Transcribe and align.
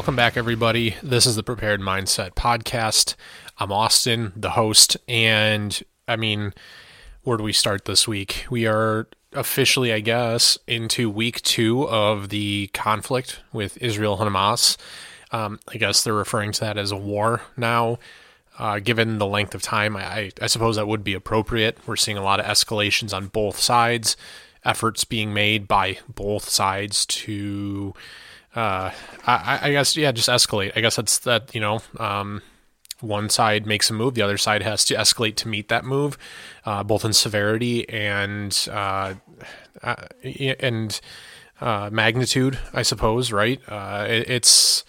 Welcome 0.00 0.16
back, 0.16 0.38
everybody. 0.38 0.96
This 1.02 1.26
is 1.26 1.36
the 1.36 1.42
Prepared 1.42 1.82
Mindset 1.82 2.30
Podcast. 2.30 3.16
I'm 3.58 3.70
Austin, 3.70 4.32
the 4.34 4.52
host, 4.52 4.96
and 5.06 5.78
I 6.08 6.16
mean, 6.16 6.54
where 7.22 7.36
do 7.36 7.44
we 7.44 7.52
start 7.52 7.84
this 7.84 8.08
week? 8.08 8.46
We 8.48 8.66
are 8.66 9.08
officially, 9.34 9.92
I 9.92 10.00
guess, 10.00 10.56
into 10.66 11.10
week 11.10 11.42
two 11.42 11.86
of 11.86 12.30
the 12.30 12.70
conflict 12.72 13.40
with 13.52 13.76
Israel 13.76 14.18
and 14.18 14.34
Hamas. 14.34 14.78
Um, 15.32 15.60
I 15.68 15.76
guess 15.76 16.02
they're 16.02 16.14
referring 16.14 16.52
to 16.52 16.60
that 16.60 16.78
as 16.78 16.92
a 16.92 16.96
war 16.96 17.42
now. 17.58 17.98
Uh, 18.58 18.78
given 18.78 19.18
the 19.18 19.26
length 19.26 19.54
of 19.54 19.60
time, 19.60 19.98
I, 19.98 20.32
I 20.40 20.46
suppose 20.46 20.76
that 20.76 20.88
would 20.88 21.04
be 21.04 21.12
appropriate. 21.12 21.76
We're 21.86 21.96
seeing 21.96 22.16
a 22.16 22.24
lot 22.24 22.40
of 22.40 22.46
escalations 22.46 23.12
on 23.12 23.26
both 23.26 23.58
sides, 23.58 24.16
efforts 24.64 25.04
being 25.04 25.34
made 25.34 25.68
by 25.68 25.98
both 26.08 26.48
sides 26.48 27.04
to 27.04 27.92
uh, 28.54 28.90
I, 29.26 29.58
I, 29.62 29.70
guess 29.72 29.96
yeah, 29.96 30.12
just 30.12 30.28
escalate. 30.28 30.72
I 30.74 30.80
guess 30.80 30.96
that's 30.96 31.18
that. 31.20 31.54
You 31.54 31.60
know, 31.60 31.80
um, 31.98 32.42
one 33.00 33.28
side 33.28 33.66
makes 33.66 33.90
a 33.90 33.94
move, 33.94 34.14
the 34.14 34.22
other 34.22 34.38
side 34.38 34.62
has 34.62 34.84
to 34.86 34.94
escalate 34.94 35.36
to 35.36 35.48
meet 35.48 35.68
that 35.68 35.84
move, 35.84 36.18
uh, 36.64 36.82
both 36.82 37.04
in 37.04 37.12
severity 37.12 37.88
and 37.88 38.68
uh, 38.70 39.14
uh 39.82 40.06
and 40.60 41.00
uh, 41.60 41.90
magnitude. 41.92 42.58
I 42.72 42.82
suppose, 42.82 43.32
right? 43.32 43.60
Uh, 43.68 44.06
it, 44.08 44.30
it's 44.30 44.84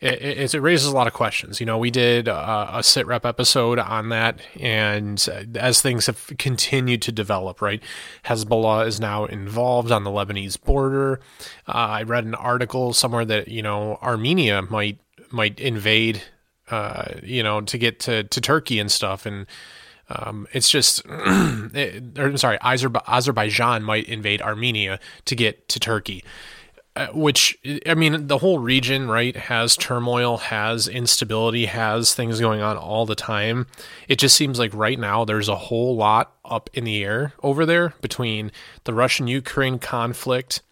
it, 0.00 0.54
it, 0.54 0.60
raises 0.60 0.86
a 0.86 0.94
lot 0.94 1.06
of 1.06 1.12
questions. 1.12 1.60
You 1.60 1.66
know, 1.66 1.78
we 1.78 1.90
did 1.90 2.28
a, 2.28 2.78
a 2.78 2.82
sit 2.82 3.06
rep 3.06 3.24
episode 3.24 3.78
on 3.78 4.10
that, 4.10 4.40
and 4.60 5.26
as 5.54 5.80
things 5.80 6.06
have 6.06 6.32
continued 6.38 7.02
to 7.02 7.12
develop, 7.12 7.62
right, 7.62 7.82
Hezbollah 8.24 8.86
is 8.86 9.00
now 9.00 9.24
involved 9.24 9.90
on 9.90 10.04
the 10.04 10.10
Lebanese 10.10 10.60
border. 10.62 11.20
Uh, 11.66 11.72
I 11.72 12.02
read 12.02 12.24
an 12.24 12.34
article 12.34 12.92
somewhere 12.92 13.24
that 13.24 13.48
you 13.48 13.62
know 13.62 13.98
Armenia 14.02 14.62
might 14.62 14.98
might 15.30 15.58
invade, 15.58 16.22
uh, 16.70 17.06
you 17.22 17.42
know, 17.42 17.60
to 17.62 17.78
get 17.78 18.00
to 18.00 18.24
to 18.24 18.40
Turkey 18.40 18.78
and 18.78 18.92
stuff, 18.92 19.24
and 19.24 19.46
um, 20.08 20.46
it's 20.52 20.68
just, 20.68 21.02
it, 21.08 22.18
or, 22.18 22.26
I'm 22.26 22.36
sorry, 22.36 22.58
Azerbaijan 22.60 23.82
might 23.82 24.08
invade 24.08 24.40
Armenia 24.40 25.00
to 25.24 25.34
get 25.34 25.68
to 25.70 25.80
Turkey. 25.80 26.22
Uh, 26.96 27.08
which 27.08 27.58
I 27.84 27.92
mean, 27.92 28.26
the 28.26 28.38
whole 28.38 28.58
region, 28.58 29.06
right, 29.06 29.36
has 29.36 29.76
turmoil, 29.76 30.38
has 30.38 30.88
instability, 30.88 31.66
has 31.66 32.14
things 32.14 32.40
going 32.40 32.62
on 32.62 32.78
all 32.78 33.04
the 33.04 33.14
time. 33.14 33.66
It 34.08 34.18
just 34.18 34.34
seems 34.34 34.58
like 34.58 34.72
right 34.72 34.98
now 34.98 35.26
there's 35.26 35.50
a 35.50 35.56
whole 35.56 35.94
lot 35.94 36.32
up 36.42 36.70
in 36.72 36.84
the 36.84 37.04
air 37.04 37.34
over 37.42 37.66
there 37.66 37.92
between 38.00 38.50
the 38.84 38.94
Russian 38.94 39.26
Ukraine 39.26 39.78
conflict, 39.78 40.62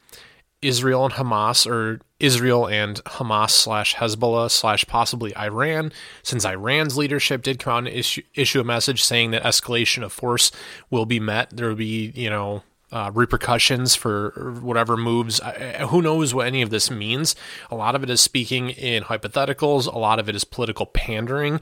Israel 0.63 1.05
and 1.05 1.13
Hamas, 1.13 1.71
or 1.71 2.01
Israel 2.19 2.67
and 2.69 3.05
Hamas 3.05 3.51
slash 3.51 3.95
Hezbollah 3.97 4.51
slash 4.51 4.87
possibly 4.87 5.37
Iran, 5.37 5.93
since 6.23 6.47
Iran's 6.47 6.97
leadership 6.97 7.43
did 7.43 7.59
come 7.59 7.73
out 7.75 7.79
and 7.87 7.89
issue, 7.89 8.23
issue 8.35 8.61
a 8.61 8.65
message 8.65 9.05
saying 9.05 9.33
that 9.33 9.43
escalation 9.43 10.03
of 10.03 10.11
force 10.11 10.51
will 10.89 11.05
be 11.05 11.21
met. 11.21 11.51
There 11.51 11.69
will 11.69 11.75
be, 11.75 12.13
you 12.15 12.31
know, 12.31 12.63
uh, 12.95 13.11
repercussions 13.13 13.97
for 13.97 14.61
whatever 14.63 14.97
moves. 14.97 15.41
who 15.89 16.01
knows 16.01 16.33
what 16.33 16.47
any 16.47 16.63
of 16.63 16.71
this 16.71 16.93
means? 16.93 17.35
A 17.69 17.75
lot 17.75 17.97
of 17.97 18.05
it 18.05 18.09
is 18.09 18.21
speaking 18.21 18.71
in 18.71 19.03
hypotheticals. 19.03 19.93
A 19.93 19.99
lot 19.99 20.21
of 20.21 20.29
it 20.29 20.37
is 20.37 20.45
political 20.45 20.87
pandering. 20.87 21.61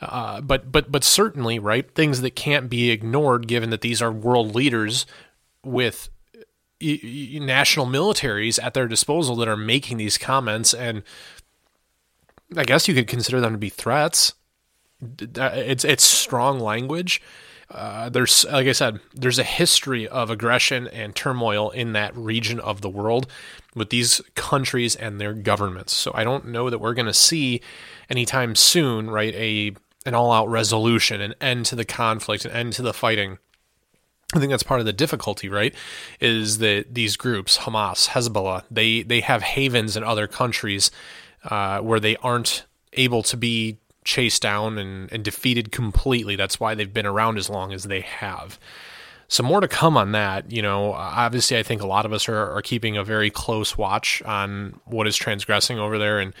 Uh, 0.00 0.40
but 0.40 0.72
but 0.72 0.90
but 0.90 1.04
certainly, 1.04 1.58
right? 1.58 1.94
Things 1.94 2.22
that 2.22 2.34
can't 2.34 2.70
be 2.70 2.90
ignored, 2.90 3.46
given 3.46 3.68
that 3.68 3.82
these 3.82 4.00
are 4.00 4.10
world 4.10 4.54
leaders 4.54 5.04
with 5.62 6.08
national 6.80 7.84
militaries 7.84 8.58
at 8.62 8.72
their 8.72 8.88
disposal 8.88 9.36
that 9.36 9.48
are 9.48 9.58
making 9.58 9.98
these 9.98 10.16
comments, 10.16 10.72
and 10.72 11.02
I 12.56 12.64
guess 12.64 12.88
you 12.88 12.94
could 12.94 13.06
consider 13.06 13.38
them 13.42 13.52
to 13.52 13.58
be 13.58 13.68
threats. 13.68 14.32
It's 15.18 15.84
it's 15.84 16.04
strong 16.04 16.58
language. 16.58 17.20
Uh, 17.70 18.08
there's, 18.08 18.44
like 18.46 18.66
I 18.66 18.72
said, 18.72 18.98
there's 19.14 19.38
a 19.38 19.44
history 19.44 20.08
of 20.08 20.28
aggression 20.28 20.88
and 20.88 21.14
turmoil 21.14 21.70
in 21.70 21.92
that 21.92 22.16
region 22.16 22.58
of 22.58 22.80
the 22.80 22.90
world 22.90 23.28
with 23.76 23.90
these 23.90 24.20
countries 24.34 24.96
and 24.96 25.20
their 25.20 25.32
governments. 25.32 25.92
So 25.92 26.10
I 26.12 26.24
don't 26.24 26.48
know 26.48 26.68
that 26.68 26.80
we're 26.80 26.94
going 26.94 27.06
to 27.06 27.14
see 27.14 27.60
anytime 28.08 28.56
soon, 28.56 29.08
right, 29.08 29.34
a 29.34 29.74
an 30.06 30.14
all-out 30.14 30.48
resolution, 30.48 31.20
an 31.20 31.34
end 31.42 31.66
to 31.66 31.76
the 31.76 31.84
conflict, 31.84 32.46
an 32.46 32.50
end 32.52 32.72
to 32.72 32.82
the 32.82 32.94
fighting. 32.94 33.38
I 34.34 34.38
think 34.38 34.50
that's 34.50 34.62
part 34.62 34.80
of 34.80 34.86
the 34.86 34.92
difficulty, 34.92 35.48
right? 35.48 35.74
Is 36.20 36.58
that 36.58 36.94
these 36.94 37.16
groups, 37.16 37.58
Hamas, 37.58 38.08
Hezbollah, 38.08 38.64
they 38.70 39.02
they 39.02 39.20
have 39.20 39.42
havens 39.42 39.96
in 39.96 40.02
other 40.02 40.26
countries 40.26 40.90
uh, 41.44 41.80
where 41.80 42.00
they 42.00 42.16
aren't 42.16 42.64
able 42.94 43.22
to 43.24 43.36
be 43.36 43.78
chased 44.10 44.42
down 44.42 44.76
and, 44.76 45.10
and 45.12 45.24
defeated 45.24 45.70
completely. 45.70 46.36
That's 46.36 46.58
why 46.58 46.74
they've 46.74 46.92
been 46.92 47.06
around 47.06 47.38
as 47.38 47.48
long 47.48 47.72
as 47.72 47.84
they 47.84 48.00
have. 48.00 48.58
So 49.28 49.44
more 49.44 49.60
to 49.60 49.68
come 49.68 49.96
on 49.96 50.10
that. 50.12 50.50
You 50.50 50.60
know, 50.60 50.92
obviously, 50.92 51.56
I 51.56 51.62
think 51.62 51.80
a 51.80 51.86
lot 51.86 52.04
of 52.04 52.12
us 52.12 52.28
are, 52.28 52.56
are 52.56 52.62
keeping 52.62 52.96
a 52.96 53.04
very 53.04 53.30
close 53.30 53.78
watch 53.78 54.20
on 54.22 54.80
what 54.84 55.06
is 55.06 55.16
transgressing 55.16 55.78
over 55.78 55.98
there 55.98 56.18
and 56.18 56.34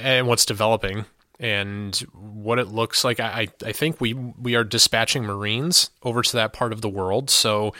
and 0.00 0.26
what's 0.26 0.46
developing 0.46 1.04
and 1.40 1.96
what 2.14 2.58
it 2.58 2.68
looks 2.68 3.02
like. 3.02 3.18
I, 3.18 3.48
I 3.64 3.72
think 3.72 4.00
we 4.00 4.14
we 4.14 4.54
are 4.54 4.62
dispatching 4.62 5.24
Marines 5.24 5.90
over 6.04 6.22
to 6.22 6.32
that 6.36 6.52
part 6.52 6.72
of 6.72 6.80
the 6.80 6.88
world, 6.88 7.28
so 7.28 7.74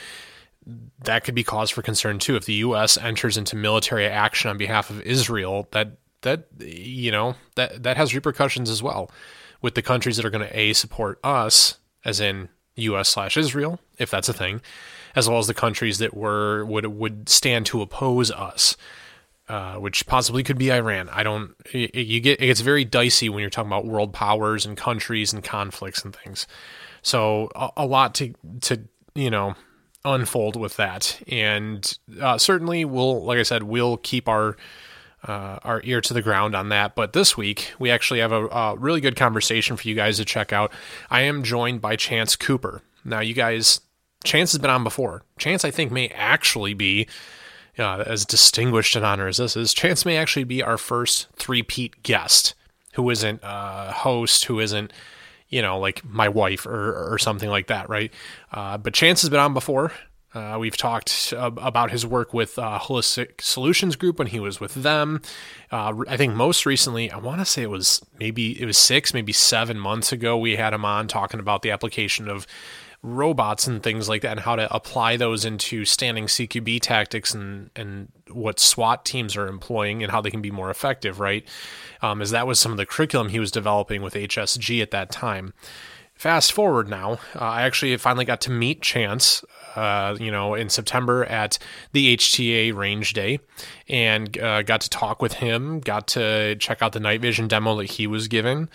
that 1.03 1.23
could 1.23 1.33
be 1.33 1.45
cause 1.45 1.69
for 1.69 1.81
concern 1.81 2.19
too. 2.19 2.35
If 2.35 2.45
the 2.45 2.53
U.S. 2.55 2.97
enters 2.97 3.37
into 3.37 3.55
military 3.55 4.07
action 4.07 4.49
on 4.49 4.57
behalf 4.57 4.89
of 4.89 5.01
Israel, 5.03 5.69
that 5.71 5.93
that 6.21 6.45
you 6.59 7.11
know 7.11 7.35
that 7.55 7.83
that 7.83 7.97
has 7.97 8.13
repercussions 8.13 8.69
as 8.69 8.81
well 8.81 9.09
with 9.61 9.75
the 9.75 9.81
countries 9.81 10.17
that 10.17 10.25
are 10.25 10.29
going 10.29 10.47
to 10.47 10.59
a 10.59 10.73
support 10.73 11.19
us 11.23 11.77
as 12.03 12.19
in 12.19 12.49
U.S. 12.75 13.09
slash 13.09 13.37
Israel 13.37 13.79
if 13.97 14.09
that's 14.09 14.29
a 14.29 14.33
thing, 14.33 14.61
as 15.15 15.29
well 15.29 15.37
as 15.37 15.47
the 15.47 15.53
countries 15.53 15.99
that 15.99 16.15
were 16.15 16.65
would 16.65 16.85
would 16.85 17.29
stand 17.29 17.65
to 17.67 17.81
oppose 17.81 18.31
us. 18.31 18.75
Uh, 19.49 19.75
which 19.75 20.05
possibly 20.05 20.43
could 20.43 20.57
be 20.57 20.71
Iran. 20.71 21.09
I 21.09 21.23
don't. 21.23 21.55
You 21.73 22.21
get 22.21 22.41
it 22.41 22.45
gets 22.45 22.61
very 22.61 22.85
dicey 22.85 23.27
when 23.27 23.41
you're 23.41 23.49
talking 23.49 23.69
about 23.69 23.85
world 23.85 24.13
powers 24.13 24.65
and 24.65 24.77
countries 24.77 25.33
and 25.33 25.43
conflicts 25.43 26.05
and 26.05 26.15
things. 26.15 26.47
So 27.01 27.49
a, 27.53 27.69
a 27.75 27.85
lot 27.85 28.15
to 28.15 28.33
to 28.61 28.83
you 29.13 29.29
know 29.29 29.55
unfold 30.05 30.55
with 30.55 30.77
that, 30.77 31.19
and 31.27 31.97
uh, 32.21 32.37
certainly 32.37 32.85
we'll, 32.85 33.25
like 33.25 33.39
I 33.39 33.43
said, 33.43 33.63
we'll 33.63 33.97
keep 33.97 34.29
our 34.29 34.55
uh, 35.27 35.59
our 35.63 35.81
ear 35.83 36.01
to 36.01 36.13
the 36.13 36.21
ground 36.21 36.55
on 36.55 36.69
that. 36.69 36.95
But 36.95 37.13
this 37.13 37.37
week, 37.37 37.73
we 37.79 37.91
actually 37.91 38.19
have 38.19 38.31
a, 38.31 38.47
a, 38.47 38.75
really 38.75 39.01
good 39.01 39.15
conversation 39.15 39.77
for 39.77 39.87
you 39.87 39.95
guys 39.95 40.17
to 40.17 40.25
check 40.25 40.51
out. 40.51 40.71
I 41.09 41.21
am 41.21 41.43
joined 41.43 41.81
by 41.81 41.95
Chance 41.95 42.35
Cooper. 42.35 42.81
Now, 43.05 43.19
you 43.19 43.33
guys, 43.33 43.81
Chance 44.23 44.51
has 44.53 44.59
been 44.59 44.71
on 44.71 44.83
before. 44.83 45.23
Chance, 45.37 45.63
I 45.65 45.71
think, 45.71 45.91
may 45.91 46.09
actually 46.09 46.73
be. 46.73 47.07
Uh, 47.79 48.03
as 48.05 48.25
distinguished 48.25 48.97
an 48.97 49.03
honor 49.03 49.27
as 49.27 49.37
this 49.37 49.55
is, 49.55 49.73
Chance 49.73 50.05
may 50.05 50.17
actually 50.17 50.43
be 50.43 50.61
our 50.61 50.77
first 50.77 51.27
three-peat 51.37 52.03
guest 52.03 52.53
who 52.93 53.09
isn't 53.09 53.39
a 53.43 53.93
host, 53.93 54.45
who 54.45 54.59
isn't, 54.59 54.91
you 55.47 55.61
know, 55.61 55.79
like 55.79 56.03
my 56.03 56.27
wife 56.27 56.65
or, 56.65 57.13
or 57.13 57.17
something 57.17 57.49
like 57.49 57.67
that, 57.67 57.89
right? 57.89 58.11
Uh, 58.51 58.77
but 58.77 58.93
Chance 58.93 59.21
has 59.21 59.29
been 59.29 59.39
on 59.39 59.53
before. 59.53 59.93
Uh, 60.33 60.55
we've 60.57 60.77
talked 60.77 61.33
about 61.35 61.91
his 61.91 62.05
work 62.05 62.33
with 62.33 62.57
uh, 62.57 62.79
Holistic 62.79 63.41
Solutions 63.41 63.97
Group 63.97 64.17
when 64.17 64.27
he 64.27 64.39
was 64.39 64.61
with 64.61 64.75
them. 64.75 65.21
Uh, 65.71 65.93
I 66.07 66.15
think 66.15 66.35
most 66.35 66.65
recently, 66.65 67.11
I 67.11 67.17
want 67.17 67.41
to 67.41 67.45
say 67.45 67.63
it 67.63 67.69
was 67.69 68.01
maybe 68.17 68.59
it 68.61 68.65
was 68.65 68.77
six, 68.77 69.13
maybe 69.13 69.33
seven 69.33 69.77
months 69.77 70.13
ago. 70.13 70.37
We 70.37 70.55
had 70.55 70.73
him 70.73 70.85
on 70.85 71.09
talking 71.09 71.41
about 71.41 71.63
the 71.63 71.71
application 71.71 72.29
of 72.29 72.47
robots 73.03 73.67
and 73.67 73.83
things 73.83 74.07
like 74.07 74.21
that, 74.21 74.31
and 74.31 74.39
how 74.41 74.55
to 74.55 74.73
apply 74.73 75.17
those 75.17 75.43
into 75.43 75.83
standing 75.83 76.27
CQB 76.27 76.79
tactics 76.81 77.33
and 77.33 77.69
and 77.75 78.07
what 78.29 78.57
SWAT 78.57 79.03
teams 79.03 79.35
are 79.35 79.47
employing 79.47 80.01
and 80.01 80.13
how 80.13 80.21
they 80.21 80.31
can 80.31 80.41
be 80.41 80.51
more 80.51 80.69
effective. 80.69 81.19
Right, 81.19 81.45
um, 82.01 82.21
as 82.21 82.31
that 82.31 82.47
was 82.47 82.57
some 82.57 82.71
of 82.71 82.77
the 82.77 82.85
curriculum 82.85 83.29
he 83.29 83.39
was 83.39 83.51
developing 83.51 84.01
with 84.01 84.13
HSG 84.13 84.81
at 84.81 84.91
that 84.91 85.11
time. 85.11 85.53
Fast 86.21 86.53
forward 86.53 86.87
now, 86.87 87.13
uh, 87.33 87.39
I 87.39 87.63
actually 87.63 87.97
finally 87.97 88.25
got 88.25 88.41
to 88.41 88.51
meet 88.51 88.83
Chance, 88.83 89.43
uh, 89.75 90.15
you 90.19 90.29
know, 90.29 90.53
in 90.53 90.69
September 90.69 91.25
at 91.25 91.57
the 91.93 92.15
HTA 92.15 92.75
Range 92.75 93.11
Day, 93.13 93.39
and 93.89 94.37
uh, 94.37 94.61
got 94.61 94.81
to 94.81 94.89
talk 94.91 95.19
with 95.19 95.33
him. 95.33 95.79
Got 95.79 96.09
to 96.09 96.55
check 96.57 96.83
out 96.83 96.91
the 96.91 96.99
night 96.99 97.21
vision 97.21 97.47
demo 97.47 97.75
that 97.77 97.89
he 97.89 98.05
was 98.05 98.27
given. 98.27 98.69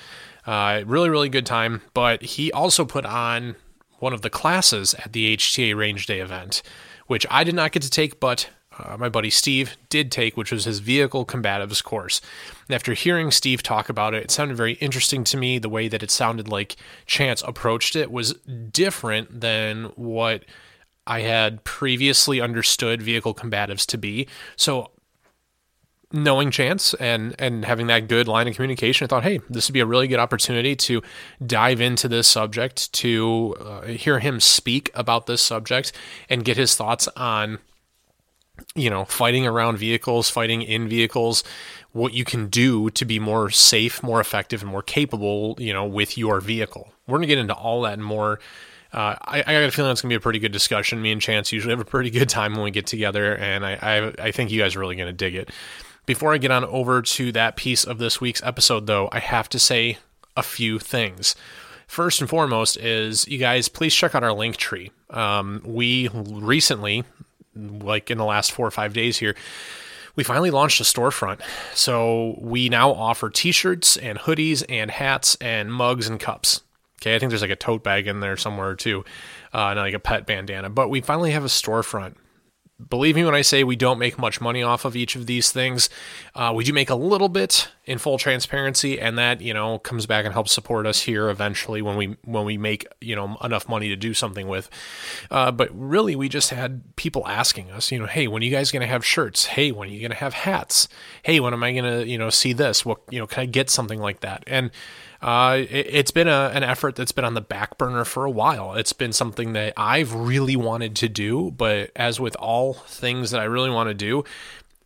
Uh, 0.45 0.83
really, 0.87 1.09
really 1.09 1.29
good 1.29 1.47
time. 1.47 1.83
But 1.95 2.21
he 2.21 2.51
also 2.51 2.85
put 2.85 3.07
on 3.07 3.55
one 4.01 4.13
of 4.13 4.23
the 4.23 4.31
classes 4.31 4.95
at 4.95 5.13
the 5.13 5.37
HTA 5.37 5.77
Range 5.77 6.05
Day 6.05 6.19
event, 6.19 6.65
which 7.07 7.25
I 7.31 7.45
did 7.45 7.55
not 7.55 7.71
get 7.71 7.83
to 7.83 7.91
take, 7.91 8.19
but 8.19 8.51
uh, 8.79 8.97
my 8.97 9.09
buddy 9.09 9.31
Steve 9.31 9.77
did 9.89 10.11
take, 10.11 10.37
which 10.37 10.53
was 10.53 10.65
his 10.65 10.79
vehicle 10.79 11.25
combatives 11.25 11.83
course. 11.83 12.21
And 12.69 12.75
after 12.75 12.95
hearing 12.95 13.31
Steve 13.31 13.63
talk 13.63 13.89
about 13.89 14.15
it, 14.15 14.25
it 14.25 14.31
sounded 14.31 14.57
very 14.57 14.75
interesting 14.75 15.25
to 15.25 15.37
me. 15.37 15.59
The 15.59 15.69
way 15.69 15.89
that 15.89 16.03
it 16.03 16.11
sounded 16.11 16.49
like 16.49 16.77
Chance 17.07 17.43
approached 17.43 17.97
it 17.97 18.11
was 18.11 18.35
different 18.35 19.41
than 19.41 19.85
what 19.97 20.45
I 21.07 21.21
had 21.21 21.65
previously 21.65 22.41
understood 22.41 23.01
vehicle 23.01 23.35
combatives 23.35 23.87
to 23.87 23.99
be. 23.99 24.27
So 24.57 24.91
knowing 26.13 26.51
Chance 26.51 26.95
and 26.95 27.35
and 27.39 27.65
having 27.65 27.87
that 27.89 28.09
good 28.09 28.29
line 28.29 28.49
of 28.49 28.55
communication, 28.55 29.05
I 29.05 29.09
thought, 29.09 29.23
hey, 29.23 29.41
this 29.49 29.69
would 29.69 29.75
be 29.75 29.81
a 29.81 29.87
really 29.87 30.09
good 30.09 30.19
opportunity 30.19 30.77
to 30.77 31.03
dive 31.45 31.81
into 31.81 32.09
this 32.09 32.29
subject, 32.29 32.93
to 32.95 33.57
uh, 33.61 33.83
hear 33.83 34.19
him 34.19 34.41
speak 34.41 34.91
about 34.95 35.27
this 35.27 35.43
subject, 35.43 35.93
and 36.29 36.45
get 36.45 36.57
his 36.57 36.75
thoughts 36.75 37.09
on, 37.17 37.59
you 38.77 38.91
know, 38.91 39.05
fighting 39.05 39.47
around 39.47 39.79
vehicles, 39.79 40.31
fighting 40.31 40.63
in 40.63 40.89
vehicles, 40.89 41.43
what 41.93 42.13
you 42.13 42.25
can 42.25 42.49
do 42.49 42.91
to 42.91 43.05
be 43.05 43.19
more 43.19 43.51
safe, 43.51 44.03
more 44.03 44.21
effective, 44.21 44.63
and 44.63 44.71
more 44.71 44.83
capable, 44.83 45.57
you 45.59 45.73
know, 45.73 45.85
with 45.85 46.19
your 46.19 46.41
vehicle. 46.41 46.93
We're 47.07 47.19
gonna 47.19 47.27
get 47.27 47.39
into 47.39 47.55
all 47.55 47.83
that 47.83 47.95
and 47.95 48.05
more. 48.05 48.39
Uh, 48.93 49.17
I, 49.21 49.41
I, 49.41 49.53
got 49.53 49.65
a 49.65 49.71
feeling 49.71 49.93
it's 49.93 50.01
gonna 50.01 50.13
be 50.13 50.17
a 50.17 50.21
pretty 50.21 50.39
good 50.39 50.53
discussion. 50.53 51.03
Me 51.03 51.13
and 51.13 51.21
Chance 51.21 51.53
usually 51.53 51.73
have 51.73 51.81
a 51.81 51.85
pretty 51.85 52.11
good 52.11 52.29
time 52.29 52.55
when 52.55 52.63
we 52.63 52.71
get 52.71 52.87
together, 52.87 53.35
and 53.37 53.67
I, 53.67 53.79
I, 53.83 54.27
I 54.27 54.31
think 54.31 54.51
you 54.51 54.61
guys 54.61 54.77
are 54.77 54.81
really 54.81 54.97
gonna 54.97 55.13
dig 55.13 55.35
it. 55.35 55.51
Before 56.07 56.33
I 56.33 56.39
get 56.39 56.53
on 56.53 56.65
over 56.65 57.03
to 57.03 57.33
that 57.33 57.57
piece 57.57 57.85
of 57.85 57.99
this 57.99 58.21
week's 58.21 58.43
episode, 58.43 58.87
though, 58.87 59.09
I 59.11 59.19
have 59.19 59.49
to 59.51 59.59
say 59.59 59.99
a 60.37 60.43
few 60.43 60.79
things. 60.79 61.35
First 61.87 62.21
and 62.21 62.29
foremost 62.29 62.77
is 62.77 63.27
you 63.29 63.39
guys 63.39 63.69
please 63.69 63.95
check 63.95 64.15
out 64.15 64.25
our 64.25 64.33
link 64.33 64.57
tree. 64.57 64.91
Um, 65.11 65.63
we 65.65 66.09
recently, 66.13 67.05
like 67.57 68.11
in 68.11 68.19
the 68.19 68.25
last 68.25 68.53
four 68.53 68.67
or 68.67 68.71
five 68.71 68.93
days 68.93 69.19
here, 69.19 69.35
we 70.15 70.25
finally 70.25 70.51
launched 70.51 70.81
a 70.81 70.85
storefront. 70.85 71.41
So 71.75 72.37
we 72.41 72.69
now 72.69 72.91
offer 72.93 73.31
t-shirts 73.31 73.97
and 73.97 74.19
hoodies 74.19 74.65
and 74.69 74.91
hats 74.91 75.37
and 75.41 75.73
mugs 75.73 76.09
and 76.09 76.19
cups. 76.19 76.63
Okay, 77.01 77.15
I 77.15 77.19
think 77.19 77.31
there's 77.31 77.43
like 77.43 77.51
a 77.51 77.57
tote 77.57 77.83
bag 77.83 78.07
in 78.07 78.21
there 78.21 78.37
somewhere 78.37 78.75
too, 78.75 79.05
uh, 79.53 79.69
and 79.69 79.79
like 79.79 79.95
a 79.95 79.99
pet 79.99 80.27
bandana. 80.27 80.71
But 80.71 80.89
we 80.89 81.01
finally 81.01 81.33
have 81.33 81.45
a 81.45 81.49
storefront 81.49 82.15
believe 82.89 83.17
me 83.17 83.25
when 83.25 83.35
I 83.35 83.43
say 83.43 83.65
we 83.65 83.77
don't 83.77 83.99
make 83.99 84.19
much 84.19 84.41
money 84.41 84.63
off 84.63 84.85
of 84.85 84.97
each 84.97 85.17
of 85.17 85.27
these 85.27 85.51
things. 85.51 85.89
Uh, 86.35 86.53
we 86.55 86.65
do 86.65 86.73
make 86.73 86.91
a 86.91 86.95
little 86.95 87.29
bit 87.29 87.69
in 87.85 87.99
full 87.99 88.19
transparency, 88.19 89.01
and 89.01 89.17
that 89.17 89.41
you 89.41 89.55
know 89.55 89.79
comes 89.79 90.07
back 90.07 90.25
and 90.25 90.35
helps 90.35 90.53
support 90.53 90.87
us 90.87 91.03
here 91.03 91.31
eventually 91.31 91.81
when 91.81 91.97
we 91.97 92.17
when 92.25 92.45
we 92.45 92.59
make 92.59 92.87
you 93.01 93.17
know 93.17 93.37
enough 93.43 93.69
money 93.69 93.89
to 93.89 93.97
do 93.97 94.13
something 94.13 94.49
with. 94.49 94.69
Uh, 95.31 95.51
but 95.51 95.71
really, 95.73 96.15
we 96.15 96.29
just 96.29 96.51
had 96.51 96.83
people 96.97 97.27
asking 97.27 97.71
us, 97.71 97.91
you 97.91 97.99
know, 97.99 98.07
hey, 98.07 98.29
when 98.29 98.43
are 98.43 98.45
you 98.45 98.51
guys 98.51 98.71
going 98.71 98.83
to 98.83 98.87
have 98.87 99.05
shirts? 99.05 99.47
Hey, 99.47 99.73
when 99.73 99.89
are 99.89 99.93
you 99.93 100.01
going 100.01 100.11
to 100.11 100.17
have 100.17 100.35
hats? 100.35 100.89
Hey, 101.23 101.41
when 101.41 101.53
am 101.53 101.63
I 101.63 101.73
going 101.73 101.85
to 101.85 102.07
you 102.07 102.19
know 102.19 102.31
see 102.31 102.53
this? 102.53 102.85
What 102.85 103.01
you 103.11 103.19
know 103.19 103.27
can 103.27 103.43
I 103.43 103.47
get 103.47 103.71
something 103.71 104.01
like 104.01 104.21
that? 104.21 104.45
And 104.47 104.71
uh, 105.23 105.65
it, 105.69 105.95
has 105.95 106.11
been 106.11 106.29
a, 106.29 106.51
an 106.55 106.63
effort 106.63 106.97
that's 106.97 107.13
been 107.13 107.25
on 107.25 107.35
the 107.35 107.41
back 107.41 107.79
burner 107.79 108.05
for 108.05 108.25
a 108.25 108.31
while. 108.31 108.75
It's 108.75 108.93
been 108.93 109.13
something 109.13 109.53
that 109.55 109.73
I've 109.77 110.15
really 110.15 110.57
wanted 110.57 110.95
to 110.97 111.09
do, 111.09 111.51
but 111.51 111.91
as 111.97 112.21
with 112.21 112.37
all 112.37 112.75
things 112.75 113.31
that 113.31 113.41
I 113.41 113.45
really 113.45 113.71
want 113.71 113.89
to 113.89 113.95
do, 113.95 114.25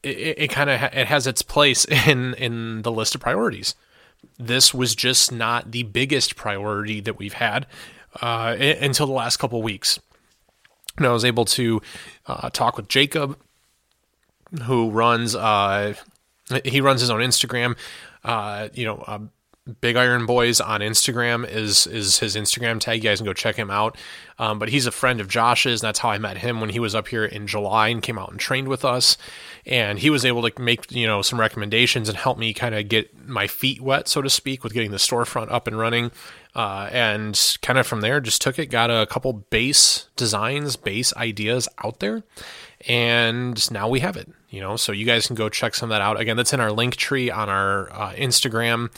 it, 0.03 0.39
it 0.39 0.49
kind 0.49 0.71
of 0.71 0.81
ha- 0.81 0.91
it 0.93 1.07
has 1.07 1.27
its 1.27 1.43
place 1.43 1.85
in 2.07 2.35
in 2.35 2.83
the 2.83 2.93
list 2.93 3.15
of 3.15 3.21
priorities. 3.21 3.75
This 4.39 4.73
was 4.73 4.95
just 4.95 5.33
not 5.33 5.73
the 5.73 5.83
biggest 5.83 6.37
priority 6.37 7.01
that 7.01 7.19
we've 7.19 7.35
had 7.35 7.67
uh, 8.21 8.57
until 8.59 9.07
the 9.07 9.13
last 9.13 9.39
couple 9.39 9.63
weeks. 9.63 9.99
And 10.97 11.07
I 11.07 11.13
was 11.13 11.25
able 11.25 11.45
to 11.47 11.81
uh, 12.27 12.51
talk 12.51 12.77
with 12.77 12.89
Jacob, 12.89 13.39
who 14.65 14.91
runs 14.91 15.35
uh, 15.35 15.95
he 16.65 16.81
runs 16.81 17.01
his 17.01 17.11
own 17.11 17.21
Instagram. 17.21 17.77
Uh, 18.25 18.69
you 18.75 18.85
know, 18.85 19.03
um, 19.07 19.31
Big 19.81 19.97
Iron 19.97 20.27
Boys 20.27 20.61
on 20.61 20.81
Instagram 20.81 21.49
is 21.49 21.87
is 21.87 22.19
his 22.19 22.37
Instagram 22.37 22.81
tag. 22.81 23.03
You 23.03 23.11
guys 23.11 23.19
can 23.19 23.27
go 23.27 23.33
check 23.33 23.57
him 23.57 23.71
out. 23.71 23.97
Um, 24.39 24.59
but 24.59 24.71
he's 24.71 24.87
a 24.87 24.91
friend 24.91 25.21
of 25.21 25.29
Josh's, 25.29 25.83
and 25.83 25.89
that's 25.89 25.99
how 25.99 26.09
I 26.09 26.17
met 26.19 26.39
him 26.39 26.61
when 26.63 26.71
he 26.71 26.81
was 26.81 26.95
up 26.95 27.09
here 27.09 27.27
in 27.27 27.47
July 27.47 27.89
and 27.89 28.03
came 28.03 28.19
out 28.19 28.31
and 28.31 28.41
trained 28.41 28.69
with 28.69 28.87
us. 28.87 29.19
And 29.67 29.99
he 29.99 30.09
was 30.09 30.25
able 30.25 30.49
to 30.49 30.63
make 30.63 30.91
you 30.91 31.07
know 31.07 31.21
some 31.21 31.39
recommendations 31.39 32.09
and 32.09 32.17
help 32.17 32.39
me 32.39 32.55
kind 32.55 32.75
of 32.75 32.89
get 32.89 33.29
my 33.29 33.47
feet 33.47 33.81
wet, 33.81 34.09
so 34.09 34.23
to 34.23 34.31
speak, 34.31 34.65
with 34.65 34.73
getting 34.73 34.93
the 34.93 34.97
storefront 34.97 35.53
up 35.53 35.67
and 35.67 35.79
running. 35.79 36.11
Uh, 36.55 36.89
and 36.91 37.59
kind 37.63 37.79
of 37.79 37.87
from 37.87 38.01
there, 38.01 38.21
just 38.21 38.43
took 38.43 38.59
it, 38.59 38.67
got 38.67 38.91
a 38.91 39.07
couple 39.07 39.33
base 39.33 40.09
designs, 40.17 40.75
base 40.75 41.15
ideas 41.17 41.69
out 41.85 42.01
there, 42.01 42.25
and 42.89 43.71
now 43.71 43.89
we 43.89 44.01
have 44.01 44.17
it. 44.17 44.29
You 44.49 44.61
know, 44.61 44.77
so 44.77 44.91
you 44.91 45.07
guys 45.07 45.29
can 45.29 45.37
go 45.37 45.49
check 45.49 45.77
some 45.77 45.91
of 45.91 45.95
that 45.95 46.03
out. 46.03 46.19
Again, 46.19 46.37
that's 46.37 46.53
in 46.53 46.59
our 46.59 46.73
link 46.73 46.97
tree 46.97 47.31
on 47.31 47.49
our 47.49 47.93
uh, 47.93 48.13
Instagram 48.15 48.91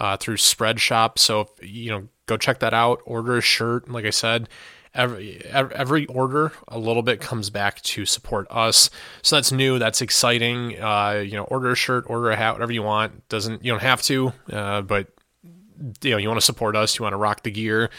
uh, 0.00 0.16
through 0.16 0.36
Spreadshop. 0.36 1.18
So 1.18 1.50
you 1.62 1.90
know, 1.90 2.08
go 2.26 2.36
check 2.36 2.58
that 2.60 2.74
out. 2.74 3.02
Order 3.04 3.36
a 3.36 3.40
shirt. 3.40 3.88
Like 3.88 4.06
I 4.06 4.10
said, 4.10 4.48
every 4.94 5.44
every 5.44 6.06
order 6.06 6.52
a 6.66 6.78
little 6.78 7.02
bit 7.02 7.20
comes 7.20 7.50
back 7.50 7.80
to 7.82 8.06
support 8.06 8.46
us. 8.50 8.90
So 9.22 9.36
that's 9.36 9.52
new. 9.52 9.78
That's 9.78 10.00
exciting. 10.00 10.80
Uh, 10.80 11.22
you 11.24 11.36
know, 11.36 11.44
order 11.44 11.70
a 11.70 11.76
shirt, 11.76 12.04
order 12.08 12.30
a 12.30 12.36
hat, 12.36 12.54
whatever 12.54 12.72
you 12.72 12.82
want. 12.82 13.28
Doesn't 13.28 13.64
you 13.64 13.70
don't 13.70 13.82
have 13.82 14.02
to, 14.02 14.32
uh, 14.50 14.80
but 14.80 15.08
you 16.02 16.10
know, 16.10 16.16
you 16.16 16.28
want 16.28 16.40
to 16.40 16.46
support 16.46 16.74
us. 16.74 16.98
You 16.98 17.02
want 17.04 17.12
to 17.12 17.18
rock 17.18 17.42
the 17.42 17.50
gear. 17.50 17.90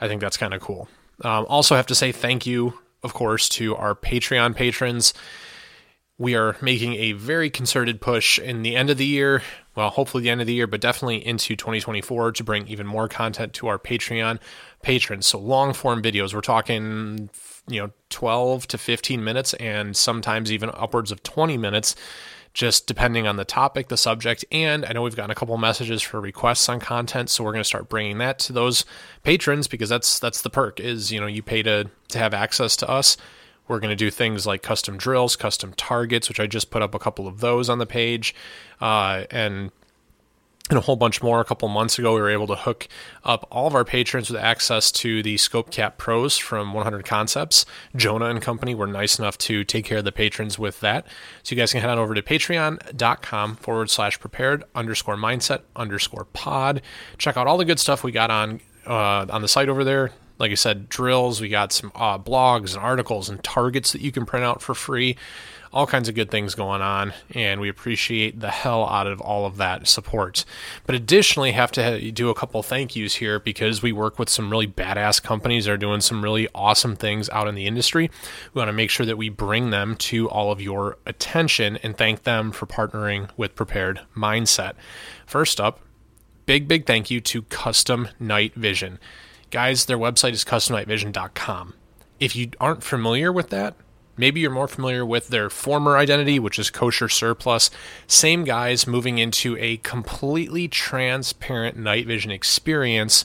I 0.00 0.08
think 0.08 0.20
that's 0.20 0.36
kind 0.36 0.52
of 0.52 0.60
cool. 0.60 0.88
Um, 1.22 1.46
also, 1.48 1.76
have 1.76 1.86
to 1.86 1.94
say 1.94 2.10
thank 2.10 2.44
you, 2.44 2.74
of 3.04 3.14
course, 3.14 3.48
to 3.50 3.76
our 3.76 3.94
Patreon 3.94 4.56
patrons 4.56 5.14
we 6.18 6.34
are 6.34 6.56
making 6.60 6.94
a 6.94 7.12
very 7.12 7.50
concerted 7.50 8.00
push 8.00 8.38
in 8.38 8.62
the 8.62 8.76
end 8.76 8.90
of 8.90 8.98
the 8.98 9.06
year, 9.06 9.42
well, 9.74 9.90
hopefully 9.90 10.22
the 10.22 10.30
end 10.30 10.40
of 10.40 10.46
the 10.46 10.54
year, 10.54 10.66
but 10.66 10.80
definitely 10.80 11.24
into 11.24 11.56
2024 11.56 12.32
to 12.32 12.44
bring 12.44 12.66
even 12.68 12.86
more 12.86 13.08
content 13.08 13.52
to 13.54 13.66
our 13.66 13.78
Patreon 13.78 14.38
patrons. 14.82 15.26
So 15.26 15.38
long 15.38 15.72
form 15.72 16.02
videos, 16.02 16.32
we're 16.32 16.42
talking, 16.42 17.30
you 17.66 17.80
know, 17.80 17.90
12 18.10 18.68
to 18.68 18.78
15 18.78 19.24
minutes 19.24 19.54
and 19.54 19.96
sometimes 19.96 20.52
even 20.52 20.70
upwards 20.74 21.10
of 21.10 21.22
20 21.22 21.58
minutes, 21.58 21.96
just 22.52 22.86
depending 22.86 23.26
on 23.26 23.36
the 23.36 23.44
topic, 23.44 23.88
the 23.88 23.96
subject. 23.96 24.44
And 24.52 24.84
I 24.84 24.92
know 24.92 25.02
we've 25.02 25.16
gotten 25.16 25.32
a 25.32 25.34
couple 25.34 25.56
messages 25.58 26.02
for 26.02 26.20
requests 26.20 26.68
on 26.68 26.78
content, 26.78 27.30
so 27.30 27.42
we're 27.42 27.52
going 27.52 27.60
to 27.60 27.68
start 27.68 27.88
bringing 27.88 28.18
that 28.18 28.38
to 28.40 28.52
those 28.52 28.84
patrons 29.24 29.66
because 29.66 29.88
that's 29.88 30.20
that's 30.20 30.42
the 30.42 30.50
perk 30.50 30.78
is, 30.78 31.10
you 31.10 31.20
know, 31.20 31.26
you 31.26 31.42
pay 31.42 31.62
to 31.64 31.90
to 32.08 32.18
have 32.18 32.32
access 32.32 32.76
to 32.76 32.88
us 32.88 33.16
we're 33.68 33.80
going 33.80 33.90
to 33.90 33.96
do 33.96 34.10
things 34.10 34.46
like 34.46 34.62
custom 34.62 34.96
drills, 34.96 35.36
custom 35.36 35.72
targets, 35.74 36.28
which 36.28 36.40
I 36.40 36.46
just 36.46 36.70
put 36.70 36.82
up 36.82 36.94
a 36.94 36.98
couple 36.98 37.26
of 37.26 37.40
those 37.40 37.68
on 37.68 37.78
the 37.78 37.86
page, 37.86 38.34
uh, 38.80 39.24
and 39.30 39.70
and 40.70 40.78
a 40.78 40.82
whole 40.82 40.96
bunch 40.96 41.22
more. 41.22 41.40
A 41.40 41.44
couple 41.44 41.68
months 41.68 41.98
ago, 41.98 42.14
we 42.14 42.20
were 42.20 42.30
able 42.30 42.46
to 42.46 42.54
hook 42.54 42.88
up 43.22 43.46
all 43.50 43.66
of 43.66 43.74
our 43.74 43.84
patrons 43.84 44.30
with 44.30 44.40
access 44.40 44.90
to 44.92 45.22
the 45.22 45.36
Scope 45.36 45.70
Cap 45.70 45.98
Pros 45.98 46.38
from 46.38 46.72
100 46.72 47.04
Concepts. 47.04 47.66
Jonah 47.94 48.26
and 48.26 48.40
company 48.40 48.74
were 48.74 48.86
nice 48.86 49.18
enough 49.18 49.36
to 49.38 49.62
take 49.62 49.84
care 49.84 49.98
of 49.98 50.04
the 50.04 50.12
patrons 50.12 50.58
with 50.58 50.80
that. 50.80 51.06
So 51.42 51.54
you 51.54 51.60
guys 51.60 51.72
can 51.72 51.82
head 51.82 51.90
on 51.90 51.98
over 51.98 52.14
to 52.14 52.22
patreon.com 52.22 53.56
forward 53.56 53.90
slash 53.90 54.18
prepared 54.18 54.64
underscore 54.74 55.16
mindset 55.16 55.60
underscore 55.76 56.24
pod. 56.32 56.80
Check 57.18 57.36
out 57.36 57.46
all 57.46 57.58
the 57.58 57.66
good 57.66 57.78
stuff 57.78 58.02
we 58.02 58.10
got 58.10 58.30
on 58.30 58.60
uh, 58.86 59.26
on 59.28 59.42
the 59.42 59.48
site 59.48 59.68
over 59.68 59.84
there 59.84 60.12
like 60.38 60.50
I 60.50 60.54
said, 60.54 60.88
drills. 60.88 61.40
We 61.40 61.48
got 61.48 61.72
some 61.72 61.92
uh, 61.94 62.18
blogs 62.18 62.74
and 62.74 62.82
articles 62.82 63.28
and 63.28 63.42
targets 63.42 63.92
that 63.92 64.00
you 64.00 64.12
can 64.12 64.26
print 64.26 64.44
out 64.44 64.62
for 64.62 64.74
free. 64.74 65.16
All 65.72 65.88
kinds 65.88 66.08
of 66.08 66.14
good 66.14 66.30
things 66.30 66.54
going 66.54 66.82
on, 66.82 67.12
and 67.30 67.60
we 67.60 67.68
appreciate 67.68 68.38
the 68.38 68.50
hell 68.50 68.86
out 68.86 69.08
of 69.08 69.20
all 69.20 69.44
of 69.44 69.56
that 69.56 69.88
support. 69.88 70.44
But 70.86 70.94
additionally, 70.94 71.50
have 71.50 71.72
to 71.72 72.12
do 72.12 72.30
a 72.30 72.34
couple 72.34 72.62
thank 72.62 72.94
yous 72.94 73.16
here 73.16 73.40
because 73.40 73.82
we 73.82 73.90
work 73.90 74.16
with 74.16 74.28
some 74.28 74.50
really 74.50 74.68
badass 74.68 75.20
companies 75.20 75.64
that 75.64 75.72
are 75.72 75.76
doing 75.76 76.00
some 76.00 76.22
really 76.22 76.48
awesome 76.54 76.94
things 76.94 77.28
out 77.30 77.48
in 77.48 77.56
the 77.56 77.66
industry. 77.66 78.08
We 78.52 78.60
want 78.60 78.68
to 78.68 78.72
make 78.72 78.90
sure 78.90 79.04
that 79.04 79.18
we 79.18 79.30
bring 79.30 79.70
them 79.70 79.96
to 79.96 80.30
all 80.30 80.52
of 80.52 80.60
your 80.60 80.96
attention 81.06 81.76
and 81.82 81.96
thank 81.96 82.22
them 82.22 82.52
for 82.52 82.66
partnering 82.66 83.30
with 83.36 83.56
Prepared 83.56 84.00
Mindset. 84.16 84.74
First 85.26 85.60
up, 85.60 85.80
big, 86.46 86.68
big 86.68 86.86
thank 86.86 87.10
you 87.10 87.20
to 87.20 87.42
Custom 87.42 88.08
Night 88.20 88.54
Vision. 88.54 89.00
Guys, 89.54 89.84
their 89.84 89.96
website 89.96 90.32
is 90.32 90.44
customnightvision.com. 90.44 91.74
If 92.18 92.34
you 92.34 92.50
aren't 92.58 92.82
familiar 92.82 93.30
with 93.30 93.50
that, 93.50 93.76
maybe 94.16 94.40
you're 94.40 94.50
more 94.50 94.66
familiar 94.66 95.06
with 95.06 95.28
their 95.28 95.48
former 95.48 95.96
identity, 95.96 96.40
which 96.40 96.58
is 96.58 96.70
Kosher 96.70 97.08
Surplus. 97.08 97.70
Same 98.08 98.42
guys 98.42 98.88
moving 98.88 99.18
into 99.18 99.56
a 99.60 99.76
completely 99.76 100.66
transparent 100.66 101.76
night 101.76 102.04
vision 102.04 102.32
experience 102.32 103.24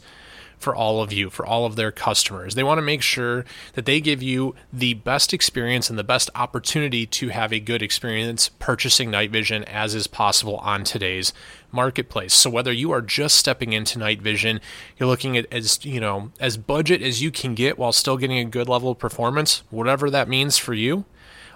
for 0.60 0.76
all 0.76 1.02
of 1.02 1.12
you, 1.12 1.30
for 1.30 1.46
all 1.46 1.66
of 1.66 1.76
their 1.76 1.92
customers. 1.92 2.54
They 2.54 2.64
want 2.64 2.78
to 2.78 2.84
make 2.84 3.02
sure 3.02 3.46
that 3.74 3.86
they 3.86 4.02
give 4.02 4.22
you 4.22 4.56
the 4.72 4.94
best 4.94 5.34
experience 5.34 5.90
and 5.90 5.98
the 5.98 6.04
best 6.04 6.30
opportunity 6.36 7.06
to 7.06 7.30
have 7.30 7.54
a 7.54 7.60
good 7.60 7.82
experience 7.82 8.50
purchasing 8.60 9.10
night 9.10 9.32
vision 9.32 9.64
as 9.64 9.96
is 9.96 10.06
possible 10.06 10.58
on 10.58 10.84
today's 10.84 11.34
marketplace. 11.72 12.34
So 12.34 12.50
whether 12.50 12.74
you 12.74 12.92
are 12.92 13.02
just 13.02 13.38
stepping 13.38 13.74
into 13.74 13.98
night 13.98 14.22
vision, 14.22 14.60
you're 14.98 15.08
looking 15.08 15.38
at 15.38 15.52
as, 15.52 15.84
you 15.86 16.02
know, 16.02 16.32
as 16.40 16.58
budget 16.58 17.02
as 17.02 17.22
you 17.22 17.32
can 17.32 17.56
get 17.56 17.80
while 17.80 17.94
still 17.94 18.18
getting 18.18 18.40
a 18.40 18.46
good 18.46 18.68
level 18.68 18.92
of 18.92 19.00
performance, 19.00 19.64
whatever 19.70 20.10
that 20.10 20.28
means 20.28 20.58
for 20.58 20.74
you, 20.74 21.06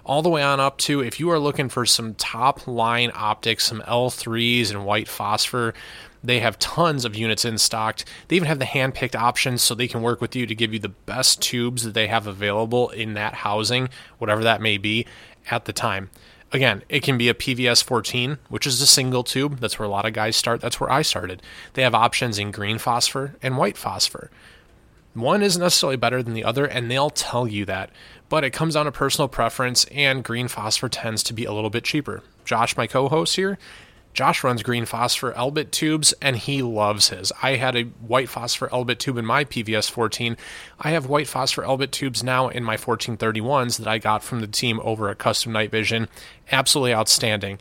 all 0.06 0.22
the 0.22 0.30
way 0.30 0.44
on 0.44 0.60
up 0.60 0.78
to 0.78 1.02
if 1.02 1.20
you 1.20 1.30
are 1.30 1.40
looking 1.40 1.70
for 1.70 1.86
some 1.86 2.14
top 2.16 2.68
line 2.68 3.12
optics, 3.14 3.66
some 3.66 3.82
L3s 3.82 4.70
and 4.70 4.86
white 4.86 5.08
phosphor, 5.08 5.74
they 6.24 6.40
have 6.40 6.58
tons 6.58 7.04
of 7.06 7.16
units 7.16 7.44
in 7.44 7.58
stock. 7.58 8.00
They 8.28 8.38
even 8.38 8.48
have 8.48 8.60
the 8.60 8.66
hand 8.66 8.94
picked 8.94 9.16
options 9.16 9.62
so 9.62 9.76
they 9.76 9.88
can 9.88 10.02
work 10.02 10.22
with 10.22 10.36
you 10.36 10.46
to 10.46 10.56
give 10.56 10.74
you 10.74 10.80
the 10.80 10.90
best 10.90 11.42
tubes 11.42 11.84
that 11.84 11.94
they 11.94 12.08
have 12.08 12.28
available 12.28 12.90
in 12.90 13.14
that 13.16 13.34
housing, 13.36 13.90
whatever 14.18 14.44
that 14.44 14.62
may 14.62 14.78
be 14.78 15.06
at 15.52 15.66
the 15.66 15.74
time. 15.74 16.10
Again, 16.54 16.84
it 16.88 17.02
can 17.02 17.18
be 17.18 17.30
a 17.30 17.34
PVS 17.34 17.84
14, 17.84 18.38
which 18.48 18.68
is 18.68 18.80
a 18.80 18.88
single 18.88 19.24
tube. 19.24 19.60
That's 19.60 19.80
where 19.80 19.88
a 19.88 19.92
lot 19.92 20.06
of 20.06 20.14
guys 20.14 20.36
start. 20.36 20.62
That's 20.62 20.80
where 20.80 20.92
I 20.92 21.02
started. 21.02 21.42
They 21.74 21.82
have 21.82 21.96
options 21.96 22.38
in 22.38 22.52
green 22.52 22.78
phosphor 22.78 23.36
and 23.42 23.58
white 23.58 23.76
phosphor. 23.76 24.30
One 25.16 25.42
isn't 25.44 25.62
necessarily 25.62 25.98
better 25.98 26.24
than 26.24 26.36
the 26.36 26.44
other, 26.44 26.66
and 26.66 26.90
they'll 26.90 27.10
tell 27.10 27.48
you 27.48 27.66
that. 27.66 27.90
But 28.30 28.44
it 28.44 28.52
comes 28.52 28.76
down 28.76 28.86
to 28.86 28.92
personal 28.92 29.28
preference, 29.28 29.86
and 29.86 30.24
green 30.24 30.48
phosphor 30.48 30.90
tends 30.90 31.24
to 31.24 31.34
be 31.34 31.46
a 31.46 31.54
little 31.54 31.70
bit 31.70 31.84
cheaper. 31.84 32.24
Josh, 32.46 32.78
my 32.78 32.88
co 32.88 33.10
host 33.10 33.36
here, 33.36 33.58
Josh 34.14 34.44
runs 34.44 34.62
green 34.62 34.86
phosphor 34.86 35.34
Elbit 35.34 35.72
tubes 35.72 36.14
and 36.22 36.36
he 36.36 36.62
loves 36.62 37.10
his. 37.10 37.32
I 37.42 37.56
had 37.56 37.76
a 37.76 37.84
white 37.84 38.30
phosphor 38.30 38.70
Elbit 38.70 39.00
tube 39.00 39.18
in 39.18 39.26
my 39.26 39.44
PVS 39.44 39.90
14. 39.90 40.38
I 40.80 40.92
have 40.92 41.08
white 41.08 41.28
phosphor 41.28 41.64
Elbit 41.64 41.92
tubes 41.92 42.24
now 42.24 42.48
in 42.48 42.64
my 42.64 42.78
1431s 42.78 43.78
that 43.80 43.88
I 43.88 43.98
got 43.98 44.24
from 44.24 44.42
the 44.42 44.48
team 44.48 44.80
over 44.84 45.10
at 45.10 45.18
Custom 45.18 45.52
Night 45.52 45.72
Vision. 45.72 46.08
Absolutely 46.52 46.94
outstanding. 46.94 47.60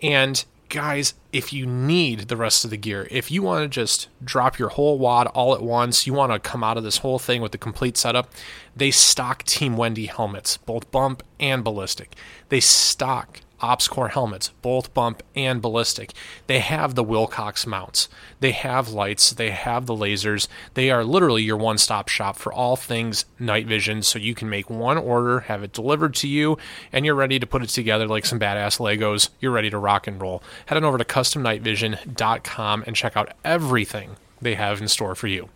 And 0.00 0.42
guys, 0.70 1.14
if 1.32 1.52
you 1.52 1.66
need 1.66 2.20
the 2.28 2.36
rest 2.36 2.64
of 2.64 2.70
the 2.70 2.76
gear, 2.78 3.06
if 3.10 3.30
you 3.30 3.42
want 3.42 3.62
to 3.64 3.68
just 3.68 4.08
drop 4.24 4.58
your 4.58 4.70
whole 4.70 4.98
wad 4.98 5.26
all 5.28 5.54
at 5.54 5.62
once, 5.62 6.06
you 6.06 6.14
want 6.14 6.32
to 6.32 6.38
come 6.38 6.64
out 6.64 6.78
of 6.78 6.84
this 6.84 6.98
whole 6.98 7.18
thing 7.18 7.42
with 7.42 7.52
the 7.52 7.58
complete 7.58 7.98
setup, 7.98 8.30
they 8.74 8.90
stock 8.90 9.42
Team 9.42 9.76
Wendy 9.76 10.06
helmets, 10.06 10.56
both 10.56 10.90
bump 10.90 11.22
and 11.38 11.62
ballistic. 11.62 12.14
They 12.48 12.60
stock 12.60 13.40
OpsCore 13.60 14.10
helmets, 14.10 14.50
both 14.62 14.92
bump 14.94 15.22
and 15.34 15.62
ballistic. 15.62 16.12
They 16.46 16.58
have 16.58 16.94
the 16.94 17.04
Wilcox 17.04 17.66
mounts. 17.66 18.08
They 18.40 18.52
have 18.52 18.90
lights. 18.90 19.30
They 19.32 19.50
have 19.50 19.86
the 19.86 19.94
lasers. 19.94 20.48
They 20.74 20.90
are 20.90 21.04
literally 21.04 21.42
your 21.42 21.56
one 21.56 21.78
stop 21.78 22.08
shop 22.08 22.36
for 22.36 22.52
all 22.52 22.76
things 22.76 23.24
night 23.38 23.66
vision. 23.66 24.02
So 24.02 24.18
you 24.18 24.34
can 24.34 24.48
make 24.48 24.68
one 24.70 24.98
order, 24.98 25.40
have 25.40 25.62
it 25.62 25.72
delivered 25.72 26.14
to 26.16 26.28
you, 26.28 26.58
and 26.92 27.04
you're 27.04 27.14
ready 27.14 27.38
to 27.38 27.46
put 27.46 27.62
it 27.62 27.68
together 27.68 28.06
like 28.06 28.26
some 28.26 28.40
badass 28.40 28.78
Legos. 28.78 29.28
You're 29.40 29.52
ready 29.52 29.70
to 29.70 29.78
rock 29.78 30.06
and 30.06 30.20
roll. 30.20 30.42
Head 30.66 30.76
on 30.76 30.84
over 30.84 30.98
to 30.98 31.04
customnightvision.com 31.04 32.84
and 32.86 32.96
check 32.96 33.16
out 33.16 33.32
everything 33.44 34.16
they 34.40 34.54
have 34.54 34.80
in 34.80 34.88
store 34.88 35.14
for 35.14 35.26
you. 35.26 35.48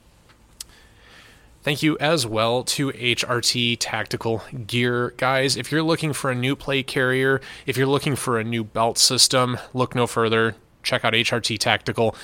Thank 1.65 1.83
you 1.83 1.97
as 1.99 2.27
well 2.27 2.63
to 2.63 2.93
HRT 2.93 3.79
Tactical 3.81 4.43
Gear. 4.67 5.15
Guys, 5.17 5.57
if 5.57 5.73
you're 5.73 5.83
looking 5.83 6.13
for 6.13 6.31
a 6.31 6.35
new 6.35 6.55
plate 6.55 6.87
carrier, 6.87 7.41
if 7.65 7.79
you're 7.79 7.87
looking 7.87 8.17
for 8.17 8.39
a 8.39 8.45
new 8.45 8.63
belt 8.63 8.99
system, 8.99 9.57
look 9.73 9.95
no 9.95 10.07
further. 10.07 10.57
Check 10.83 11.07
out 11.07 11.15
HRT 11.15 11.59
Tactical. 11.59 12.15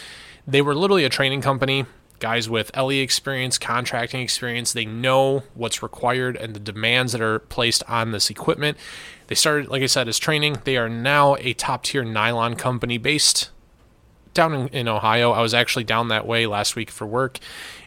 They 0.47 0.61
were 0.61 0.75
literally 0.75 1.07
a 1.07 1.09
training 1.09 1.41
company, 1.41 1.87
guys 2.19 2.51
with 2.51 2.71
LE 2.77 2.91
experience, 2.91 3.57
contracting 3.57 4.21
experience. 4.21 4.75
They 4.75 4.85
know 4.85 5.45
what's 5.55 5.83
required 5.83 6.37
and 6.37 6.55
the 6.55 6.61
demands 6.61 7.13
that 7.13 7.23
are 7.23 7.39
placed 7.39 7.83
on 7.89 8.13
this 8.13 8.29
equipment. 8.29 8.77
They 9.29 9.35
started, 9.35 9.71
like 9.71 9.83
I 9.83 9.87
said, 9.87 10.07
as 10.07 10.19
training. 10.19 10.59
They 10.65 10.77
are 10.77 10.91
now 10.91 11.37
a 11.37 11.55
top 11.55 11.85
tier 11.85 12.05
nylon 12.05 12.57
company 12.57 12.99
based 12.99 13.49
down 14.35 14.53
in, 14.53 14.69
in 14.69 14.87
Ohio. 14.87 15.33
I 15.33 15.41
was 15.41 15.55
actually 15.55 15.85
down 15.85 16.09
that 16.09 16.27
way 16.27 16.47
last 16.47 16.77
week 16.77 16.91
for 16.91 17.07
work. 17.07 17.39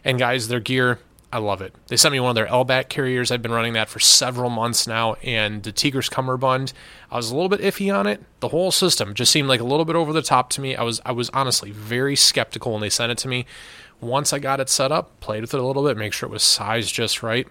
And 0.02 0.18
guys, 0.18 0.48
their 0.48 0.58
gear 0.58 0.98
I 1.34 1.38
love 1.38 1.60
it. 1.60 1.74
They 1.88 1.96
sent 1.96 2.12
me 2.12 2.20
one 2.20 2.30
of 2.30 2.36
their 2.36 2.46
LBAC 2.46 2.88
carriers. 2.88 3.32
I've 3.32 3.42
been 3.42 3.50
running 3.50 3.72
that 3.72 3.88
for 3.88 3.98
several 3.98 4.50
months 4.50 4.86
now, 4.86 5.14
and 5.14 5.64
the 5.64 5.72
Tigris 5.72 6.08
Cummerbund, 6.08 6.72
I 7.10 7.16
was 7.16 7.32
a 7.32 7.34
little 7.34 7.48
bit 7.48 7.58
iffy 7.58 7.92
on 7.92 8.06
it. 8.06 8.22
The 8.38 8.50
whole 8.50 8.70
system 8.70 9.14
just 9.14 9.32
seemed 9.32 9.48
like 9.48 9.58
a 9.58 9.64
little 9.64 9.84
bit 9.84 9.96
over 9.96 10.12
the 10.12 10.22
top 10.22 10.48
to 10.50 10.60
me. 10.60 10.76
I 10.76 10.84
was 10.84 11.00
I 11.04 11.10
was 11.10 11.30
honestly 11.30 11.72
very 11.72 12.14
skeptical 12.14 12.70
when 12.70 12.82
they 12.82 12.88
sent 12.88 13.10
it 13.10 13.18
to 13.18 13.28
me. 13.28 13.46
Once 14.00 14.32
I 14.32 14.38
got 14.38 14.60
it 14.60 14.68
set 14.68 14.92
up, 14.92 15.18
played 15.18 15.40
with 15.40 15.52
it 15.52 15.58
a 15.58 15.64
little 15.64 15.82
bit, 15.82 15.96
make 15.96 16.12
sure 16.12 16.28
it 16.28 16.32
was 16.32 16.44
sized 16.44 16.94
just 16.94 17.20
right. 17.20 17.48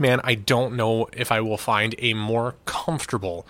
Man, 0.00 0.20
I 0.24 0.34
don't 0.34 0.74
know 0.74 1.08
if 1.12 1.30
I 1.30 1.40
will 1.40 1.56
find 1.56 1.94
a 2.00 2.14
more 2.14 2.56
comfortable 2.64 3.46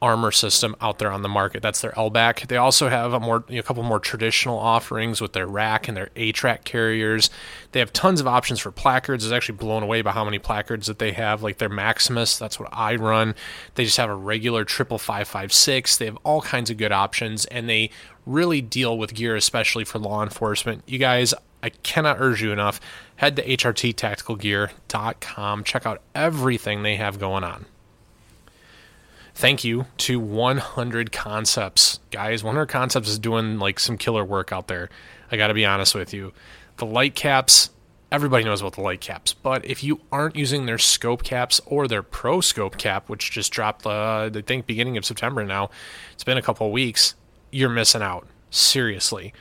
armor 0.00 0.30
system 0.30 0.76
out 0.80 0.98
there 0.98 1.10
on 1.10 1.22
the 1.22 1.28
market. 1.28 1.62
That's 1.62 1.80
their 1.80 1.90
LBAC. 1.92 2.46
They 2.46 2.56
also 2.56 2.88
have 2.88 3.12
a 3.12 3.20
more 3.20 3.44
you 3.48 3.56
know, 3.56 3.60
a 3.60 3.62
couple 3.62 3.82
more 3.82 3.98
traditional 3.98 4.58
offerings 4.58 5.20
with 5.20 5.32
their 5.32 5.46
rack 5.46 5.88
and 5.88 5.96
their 5.96 6.10
A-track 6.14 6.64
carriers. 6.64 7.30
They 7.72 7.80
have 7.80 7.92
tons 7.92 8.20
of 8.20 8.28
options 8.28 8.60
for 8.60 8.70
placards. 8.70 9.24
I 9.24 9.26
was 9.26 9.32
actually 9.32 9.56
blown 9.56 9.82
away 9.82 10.02
by 10.02 10.12
how 10.12 10.24
many 10.24 10.38
placards 10.38 10.86
that 10.86 11.00
they 11.00 11.10
have. 11.12 11.42
Like 11.42 11.58
their 11.58 11.68
Maximus, 11.68 12.38
that's 12.38 12.60
what 12.60 12.68
I 12.72 12.94
run. 12.94 13.34
They 13.74 13.84
just 13.84 13.96
have 13.96 14.10
a 14.10 14.14
regular 14.14 14.64
triple 14.64 14.98
five 14.98 15.26
five 15.26 15.52
six. 15.52 15.96
They 15.96 16.06
have 16.06 16.18
all 16.24 16.42
kinds 16.42 16.70
of 16.70 16.76
good 16.76 16.92
options, 16.92 17.44
and 17.46 17.68
they 17.68 17.90
really 18.24 18.60
deal 18.60 18.96
with 18.96 19.14
gear, 19.14 19.34
especially 19.34 19.84
for 19.84 19.98
law 19.98 20.22
enforcement. 20.22 20.84
You 20.86 20.98
guys, 20.98 21.34
I 21.62 21.70
cannot 21.70 22.20
urge 22.20 22.42
you 22.42 22.52
enough. 22.52 22.78
Head 23.16 23.34
to 23.36 23.44
hrttacticalgear.com. 23.44 25.64
Check 25.64 25.86
out 25.86 26.02
everything 26.14 26.82
they 26.82 26.96
have 26.96 27.18
going 27.18 27.42
on 27.42 27.64
thank 29.38 29.62
you 29.62 29.86
to 29.96 30.18
100 30.18 31.12
Concepts. 31.12 32.00
Guys, 32.10 32.42
100 32.42 32.66
Concepts 32.66 33.08
is 33.08 33.20
doing 33.20 33.60
like 33.60 33.78
some 33.78 33.96
killer 33.96 34.24
work 34.24 34.52
out 34.52 34.66
there. 34.66 34.90
I 35.30 35.36
got 35.36 35.46
to 35.46 35.54
be 35.54 35.64
honest 35.64 35.94
with 35.94 36.12
you. 36.12 36.32
The 36.78 36.86
light 36.86 37.14
caps, 37.14 37.70
everybody 38.10 38.42
knows 38.42 38.60
about 38.60 38.72
the 38.72 38.80
light 38.80 39.00
caps, 39.00 39.34
but 39.34 39.64
if 39.64 39.84
you 39.84 40.00
aren't 40.10 40.34
using 40.34 40.66
their 40.66 40.78
scope 40.78 41.22
caps 41.22 41.60
or 41.66 41.86
their 41.86 42.02
pro 42.02 42.40
scope 42.40 42.78
cap, 42.78 43.08
which 43.08 43.30
just 43.30 43.52
dropped, 43.52 43.86
uh, 43.86 44.28
I 44.34 44.42
think, 44.44 44.66
beginning 44.66 44.96
of 44.96 45.04
September 45.04 45.44
now, 45.44 45.70
it's 46.12 46.24
been 46.24 46.38
a 46.38 46.42
couple 46.42 46.70
weeks, 46.72 47.14
you're 47.52 47.68
missing 47.68 48.02
out. 48.02 48.26
Seriously 48.50 49.32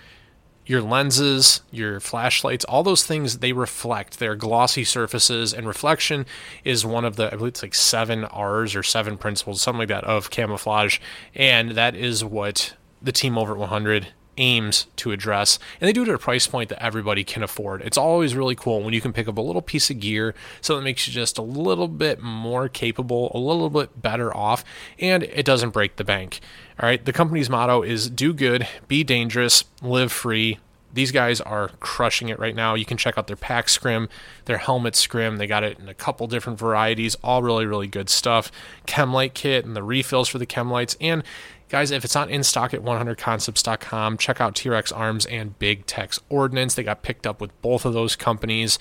your 0.67 0.81
lenses, 0.81 1.61
your 1.71 1.99
flashlights, 1.99 2.65
all 2.65 2.83
those 2.83 3.03
things 3.03 3.39
they 3.39 3.53
reflect. 3.53 4.19
They're 4.19 4.35
glossy 4.35 4.83
surfaces, 4.83 5.53
and 5.53 5.67
reflection 5.67 6.25
is 6.63 6.85
one 6.85 7.05
of 7.05 7.15
the 7.15 7.27
I 7.33 7.37
believe 7.37 7.53
it's 7.53 7.63
like 7.63 7.73
seven 7.73 8.25
R's 8.25 8.75
or 8.75 8.83
seven 8.83 9.17
principles, 9.17 9.61
something 9.61 9.79
like 9.79 9.87
that, 9.87 10.03
of 10.03 10.29
camouflage, 10.29 10.99
and 11.33 11.71
that 11.71 11.95
is 11.95 12.23
what 12.23 12.75
the 13.01 13.11
team 13.11 13.37
over 13.37 13.53
at 13.53 13.59
100 13.59 14.07
aims 14.37 14.87
to 14.95 15.11
address 15.11 15.59
and 15.79 15.87
they 15.87 15.93
do 15.93 16.03
it 16.03 16.07
at 16.07 16.15
a 16.15 16.19
price 16.19 16.47
point 16.47 16.69
that 16.69 16.81
everybody 16.83 17.23
can 17.23 17.43
afford 17.43 17.81
it's 17.81 17.97
always 17.97 18.35
really 18.35 18.55
cool 18.55 18.81
when 18.81 18.93
you 18.93 19.01
can 19.01 19.13
pick 19.13 19.27
up 19.27 19.37
a 19.37 19.41
little 19.41 19.61
piece 19.61 19.89
of 19.89 19.99
gear 19.99 20.33
so 20.61 20.75
that 20.75 20.81
makes 20.81 21.07
you 21.07 21.13
just 21.13 21.37
a 21.37 21.41
little 21.41 21.87
bit 21.87 22.21
more 22.21 22.69
capable 22.69 23.31
a 23.33 23.39
little 23.39 23.69
bit 23.69 24.01
better 24.01 24.35
off 24.35 24.63
and 24.99 25.23
it 25.23 25.45
doesn't 25.45 25.71
break 25.71 25.95
the 25.95 26.03
bank 26.03 26.39
all 26.79 26.87
right 26.87 27.05
the 27.05 27.13
company's 27.13 27.49
motto 27.49 27.81
is 27.81 28.09
do 28.09 28.33
good 28.33 28.67
be 28.87 29.03
dangerous 29.03 29.63
live 29.81 30.11
free 30.11 30.57
these 30.97 31.11
guys 31.11 31.39
are 31.41 31.69
crushing 31.79 32.29
it 32.29 32.39
right 32.39 32.55
now. 32.55 32.73
You 32.73 32.83
can 32.83 32.97
check 32.97 33.19
out 33.19 33.27
their 33.27 33.35
pack 33.35 33.69
scrim, 33.69 34.09
their 34.45 34.57
helmet 34.57 34.95
scrim. 34.95 35.37
They 35.37 35.45
got 35.45 35.63
it 35.63 35.77
in 35.77 35.87
a 35.87 35.93
couple 35.93 36.25
different 36.25 36.57
varieties, 36.57 37.15
all 37.23 37.43
really, 37.43 37.67
really 37.67 37.85
good 37.85 38.09
stuff. 38.09 38.51
Chemlight 38.87 39.35
kit 39.35 39.63
and 39.63 39.75
the 39.75 39.83
refills 39.83 40.27
for 40.27 40.39
the 40.39 40.47
Chemlights. 40.47 40.95
And 40.99 41.23
guys, 41.69 41.91
if 41.91 42.05
it's 42.05 42.15
not 42.15 42.29
in 42.29 42.43
stock 42.43 42.73
at 42.73 42.81
100concepts.com, 42.81 44.17
check 44.17 44.41
out 44.41 44.55
T 44.55 44.69
Rex 44.69 44.91
Arms 44.91 45.25
and 45.25 45.57
Big 45.59 45.85
Tex 45.85 46.19
Ordnance. 46.29 46.75
They 46.75 46.83
got 46.83 47.03
picked 47.03 47.27
up 47.27 47.41
with 47.41 47.59
both 47.61 47.85
of 47.85 47.93
those 47.93 48.15
companies. 48.15 48.79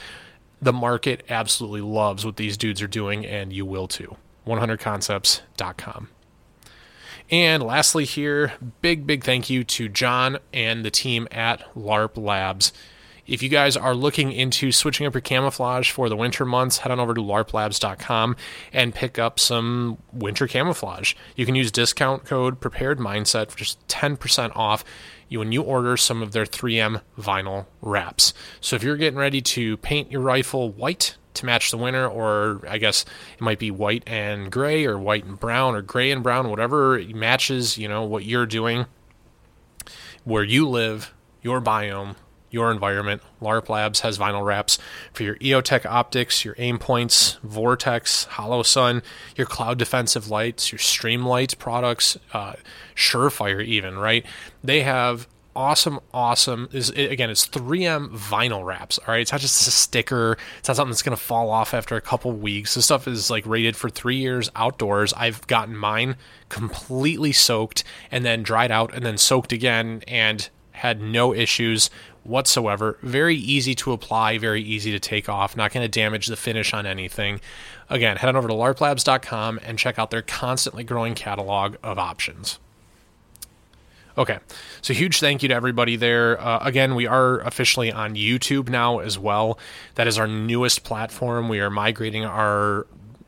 The 0.61 0.73
market 0.73 1.25
absolutely 1.29 1.83
loves 1.83 2.25
what 2.25 2.37
these 2.37 2.57
dudes 2.57 2.81
are 2.81 2.89
doing, 2.89 3.27
and 3.27 3.53
you 3.53 3.67
will 3.67 3.89
too. 3.89 4.17
100concepts.com. 4.47 6.09
And 7.31 7.63
lastly, 7.63 8.05
here, 8.05 8.53
big, 8.81 9.07
big 9.07 9.25
thank 9.25 9.51
you 9.51 9.65
to 9.65 9.89
John 9.89 10.39
and 10.53 10.85
the 10.85 10.91
team 10.91 11.27
at 11.31 11.75
LARP 11.75 12.17
Labs. 12.17 12.73
If 13.27 13.43
you 13.43 13.49
guys 13.49 13.77
are 13.77 13.95
looking 13.95 14.31
into 14.31 14.71
switching 14.71 15.07
up 15.07 15.15
your 15.15 15.21
camouflage 15.21 15.91
for 15.91 16.09
the 16.09 16.17
winter 16.17 16.45
months, 16.45 16.79
head 16.79 16.93
on 16.93 17.01
over 17.01 17.13
to 17.13 17.21
larplabs.com 17.21 18.37
and 18.73 18.95
pick 18.95 19.19
up 19.19 19.41
some 19.41 19.99
winter 20.13 20.47
camouflage. 20.47 21.15
You 21.35 21.45
can 21.45 21.57
use 21.57 21.73
discount 21.73 22.25
code 22.25 22.61
prepared 22.61 22.99
mindset 22.99 23.51
for 23.51 23.59
just 23.59 23.87
10% 23.89 24.55
off 24.55 24.85
when 25.29 25.51
you 25.51 25.63
order 25.63 25.97
some 25.97 26.23
of 26.23 26.31
their 26.31 26.47
3M 26.47 27.03
vinyl 27.19 27.67
wraps. 27.83 28.33
So 28.61 28.77
if 28.77 28.85
you're 28.85 28.97
getting 28.97 29.19
ready 29.19 29.43
to 29.43 29.77
paint 29.79 30.13
your 30.13 30.21
rifle 30.21 30.71
white 30.71 31.17
to 31.35 31.47
match 31.47 31.73
the 31.73 31.79
winter, 31.79 32.07
or 32.07 32.63
I 32.69 32.79
guess 32.79 33.05
it 33.35 33.41
might 33.41 33.59
be 33.59 33.73
white 33.73 34.05
and 34.07 34.53
gray, 34.53 34.87
or 34.87 34.99
white 34.99 35.25
and 35.25 35.39
brown, 35.39 35.75
or 35.75 35.83
gray 35.83 36.13
and 36.13 36.23
brown, 36.23 36.49
whatever 36.49 37.03
matches, 37.15 37.77
you 37.77 37.89
know, 37.89 38.05
what 38.05 38.25
you're 38.25 38.47
doing, 38.47 38.87
where 40.25 40.45
you 40.45 40.69
live, 40.69 41.13
your 41.43 41.61
biome, 41.61 42.15
your 42.51 42.71
environment. 42.71 43.23
LARP 43.41 43.69
Labs 43.69 44.01
has 44.01 44.19
vinyl 44.19 44.45
wraps 44.45 44.79
for 45.13 45.23
your 45.23 45.37
EOTech 45.37 45.85
optics, 45.85 46.45
your 46.45 46.55
Aimpoints, 46.55 47.39
Vortex, 47.41 48.27
Holosun, 48.33 49.03
your 49.37 49.47
cloud 49.47 49.79
defensive 49.79 50.31
lights, 50.31 50.73
your 50.73 50.79
Streamlight 50.79 51.59
products, 51.59 52.17
uh, 52.33 52.55
Surefire, 52.95 53.65
even, 53.65 53.99
right? 53.99 54.25
They 54.63 54.83
have 54.83 55.27
awesome, 55.57 55.99
awesome. 56.13 56.69
Is 56.73 56.91
again, 56.91 57.31
it's 57.31 57.47
3M 57.47 58.11
vinyl 58.11 58.65
wraps. 58.65 58.99
All 58.99 59.07
right, 59.09 59.23
it's 59.23 59.33
not 59.33 59.41
just 59.41 59.67
a 59.67 59.71
sticker. 59.71 60.37
It's 60.59 60.69
not 60.69 60.77
something 60.77 60.91
that's 60.91 61.03
gonna 61.03 61.17
fall 61.17 61.51
off 61.51 61.75
after 61.75 61.97
a 61.97 62.01
couple 62.01 62.31
weeks. 62.33 62.75
This 62.75 62.85
stuff 62.85 63.09
is 63.09 63.31
like 63.31 63.45
rated 63.47 63.75
for 63.75 63.89
three 63.89 64.17
years 64.17 64.51
outdoors. 64.55 65.13
I've 65.15 65.45
gotten 65.47 65.77
mine 65.77 66.17
completely 66.49 67.33
soaked 67.33 67.83
and 68.11 68.25
then 68.25 68.43
dried 68.43 68.71
out 68.71 68.95
and 68.95 69.05
then 69.05 69.19
soaked 69.19 69.53
again 69.53 70.03
and 70.07 70.49
had 70.73 71.01
no 71.01 71.35
issues 71.35 71.89
whatsoever. 72.29 72.99
Very 73.03 73.37
easy 73.37 73.75
to 73.77 73.93
apply, 73.93 74.39
very 74.39 74.63
easy 74.63 74.91
to 74.91 74.99
take 74.99 75.29
off, 75.29 75.57
not 75.57 75.73
going 75.73 75.85
to 75.85 75.89
damage 75.89 76.27
the 76.27 76.37
finish 76.37 76.75
on 76.75 76.87
anything. 76.87 77.41
Again, 77.89 78.17
head 78.17 78.29
on 78.29 78.37
over 78.37 78.49
to 78.49 78.55
larplabs.com 78.55 79.61
and 79.65 79.79
check 79.79 79.99
out 79.99 80.11
their 80.11 80.23
constantly 80.23 80.85
growing 80.85 81.15
catalog 81.15 81.77
of 81.83 81.99
options. 81.99 82.59
Okay, 84.19 84.39
so 84.81 84.95
huge 84.95 85.21
thank 85.21 85.43
you 85.43 85.49
to 85.51 85.55
everybody 85.55 85.95
there. 85.97 86.41
Uh, 86.41 86.59
again, 86.63 86.95
we 86.95 87.07
are 87.07 87.41
officially 87.41 87.93
on 87.93 88.15
YouTube 88.15 88.71
now 88.71 89.01
as 89.01 89.19
well. 89.19 89.59
That 89.97 90.07
is 90.07 90.19
our 90.19 90.27
newest 90.27 90.85
platform. 90.85 91.51
We 91.51 91.61
are 91.61 91.69
migrating 91.69 92.25
our 92.25 92.87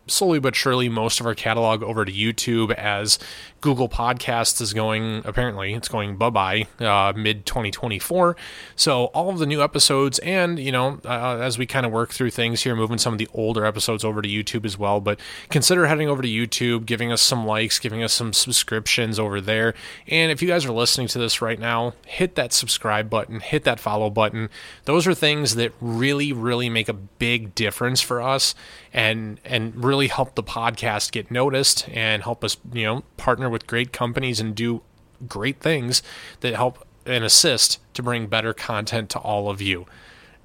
slowly 0.08 0.38
but 0.38 0.56
surely 0.56 0.88
most 0.88 1.20
of 1.20 1.26
our 1.26 1.34
catalog 1.34 1.82
over 1.82 2.04
to 2.04 2.12
YouTube 2.12 2.72
as 2.74 3.18
Google 3.60 3.88
Podcasts 3.88 4.60
is 4.60 4.72
going, 4.72 5.22
apparently, 5.24 5.74
it's 5.74 5.88
going 5.88 6.16
bye 6.16 6.30
bye 6.30 6.66
uh, 6.78 7.12
mid 7.16 7.44
2024. 7.44 8.36
So, 8.76 9.06
all 9.06 9.30
of 9.30 9.38
the 9.38 9.46
new 9.46 9.62
episodes, 9.62 10.18
and, 10.20 10.58
you 10.58 10.70
know, 10.70 11.00
uh, 11.04 11.38
as 11.38 11.58
we 11.58 11.66
kind 11.66 11.84
of 11.84 11.90
work 11.90 12.12
through 12.12 12.30
things 12.30 12.62
here, 12.62 12.76
moving 12.76 12.98
some 12.98 13.12
of 13.12 13.18
the 13.18 13.28
older 13.34 13.64
episodes 13.64 14.04
over 14.04 14.22
to 14.22 14.28
YouTube 14.28 14.64
as 14.64 14.78
well. 14.78 15.00
But 15.00 15.18
consider 15.50 15.86
heading 15.86 16.08
over 16.08 16.22
to 16.22 16.28
YouTube, 16.28 16.86
giving 16.86 17.10
us 17.10 17.20
some 17.20 17.46
likes, 17.46 17.78
giving 17.78 18.02
us 18.02 18.12
some 18.12 18.32
subscriptions 18.32 19.18
over 19.18 19.40
there. 19.40 19.74
And 20.06 20.30
if 20.30 20.40
you 20.40 20.48
guys 20.48 20.64
are 20.64 20.72
listening 20.72 21.08
to 21.08 21.18
this 21.18 21.42
right 21.42 21.58
now, 21.58 21.94
hit 22.06 22.36
that 22.36 22.52
subscribe 22.52 23.10
button, 23.10 23.40
hit 23.40 23.64
that 23.64 23.80
follow 23.80 24.10
button. 24.10 24.50
Those 24.84 25.06
are 25.06 25.14
things 25.14 25.56
that 25.56 25.72
really, 25.80 26.32
really 26.32 26.68
make 26.68 26.88
a 26.88 26.92
big 26.94 27.54
difference 27.54 28.00
for 28.00 28.22
us 28.22 28.54
and 28.92 29.40
and 29.44 29.84
really 29.84 29.97
help 30.06 30.36
the 30.36 30.42
podcast 30.42 31.10
get 31.12 31.30
noticed 31.30 31.88
and 31.88 32.22
help 32.22 32.44
us, 32.44 32.56
you 32.72 32.84
know, 32.84 33.02
partner 33.16 33.50
with 33.50 33.66
great 33.66 33.92
companies 33.92 34.38
and 34.38 34.54
do 34.54 34.82
great 35.26 35.60
things 35.60 36.02
that 36.40 36.54
help 36.54 36.86
and 37.04 37.24
assist 37.24 37.80
to 37.94 38.02
bring 38.02 38.26
better 38.26 38.52
content 38.52 39.10
to 39.10 39.18
all 39.18 39.50
of 39.50 39.60
you. 39.60 39.86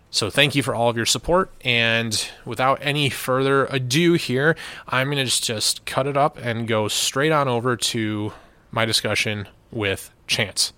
So 0.09 0.29
thank 0.29 0.55
you 0.55 0.61
for 0.63 0.75
all 0.75 0.89
of 0.89 0.97
your 0.97 1.05
support. 1.05 1.51
And 1.65 2.29
without 2.45 2.79
any 2.81 3.09
further 3.09 3.65
ado 3.65 4.13
here, 4.13 4.55
I'm 4.87 5.07
going 5.07 5.17
to 5.17 5.25
just, 5.25 5.43
just 5.43 5.85
cut 5.85 6.07
it 6.07 6.15
up 6.15 6.37
and 6.37 6.67
go 6.67 6.87
straight 6.87 7.31
on 7.31 7.47
over 7.47 7.75
to 7.75 8.33
my 8.71 8.85
discussion 8.85 9.47
with 9.71 10.11
Chance. 10.27 10.73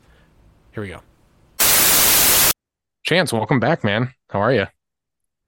Here 0.71 0.83
we 0.83 0.89
go. 0.89 1.01
Chance, 3.03 3.31
welcome 3.33 3.59
back, 3.59 3.83
man. 3.83 4.13
How 4.29 4.39
are 4.39 4.53
you? 4.53 4.67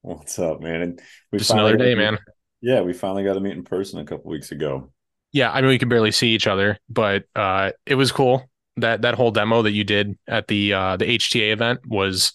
What's 0.02 0.38
up, 0.38 0.62
man? 0.62 0.98
We 1.32 1.40
just 1.40 1.52
another 1.52 1.76
day, 1.76 1.96
man. 1.96 2.18
Yeah, 2.62 2.82
we 2.82 2.94
finally 2.94 3.24
got 3.24 3.34
to 3.34 3.40
meet 3.40 3.54
in 3.54 3.64
person 3.64 4.00
a 4.00 4.06
couple 4.06 4.32
weeks 4.32 4.52
ago 4.52 4.92
yeah, 5.32 5.52
I 5.52 5.62
mean 5.62 5.70
we 5.70 5.80
could 5.80 5.90
barely 5.90 6.12
see 6.12 6.30
each 6.30 6.48
other, 6.48 6.80
but 6.90 7.26
uh, 7.36 7.72
it 7.86 7.96
was 7.96 8.12
cool. 8.12 8.50
That 8.78 9.02
that 9.02 9.16
whole 9.16 9.32
demo 9.32 9.62
that 9.64 9.72
you 9.72 9.84
did 9.84 10.18
at 10.28 10.48
the 10.48 10.74
uh, 10.74 10.98
the 10.98 11.06
HTA 11.06 11.52
event 11.52 11.86
was 11.86 12.34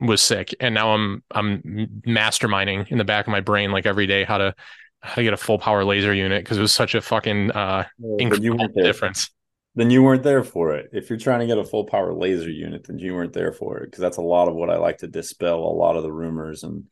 was 0.00 0.20
sick. 0.22 0.54
And 0.60 0.74
now 0.74 0.94
I'm 0.94 1.22
I'm 1.30 2.02
masterminding 2.06 2.88
in 2.88 2.98
the 2.98 3.04
back 3.04 3.26
of 3.26 3.32
my 3.32 3.40
brain 3.40 3.70
like 3.70 3.86
every 3.86 4.06
day 4.06 4.24
how 4.24 4.38
to 4.38 4.54
how 5.00 5.14
to 5.14 5.22
get 5.22 5.32
a 5.32 5.38
full 5.38 5.58
power 5.58 5.84
laser 5.84 6.12
unit 6.12 6.44
because 6.44 6.58
it 6.58 6.62
was 6.62 6.74
such 6.74 6.94
a 6.94 7.00
fucking 7.00 7.50
uh 7.52 7.84
incredible 8.18 8.68
difference. 8.68 9.30
Then 9.76 9.90
you 9.90 10.02
weren't 10.02 10.24
there 10.24 10.42
for 10.42 10.74
it. 10.74 10.90
If 10.92 11.08
you're 11.08 11.18
trying 11.18 11.40
to 11.40 11.46
get 11.46 11.56
a 11.56 11.64
full 11.64 11.84
power 11.84 12.12
laser 12.12 12.50
unit, 12.50 12.86
then 12.86 12.98
you 12.98 13.14
weren't 13.14 13.32
there 13.32 13.52
for 13.52 13.78
it 13.78 13.86
because 13.86 14.00
that's 14.00 14.16
a 14.16 14.22
lot 14.22 14.48
of 14.48 14.54
what 14.54 14.68
I 14.68 14.76
like 14.76 14.98
to 14.98 15.06
dispel. 15.06 15.58
A 15.58 15.78
lot 15.78 15.96
of 15.96 16.02
the 16.02 16.12
rumors 16.12 16.64
and 16.64 16.84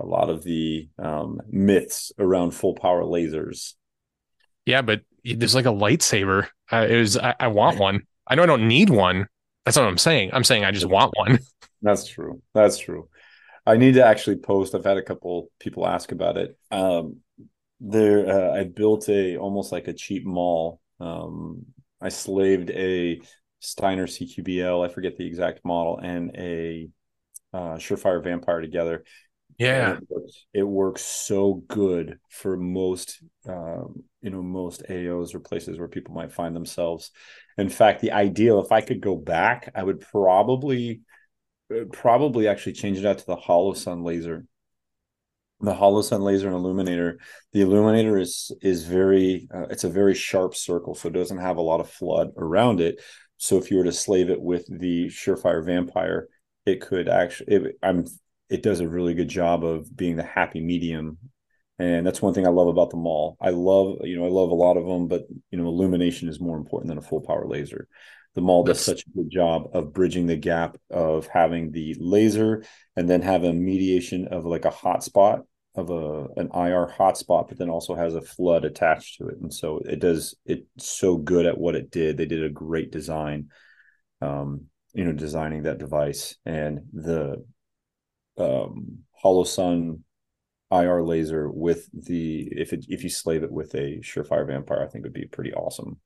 a 0.00 0.06
lot 0.06 0.30
of 0.30 0.42
the 0.42 0.88
um, 0.98 1.40
myths 1.50 2.12
around 2.18 2.52
full 2.52 2.74
power 2.74 3.02
lasers 3.02 3.74
yeah, 4.66 4.82
but 4.82 5.02
there's 5.24 5.54
like 5.54 5.66
a 5.66 5.70
lightsaber. 5.70 6.48
Uh, 6.70 6.86
it 6.88 6.96
was 6.96 7.16
I, 7.16 7.34
I 7.40 7.48
want 7.48 7.78
one. 7.78 8.02
I 8.26 8.34
know 8.34 8.42
I 8.42 8.46
don't 8.46 8.68
need 8.68 8.90
one. 8.90 9.26
That's 9.64 9.76
not 9.76 9.82
what 9.82 9.90
I'm 9.90 9.98
saying. 9.98 10.30
I'm 10.32 10.44
saying 10.44 10.64
I 10.64 10.70
just 10.70 10.86
want 10.86 11.12
one. 11.16 11.38
That's 11.82 12.06
true. 12.06 12.42
That's 12.54 12.78
true. 12.78 13.08
I 13.66 13.76
need 13.76 13.94
to 13.94 14.04
actually 14.04 14.36
post. 14.36 14.74
I've 14.74 14.84
had 14.84 14.96
a 14.96 15.02
couple 15.02 15.50
people 15.58 15.86
ask 15.86 16.12
about 16.12 16.36
it. 16.36 16.56
Um, 16.70 17.18
there, 17.80 18.28
uh, 18.28 18.60
I 18.60 18.64
built 18.64 19.08
a 19.08 19.36
almost 19.38 19.72
like 19.72 19.88
a 19.88 19.92
cheap 19.92 20.24
MAWL. 20.24 20.80
Um, 21.00 21.66
I 22.00 22.08
slaved 22.10 22.70
a 22.70 23.20
Steiner 23.60 24.06
CQBL. 24.06 24.84
I 24.84 24.92
forget 24.92 25.16
the 25.16 25.26
exact 25.26 25.64
model 25.64 25.98
and 25.98 26.30
a 26.36 26.88
uh, 27.52 27.76
Surefire 27.76 28.22
Vampire 28.22 28.60
together, 28.60 29.04
yeah, 29.60 29.98
it 29.98 30.08
works, 30.08 30.46
it 30.54 30.62
works, 30.62 31.04
so 31.04 31.62
good 31.68 32.18
for 32.30 32.56
most, 32.56 33.22
um, 33.46 34.02
you 34.22 34.30
know, 34.30 34.42
most 34.42 34.82
AOs 34.88 35.34
or 35.34 35.40
places 35.40 35.78
where 35.78 35.86
people 35.86 36.14
might 36.14 36.32
find 36.32 36.56
themselves. 36.56 37.10
In 37.58 37.68
fact, 37.68 38.00
the 38.00 38.12
ideal, 38.12 38.60
if 38.60 38.72
I 38.72 38.80
could 38.80 39.02
go 39.02 39.16
back, 39.16 39.70
I 39.74 39.82
would 39.82 40.00
probably, 40.00 41.02
uh, 41.70 41.84
probably 41.92 42.48
actually 42.48 42.72
change 42.72 42.98
it 42.98 43.04
out 43.04 43.18
to 43.18 43.26
the 43.26 43.36
Holosun 43.36 44.02
laser. 44.02 44.46
The 45.60 45.74
Holosun 45.74 46.22
laser 46.22 46.46
and 46.46 46.56
illuminator. 46.56 47.18
The 47.52 47.60
illuminator 47.60 48.16
is 48.16 48.50
is 48.62 48.84
very, 48.86 49.46
uh, 49.54 49.66
it's 49.68 49.84
a 49.84 49.90
very 49.90 50.14
sharp 50.14 50.54
circle, 50.54 50.94
so 50.94 51.08
it 51.08 51.12
doesn't 51.12 51.36
have 51.36 51.58
a 51.58 51.62
lot 51.62 51.80
of 51.80 51.90
flood 51.90 52.30
around 52.38 52.80
it. 52.80 53.02
So 53.36 53.58
if 53.58 53.70
you 53.70 53.76
were 53.76 53.84
to 53.84 53.92
slave 53.92 54.30
it 54.30 54.40
with 54.40 54.66
the 54.70 55.08
Surefire 55.08 55.62
Vampire, 55.62 56.28
it 56.64 56.80
could 56.80 57.10
actually. 57.10 57.54
It, 57.54 57.78
I'm 57.82 58.06
it 58.50 58.62
does 58.62 58.80
a 58.80 58.88
really 58.88 59.14
good 59.14 59.28
job 59.28 59.64
of 59.64 59.94
being 59.96 60.16
the 60.16 60.22
happy 60.22 60.60
medium 60.60 61.18
and 61.80 62.06
that's 62.06 62.20
one 62.20 62.34
thing 62.34 62.46
I 62.46 62.50
love 62.50 62.68
about 62.68 62.90
the 62.90 62.98
MAWL 62.98 63.38
I 63.40 63.50
love, 63.50 63.98
you 64.02 64.18
know, 64.18 64.26
I 64.26 64.28
love 64.28 64.50
a 64.50 64.54
lot 64.54 64.76
of 64.76 64.84
them, 64.86 65.08
but 65.08 65.26
you 65.50 65.58
know, 65.58 65.66
illumination 65.66 66.28
is 66.28 66.38
more 66.38 66.58
important 66.58 66.88
than 66.88 66.98
a 66.98 67.02
full 67.02 67.22
power 67.22 67.46
laser. 67.46 67.88
The 68.34 68.42
MAWL 68.42 68.64
does 68.64 68.84
such 68.84 69.04
a 69.06 69.10
good 69.16 69.30
job 69.30 69.70
of 69.72 69.94
bridging 69.94 70.26
the 70.26 70.36
gap 70.36 70.76
of 70.90 71.26
having 71.26 71.72
the 71.72 71.96
laser 71.98 72.64
and 72.96 73.08
then 73.08 73.22
have 73.22 73.44
a 73.44 73.52
mediation 73.52 74.28
of 74.28 74.44
like 74.44 74.66
a 74.66 74.70
hotspot 74.70 75.42
of 75.74 75.88
a 75.88 76.26
an 76.36 76.50
IR 76.54 76.86
hotspot, 76.86 77.48
but 77.48 77.58
then 77.58 77.70
also 77.70 77.94
has 77.94 78.14
a 78.14 78.20
flood 78.20 78.64
attached 78.66 79.16
to 79.18 79.28
it. 79.28 79.38
And 79.40 79.52
so 79.52 79.80
it 79.84 80.00
does 80.00 80.34
it's 80.44 80.64
so 80.76 81.16
good 81.16 81.46
at 81.46 81.58
what 81.58 81.76
it 81.76 81.90
did. 81.90 82.18
They 82.18 82.26
did 82.26 82.44
a 82.44 82.50
great 82.50 82.92
design, 82.92 83.48
um, 84.20 84.66
you 84.92 85.04
know, 85.04 85.12
designing 85.12 85.62
that 85.62 85.78
device 85.78 86.36
and 86.44 86.80
the 86.92 87.42
um, 88.38 89.00
Holosun 89.22 90.00
IR 90.70 91.02
laser 91.02 91.50
with 91.50 91.88
the 91.92 92.48
if 92.52 92.72
it 92.72 92.86
if 92.88 93.02
you 93.02 93.10
slave 93.10 93.42
it 93.42 93.50
with 93.50 93.74
a 93.74 94.00
Surefire 94.02 94.46
Vampire, 94.46 94.82
I 94.82 94.86
think 94.86 95.04
would 95.04 95.12
be 95.12 95.26
pretty 95.26 95.52
awesome. 95.52 95.98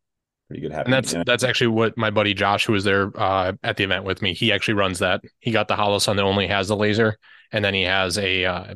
Pretty 0.49 0.63
good. 0.63 0.73
And 0.73 0.93
that's 0.93 1.15
that's 1.27 1.45
actually 1.45 1.69
what 1.69 1.97
my 1.97 2.11
buddy 2.11 2.35
Josh, 2.35 2.67
who 2.67 2.73
was 2.73 2.85
there 2.85 3.11
uh, 3.19 3.53
at 3.63 3.77
the 3.77 3.85
event 3.85 4.05
with 4.05 4.23
me, 4.23 4.35
he 4.35 4.53
actually 4.53 4.75
runs 4.75 4.99
that. 4.99 5.23
He 5.39 5.51
got 5.51 5.69
the 5.69 5.75
Holosun 5.75 6.17
that 6.17 6.25
only 6.25 6.47
has 6.49 6.69
the 6.69 6.77
laser, 6.77 7.19
and 7.53 7.65
then 7.65 7.75
he 7.75 7.83
has 7.83 8.19
a 8.19 8.45
uh, 8.45 8.75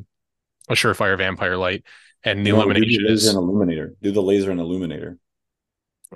a 0.69 0.75
Surefire 0.75 1.17
Vampire 1.17 1.57
light, 1.57 1.85
and 2.25 2.45
the 2.45 2.51
no, 2.51 2.57
illumination 2.57 3.05
the 3.05 3.13
is 3.13 3.29
an 3.29 3.37
illuminator. 3.37 3.95
Do 4.03 4.13
the 4.13 4.23
laser 4.23 4.51
and 4.51 4.61
illuminator. 4.61 5.19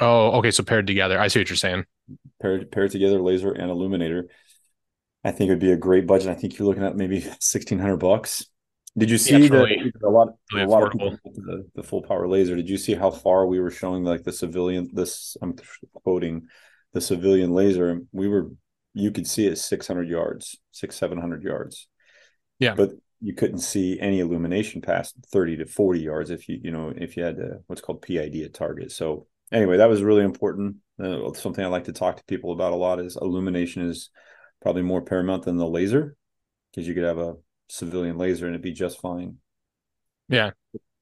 Oh, 0.00 0.38
okay. 0.38 0.50
So 0.50 0.62
paired 0.62 0.86
together. 0.86 1.20
I 1.20 1.28
see 1.28 1.40
what 1.40 1.50
you're 1.50 1.56
saying. 1.56 1.84
Paired 2.40 2.70
paired 2.70 2.90
together, 2.90 3.20
laser 3.20 3.52
and 3.52 3.70
illuminator. 3.70 4.28
I 5.24 5.30
think 5.30 5.48
it 5.48 5.52
would 5.52 5.60
be 5.60 5.72
a 5.72 5.76
great 5.76 6.06
budget. 6.06 6.28
I 6.28 6.34
think 6.34 6.58
you're 6.58 6.66
looking 6.66 6.84
at 6.84 6.96
maybe 6.96 7.20
sixteen 7.40 7.78
hundred 7.78 7.98
bucks. 7.98 8.46
Did 8.96 9.10
you 9.10 9.16
see 9.16 9.38
yeah, 9.38 9.48
the, 9.48 9.92
a 10.04 10.10
lot, 10.10 10.34
really 10.52 10.64
a 10.64 10.68
lot 10.68 10.82
of 10.82 10.92
people 10.92 11.16
the, 11.24 11.66
the 11.74 11.82
full 11.82 12.02
power 12.02 12.28
laser? 12.28 12.54
Did 12.56 12.68
you 12.68 12.76
see 12.76 12.94
how 12.94 13.10
far 13.10 13.46
we 13.46 13.58
were 13.58 13.70
showing 13.70 14.04
like 14.04 14.22
the 14.22 14.32
civilian? 14.32 14.90
This 14.92 15.36
I'm 15.40 15.56
quoting 15.94 16.48
the 16.92 17.00
civilian 17.00 17.52
laser. 17.52 18.00
We 18.12 18.28
were 18.28 18.50
you 18.92 19.10
could 19.10 19.26
see 19.26 19.46
it 19.46 19.56
six 19.56 19.86
hundred 19.86 20.08
yards, 20.08 20.58
six 20.72 20.96
seven 20.96 21.18
hundred 21.18 21.42
yards. 21.42 21.88
Yeah, 22.58 22.74
but 22.74 22.90
you 23.20 23.34
couldn't 23.34 23.60
see 23.60 23.98
any 23.98 24.20
illumination 24.20 24.82
past 24.82 25.14
thirty 25.32 25.56
to 25.56 25.64
forty 25.64 26.00
yards 26.00 26.30
if 26.30 26.48
you 26.48 26.58
you 26.62 26.70
know 26.70 26.92
if 26.94 27.16
you 27.16 27.24
had 27.24 27.38
a, 27.38 27.60
what's 27.68 27.80
called 27.80 28.02
PID 28.02 28.36
at 28.42 28.52
target. 28.52 28.92
So 28.92 29.26
anyway, 29.50 29.78
that 29.78 29.88
was 29.88 30.02
really 30.02 30.24
important. 30.24 30.76
Uh, 31.02 31.32
something 31.32 31.64
I 31.64 31.68
like 31.68 31.84
to 31.84 31.92
talk 31.92 32.18
to 32.18 32.24
people 32.24 32.52
about 32.52 32.72
a 32.72 32.76
lot 32.76 33.00
is 33.00 33.16
illumination 33.20 33.88
is 33.88 34.10
probably 34.62 34.82
more 34.82 35.02
paramount 35.02 35.44
than 35.44 35.56
the 35.56 35.66
laser 35.66 36.16
because 36.70 36.88
you 36.88 36.94
could 36.94 37.04
have 37.04 37.18
a 37.18 37.36
civilian 37.68 38.16
laser 38.16 38.46
and 38.46 38.54
it'd 38.54 38.62
be 38.62 38.72
just 38.72 39.00
fine. 39.00 39.36
Yeah. 40.28 40.50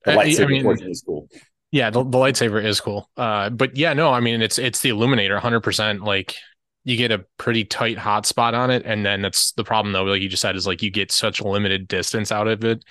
The 0.05 0.13
lightsaber 0.13 0.45
I 0.45 0.75
mean, 0.75 0.91
is 0.91 1.03
cool. 1.03 1.29
Yeah, 1.71 1.91
the, 1.91 2.03
the 2.03 2.19
lightsaber 2.19 2.65
is 2.65 2.81
cool. 2.81 3.09
Uh, 3.17 3.51
but 3.51 3.77
yeah, 3.77 3.93
no, 3.93 4.11
I 4.11 4.21
mean 4.21 4.43
it's 4.43 4.59
it's 4.59 4.81
the 4.81 4.89
illuminator 4.89 5.39
100%. 5.39 6.05
Like 6.05 6.35
you 6.85 6.97
get 6.97 7.13
a 7.13 7.25
pretty 7.39 7.65
tight 7.65 7.99
hot 7.99 8.27
spot 8.27 8.55
on 8.55 8.71
it, 8.71 8.85
and 8.87 9.05
then 9.05 9.23
that's 9.23 9.53
the 9.53 9.65
problem 9.65 9.93
though. 9.93 10.05
Like 10.05 10.23
you 10.23 10.29
just 10.29 10.43
said, 10.43 10.57
is 10.57 10.67
like 10.67 10.83
you 10.83 10.91
get 10.91 11.13
such 11.13 11.41
limited 11.43 11.87
distance 11.87 12.33
out 12.33 12.49
of 12.49 12.65
it. 12.65 12.85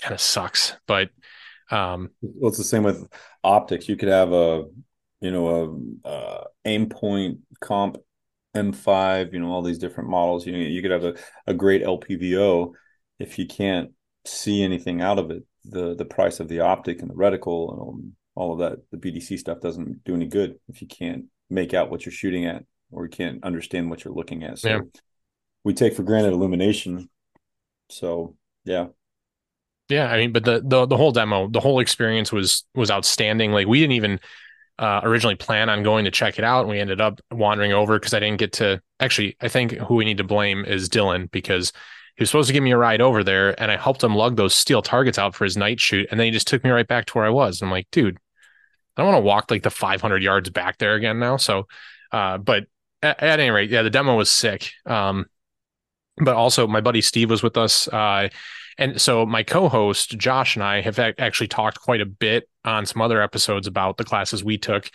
Kind 0.00 0.14
of 0.14 0.20
sucks, 0.20 0.76
but 0.86 1.10
um, 1.70 2.10
well, 2.20 2.48
it's 2.48 2.58
the 2.58 2.64
same 2.64 2.82
with 2.82 3.08
optics. 3.42 3.88
You 3.88 3.96
could 3.96 4.08
have 4.08 4.32
a 4.32 4.64
you 5.20 5.30
know 5.30 6.00
a, 6.04 6.08
a 6.08 6.44
Aimpoint 6.66 7.38
comp 7.60 7.96
M5, 8.54 9.32
you 9.32 9.40
know, 9.40 9.50
all 9.50 9.62
these 9.62 9.78
different 9.78 10.10
models. 10.10 10.46
You 10.46 10.52
know, 10.52 10.58
you 10.58 10.82
could 10.82 10.90
have 10.90 11.04
a, 11.04 11.14
a 11.46 11.54
great 11.54 11.82
LPVO 11.82 12.72
if 13.18 13.38
you 13.38 13.46
can't 13.46 13.92
see 14.26 14.62
anything 14.62 15.00
out 15.00 15.18
of 15.18 15.30
it. 15.30 15.44
The 15.64 15.94
the 15.94 16.04
price 16.04 16.40
of 16.40 16.48
the 16.48 16.60
optic 16.60 17.00
and 17.00 17.10
the 17.10 17.14
reticle 17.14 17.72
and 17.72 17.80
all, 17.80 18.00
all 18.34 18.52
of 18.52 18.58
that, 18.58 18.78
the 18.90 18.96
BDC 18.96 19.38
stuff 19.38 19.60
doesn't 19.60 20.04
do 20.04 20.14
any 20.14 20.26
good 20.26 20.58
if 20.68 20.82
you 20.82 20.88
can't 20.88 21.26
make 21.48 21.72
out 21.72 21.90
what 21.90 22.04
you're 22.04 22.12
shooting 22.12 22.46
at 22.46 22.64
or 22.90 23.04
you 23.04 23.10
can't 23.10 23.44
understand 23.44 23.88
what 23.88 24.04
you're 24.04 24.14
looking 24.14 24.42
at. 24.42 24.58
So 24.58 24.68
yeah. 24.68 24.80
we 25.64 25.72
take 25.72 25.94
for 25.94 26.02
granted 26.02 26.32
illumination. 26.32 27.08
So 27.90 28.36
yeah. 28.64 28.86
Yeah, 29.88 30.10
I 30.10 30.16
mean, 30.18 30.32
but 30.32 30.44
the 30.44 30.62
the 30.64 30.86
the 30.86 30.96
whole 30.96 31.12
demo, 31.12 31.48
the 31.48 31.60
whole 31.60 31.80
experience 31.80 32.32
was 32.32 32.64
was 32.74 32.90
outstanding. 32.90 33.52
Like 33.52 33.66
we 33.66 33.80
didn't 33.80 33.92
even 33.92 34.20
uh, 34.78 35.00
originally 35.04 35.36
plan 35.36 35.68
on 35.68 35.82
going 35.82 36.04
to 36.04 36.10
check 36.10 36.38
it 36.38 36.44
out, 36.44 36.62
and 36.62 36.70
we 36.70 36.80
ended 36.80 37.00
up 37.00 37.20
wandering 37.30 37.72
over 37.72 37.98
because 37.98 38.14
I 38.14 38.20
didn't 38.20 38.38
get 38.38 38.52
to. 38.54 38.80
Actually, 39.00 39.36
I 39.40 39.48
think 39.48 39.72
who 39.72 39.94
we 39.94 40.04
need 40.04 40.18
to 40.18 40.24
blame 40.24 40.64
is 40.64 40.88
Dylan 40.88 41.30
because 41.30 41.72
he 42.16 42.22
was 42.22 42.30
supposed 42.30 42.48
to 42.48 42.52
give 42.52 42.62
me 42.62 42.72
a 42.72 42.76
ride 42.76 43.00
over 43.00 43.22
there, 43.22 43.60
and 43.60 43.70
I 43.70 43.76
helped 43.76 44.02
him 44.02 44.14
lug 44.14 44.36
those 44.36 44.54
steel 44.54 44.82
targets 44.82 45.18
out 45.18 45.34
for 45.34 45.44
his 45.44 45.56
night 45.56 45.80
shoot, 45.80 46.08
and 46.10 46.18
then 46.18 46.26
he 46.26 46.30
just 46.30 46.46
took 46.46 46.64
me 46.64 46.70
right 46.70 46.86
back 46.86 47.06
to 47.06 47.12
where 47.14 47.26
I 47.26 47.30
was. 47.30 47.60
And 47.60 47.68
I'm 47.68 47.72
like, 47.72 47.88
dude, 47.92 48.18
I 48.96 49.02
don't 49.02 49.12
want 49.12 49.22
to 49.22 49.26
walk 49.26 49.50
like 49.50 49.62
the 49.62 49.70
500 49.70 50.22
yards 50.22 50.50
back 50.50 50.78
there 50.78 50.94
again 50.94 51.18
now. 51.18 51.36
So, 51.36 51.66
uh, 52.10 52.38
but 52.38 52.64
at, 53.02 53.22
at, 53.22 53.40
any 53.40 53.50
rate, 53.50 53.70
yeah, 53.70 53.82
the 53.82 53.90
demo 53.90 54.16
was 54.16 54.30
sick. 54.30 54.70
Um, 54.84 55.26
but 56.18 56.34
also 56.34 56.66
my 56.66 56.80
buddy 56.80 57.00
Steve 57.00 57.30
was 57.30 57.42
with 57.42 57.56
us. 57.56 57.88
Uh, 57.88 58.28
and 58.78 59.00
so 59.00 59.26
my 59.26 59.42
co-host 59.42 60.18
Josh 60.18 60.56
and 60.56 60.62
I 60.62 60.80
have 60.80 60.98
actually 60.98 61.48
talked 61.48 61.80
quite 61.80 62.00
a 62.00 62.06
bit 62.06 62.48
on 62.64 62.86
some 62.86 63.02
other 63.02 63.20
episodes 63.20 63.66
about 63.66 63.96
the 63.96 64.04
classes 64.04 64.42
we 64.42 64.58
took. 64.58 64.90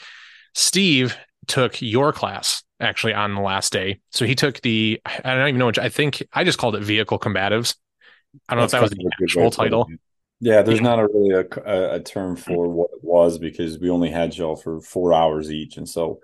Steve 0.54 1.16
took 1.48 1.82
your 1.82 2.12
class 2.12 2.64
actually 2.80 3.14
on 3.14 3.36
the 3.36 3.42
last 3.42 3.72
day. 3.72 4.00
So 4.12 4.26
he 4.26 4.36
took 4.36 4.62
the 4.62 5.02
I 5.06 5.36
don't 5.36 5.48
even 5.48 5.60
know 5.60 5.68
which 5.68 5.80
I 5.80 5.90
think 5.90 6.24
I 6.34 6.44
just 6.44 6.58
called 6.58 6.76
it 6.76 6.84
vehicle 6.84 7.20
combatives. 7.20 7.76
I 8.48 8.56
don't 8.56 8.64
That's 8.64 8.74
know 8.74 8.84
if 8.84 8.90
that 8.90 8.98
was 8.98 9.10
the 9.10 9.24
actual 9.24 9.52
title. 9.52 9.88
Yeah, 10.40 10.62
there's 10.62 10.80
yeah. 10.80 10.84
not 10.84 11.00
a 11.00 11.08
really 11.08 11.32
a, 11.32 11.96
a 11.96 12.00
term 12.00 12.36
for 12.36 12.68
what 12.68 12.92
it 12.94 13.04
was 13.04 13.40
because 13.40 13.80
we 13.80 13.90
only 13.90 14.12
had 14.12 14.38
y'all 14.38 14.56
for 14.56 14.80
four 14.82 15.14
hours 15.14 15.52
each, 15.52 15.78
and 15.78 15.90
so 15.90 16.20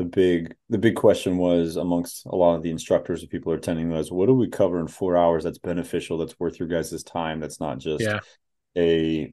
the 0.00 0.06
big 0.06 0.54
the 0.70 0.78
big 0.78 0.96
question 0.96 1.36
was 1.36 1.76
amongst 1.76 2.24
a 2.24 2.34
lot 2.34 2.56
of 2.56 2.62
the 2.62 2.70
instructors 2.70 3.20
and 3.20 3.28
people 3.28 3.52
are 3.52 3.56
attending 3.56 3.90
was 3.90 4.10
what 4.10 4.24
do 4.24 4.32
we 4.32 4.48
cover 4.48 4.80
in 4.80 4.88
four 4.88 5.14
hours 5.14 5.44
that's 5.44 5.58
beneficial 5.58 6.16
that's 6.16 6.40
worth 6.40 6.58
your 6.58 6.70
guys' 6.70 7.02
time 7.02 7.38
that's 7.38 7.60
not 7.60 7.78
just 7.78 8.02
yeah. 8.02 8.18
a 8.78 9.30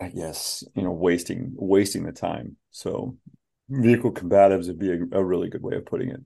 i 0.00 0.08
guess 0.08 0.64
you 0.74 0.82
know 0.82 0.90
wasting 0.90 1.52
wasting 1.54 2.02
the 2.02 2.10
time 2.10 2.56
so 2.72 3.16
vehicle 3.68 4.10
combatives 4.10 4.66
would 4.66 4.80
be 4.80 4.90
a, 4.90 4.98
a 5.12 5.24
really 5.24 5.48
good 5.48 5.62
way 5.62 5.76
of 5.76 5.86
putting 5.86 6.08
it 6.08 6.20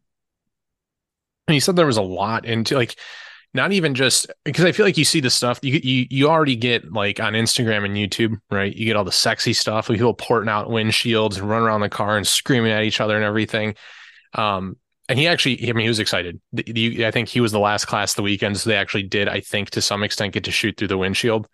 and 1.47 1.55
you 1.55 1.61
said 1.61 1.77
there 1.77 1.85
was 1.85 1.99
a 1.99 2.03
lot 2.03 2.47
into 2.47 2.75
like 2.75 2.99
not 3.57 3.73
even 3.73 3.95
just 3.95 4.31
because 4.45 4.65
I 4.65 4.73
feel 4.73 4.87
like 4.87 4.97
you 4.97 5.05
see 5.05 5.21
the 5.21 5.31
stuff 5.31 5.59
you 5.63 5.81
you 5.83 6.07
you 6.11 6.29
already 6.29 6.55
get 6.55 6.93
like 6.93 7.19
on 7.19 7.33
Instagram 7.33 7.85
and 7.85 7.97
YouTube, 7.97 8.37
right? 8.51 8.75
You 8.75 8.87
get 8.87 8.97
all 8.97 9.05
the 9.05 9.11
sexy 9.11 9.53
stuff 9.53 9.89
with 9.89 9.99
people 9.99 10.15
porting 10.15 10.49
out 10.49 10.69
windshields 10.69 11.39
and 11.39 11.49
running 11.49 11.67
around 11.67 11.81
the 11.81 11.89
car 11.89 12.17
and 12.17 12.27
screaming 12.27 12.71
at 12.71 12.85
each 12.85 13.01
other 13.01 13.17
and 13.17 13.25
everything. 13.25 13.75
Um, 14.35 14.77
and 15.09 15.19
he 15.19 15.27
actually, 15.29 15.69
I 15.69 15.73
mean, 15.73 15.85
he 15.85 15.89
was 15.89 16.01
excited. 16.01 16.41
I 16.57 17.11
think 17.11 17.29
he 17.29 17.41
was 17.41 17.53
the 17.53 17.61
last 17.61 17.87
class 17.87 18.15
the 18.15 18.23
weekend, 18.23 18.59
so 18.59 18.71
they 18.71 18.77
actually 18.77 19.05
did, 19.05 19.29
I 19.29 19.41
think, 19.41 19.71
to 19.71 19.81
some 19.81 20.03
extent, 20.03 20.35
get 20.35 20.45
to 20.45 20.51
shoot 20.51 20.77
through 20.77 20.89
the 20.89 20.99
windshield. 20.99 21.47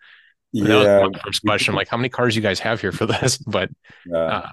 Yeah. 0.51 1.07
first 1.23 1.43
question, 1.43 1.75
like, 1.75 1.87
how 1.87 1.97
many 1.97 2.09
cars 2.09 2.35
you 2.35 2.41
guys 2.41 2.59
have 2.59 2.81
here 2.81 2.91
for 2.91 3.05
this? 3.05 3.37
But 3.47 3.69
yeah. 4.05 4.17
Uh, 4.17 4.49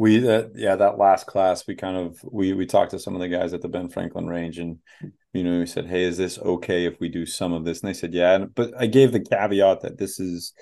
we 0.00 0.26
uh, 0.26 0.44
yeah 0.54 0.76
that 0.76 0.96
last 0.96 1.26
class 1.26 1.66
we 1.66 1.74
kind 1.74 1.94
of 1.94 2.18
we 2.24 2.54
we 2.54 2.64
talked 2.64 2.92
to 2.92 2.98
some 2.98 3.14
of 3.14 3.20
the 3.20 3.28
guys 3.28 3.52
at 3.52 3.60
the 3.60 3.68
Ben 3.68 3.90
Franklin 3.90 4.26
range 4.26 4.58
and 4.58 4.78
you 5.34 5.44
know 5.44 5.58
we 5.58 5.66
said 5.66 5.86
hey 5.86 6.04
is 6.04 6.16
this 6.16 6.38
okay 6.38 6.86
if 6.86 6.98
we 7.00 7.10
do 7.10 7.26
some 7.26 7.52
of 7.52 7.66
this? 7.66 7.82
And 7.82 7.88
they 7.90 7.92
said 7.92 8.14
yeah. 8.14 8.38
But 8.38 8.72
I 8.78 8.86
gave 8.86 9.12
the 9.12 9.20
caveat 9.20 9.82
that 9.82 9.98
this 9.98 10.18
is 10.18 10.54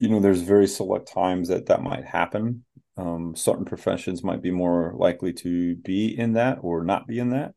you 0.00 0.08
know 0.08 0.18
there's 0.18 0.40
very 0.40 0.66
select 0.66 1.12
times 1.12 1.46
that 1.46 1.66
that 1.66 1.80
might 1.80 2.04
happen. 2.04 2.64
Um, 2.96 3.36
certain 3.36 3.64
professions 3.64 4.24
might 4.24 4.42
be 4.42 4.50
more 4.50 4.94
likely 4.96 5.32
to 5.34 5.76
be 5.76 6.18
in 6.18 6.32
that 6.32 6.58
or 6.62 6.82
not 6.82 7.06
be 7.06 7.20
in 7.20 7.30
that. 7.30 7.54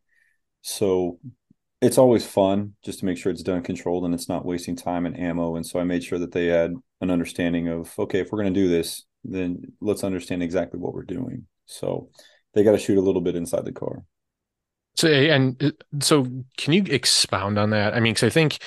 So 0.61 1.17
it's 1.81 1.97
always 1.97 2.23
fun 2.23 2.75
just 2.85 2.99
to 2.99 3.05
make 3.05 3.17
sure 3.17 3.31
it's 3.31 3.41
done 3.41 3.63
controlled 3.63 4.05
and 4.05 4.13
it's 4.13 4.29
not 4.29 4.45
wasting 4.45 4.75
time 4.75 5.07
and 5.07 5.19
ammo. 5.19 5.55
And 5.55 5.65
so 5.65 5.79
I 5.79 5.85
made 5.85 6.03
sure 6.03 6.19
that 6.19 6.33
they 6.33 6.45
had 6.45 6.75
an 7.01 7.09
understanding 7.09 7.67
of 7.67 7.97
okay 7.97 8.19
if 8.19 8.31
we're 8.31 8.43
going 8.43 8.53
to 8.53 8.59
do 8.59 8.69
this 8.69 9.03
then 9.23 9.73
let's 9.81 10.03
understand 10.03 10.43
exactly 10.43 10.79
what 10.79 10.93
we're 10.93 11.03
doing. 11.03 11.45
So 11.65 12.09
they 12.53 12.63
got 12.63 12.73
to 12.73 12.77
shoot 12.77 12.97
a 12.97 13.01
little 13.01 13.21
bit 13.21 13.35
inside 13.35 13.65
the 13.65 13.71
car. 13.71 14.03
So 14.95 15.07
and 15.07 15.61
uh, 15.63 15.71
so, 16.01 16.27
can 16.57 16.73
you 16.73 16.83
expound 16.87 17.57
on 17.57 17.71
that? 17.71 17.95
I 17.95 17.99
mean, 17.99 18.13
because 18.13 18.27
I 18.27 18.29
think, 18.29 18.59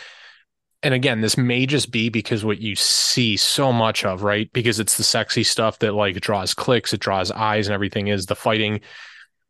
and 0.82 0.92
again, 0.92 1.20
this 1.20 1.38
may 1.38 1.66
just 1.66 1.92
be 1.92 2.08
because 2.08 2.44
what 2.44 2.58
you 2.58 2.74
see 2.74 3.36
so 3.36 3.72
much 3.72 4.04
of, 4.04 4.22
right? 4.22 4.50
Because 4.52 4.80
it's 4.80 4.96
the 4.96 5.04
sexy 5.04 5.44
stuff 5.44 5.78
that 5.80 5.92
like 5.92 6.20
draws 6.20 6.52
clicks, 6.52 6.92
it 6.92 7.00
draws 7.00 7.30
eyes, 7.30 7.68
and 7.68 7.74
everything 7.74 8.08
is 8.08 8.26
the 8.26 8.34
fighting 8.34 8.80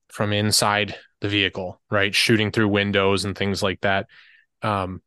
from 0.09 0.33
inside 0.33 0.95
the 1.21 1.29
vehicle, 1.29 1.81
right? 1.91 2.15
Shooting 2.15 2.53
through 2.53 2.69
windows 2.69 3.25
and 3.25 3.37
things 3.37 3.63
like 3.63 3.81
that. 3.81 4.07
Um, 4.61 5.01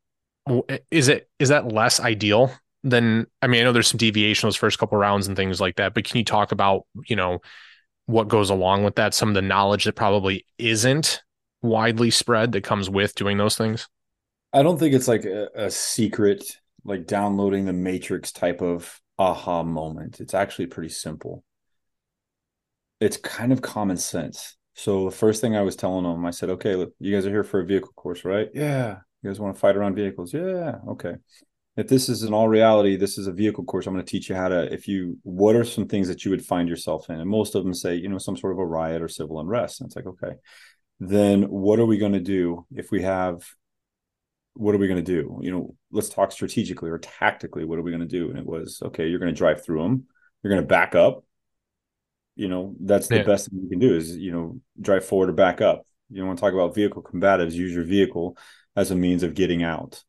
is 0.90 1.08
it 1.08 1.30
is 1.38 1.50
that 1.50 1.72
less 1.72 2.00
ideal 2.00 2.52
then 2.84 3.28
I 3.42 3.48
mean 3.48 3.62
I 3.62 3.64
know 3.64 3.72
there's 3.72 3.88
some 3.88 3.98
deviation 3.98 4.48
those 4.48 4.56
first 4.56 4.80
couple 4.80 4.98
rounds 4.98 5.28
and 5.28 5.36
things 5.36 5.60
like 5.60 5.76
that, 5.76 5.94
but 5.94 6.06
can 6.06 6.18
you 6.18 6.26
talk 6.26 6.52
about 6.52 6.86
you 7.08 7.16
know 7.16 7.40
what 8.06 8.28
goes 8.28 8.50
along 8.50 8.84
with 8.84 8.96
that? 8.96 9.14
Some 9.14 9.30
of 9.30 9.36
the 9.36 9.42
knowledge 9.42 9.84
that 9.86 9.96
probably 9.96 10.46
isn't 10.58 11.22
widely 11.62 12.10
spread 12.10 12.54
that 12.54 12.64
comes 12.64 12.90
with 12.90 13.16
doing 13.16 13.38
those 13.38 13.58
things. 13.58 13.88
I 14.52 14.64
don't 14.64 14.80
think 14.80 14.96
it's 14.96 15.08
like 15.08 15.26
a, 15.26 15.50
a 15.54 15.72
secret 15.72 16.58
like 16.86 17.06
downloading 17.06 17.66
the 17.66 17.74
Matrix 17.74 18.32
type 18.32 18.62
of 18.62 19.00
aha 19.20 19.64
moment. 19.64 20.20
It's 20.20 20.34
actually 20.34 20.68
pretty 20.68 20.90
simple. 20.90 21.44
It's 23.00 23.18
kind 23.18 23.52
of 23.52 23.62
common 23.62 23.98
sense. 23.98 24.56
So 24.74 25.06
the 25.06 25.16
first 25.16 25.42
thing 25.42 25.56
I 25.56 25.62
was 25.62 25.76
telling 25.76 26.04
them, 26.04 26.26
I 26.26 26.32
said, 26.32 26.50
"Okay, 26.52 26.76
look, 26.76 26.94
you 27.00 27.14
guys 27.14 27.26
are 27.26 27.30
here 27.30 27.44
for 27.44 27.60
a 27.60 27.66
vehicle 27.66 27.92
course, 27.96 28.24
right? 28.24 28.50
Yeah. 28.54 29.00
You 29.22 29.30
guys 29.30 29.40
want 29.40 29.54
to 29.54 29.60
fight 29.60 29.76
around 29.76 29.96
vehicles? 29.96 30.34
Yeah. 30.34 30.78
Okay 30.88 31.16
if 31.80 31.88
this 31.88 32.10
is 32.10 32.24
in 32.24 32.34
all 32.34 32.48
reality, 32.48 32.96
this 32.96 33.18
is 33.18 33.28
a 33.28 33.32
vehicle 33.32 33.64
course. 33.64 33.86
I'm 33.86 33.94
going 33.94 34.06
to 34.06 34.10
teach 34.10 34.30
you 34.30 34.36
how 34.36 34.48
to, 34.50 34.74
if 34.74 34.88
you, 34.88 35.18
what 35.24 35.56
are 35.56 35.64
some 35.64 35.88
things 35.88 36.08
that 36.08 36.26
you 36.26 36.32
would 36.32 36.46
find 36.46 36.68
yourself 36.68 37.10
in? 37.10 37.20
And 37.20 37.30
most 37.30 37.56
of 37.56 37.64
them 37.64 37.74
say, 37.74 37.96
you 37.96 38.10
know, 38.10 38.18
some 38.18 38.38
sort 38.38 38.54
of 38.54 38.60
a 38.60 38.66
riot 38.66 39.02
or 39.02 39.08
civil 39.08 39.40
unrest. 39.40 39.80
And 39.80 39.88
it's 39.88 39.96
like, 39.96 40.08
okay, 40.08 40.34
then 41.00 41.44
what 41.44 41.80
are 41.80 41.86
we 41.86 41.98
going 41.98 42.14
to 42.14 42.20
do 42.20 42.66
if 42.76 42.92
we 42.92 43.04
have, 43.04 43.44
what 44.54 44.74
are 44.76 44.80
we 44.80 44.88
going 44.88 45.04
to 45.04 45.12
do? 45.12 45.40
You 45.42 45.52
know, 45.52 45.76
let's 45.92 46.10
talk 46.10 46.32
strategically 46.32 46.90
or 46.90 46.98
tactically. 46.98 47.66
What 47.66 47.80
are 47.80 47.84
we 47.84 47.92
going 47.92 48.02
to 48.02 48.08
do? 48.08 48.30
And 48.30 48.40
it 48.40 48.46
was, 48.46 48.82
okay, 48.84 49.08
you're 49.08 49.20
going 49.20 49.34
to 49.34 49.38
drive 49.38 49.64
through 49.64 49.84
them. 49.84 50.06
You're 50.44 50.52
going 50.52 50.64
to 50.64 50.68
back 50.68 50.96
up. 50.96 51.24
You 52.36 52.48
know, 52.48 52.76
that's 52.80 53.08
the 53.08 53.18
yeah. 53.18 53.24
best 53.24 53.50
thing 53.50 53.60
you 53.62 53.70
can 53.70 53.80
do 53.80 53.96
is, 53.96 54.16
you 54.16 54.32
know, 54.32 54.60
drive 54.82 55.06
forward 55.06 55.30
or 55.30 55.34
back 55.34 55.62
up. 55.62 55.84
You 56.10 56.22
know, 56.22 56.28
want 56.28 56.40
to 56.40 56.42
talk 56.42 56.54
about 56.54 56.74
vehicle 56.74 57.04
combatives, 57.04 57.54
use 57.54 57.74
your 57.74 57.84
vehicle 57.84 58.38
as 58.76 58.92
a 58.92 58.96
means 58.96 59.24
of 59.24 59.36
getting 59.36 59.62
out 59.62 60.04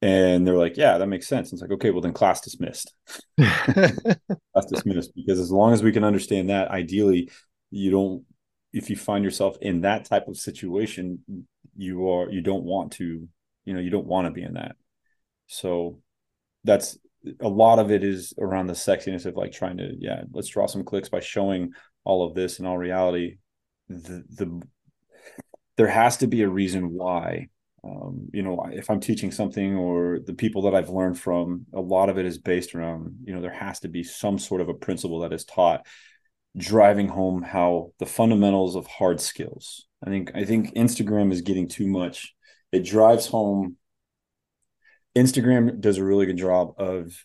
and 0.00 0.46
they're 0.46 0.56
like, 0.56 0.76
yeah, 0.76 0.98
that 0.98 1.08
makes 1.08 1.26
sense. 1.26 1.52
it's 1.52 1.60
like, 1.60 1.72
okay, 1.72 1.90
well 1.90 2.00
then 2.00 2.12
class 2.12 2.40
dismissed. 2.40 2.94
class 3.38 4.66
dismissed 4.68 5.12
because 5.14 5.40
as 5.40 5.50
long 5.50 5.72
as 5.72 5.82
we 5.82 5.92
can 5.92 6.04
understand 6.04 6.50
that, 6.50 6.70
ideally, 6.70 7.30
you 7.70 7.90
don't. 7.90 8.24
If 8.72 8.90
you 8.90 8.96
find 8.96 9.24
yourself 9.24 9.56
in 9.62 9.80
that 9.80 10.04
type 10.04 10.28
of 10.28 10.36
situation, 10.36 11.24
you 11.76 12.10
are 12.10 12.30
you 12.30 12.42
don't 12.42 12.64
want 12.64 12.92
to, 12.92 13.26
you 13.64 13.74
know, 13.74 13.80
you 13.80 13.90
don't 13.90 14.06
want 14.06 14.26
to 14.26 14.32
be 14.32 14.42
in 14.42 14.54
that. 14.54 14.76
So 15.46 16.00
that's 16.64 16.98
a 17.40 17.48
lot 17.48 17.78
of 17.78 17.90
it 17.90 18.04
is 18.04 18.34
around 18.38 18.66
the 18.66 18.74
sexiness 18.74 19.26
of 19.26 19.36
like 19.36 19.52
trying 19.52 19.78
to, 19.78 19.94
yeah, 19.98 20.22
let's 20.32 20.48
draw 20.48 20.66
some 20.66 20.84
clicks 20.84 21.08
by 21.08 21.20
showing 21.20 21.72
all 22.04 22.26
of 22.26 22.34
this. 22.34 22.60
In 22.60 22.66
all 22.66 22.78
reality, 22.78 23.38
the 23.88 24.22
the 24.28 24.62
there 25.76 25.88
has 25.88 26.18
to 26.18 26.26
be 26.26 26.42
a 26.42 26.48
reason 26.48 26.90
why 26.92 27.48
um, 27.84 28.28
you 28.32 28.42
know 28.42 28.66
if 28.72 28.90
i'm 28.90 29.00
teaching 29.00 29.30
something 29.30 29.76
or 29.76 30.18
the 30.26 30.34
people 30.34 30.62
that 30.62 30.74
i've 30.74 30.90
learned 30.90 31.18
from 31.18 31.66
a 31.74 31.80
lot 31.80 32.08
of 32.08 32.18
it 32.18 32.26
is 32.26 32.38
based 32.38 32.74
around 32.74 33.16
you 33.24 33.34
know 33.34 33.40
there 33.40 33.50
has 33.50 33.80
to 33.80 33.88
be 33.88 34.02
some 34.02 34.38
sort 34.38 34.60
of 34.60 34.68
a 34.68 34.74
principle 34.74 35.20
that 35.20 35.32
is 35.32 35.44
taught 35.44 35.86
driving 36.56 37.08
home 37.08 37.42
how 37.42 37.92
the 37.98 38.06
fundamentals 38.06 38.74
of 38.74 38.86
hard 38.86 39.20
skills. 39.20 39.86
I 40.04 40.10
think 40.10 40.30
i 40.34 40.44
think 40.44 40.74
instagram 40.74 41.32
is 41.32 41.42
getting 41.42 41.68
too 41.68 41.86
much. 41.86 42.34
It 42.70 42.84
drives 42.84 43.26
home. 43.26 43.76
Instagram 45.16 45.80
does 45.80 45.98
a 45.98 46.04
really 46.04 46.26
good 46.26 46.36
job 46.36 46.74
of 46.78 47.24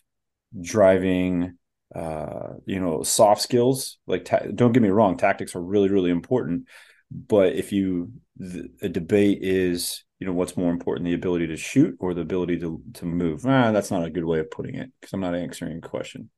driving 0.60 1.58
uh 1.94 2.54
you 2.66 2.80
know 2.80 3.02
soft 3.02 3.42
skills. 3.42 3.98
Like 4.06 4.24
ta- 4.24 4.50
don't 4.54 4.72
get 4.72 4.82
me 4.82 4.88
wrong 4.88 5.16
tactics 5.16 5.54
are 5.54 5.62
really 5.62 5.88
really 5.88 6.10
important. 6.10 6.66
But 7.10 7.54
if 7.54 7.72
you 7.72 8.12
the, 8.36 8.68
the 8.80 8.88
debate 8.88 9.38
is 9.42 10.02
you 10.24 10.30
know 10.30 10.36
what's 10.36 10.56
more 10.56 10.70
important 10.70 11.04
the 11.04 11.12
ability 11.12 11.46
to 11.48 11.56
shoot 11.56 11.94
or 12.00 12.14
the 12.14 12.22
ability 12.22 12.58
to 12.58 12.80
to 12.94 13.04
move 13.04 13.44
ah, 13.44 13.72
that's 13.72 13.90
not 13.90 14.06
a 14.06 14.08
good 14.08 14.24
way 14.24 14.38
of 14.38 14.50
putting 14.50 14.74
it 14.74 14.90
because 14.98 15.12
i'm 15.12 15.20
not 15.20 15.34
answering 15.34 15.72
your 15.72 15.82
question 15.82 16.30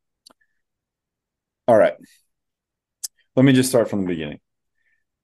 all 1.68 1.77
right 1.77 1.94
let 3.37 3.44
me 3.44 3.53
just 3.53 3.68
start 3.68 3.88
from 3.88 4.01
the 4.01 4.09
beginning 4.09 4.40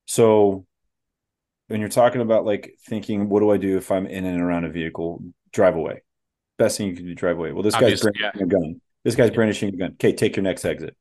so 0.05 0.65
when 1.67 1.81
you're 1.81 1.89
talking 1.89 2.21
about 2.21 2.45
like 2.45 2.77
thinking 2.89 3.29
what 3.29 3.41
do 3.41 3.51
i 3.51 3.57
do 3.57 3.77
if 3.79 3.91
i'm 3.91 4.07
in 4.07 4.25
and 4.25 4.41
around 4.41 4.65
a 4.65 4.71
vehicle 4.71 5.21
drive 5.53 5.75
away 5.75 6.01
best 6.57 6.79
thing 6.79 6.87
you 6.87 6.95
can 6.95 7.05
do 7.05 7.17
drive 7.17 7.37
away 7.37 7.51
well 7.51 7.65
this 7.65 7.75
Obviously, 7.75 8.13
guy's 8.13 8.21
brandishing 8.21 8.39
yeah. 8.39 8.45
a 8.45 8.61
gun 8.61 8.81
this 9.03 9.17
guy's 9.17 9.31
brandishing 9.33 9.69
a 9.71 9.77
gun 9.77 9.91
okay 9.95 10.13
take 10.13 10.37
your 10.37 10.45
next 10.45 10.65
exit 10.65 10.97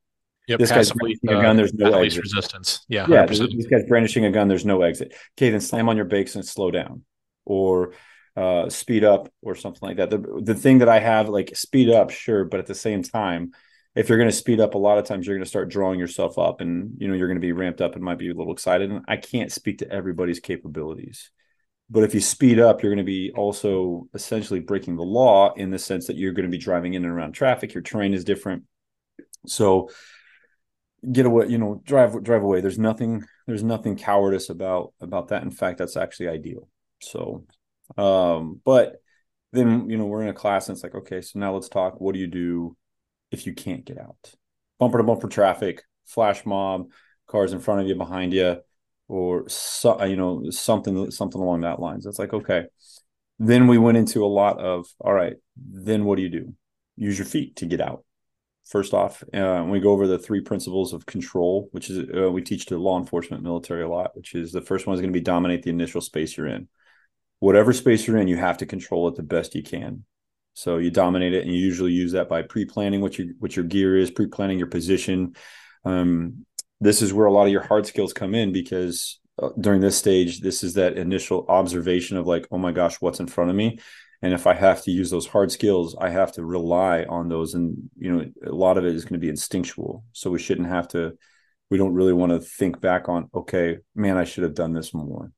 Yep, 0.48 0.58
this 0.58 0.70
guy's 0.70 0.90
brandishing 0.90 1.30
a 1.30 1.38
uh, 1.38 1.40
gun. 1.42 1.56
There's 1.56 1.72
no 1.72 1.94
at 1.94 2.00
least 2.00 2.16
exit. 2.16 2.34
resistance. 2.34 2.84
Yeah, 2.88 3.06
Yeah, 3.08 3.26
100%. 3.26 3.56
this 3.56 3.66
guy's 3.66 3.86
brandishing 3.86 4.24
a 4.24 4.32
gun. 4.32 4.48
There's 4.48 4.66
no 4.66 4.82
exit. 4.82 5.14
Okay, 5.38 5.50
then 5.50 5.60
slam 5.60 5.88
on 5.88 5.94
your 5.94 6.04
brakes 6.04 6.34
and 6.34 6.44
slow 6.44 6.72
down, 6.72 7.04
or 7.44 7.92
uh, 8.36 8.68
speed 8.68 9.04
up, 9.04 9.32
or 9.42 9.54
something 9.54 9.86
like 9.86 9.98
that. 9.98 10.10
The 10.10 10.40
the 10.42 10.54
thing 10.54 10.78
that 10.78 10.88
I 10.88 10.98
have 10.98 11.28
like 11.28 11.56
speed 11.56 11.90
up, 11.90 12.10
sure, 12.10 12.44
but 12.44 12.60
at 12.60 12.66
the 12.66 12.74
same 12.74 13.02
time, 13.02 13.52
if 13.94 14.08
you're 14.08 14.18
going 14.18 14.30
to 14.30 14.36
speed 14.36 14.60
up, 14.60 14.74
a 14.74 14.78
lot 14.78 14.98
of 14.98 15.04
times 15.04 15.26
you're 15.26 15.36
going 15.36 15.44
to 15.44 15.50
start 15.50 15.68
drawing 15.68 16.00
yourself 16.00 16.38
up, 16.38 16.60
and 16.60 16.94
you 16.98 17.08
know 17.08 17.14
you're 17.14 17.28
going 17.28 17.40
to 17.40 17.46
be 17.46 17.52
ramped 17.52 17.80
up 17.80 17.94
and 17.94 18.02
might 18.02 18.18
be 18.18 18.30
a 18.30 18.34
little 18.34 18.52
excited. 18.52 18.90
And 18.90 19.04
I 19.08 19.16
can't 19.16 19.52
speak 19.52 19.78
to 19.78 19.90
everybody's 19.90 20.40
capabilities, 20.40 21.30
but 21.90 22.04
if 22.04 22.14
you 22.14 22.20
speed 22.20 22.58
up, 22.58 22.82
you're 22.82 22.92
going 22.92 23.04
to 23.04 23.10
be 23.10 23.32
also 23.32 24.08
essentially 24.14 24.60
breaking 24.60 24.96
the 24.96 25.02
law 25.02 25.52
in 25.54 25.70
the 25.70 25.78
sense 25.78 26.06
that 26.06 26.16
you're 26.16 26.32
going 26.32 26.46
to 26.46 26.50
be 26.50 26.58
driving 26.58 26.94
in 26.94 27.04
and 27.04 27.12
around 27.12 27.32
traffic. 27.32 27.74
Your 27.74 27.82
terrain 27.82 28.14
is 28.14 28.24
different, 28.24 28.64
so 29.46 29.90
get 31.10 31.26
away 31.26 31.48
you 31.48 31.58
know 31.58 31.82
drive 31.84 32.22
drive 32.22 32.42
away 32.42 32.60
there's 32.60 32.78
nothing 32.78 33.24
there's 33.46 33.64
nothing 33.64 33.96
cowardice 33.96 34.50
about 34.50 34.92
about 35.00 35.28
that 35.28 35.42
in 35.42 35.50
fact 35.50 35.78
that's 35.78 35.96
actually 35.96 36.28
ideal 36.28 36.68
so 37.02 37.44
um 37.98 38.60
but 38.64 39.02
then 39.52 39.88
you 39.90 39.98
know 39.98 40.06
we're 40.06 40.22
in 40.22 40.28
a 40.28 40.34
class 40.34 40.68
and 40.68 40.76
it's 40.76 40.82
like 40.82 40.94
okay 40.94 41.20
so 41.20 41.38
now 41.38 41.52
let's 41.54 41.68
talk. 41.68 42.00
What 42.00 42.14
do 42.14 42.20
you 42.20 42.26
do 42.26 42.76
if 43.30 43.46
you 43.46 43.54
can't 43.54 43.84
get 43.84 43.98
out? 43.98 44.34
Bumper 44.78 44.98
to 44.98 45.04
bumper 45.04 45.28
traffic 45.28 45.82
flash 46.06 46.44
mob 46.44 46.90
cars 47.26 47.52
in 47.52 47.60
front 47.60 47.80
of 47.80 47.86
you 47.86 47.94
behind 47.94 48.32
you 48.32 48.56
or 49.08 49.48
so, 49.48 50.02
you 50.04 50.16
know 50.16 50.50
something 50.50 51.10
something 51.10 51.40
along 51.40 51.60
that 51.60 51.80
lines. 51.80 52.06
It's 52.06 52.18
like 52.18 52.32
okay. 52.32 52.64
Then 53.38 53.66
we 53.66 53.78
went 53.78 53.98
into 53.98 54.24
a 54.24 54.26
lot 54.26 54.58
of 54.58 54.86
all 55.00 55.12
right 55.12 55.34
then 55.56 56.04
what 56.04 56.16
do 56.16 56.22
you 56.22 56.30
do? 56.30 56.54
Use 56.96 57.18
your 57.18 57.26
feet 57.26 57.56
to 57.56 57.66
get 57.66 57.80
out. 57.80 58.04
First 58.64 58.94
off 58.94 59.22
uh, 59.34 59.66
we 59.68 59.80
go 59.80 59.90
over 59.90 60.06
the 60.06 60.18
three 60.18 60.40
principles 60.40 60.94
of 60.94 61.04
control 61.04 61.68
which 61.72 61.90
is 61.90 62.08
uh, 62.16 62.30
we 62.30 62.40
teach 62.40 62.66
to 62.66 62.78
law 62.78 62.98
enforcement 62.98 63.42
military 63.42 63.82
a 63.82 63.88
lot 63.88 64.16
which 64.16 64.34
is 64.34 64.52
the 64.52 64.62
first 64.62 64.86
one 64.86 64.94
is 64.94 65.00
going 65.00 65.12
to 65.12 65.18
be 65.18 65.22
dominate 65.22 65.62
the 65.62 65.70
initial 65.70 66.00
space 66.00 66.36
you're 66.36 66.46
in 66.46 66.68
whatever 67.42 67.72
space 67.72 68.06
you're 68.06 68.18
in 68.18 68.28
you 68.28 68.36
have 68.36 68.58
to 68.58 68.66
control 68.66 69.08
it 69.08 69.16
the 69.16 69.22
best 69.22 69.56
you 69.56 69.64
can. 69.64 70.04
So 70.54 70.76
you 70.76 70.92
dominate 70.92 71.34
it 71.34 71.42
and 71.42 71.52
you 71.52 71.58
usually 71.58 71.90
use 71.90 72.12
that 72.12 72.28
by 72.28 72.42
pre-planning 72.42 73.00
what 73.00 73.18
your 73.18 73.28
what 73.40 73.56
your 73.56 73.64
gear 73.64 73.96
is 73.96 74.12
pre-planning 74.12 74.58
your 74.58 74.68
position. 74.68 75.34
Um, 75.84 76.46
this 76.80 77.02
is 77.02 77.12
where 77.12 77.26
a 77.26 77.32
lot 77.32 77.46
of 77.46 77.52
your 77.52 77.62
hard 77.62 77.84
skills 77.84 78.12
come 78.12 78.36
in 78.36 78.52
because 78.52 79.18
uh, 79.42 79.48
during 79.58 79.80
this 79.80 79.98
stage 79.98 80.40
this 80.40 80.62
is 80.62 80.74
that 80.74 80.96
initial 80.96 81.44
observation 81.48 82.16
of 82.16 82.28
like 82.28 82.46
oh 82.52 82.58
my 82.58 82.70
gosh 82.70 83.00
what's 83.00 83.18
in 83.18 83.26
front 83.26 83.50
of 83.50 83.56
me? 83.56 83.80
And 84.22 84.32
if 84.32 84.46
i 84.46 84.54
have 84.54 84.84
to 84.84 84.92
use 84.92 85.10
those 85.10 85.26
hard 85.26 85.50
skills 85.50 85.96
i 86.00 86.10
have 86.10 86.30
to 86.34 86.44
rely 86.44 87.02
on 87.08 87.28
those 87.28 87.54
and 87.54 87.90
you 87.98 88.12
know 88.12 88.24
a 88.46 88.54
lot 88.54 88.78
of 88.78 88.84
it 88.84 88.94
is 88.94 89.04
going 89.04 89.20
to 89.20 89.26
be 89.26 89.34
instinctual. 89.36 90.04
So 90.12 90.30
we 90.30 90.38
shouldn't 90.38 90.68
have 90.68 90.86
to 90.88 91.18
we 91.70 91.78
don't 91.78 91.94
really 91.94 92.12
want 92.12 92.30
to 92.30 92.38
think 92.38 92.80
back 92.80 93.08
on 93.08 93.30
okay 93.34 93.78
man 93.96 94.16
i 94.16 94.22
should 94.22 94.44
have 94.44 94.54
done 94.54 94.74
this 94.74 94.94
more 94.94 95.32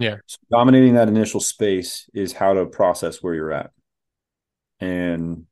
Yeah. 0.00 0.16
so 0.26 0.38
dominating 0.50 0.94
that 0.94 1.08
initial 1.08 1.40
space 1.40 2.08
is 2.14 2.32
how 2.32 2.54
to 2.54 2.66
process 2.66 3.22
where 3.22 3.34
you're 3.34 3.52
at. 3.52 3.70
And 4.80 5.46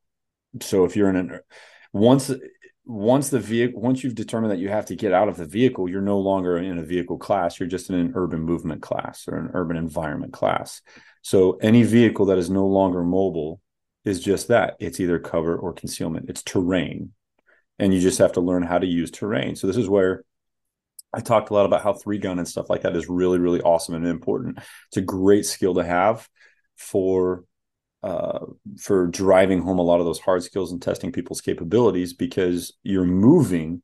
so 0.61 0.85
if 0.85 0.97
you're 0.97 1.11
in 1.11 1.17
an 1.17 1.41
once 1.93 2.31
once 2.85 3.31
the 3.31 3.41
vehicle 3.41 3.81
once 3.81 4.05
you've 4.05 4.15
determined 4.15 4.53
that 4.53 4.61
you 4.61 4.69
have 4.69 4.87
to 4.87 4.95
get 4.95 5.13
out 5.13 5.29
of 5.29 5.37
the 5.37 5.45
vehicle 5.45 5.89
you're 5.89 6.01
no 6.01 6.21
longer 6.21 6.57
in 6.57 6.79
a 6.79 6.85
vehicle 6.85 7.19
class. 7.19 7.59
You're 7.59 7.69
just 7.69 7.91
in 7.91 7.97
an 7.97 8.13
urban 8.15 8.41
movement 8.41 8.83
class 8.83 9.27
or 9.27 9.37
an 9.37 9.51
urban 9.55 9.77
environment 9.77 10.33
class. 10.33 10.83
So 11.23 11.59
any 11.61 11.83
vehicle 11.83 12.27
that 12.27 12.39
is 12.39 12.49
no 12.49 12.67
longer 12.67 13.03
mobile 13.03 13.61
is 14.05 14.21
just 14.21 14.49
that. 14.49 14.77
It's 14.79 15.01
either 15.01 15.19
cover 15.19 15.57
or 15.57 15.73
concealment. 15.73 16.31
It's 16.31 16.43
terrain. 16.43 17.13
And 17.79 17.93
you 17.93 18.01
just 18.01 18.19
have 18.19 18.33
to 18.33 18.41
learn 18.41 18.63
how 18.63 18.79
to 18.79 18.87
use 18.87 19.11
terrain. 19.11 19.57
So 19.57 19.67
this 19.67 19.77
is 19.77 19.89
where 19.89 20.23
i 21.12 21.21
talked 21.21 21.51
a 21.51 21.55
lot 21.55 21.66
about 21.66 21.83
how 21.83 21.92
three 21.92 22.19
gun 22.19 22.38
and 22.38 22.49
stuff 22.49 22.71
like 22.71 22.83
that 22.83 22.97
is 22.97 23.09
really 23.09 23.38
really 23.38 23.61
awesome 23.62 23.95
and 23.95 24.07
important 24.07 24.59
it's 24.88 24.97
a 24.97 25.03
great 25.03 25.45
skill 25.47 25.75
to 25.75 25.85
have 25.85 26.29
for 26.77 27.45
uh, 28.03 28.47
for 28.79 29.09
driving 29.09 29.61
home 29.61 29.79
a 29.79 29.83
lot 29.83 29.99
of 29.99 30.07
those 30.07 30.21
hard 30.21 30.42
skills 30.42 30.71
and 30.71 30.81
testing 30.81 31.11
people's 31.11 31.40
capabilities 31.40 32.12
because 32.12 32.73
you're 32.85 33.05
moving 33.05 33.83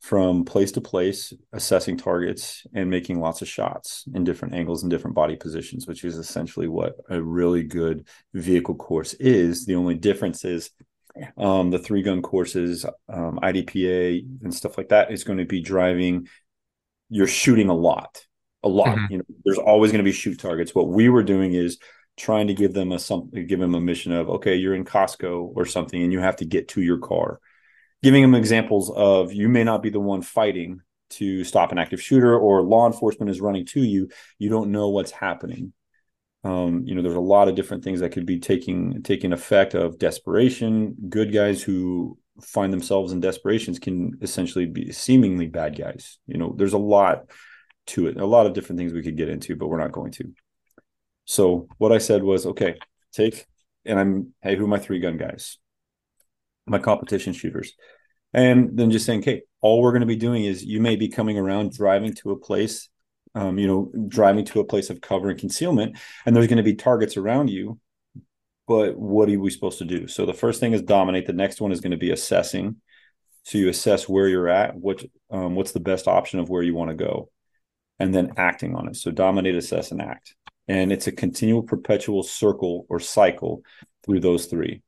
from 0.00 0.44
place 0.44 0.72
to 0.72 0.80
place, 0.80 1.32
assessing 1.52 1.96
targets 1.96 2.66
and 2.72 2.88
making 2.88 3.20
lots 3.20 3.42
of 3.42 3.48
shots 3.48 4.04
in 4.14 4.24
different 4.24 4.54
angles 4.54 4.82
and 4.82 4.90
different 4.90 5.16
body 5.16 5.36
positions, 5.36 5.86
which 5.86 6.04
is 6.04 6.16
essentially 6.16 6.68
what 6.68 6.96
a 7.10 7.20
really 7.20 7.64
good 7.64 8.06
vehicle 8.32 8.76
course 8.76 9.14
is. 9.14 9.66
The 9.66 9.74
only 9.74 9.96
difference 9.96 10.44
is 10.44 10.70
um, 11.36 11.70
the 11.70 11.80
three 11.80 12.02
gun 12.02 12.22
courses, 12.22 12.84
um, 13.08 13.40
IDPA 13.42 14.24
and 14.42 14.54
stuff 14.54 14.78
like 14.78 14.90
that 14.90 15.10
is 15.10 15.24
going 15.24 15.38
to 15.38 15.44
be 15.44 15.60
driving. 15.60 16.28
You're 17.10 17.26
shooting 17.26 17.68
a 17.68 17.74
lot, 17.74 18.24
a 18.62 18.68
lot. 18.68 18.96
Mhm. 18.96 19.10
You 19.10 19.18
know, 19.18 19.24
there's 19.44 19.58
always 19.58 19.92
going 19.92 20.04
to 20.04 20.08
be 20.08 20.12
shoot 20.12 20.38
targets. 20.38 20.74
What 20.74 20.88
we 20.88 21.08
were 21.08 21.22
doing 21.22 21.54
is 21.54 21.78
trying 22.16 22.48
to 22.48 22.54
give 22.54 22.74
them 22.74 22.92
a 22.92 22.98
some 22.98 23.30
give 23.30 23.60
them 23.60 23.74
a 23.74 23.80
mission 23.80 24.12
of 24.12 24.28
okay 24.28 24.56
you're 24.56 24.74
in 24.74 24.84
costco 24.84 25.52
or 25.54 25.64
something 25.64 26.02
and 26.02 26.12
you 26.12 26.18
have 26.18 26.36
to 26.36 26.44
get 26.44 26.66
to 26.66 26.82
your 26.82 26.98
car 26.98 27.38
giving 28.02 28.22
them 28.22 28.34
examples 28.34 28.90
of 28.90 29.32
you 29.32 29.48
may 29.48 29.64
not 29.64 29.82
be 29.82 29.90
the 29.90 30.00
one 30.00 30.20
fighting 30.20 30.80
to 31.10 31.44
stop 31.44 31.72
an 31.72 31.78
active 31.78 32.02
shooter 32.02 32.36
or 32.36 32.62
law 32.62 32.86
enforcement 32.86 33.30
is 33.30 33.40
running 33.40 33.64
to 33.64 33.80
you 33.80 34.08
you 34.38 34.48
don't 34.48 34.70
know 34.72 34.88
what's 34.88 35.12
happening 35.12 35.72
um, 36.44 36.82
you 36.86 36.94
know 36.94 37.02
there's 37.02 37.14
a 37.14 37.20
lot 37.20 37.48
of 37.48 37.54
different 37.54 37.82
things 37.84 38.00
that 38.00 38.10
could 38.10 38.26
be 38.26 38.38
taking 38.38 39.02
taking 39.02 39.32
effect 39.32 39.74
of 39.74 39.98
desperation 39.98 40.96
good 41.08 41.32
guys 41.32 41.62
who 41.62 42.18
find 42.42 42.72
themselves 42.72 43.12
in 43.12 43.20
desperations 43.20 43.78
can 43.78 44.18
essentially 44.22 44.66
be 44.66 44.92
seemingly 44.92 45.46
bad 45.46 45.76
guys 45.76 46.18
you 46.26 46.38
know 46.38 46.54
there's 46.56 46.72
a 46.72 46.78
lot 46.78 47.24
to 47.86 48.06
it 48.06 48.16
a 48.16 48.26
lot 48.26 48.46
of 48.46 48.52
different 48.52 48.78
things 48.78 48.92
we 48.92 49.02
could 49.02 49.16
get 49.16 49.28
into 49.28 49.56
but 49.56 49.68
we're 49.68 49.80
not 49.80 49.92
going 49.92 50.12
to 50.12 50.32
so 51.28 51.68
what 51.76 51.92
I 51.92 51.98
said 51.98 52.22
was, 52.22 52.46
okay, 52.46 52.76
take, 53.12 53.44
and 53.84 54.00
I'm, 54.00 54.32
hey, 54.40 54.56
who 54.56 54.64
are 54.64 54.68
my 54.68 54.78
three 54.78 54.98
gun 54.98 55.18
guys? 55.18 55.58
My 56.66 56.78
competition 56.78 57.34
shooters. 57.34 57.74
And 58.32 58.78
then 58.78 58.90
just 58.90 59.04
saying, 59.04 59.20
okay, 59.20 59.42
all 59.60 59.82
we're 59.82 59.92
going 59.92 60.00
to 60.00 60.06
be 60.06 60.16
doing 60.16 60.44
is 60.44 60.64
you 60.64 60.80
may 60.80 60.96
be 60.96 61.08
coming 61.08 61.36
around 61.36 61.72
driving 61.72 62.14
to 62.14 62.30
a 62.30 62.38
place, 62.38 62.88
um, 63.34 63.58
you 63.58 63.66
know, 63.66 63.92
driving 64.08 64.46
to 64.46 64.60
a 64.60 64.64
place 64.64 64.88
of 64.88 65.02
cover 65.02 65.28
and 65.28 65.38
concealment, 65.38 65.98
and 66.24 66.34
there's 66.34 66.46
going 66.46 66.56
to 66.56 66.62
be 66.62 66.76
targets 66.76 67.18
around 67.18 67.50
you. 67.50 67.78
But 68.68 68.96
what 68.96 69.28
are 69.28 69.40
we 69.40 69.50
supposed 69.50 69.78
to 69.78 69.84
do? 69.84 70.06
So 70.06 70.26
the 70.26 70.34
first 70.34 70.60
thing 70.60 70.74
is 70.74 70.82
dominate. 70.82 71.26
The 71.26 71.32
next 71.32 71.60
one 71.60 71.72
is 71.72 71.80
going 71.80 71.90
to 71.92 71.96
be 71.96 72.12
assessing. 72.12 72.76
So 73.44 73.58
you 73.58 73.68
assess 73.68 74.08
where 74.08 74.28
you're 74.28 74.48
at, 74.48 74.76
what 74.76 75.02
um, 75.30 75.56
what's 75.56 75.72
the 75.72 75.80
best 75.80 76.06
option 76.06 76.38
of 76.38 76.50
where 76.50 76.62
you 76.62 76.74
want 76.74 76.90
to 76.90 76.96
go, 76.96 77.30
and 77.98 78.14
then 78.14 78.34
acting 78.36 78.76
on 78.76 78.86
it. 78.88 78.96
So 78.96 79.10
dominate, 79.10 79.56
assess, 79.56 79.90
and 79.90 80.02
act 80.02 80.36
and 80.68 80.92
it's 80.92 81.06
a 81.06 81.12
continual 81.12 81.62
perpetual 81.62 82.22
circle 82.22 82.86
or 82.88 83.00
cycle 83.00 83.62
through 84.04 84.20
those 84.20 84.46
three 84.46 84.82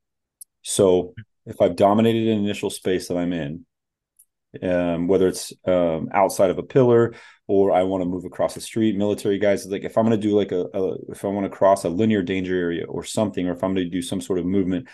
so 0.62 1.14
if 1.46 1.60
i've 1.60 1.74
dominated 1.74 2.28
an 2.28 2.38
initial 2.38 2.70
space 2.70 3.08
that 3.08 3.16
i'm 3.16 3.32
in 3.32 3.64
um, 4.62 5.06
whether 5.06 5.28
it's 5.28 5.52
um, 5.66 6.08
outside 6.12 6.50
of 6.50 6.58
a 6.58 6.62
pillar 6.62 7.14
or 7.46 7.72
i 7.72 7.82
want 7.82 8.02
to 8.02 8.08
move 8.08 8.24
across 8.24 8.54
the 8.54 8.60
street 8.60 8.96
military 8.96 9.38
guys 9.38 9.66
like 9.66 9.84
if 9.84 9.96
i'm 9.96 10.04
going 10.04 10.18
to 10.18 10.28
do 10.28 10.36
like 10.36 10.52
a, 10.52 10.66
a 10.74 10.94
if 11.10 11.24
i 11.24 11.28
want 11.28 11.44
to 11.44 11.56
cross 11.56 11.84
a 11.84 11.88
linear 11.88 12.22
danger 12.22 12.56
area 12.56 12.84
or 12.86 13.04
something 13.04 13.48
or 13.48 13.52
if 13.52 13.62
i'm 13.62 13.74
going 13.74 13.86
to 13.86 13.90
do 13.90 14.02
some 14.02 14.20
sort 14.20 14.38
of 14.38 14.44
movement 14.44 14.88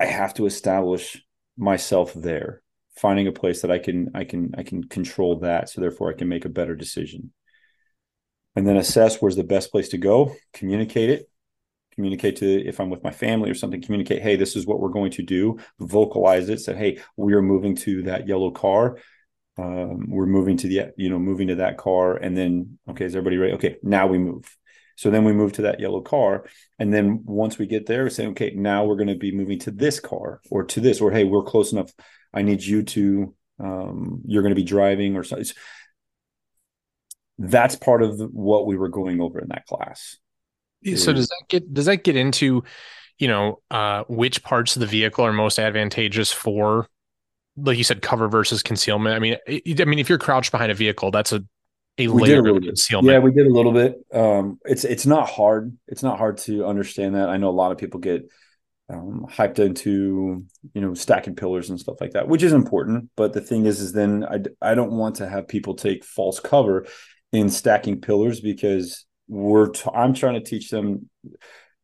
i 0.00 0.06
have 0.06 0.32
to 0.34 0.46
establish 0.46 1.22
myself 1.56 2.14
there 2.14 2.62
finding 2.96 3.26
a 3.26 3.32
place 3.32 3.62
that 3.62 3.70
i 3.70 3.78
can 3.78 4.10
i 4.14 4.24
can 4.24 4.54
i 4.56 4.62
can 4.62 4.82
control 4.84 5.38
that 5.40 5.68
so 5.68 5.80
therefore 5.80 6.10
i 6.10 6.16
can 6.16 6.28
make 6.28 6.44
a 6.44 6.50
better 6.50 6.74
decision. 6.74 7.32
And 8.54 8.66
then 8.66 8.76
assess 8.76 9.16
where's 9.16 9.36
the 9.36 9.44
best 9.44 9.70
place 9.70 9.88
to 9.90 9.98
go 9.98 10.34
communicate 10.52 11.08
it 11.08 11.30
communicate 11.94 12.36
to 12.36 12.66
if 12.66 12.80
i'm 12.80 12.90
with 12.90 13.02
my 13.02 13.10
family 13.10 13.50
or 13.50 13.54
something 13.54 13.82
communicate 13.82 14.22
hey 14.22 14.36
this 14.36 14.56
is 14.56 14.66
what 14.66 14.80
we're 14.80 14.88
going 14.88 15.10
to 15.10 15.22
do 15.22 15.58
vocalize 15.78 16.48
it 16.48 16.60
say 16.60 16.74
hey 16.74 16.98
we 17.16 17.34
are 17.34 17.42
moving 17.42 17.74
to 17.76 18.02
that 18.02 18.28
yellow 18.28 18.50
car. 18.50 18.98
Um, 19.58 20.06
we're 20.08 20.26
moving 20.26 20.56
to 20.58 20.68
the 20.68 20.92
you 20.96 21.10
know 21.10 21.18
moving 21.18 21.48
to 21.48 21.56
that 21.56 21.76
car 21.76 22.16
and 22.16 22.36
then 22.36 22.78
okay 22.88 23.04
is 23.04 23.14
everybody 23.14 23.36
ready? 23.36 23.52
Okay 23.54 23.76
now 23.82 24.06
we 24.06 24.18
move. 24.18 24.56
So 24.96 25.10
then 25.10 25.24
we 25.24 25.32
move 25.32 25.52
to 25.54 25.62
that 25.62 25.80
yellow 25.80 26.00
car 26.00 26.46
and 26.78 26.92
then 26.92 27.22
once 27.24 27.58
we 27.58 27.66
get 27.66 27.86
there 27.86 28.04
we 28.04 28.10
say 28.10 28.26
okay 28.28 28.52
now 28.54 28.84
we're 28.84 28.96
going 28.96 29.08
to 29.08 29.14
be 29.14 29.32
moving 29.32 29.58
to 29.60 29.70
this 29.70 30.00
car 30.00 30.40
or 30.50 30.64
to 30.64 30.80
this 30.80 31.00
or 31.00 31.10
hey 31.10 31.24
we're 31.24 31.42
close 31.42 31.72
enough. 31.72 31.92
I 32.32 32.42
need 32.42 32.62
you 32.62 32.82
to 32.82 33.34
um, 33.58 34.22
you're 34.26 34.42
going 34.42 34.54
to 34.54 34.60
be 34.60 34.64
driving 34.64 35.16
or 35.16 35.22
something 35.22 35.52
that's 37.38 37.76
part 37.76 38.02
of 38.02 38.18
what 38.32 38.66
we 38.66 38.76
were 38.76 38.88
going 38.88 39.20
over 39.20 39.38
in 39.38 39.48
that 39.48 39.66
class. 39.66 40.16
So 40.96 41.12
does 41.12 41.28
that 41.28 41.42
get 41.48 41.72
does 41.72 41.86
that 41.86 42.04
get 42.04 42.16
into, 42.16 42.64
you 43.18 43.28
know, 43.28 43.60
uh, 43.70 44.04
which 44.08 44.42
parts 44.42 44.76
of 44.76 44.80
the 44.80 44.86
vehicle 44.86 45.24
are 45.24 45.32
most 45.32 45.58
advantageous 45.58 46.32
for, 46.32 46.88
like 47.56 47.78
you 47.78 47.84
said, 47.84 48.02
cover 48.02 48.28
versus 48.28 48.62
concealment? 48.62 49.16
I 49.16 49.20
mean, 49.20 49.36
it, 49.46 49.80
I 49.80 49.84
mean, 49.86 49.98
if 49.98 50.08
you're 50.08 50.18
crouched 50.18 50.52
behind 50.52 50.72
a 50.72 50.76
vehicle, 50.76 51.10
that's 51.12 51.32
a 51.32 51.44
a 51.98 52.08
We 52.10 52.22
did 52.22 52.38
a 52.38 52.40
layer 52.40 52.42
little 52.42 52.58
of 52.58 52.64
bit. 52.64 52.74
concealment. 52.76 53.06
Yeah, 53.06 53.18
we 53.18 53.32
did 53.32 53.46
a 53.46 53.52
little 53.52 53.72
bit. 53.72 53.96
Um, 54.12 54.58
it's 54.64 54.84
it's 54.84 55.06
not 55.06 55.28
hard. 55.28 55.76
It's 55.88 56.02
not 56.02 56.18
hard 56.18 56.38
to 56.38 56.66
understand 56.66 57.14
that. 57.14 57.28
I 57.28 57.36
know 57.38 57.48
a 57.48 57.50
lot 57.50 57.72
of 57.72 57.78
people 57.78 58.00
get 58.00 58.22
um, 58.88 59.26
hyped 59.30 59.58
into 59.60 60.46
you 60.74 60.80
know 60.80 60.94
stacking 60.94 61.36
pillars 61.36 61.70
and 61.70 61.80
stuff 61.80 62.00
like 62.00 62.12
that, 62.12 62.28
which 62.28 62.42
is 62.42 62.52
important. 62.52 63.10
But 63.16 63.32
the 63.34 63.40
thing 63.40 63.66
is, 63.66 63.80
is 63.80 63.92
then 63.92 64.24
I 64.24 64.42
I 64.72 64.74
don't 64.74 64.92
want 64.92 65.16
to 65.16 65.28
have 65.28 65.48
people 65.48 65.74
take 65.76 66.04
false 66.04 66.40
cover 66.40 66.86
in 67.32 67.50
stacking 67.50 68.00
pillars 68.00 68.40
because 68.40 69.06
we're 69.28 69.68
t- 69.68 69.90
I'm 69.92 70.14
trying 70.14 70.34
to 70.34 70.48
teach 70.48 70.70
them. 70.70 71.08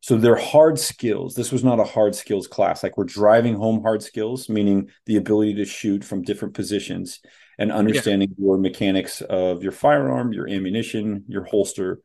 So 0.00 0.16
they're 0.16 0.36
hard 0.36 0.78
skills. 0.78 1.34
This 1.34 1.50
was 1.50 1.64
not 1.64 1.80
a 1.80 1.84
hard 1.84 2.14
skills 2.14 2.46
class. 2.46 2.82
Like 2.82 2.96
we're 2.96 3.04
driving 3.04 3.54
home 3.54 3.82
hard 3.82 4.02
skills, 4.02 4.48
meaning 4.48 4.90
the 5.06 5.16
ability 5.16 5.54
to 5.54 5.64
shoot 5.64 6.04
from 6.04 6.22
different 6.22 6.54
positions 6.54 7.20
and 7.58 7.72
understanding 7.72 8.28
yeah. 8.38 8.44
your 8.44 8.58
mechanics 8.58 9.20
of 9.22 9.62
your 9.62 9.72
firearm, 9.72 10.32
your 10.32 10.48
ammunition, 10.48 11.24
your 11.26 11.44
holster, 11.44 12.00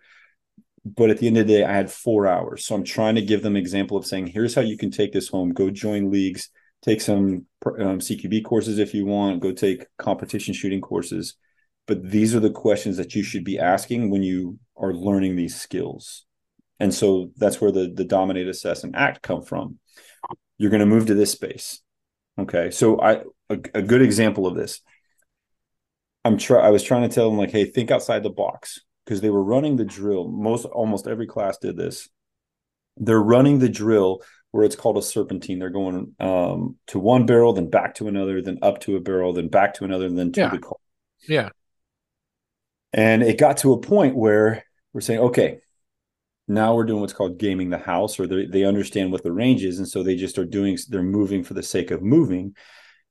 but 0.86 1.10
at 1.10 1.20
the 1.20 1.28
end 1.28 1.38
of 1.38 1.48
the 1.48 1.54
day, 1.54 1.64
I 1.64 1.74
had 1.74 1.92
four 1.92 2.28
hours. 2.28 2.66
So 2.66 2.76
I'm 2.76 2.84
trying 2.84 3.16
to 3.16 3.22
give 3.22 3.42
them 3.42 3.56
an 3.56 3.62
example 3.62 3.96
of 3.96 4.06
saying, 4.06 4.28
here's 4.28 4.54
how 4.54 4.62
you 4.62 4.78
can 4.78 4.92
take 4.92 5.14
this 5.14 5.30
home. 5.30 5.54
Go 5.54 5.70
join 5.70 6.12
leagues, 6.12 6.50
take 6.82 7.00
some 7.00 7.46
um, 7.66 8.00
CQB 8.00 8.44
courses 8.44 8.80
if 8.80 8.94
you 8.94 9.06
want, 9.06 9.40
go 9.40 9.54
take 9.54 9.86
competition 9.98 10.54
shooting 10.54 10.82
courses. 10.82 11.36
But 11.86 12.10
these 12.10 12.34
are 12.34 12.40
the 12.40 12.50
questions 12.50 12.98
that 12.98 13.14
you 13.16 13.24
should 13.24 13.44
be 13.44 13.60
asking 13.60 14.10
when 14.10 14.24
you 14.24 14.60
are 14.78 14.94
learning 14.94 15.36
these 15.36 15.60
skills. 15.60 16.26
And 16.80 16.94
so 16.94 17.32
that's 17.38 17.62
where 17.62 17.72
the 17.72 17.92
the 17.94 18.06
dominate, 18.06 18.48
assess, 18.48 18.84
and 18.84 18.96
act 18.96 19.22
come 19.22 19.42
from. 19.42 19.80
You're 20.58 20.72
going 20.72 20.80
to 20.80 20.86
move 20.86 21.08
to 21.08 21.14
this 21.14 21.32
space. 21.32 21.82
Okay. 22.40 22.72
So 22.72 23.00
I 23.02 23.24
a, 23.50 23.60
a 23.74 23.82
good 23.82 24.02
example 24.02 24.48
of 24.48 24.56
this. 24.56 24.82
I'm 26.26 26.38
try 26.38 26.60
I 26.66 26.70
was 26.70 26.84
trying 26.84 27.08
to 27.08 27.14
tell 27.14 27.30
them 27.30 27.38
like, 27.38 27.52
hey, 27.52 27.66
think 27.66 27.92
outside 27.92 28.24
the 28.24 28.30
box 28.30 28.80
because 29.06 29.22
they 29.22 29.30
were 29.30 29.44
running 29.44 29.76
the 29.76 29.86
drill. 29.86 30.28
Most 30.28 30.66
almost 30.66 31.08
every 31.08 31.28
class 31.28 31.58
did 31.58 31.78
this. 31.78 32.10
They're 32.98 33.22
running 33.22 33.60
the 33.60 33.70
drill 33.70 34.22
where 34.52 34.64
it's 34.64 34.76
called 34.76 34.98
a 34.98 35.02
serpentine. 35.02 35.60
They're 35.60 35.70
going 35.70 36.16
um, 36.20 36.78
to 36.88 37.00
one 37.00 37.26
barrel, 37.26 37.54
then 37.54 37.70
back 37.70 37.96
to 37.96 38.08
another, 38.08 38.42
then 38.42 38.60
up 38.62 38.80
to 38.82 38.96
a 38.96 39.02
barrel, 39.02 39.34
then 39.34 39.48
back 39.48 39.74
to 39.76 39.84
another, 39.84 40.10
then 40.10 40.32
to 40.34 40.42
yeah. 40.42 40.50
the 40.50 40.60
car. 40.60 40.78
Yeah. 41.28 41.50
And 42.94 43.24
it 43.24 43.40
got 43.40 43.58
to 43.58 43.74
a 43.74 43.80
point 43.80 44.16
where 44.16 44.64
we're 44.94 45.02
saying, 45.02 45.20
okay, 45.20 45.60
now 46.48 46.76
we're 46.76 46.84
doing 46.84 47.02
what's 47.02 47.14
called 47.14 47.40
gaming 47.40 47.70
the 47.70 47.78
house, 47.78 48.20
or 48.20 48.28
they, 48.28 48.64
understand 48.64 49.12
what 49.12 49.24
the 49.24 49.32
range 49.32 49.64
is. 49.64 49.80
And 49.80 49.88
so 49.88 50.04
they 50.04 50.16
just 50.16 50.38
are 50.38 50.46
doing, 50.46 50.78
they're 50.90 51.02
moving 51.02 51.44
for 51.44 51.54
the 51.54 51.64
sake 51.64 51.90
of 51.90 52.02
moving. 52.02 52.56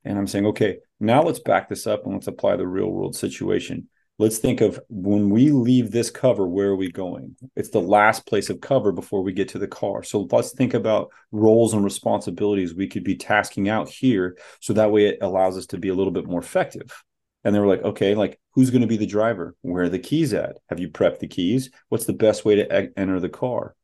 And 0.05 0.17
I'm 0.17 0.27
saying, 0.27 0.45
okay, 0.47 0.77
now 0.99 1.23
let's 1.23 1.39
back 1.39 1.67
this 1.67 1.87
up 1.87 2.05
and 2.05 2.13
let's 2.13 2.27
apply 2.27 2.55
the 2.55 2.67
real 2.67 2.89
world 2.89 3.15
situation. 3.15 3.89
Let's 4.19 4.37
think 4.37 4.61
of 4.61 4.79
when 4.89 5.31
we 5.31 5.49
leave 5.49 5.91
this 5.91 6.11
cover 6.11 6.47
where 6.47 6.67
are 6.67 6.75
we 6.75 6.91
going? 6.91 7.35
It's 7.55 7.71
the 7.71 7.81
last 7.81 8.27
place 8.27 8.51
of 8.51 8.61
cover 8.61 8.91
before 8.91 9.23
we 9.23 9.33
get 9.33 9.49
to 9.49 9.59
the 9.59 9.67
car. 9.67 10.03
So 10.03 10.27
let's 10.31 10.51
think 10.51 10.75
about 10.75 11.09
roles 11.31 11.73
and 11.73 11.83
responsibilities 11.83 12.75
we 12.75 12.87
could 12.87 13.03
be 13.03 13.15
tasking 13.15 13.69
out 13.69 13.89
here. 13.89 14.37
So 14.61 14.73
that 14.73 14.91
way 14.91 15.07
it 15.07 15.17
allows 15.21 15.57
us 15.57 15.65
to 15.67 15.79
be 15.79 15.89
a 15.89 15.95
little 15.95 16.13
bit 16.13 16.27
more 16.27 16.41
effective 16.41 17.03
and 17.43 17.53
they 17.53 17.59
were 17.59 17.67
like 17.67 17.83
okay 17.83 18.15
like 18.15 18.39
who's 18.53 18.69
going 18.69 18.81
to 18.81 18.87
be 18.87 18.97
the 18.97 19.05
driver? 19.05 19.55
Where 19.61 19.83
are 19.83 19.89
the 19.89 19.99
keys 19.99 20.33
at? 20.33 20.57
Have 20.69 20.79
you 20.79 20.89
prepped 20.89 21.19
the 21.19 21.27
keys? 21.27 21.71
What's 21.89 22.05
the 22.05 22.13
best 22.13 22.45
way 22.45 22.55
to 22.55 22.83
e- 22.83 22.89
enter 22.95 23.19
the 23.19 23.29
car? 23.29 23.75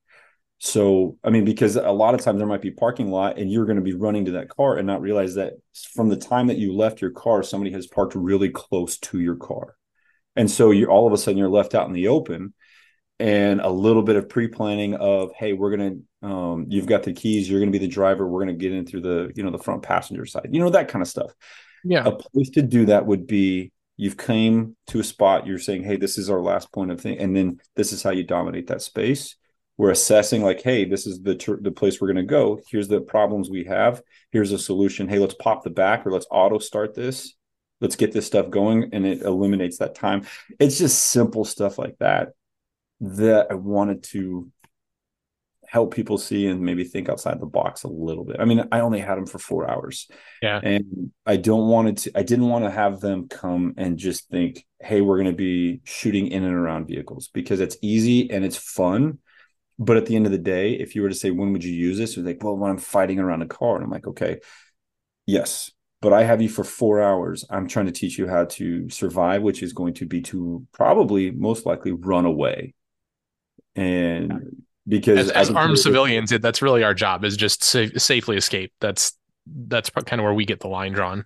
So 0.62 1.18
i 1.24 1.30
mean 1.30 1.46
because 1.46 1.78
a 1.78 1.92
lot 1.92 2.14
of 2.14 2.22
times 2.22 2.38
there 2.38 2.48
might 2.48 2.62
be 2.62 2.72
parking 2.72 3.10
lot 3.12 3.38
and 3.38 3.52
you're 3.52 3.66
going 3.66 3.78
to 3.78 3.82
be 3.82 3.94
running 3.94 4.26
to 4.26 4.32
that 4.32 4.50
car 4.50 4.76
and 4.76 4.86
not 4.86 5.02
realize 5.02 5.36
that 5.36 5.54
from 5.94 6.10
the 6.10 6.18
time 6.18 6.48
that 6.48 6.58
you 6.58 6.76
left 6.76 7.02
your 7.02 7.12
car 7.12 7.44
somebody 7.44 7.72
has 7.72 7.88
parked 7.88 8.14
really 8.16 8.50
close 8.50 8.98
to 8.98 9.20
your 9.20 9.38
car. 9.38 9.76
And 10.36 10.52
so 10.52 10.72
you 10.72 10.88
all 10.88 11.08
of 11.08 11.14
a 11.14 11.18
sudden 11.18 11.38
you're 11.38 11.50
left 11.50 11.76
out 11.76 11.88
in 11.88 11.94
the 11.94 12.10
open 12.10 12.54
and 13.20 13.60
a 13.60 13.70
little 13.70 14.02
bit 14.02 14.16
of 14.16 14.30
pre-planning 14.30 14.96
of 14.96 15.32
hey 15.38 15.54
we're 15.54 15.76
gonna 15.76 15.96
um, 16.22 16.66
you've 16.70 16.86
got 16.86 17.04
the 17.04 17.14
keys 17.14 17.50
you're 17.50 17.60
gonna 17.60 17.72
be 17.72 17.78
the 17.78 17.88
driver 17.88 18.28
we're 18.28 18.40
gonna 18.40 18.54
get 18.54 18.72
in 18.72 18.86
through 18.86 19.02
the 19.02 19.32
you 19.36 19.44
know 19.44 19.52
the 19.52 19.58
front 19.58 19.84
passenger 19.84 20.26
side 20.26 20.50
you 20.52 20.60
know 20.60 20.70
that 20.70 20.88
kind 20.88 21.02
of 21.02 21.08
stuff 21.08 21.32
yeah. 21.84 22.04
A 22.06 22.12
place 22.12 22.50
to 22.52 22.62
do 22.62 22.86
that 22.88 23.06
would 23.06 23.28
be 23.28 23.72
you've 23.98 24.18
came 24.18 24.76
to 24.88 25.00
a 25.00 25.04
spot 25.04 25.46
you're 25.46 25.60
saying 25.60 25.84
hey 25.84 25.98
this 25.98 26.18
is 26.18 26.30
our 26.30 26.40
last 26.40 26.72
point 26.72 26.90
of 26.90 27.02
thing 27.02 27.18
and 27.18 27.36
then 27.36 27.60
this 27.76 27.92
is 27.92 28.02
how 28.02 28.12
you 28.12 28.24
dominate 28.24 28.68
that 28.68 28.82
space. 28.82 29.36
We're 29.78 29.92
assessing 29.92 30.42
like 30.44 30.62
hey 30.62 30.86
this 30.86 31.06
is 31.08 31.22
the 31.22 31.36
ter- 31.36 31.62
the 31.62 31.72
place 31.72 32.00
we're 32.00 32.12
going 32.12 32.18
to 32.18 32.24
go. 32.24 32.60
Here's 32.70 32.88
the 32.88 33.02
problems 33.02 33.50
we 33.50 33.66
have. 33.66 34.02
Here's 34.32 34.52
a 34.52 34.60
solution. 34.60 35.08
Hey 35.08 35.20
let's 35.20 35.36
pop 35.36 35.64
the 35.64 35.70
back 35.70 36.06
or 36.06 36.12
let's 36.12 36.28
auto 36.32 36.60
start 36.60 36.96
this. 36.96 37.34
Let's 37.82 37.96
get 37.96 38.12
this 38.12 38.28
stuff 38.28 38.50
going 38.50 38.90
and 38.94 39.06
it 39.06 39.22
eliminates 39.22 39.78
that 39.78 39.96
time. 39.96 40.26
It's 40.60 40.78
just 40.78 41.10
simple 41.10 41.46
stuff 41.46 41.78
like 41.78 41.98
that 42.00 42.30
that 43.02 43.48
i 43.50 43.54
wanted 43.54 44.04
to 44.04 44.52
help 45.70 45.94
people 45.94 46.18
see 46.18 46.48
and 46.48 46.62
maybe 46.62 46.84
think 46.84 47.10
outside 47.10 47.40
the 47.40 47.46
box 47.46 47.84
a 47.84 47.88
little 47.88 48.26
bit. 48.26 48.38
I 48.40 48.46
mean 48.46 48.68
i 48.72 48.80
only 48.80 49.00
had 49.00 49.18
them 49.18 49.28
for 49.28 49.38
four 49.38 49.70
hours. 49.70 50.08
Yeah. 50.42 50.60
And 50.62 51.12
i 51.26 51.38
don't 51.38 51.68
want 51.68 51.90
it 51.90 51.98
to 51.98 52.12
i 52.18 52.24
didn't 52.24 52.50
want 52.50 52.66
to 52.66 52.72
have 52.72 53.00
them 53.00 53.28
come 53.28 53.76
and 53.78 53.98
just 53.98 54.30
think 54.30 54.66
hey 54.82 55.02
we're 55.02 55.18
going 55.18 55.32
to 55.32 55.38
be 55.38 55.82
shooting 55.84 56.28
in 56.28 56.44
and 56.44 56.56
around 56.56 56.88
vehicles 56.88 57.30
because 57.34 57.60
it's 57.60 57.78
easy 57.82 58.32
and 58.32 58.44
it's 58.44 58.58
fun. 58.58 59.20
But 59.78 59.96
at 59.98 60.08
the 60.08 60.16
end 60.16 60.26
of 60.26 60.32
the 60.32 60.38
day 60.38 60.74
if 60.74 60.96
you 60.96 61.04
were 61.04 61.10
to 61.10 61.16
say 61.16 61.30
when 61.30 61.54
would 61.54 61.64
you 61.64 61.74
use 61.74 61.98
this? 61.98 62.18
It's 62.18 62.26
like 62.26 62.44
well 62.44 62.58
when 62.58 62.72
i'm 62.72 62.80
fighting 62.80 63.20
around 63.20 63.44
a 63.44 63.48
car. 63.48 63.76
And 63.76 63.84
i'm 63.86 63.92
like 63.92 64.08
okay 64.08 64.40
yes 65.26 65.72
but 66.02 66.14
I 66.14 66.24
have 66.24 66.42
you 66.42 66.48
for 66.48 66.64
four 66.64 67.02
hours. 67.02 67.44
I'm 67.50 67.68
trying 67.68 67.88
to 67.88 67.92
teach 67.92 68.18
you 68.18 68.26
how 68.26 68.46
to 68.46 68.90
survive, 68.90 69.42
which 69.42 69.62
is 69.62 69.74
going 69.74 69.96
to 69.96 70.06
be 70.06 70.22
to 70.22 70.66
probably 70.72 71.30
most 71.30 71.66
likely 71.66 71.92
run 71.92 72.24
away. 72.24 72.74
And 73.76 74.64
because 74.90 75.30
as, 75.30 75.50
as 75.50 75.50
armed 75.52 75.80
civilians, 75.80 76.32
it, 76.32 76.42
that's 76.42 76.62
really 76.62 76.84
our 76.84 76.94
job 76.94 77.24
is 77.24 77.38
just 77.38 77.64
sa- 77.64 77.86
safely 77.98 78.36
escape. 78.36 78.74
That's 78.82 79.14
that's 79.48 79.90
kind 79.90 80.20
of 80.20 80.24
where 80.24 80.34
we 80.34 80.46
get 80.46 80.60
the 80.60 80.68
line 80.68 80.92
drawn. 80.92 81.26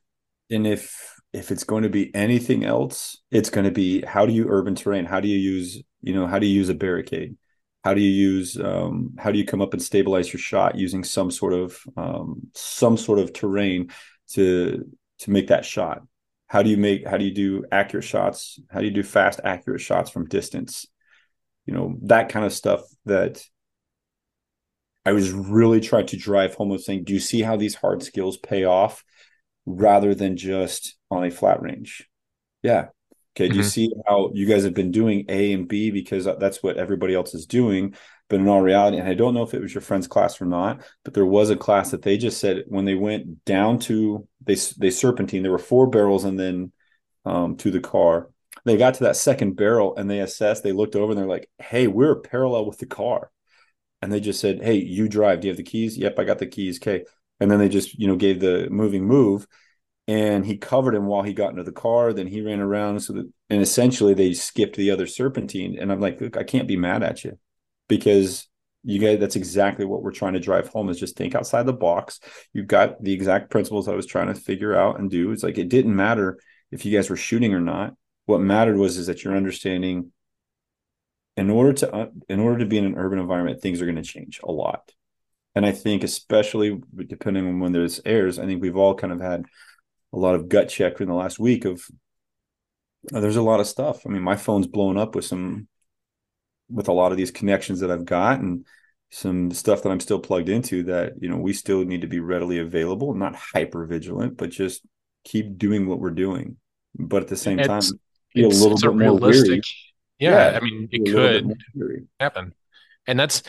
And 0.51 0.67
if 0.67 0.95
if 1.33 1.49
it's 1.49 1.63
going 1.63 1.83
to 1.83 1.89
be 1.89 2.13
anything 2.13 2.63
else, 2.63 3.19
it's 3.31 3.49
going 3.49 3.65
to 3.65 3.71
be 3.71 4.01
how 4.01 4.25
do 4.25 4.33
you 4.33 4.47
urban 4.49 4.75
terrain? 4.75 5.05
How 5.05 5.19
do 5.19 5.27
you 5.27 5.39
use 5.39 5.81
you 6.01 6.13
know 6.13 6.27
how 6.27 6.37
do 6.37 6.45
you 6.45 6.53
use 6.53 6.69
a 6.69 6.75
barricade? 6.75 7.37
How 7.83 7.93
do 7.93 8.01
you 8.01 8.11
use 8.11 8.59
um, 8.59 9.15
how 9.17 9.31
do 9.31 9.39
you 9.39 9.45
come 9.45 9.61
up 9.61 9.73
and 9.73 9.81
stabilize 9.81 10.31
your 10.31 10.39
shot 10.39 10.75
using 10.75 11.03
some 11.03 11.31
sort 11.31 11.53
of 11.53 11.77
um, 11.97 12.43
some 12.53 12.97
sort 12.97 13.19
of 13.19 13.33
terrain 13.33 13.89
to 14.33 14.85
to 15.19 15.31
make 15.31 15.47
that 15.47 15.65
shot 15.65 16.01
how 16.53 16.61
do 16.61 16.69
you 16.69 16.77
make 16.77 17.05
how 17.07 17.17
do 17.17 17.25
you 17.25 17.33
do 17.33 17.65
accurate 17.71 18.05
shots 18.05 18.59
how 18.69 18.79
do 18.79 18.85
you 18.85 18.91
do 18.91 19.01
fast 19.01 19.39
accurate 19.43 19.81
shots 19.81 20.11
from 20.11 20.27
distance 20.27 20.85
you 21.65 21.73
know 21.73 21.97
that 22.03 22.29
kind 22.29 22.45
of 22.45 22.53
stuff 22.53 22.81
that 23.05 23.43
i 25.05 25.11
was 25.11 25.31
really 25.31 25.79
trying 25.79 26.05
to 26.05 26.17
drive 26.17 26.55
home 26.55 26.69
with 26.69 26.83
saying 26.83 27.03
do 27.03 27.13
you 27.13 27.19
see 27.19 27.41
how 27.41 27.55
these 27.55 27.75
hard 27.75 28.03
skills 28.03 28.37
pay 28.37 28.63
off 28.63 29.03
rather 29.65 30.13
than 30.13 30.37
just 30.37 30.97
on 31.09 31.23
a 31.23 31.31
flat 31.31 31.61
range 31.61 32.09
yeah 32.61 32.87
okay 33.35 33.47
do 33.47 33.53
mm-hmm. 33.53 33.57
you 33.57 33.63
see 33.63 33.89
how 34.07 34.31
you 34.33 34.45
guys 34.45 34.63
have 34.63 34.73
been 34.73 34.91
doing 34.91 35.25
a 35.29 35.53
and 35.53 35.67
b 35.67 35.91
because 35.91 36.25
that's 36.39 36.61
what 36.61 36.77
everybody 36.77 37.13
else 37.13 37.33
is 37.33 37.45
doing 37.45 37.95
but 38.33 38.39
in 38.39 38.47
all 38.47 38.61
reality, 38.61 38.97
and 38.97 39.07
I 39.07 39.13
don't 39.13 39.35
know 39.35 39.43
if 39.43 39.53
it 39.53 39.61
was 39.61 39.75
your 39.75 39.81
friend's 39.81 40.07
class 40.07 40.41
or 40.41 40.45
not, 40.45 40.81
but 41.03 41.13
there 41.13 41.25
was 41.25 41.51
a 41.51 41.55
class 41.55 41.91
that 41.91 42.01
they 42.01 42.17
just 42.17 42.39
said 42.39 42.63
when 42.67 42.83
they 42.83 42.95
went 42.95 43.45
down 43.45 43.77
to 43.81 44.27
they 44.41 44.55
they 44.79 44.89
serpentine, 44.89 45.43
there 45.43 45.51
were 45.51 45.59
four 45.59 45.87
barrels 45.87 46.23
and 46.23 46.39
then 46.39 46.71
um, 47.25 47.57
to 47.57 47.69
the 47.69 47.79
car. 47.79 48.31
They 48.65 48.75
got 48.75 48.95
to 48.95 49.03
that 49.03 49.17
second 49.17 49.55
barrel 49.55 49.95
and 49.95 50.09
they 50.09 50.19
assessed. 50.19 50.63
They 50.63 50.71
looked 50.71 50.95
over 50.95 51.11
and 51.11 51.19
they're 51.19 51.27
like, 51.27 51.49
"Hey, 51.59 51.85
we're 51.85 52.15
parallel 52.15 52.65
with 52.65 52.79
the 52.79 52.85
car," 52.85 53.29
and 54.03 54.11
they 54.11 54.19
just 54.19 54.39
said, 54.39 54.61
"Hey, 54.63 54.75
you 54.75 55.07
drive. 55.09 55.41
Do 55.41 55.47
you 55.47 55.51
have 55.51 55.57
the 55.57 55.63
keys? 55.63 55.97
Yep, 55.97 56.19
I 56.19 56.23
got 56.23 56.39
the 56.39 56.47
keys. 56.47 56.79
Okay." 56.79 57.05
And 57.39 57.49
then 57.49 57.59
they 57.59 57.69
just 57.69 57.97
you 57.97 58.07
know 58.07 58.15
gave 58.15 58.39
the 58.39 58.69
moving 58.69 59.05
move, 59.05 59.47
and 60.07 60.45
he 60.45 60.57
covered 60.57 60.95
him 60.95 61.07
while 61.07 61.23
he 61.23 61.33
got 61.33 61.51
into 61.51 61.63
the 61.63 61.71
car. 61.71 62.13
Then 62.13 62.27
he 62.27 62.41
ran 62.41 62.59
around 62.59 62.99
so 63.01 63.13
that 63.13 63.31
and 63.49 63.61
essentially 63.61 64.13
they 64.13 64.33
skipped 64.33 64.75
the 64.75 64.91
other 64.91 65.07
serpentine. 65.07 65.77
And 65.79 65.91
I'm 65.91 66.01
like, 66.01 66.21
look, 66.21 66.37
I 66.37 66.43
can't 66.43 66.67
be 66.67 66.77
mad 66.77 67.03
at 67.03 67.23
you 67.23 67.37
because 67.87 68.47
you 68.83 68.99
guys 68.99 69.19
that's 69.19 69.35
exactly 69.35 69.85
what 69.85 70.03
we're 70.03 70.11
trying 70.11 70.33
to 70.33 70.39
drive 70.39 70.67
home 70.67 70.89
is 70.89 70.99
just 70.99 71.15
think 71.15 71.35
outside 71.35 71.65
the 71.65 71.73
box 71.73 72.19
you've 72.51 72.67
got 72.67 73.01
the 73.01 73.13
exact 73.13 73.49
principles 73.49 73.87
i 73.87 73.95
was 73.95 74.05
trying 74.05 74.27
to 74.27 74.35
figure 74.35 74.75
out 74.75 74.99
and 74.99 75.09
do 75.09 75.31
it's 75.31 75.43
like 75.43 75.57
it 75.57 75.69
didn't 75.69 75.95
matter 75.95 76.37
if 76.71 76.85
you 76.85 76.95
guys 76.95 77.09
were 77.09 77.15
shooting 77.15 77.53
or 77.53 77.61
not 77.61 77.93
what 78.25 78.41
mattered 78.41 78.77
was 78.77 78.97
is 78.97 79.07
that 79.07 79.23
you're 79.23 79.37
understanding 79.37 80.11
in 81.37 81.49
order 81.49 81.73
to 81.73 81.93
uh, 81.93 82.07
in 82.29 82.39
order 82.39 82.59
to 82.59 82.65
be 82.65 82.77
in 82.77 82.85
an 82.85 82.97
urban 82.97 83.19
environment 83.19 83.61
things 83.61 83.81
are 83.81 83.85
going 83.85 83.95
to 83.95 84.01
change 84.01 84.39
a 84.43 84.51
lot 84.51 84.91
and 85.55 85.65
i 85.65 85.71
think 85.71 86.03
especially 86.03 86.79
depending 87.07 87.47
on 87.47 87.59
when 87.59 87.71
there's 87.71 88.01
airs 88.05 88.39
i 88.39 88.45
think 88.45 88.61
we've 88.61 88.77
all 88.77 88.95
kind 88.95 89.13
of 89.13 89.19
had 89.19 89.45
a 90.13 90.17
lot 90.17 90.35
of 90.35 90.49
gut 90.49 90.69
check 90.69 91.01
in 91.01 91.07
the 91.07 91.13
last 91.13 91.39
week 91.39 91.65
of 91.65 91.83
uh, 93.13 93.19
there's 93.19 93.35
a 93.35 93.41
lot 93.41 93.59
of 93.59 93.67
stuff 93.67 94.05
i 94.05 94.09
mean 94.09 94.21
my 94.21 94.35
phone's 94.35 94.67
blown 94.67 94.97
up 94.97 95.15
with 95.15 95.25
some 95.25 95.67
with 96.69 96.87
a 96.87 96.93
lot 96.93 97.11
of 97.11 97.17
these 97.17 97.31
connections 97.31 97.79
that 97.79 97.91
I've 97.91 98.05
got 98.05 98.39
and 98.39 98.65
some 99.11 99.51
stuff 99.51 99.83
that 99.83 99.91
I'm 99.91 99.99
still 99.99 100.19
plugged 100.19 100.49
into 100.49 100.83
that, 100.83 101.13
you 101.19 101.29
know, 101.29 101.37
we 101.37 101.53
still 101.53 101.85
need 101.85 102.01
to 102.01 102.07
be 102.07 102.19
readily 102.19 102.59
available, 102.59 103.13
not 103.13 103.35
hyper 103.35 103.85
vigilant, 103.85 104.37
but 104.37 104.49
just 104.49 104.81
keep 105.23 105.57
doing 105.57 105.87
what 105.87 105.99
we're 105.99 106.09
doing. 106.09 106.57
But 106.95 107.23
at 107.23 107.27
the 107.27 107.37
same 107.37 107.59
it's, 107.59 107.67
time, 107.67 107.99
be 108.33 108.43
a 108.43 108.47
little 108.47 108.77
bit 108.77 108.95
more 108.95 109.19
realistic. 109.19 109.63
Yeah, 110.23 110.51
yeah, 110.51 110.57
I 110.57 110.59
mean, 110.61 110.89
it 110.91 111.05
could 111.11 111.53
happen. 112.19 112.53
And 113.07 113.19
that's 113.19 113.43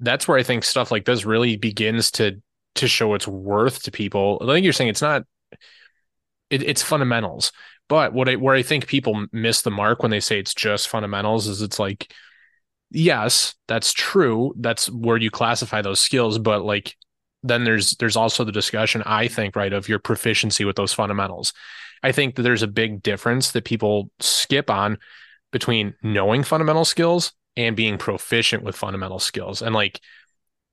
that's 0.00 0.26
where 0.26 0.38
I 0.38 0.42
think 0.42 0.64
stuff 0.64 0.90
like 0.90 1.04
this 1.04 1.24
really 1.24 1.56
begins 1.56 2.10
to 2.12 2.40
to 2.76 2.88
show 2.88 3.14
its 3.14 3.28
worth 3.28 3.82
to 3.84 3.90
people. 3.90 4.38
I 4.42 4.46
think 4.46 4.64
you're 4.64 4.72
saying 4.72 4.90
it's 4.90 5.02
not 5.02 5.24
it, 6.50 6.62
it's 6.62 6.82
fundamentals. 6.82 7.52
But 7.88 8.12
what 8.12 8.28
I 8.28 8.36
where 8.36 8.54
I 8.54 8.62
think 8.62 8.86
people 8.86 9.26
miss 9.32 9.62
the 9.62 9.70
mark 9.70 10.02
when 10.02 10.10
they 10.10 10.20
say 10.20 10.38
it's 10.38 10.54
just 10.54 10.88
fundamentals 10.88 11.46
is 11.46 11.62
it's 11.62 11.78
like 11.78 12.12
yes, 12.90 13.54
that's 13.68 13.92
true. 13.92 14.54
That's 14.58 14.90
where 14.90 15.16
you 15.16 15.30
classify 15.30 15.82
those 15.82 16.00
skills, 16.00 16.38
but 16.38 16.64
like 16.64 16.96
then 17.42 17.64
there's 17.64 17.92
there's 17.96 18.16
also 18.16 18.44
the 18.44 18.52
discussion 18.52 19.02
I 19.04 19.28
think 19.28 19.56
right 19.56 19.72
of 19.72 19.88
your 19.88 19.98
proficiency 19.98 20.64
with 20.64 20.76
those 20.76 20.92
fundamentals. 20.92 21.52
I 22.02 22.12
think 22.12 22.36
that 22.36 22.42
there's 22.42 22.62
a 22.62 22.68
big 22.68 23.02
difference 23.02 23.52
that 23.52 23.64
people 23.64 24.10
skip 24.20 24.70
on 24.70 24.98
between 25.54 25.94
knowing 26.02 26.42
fundamental 26.42 26.84
skills 26.84 27.32
and 27.56 27.76
being 27.76 27.96
proficient 27.96 28.64
with 28.64 28.74
fundamental 28.74 29.20
skills. 29.20 29.62
And 29.62 29.72
like 29.72 30.00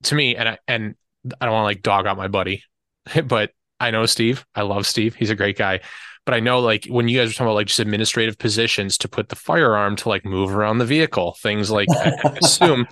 to 0.05 0.15
me, 0.15 0.35
and 0.35 0.49
I, 0.49 0.57
and 0.67 0.95
I 1.39 1.45
don't 1.45 1.53
want 1.53 1.61
to 1.61 1.65
like 1.65 1.83
dog 1.83 2.07
out 2.07 2.17
my 2.17 2.27
buddy, 2.27 2.63
but 3.25 3.51
I 3.79 3.91
know 3.91 4.07
Steve. 4.07 4.43
I 4.55 4.63
love 4.63 4.87
Steve. 4.87 5.13
He's 5.13 5.29
a 5.29 5.35
great 5.35 5.55
guy. 5.55 5.81
But 6.25 6.35
I 6.35 6.39
know 6.39 6.59
like 6.59 6.85
when 6.85 7.07
you 7.07 7.17
guys 7.17 7.29
were 7.29 7.33
talking 7.33 7.47
about 7.47 7.55
like 7.55 7.67
just 7.67 7.79
administrative 7.79 8.37
positions 8.37 8.97
to 8.99 9.07
put 9.07 9.29
the 9.29 9.35
firearm 9.35 9.95
to 9.97 10.09
like 10.09 10.23
move 10.23 10.55
around 10.55 10.77
the 10.77 10.85
vehicle, 10.85 11.35
things 11.41 11.71
like 11.71 11.87
I 11.91 12.37
assume 12.43 12.87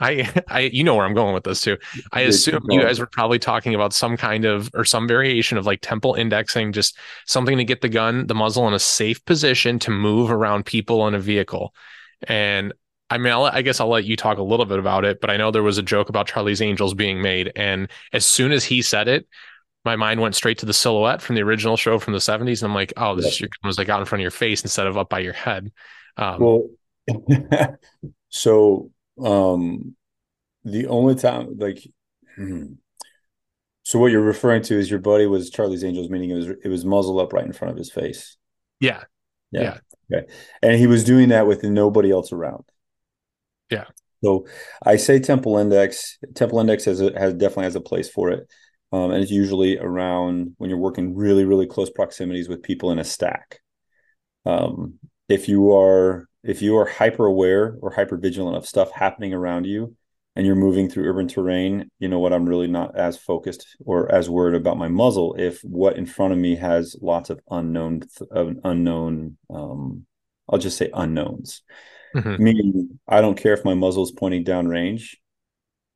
I 0.00 0.32
I 0.46 0.60
you 0.60 0.84
know 0.84 0.94
where 0.94 1.04
I'm 1.04 1.14
going 1.14 1.34
with 1.34 1.44
this 1.44 1.60
too. 1.60 1.78
I 2.12 2.20
assume 2.22 2.60
you 2.68 2.80
guys 2.80 3.00
were 3.00 3.06
probably 3.06 3.40
talking 3.40 3.74
about 3.74 3.92
some 3.92 4.16
kind 4.16 4.44
of 4.44 4.70
or 4.72 4.84
some 4.84 5.08
variation 5.08 5.58
of 5.58 5.66
like 5.66 5.80
temple 5.82 6.14
indexing, 6.14 6.72
just 6.72 6.96
something 7.26 7.58
to 7.58 7.64
get 7.64 7.80
the 7.80 7.88
gun, 7.88 8.28
the 8.28 8.34
muzzle 8.34 8.68
in 8.68 8.74
a 8.74 8.78
safe 8.78 9.24
position 9.24 9.80
to 9.80 9.90
move 9.90 10.30
around 10.30 10.64
people 10.64 11.08
in 11.08 11.14
a 11.14 11.20
vehicle. 11.20 11.74
And 12.28 12.72
I 13.10 13.18
mean, 13.18 13.32
I'll, 13.32 13.44
i 13.44 13.62
guess 13.62 13.80
I'll 13.80 13.88
let 13.88 14.04
you 14.04 14.16
talk 14.16 14.38
a 14.38 14.42
little 14.42 14.66
bit 14.66 14.78
about 14.78 15.04
it, 15.04 15.20
but 15.20 15.30
I 15.30 15.36
know 15.36 15.50
there 15.50 15.62
was 15.62 15.78
a 15.78 15.82
joke 15.82 16.08
about 16.08 16.26
Charlie's 16.26 16.62
Angels 16.62 16.94
being 16.94 17.20
made, 17.20 17.52
and 17.54 17.88
as 18.12 18.24
soon 18.24 18.50
as 18.50 18.64
he 18.64 18.80
said 18.80 19.08
it, 19.08 19.28
my 19.84 19.96
mind 19.96 20.20
went 20.20 20.34
straight 20.34 20.58
to 20.58 20.66
the 20.66 20.72
silhouette 20.72 21.20
from 21.20 21.36
the 21.36 21.42
original 21.42 21.76
show 21.76 21.98
from 21.98 22.14
the 22.14 22.18
70s. 22.18 22.62
And 22.62 22.70
I'm 22.70 22.74
like, 22.74 22.92
oh, 22.96 23.14
this 23.16 23.40
yep. 23.40 23.50
was 23.62 23.78
like 23.78 23.88
out 23.88 24.00
in 24.00 24.06
front 24.06 24.20
of 24.20 24.22
your 24.22 24.30
face 24.30 24.62
instead 24.62 24.86
of 24.86 24.96
up 24.96 25.10
by 25.10 25.18
your 25.18 25.32
head. 25.32 25.70
Um, 26.16 26.40
well, 26.40 26.68
so 28.28 28.90
um, 29.22 29.94
the 30.64 30.86
only 30.86 31.14
time, 31.14 31.58
like, 31.58 31.86
hmm. 32.36 32.74
so 33.82 33.98
what 33.98 34.10
you're 34.10 34.22
referring 34.22 34.62
to 34.62 34.78
is 34.78 34.90
your 34.90 35.00
buddy 35.00 35.26
was 35.26 35.50
Charlie's 35.50 35.84
Angels, 35.84 36.08
meaning 36.08 36.30
it 36.30 36.36
was 36.36 36.48
it 36.48 36.68
was 36.68 36.84
muzzle 36.84 37.20
up 37.20 37.32
right 37.32 37.44
in 37.44 37.52
front 37.52 37.72
of 37.72 37.78
his 37.78 37.90
face. 37.90 38.36
Yeah. 38.80 39.02
Yeah. 39.50 39.78
yeah. 40.10 40.18
Okay. 40.18 40.32
And 40.62 40.78
he 40.78 40.86
was 40.86 41.04
doing 41.04 41.28
that 41.28 41.46
with 41.46 41.62
nobody 41.62 42.10
else 42.10 42.32
around. 42.32 42.64
Yeah. 43.70 43.84
So 44.22 44.46
I 44.82 44.96
say 44.96 45.18
Temple 45.18 45.58
Index. 45.58 46.18
Temple 46.34 46.60
Index 46.60 46.86
has 46.86 47.00
a, 47.00 47.18
has 47.18 47.34
definitely 47.34 47.64
has 47.64 47.76
a 47.76 47.80
place 47.80 48.08
for 48.08 48.30
it. 48.30 48.48
Um, 48.92 49.10
and 49.10 49.22
it's 49.22 49.32
usually 49.32 49.78
around 49.78 50.54
when 50.58 50.70
you're 50.70 50.78
working 50.78 51.16
really, 51.16 51.44
really 51.44 51.66
close 51.66 51.90
proximities 51.90 52.48
with 52.48 52.62
people 52.62 52.90
in 52.90 52.98
a 52.98 53.04
stack. 53.04 53.58
Um, 54.46 54.98
if 55.28 55.48
you 55.48 55.72
are 55.72 56.28
if 56.42 56.60
you 56.60 56.76
are 56.76 56.84
hyper 56.86 57.24
aware 57.24 57.76
or 57.80 57.90
hyper 57.90 58.18
vigilant 58.18 58.56
of 58.56 58.66
stuff 58.66 58.92
happening 58.92 59.32
around 59.32 59.64
you 59.64 59.96
and 60.36 60.46
you're 60.46 60.54
moving 60.54 60.90
through 60.90 61.08
urban 61.08 61.26
terrain, 61.26 61.90
you 61.98 62.08
know 62.08 62.18
what? 62.18 62.34
I'm 62.34 62.46
really 62.46 62.66
not 62.66 62.96
as 62.96 63.16
focused 63.16 63.76
or 63.84 64.12
as 64.14 64.28
worried 64.28 64.54
about 64.54 64.76
my 64.76 64.88
muzzle 64.88 65.34
if 65.38 65.62
what 65.62 65.96
in 65.96 66.04
front 66.04 66.32
of 66.34 66.38
me 66.38 66.56
has 66.56 66.96
lots 67.00 67.30
of 67.30 67.40
unknown, 67.50 68.02
unknown, 68.30 69.38
um, 69.48 70.04
I'll 70.48 70.58
just 70.58 70.76
say 70.76 70.90
unknowns. 70.92 71.62
Mm-hmm. 72.14 72.44
Meaning, 72.44 73.00
I 73.08 73.20
don't 73.20 73.36
care 73.38 73.54
if 73.54 73.64
my 73.64 73.74
muzzle 73.74 74.04
is 74.04 74.12
pointing 74.12 74.44
downrange 74.44 75.16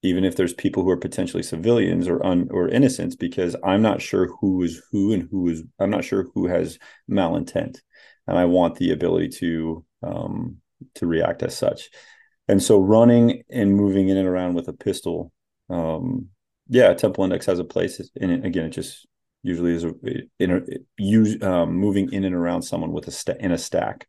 even 0.03 0.25
if 0.25 0.37
there's 0.37 0.55
people 0.55 0.83
who 0.85 0.91
are 0.91 0.97
potentially 0.97 1.43
civilians 1.43 2.07
or 2.07 2.25
un, 2.25 2.49
or 2.51 2.69
innocents 2.69 3.17
because 3.17 3.57
i'm 3.65 3.83
not 3.83 4.01
sure 4.01 4.29
who 4.41 4.63
is 4.63 4.83
who 4.93 5.13
and 5.13 5.29
who 5.31 5.49
is 5.49 5.63
i'm 5.79 5.91
not 5.91 6.05
sure 6.05 6.27
who 6.35 6.47
has 6.47 6.79
malintent. 7.11 7.81
And 8.27 8.39
i 8.39 8.45
want 8.45 8.77
the 8.77 8.93
ability 8.93 9.29
to 9.41 9.85
um 10.03 10.59
to 10.95 11.07
react 11.07 11.43
as 11.43 11.57
such. 11.57 11.91
And 12.47 12.63
so 12.63 12.81
running 12.81 13.43
and 13.51 13.75
moving 13.75 14.09
in 14.09 14.17
and 14.17 14.29
around 14.29 14.55
with 14.55 14.69
a 14.69 14.73
pistol 14.73 15.33
um 15.71 16.29
yeah 16.69 16.93
temple 16.95 17.25
index 17.25 17.47
has 17.47 17.59
a 17.59 17.65
place. 17.65 18.01
And 18.21 18.45
again 18.45 18.67
it 18.67 18.71
just 18.71 19.07
usually 19.43 19.75
is 19.75 19.85
a, 19.85 19.93
in 20.39 20.51
a 20.51 20.61
use 20.97 21.41
um, 21.43 21.75
moving 21.75 22.13
in 22.13 22.25
and 22.25 22.35
around 22.35 22.63
someone 22.63 22.93
with 22.93 23.07
a 23.07 23.11
st- 23.11 23.41
in 23.41 23.53
a 23.53 23.59
stack. 23.59 24.07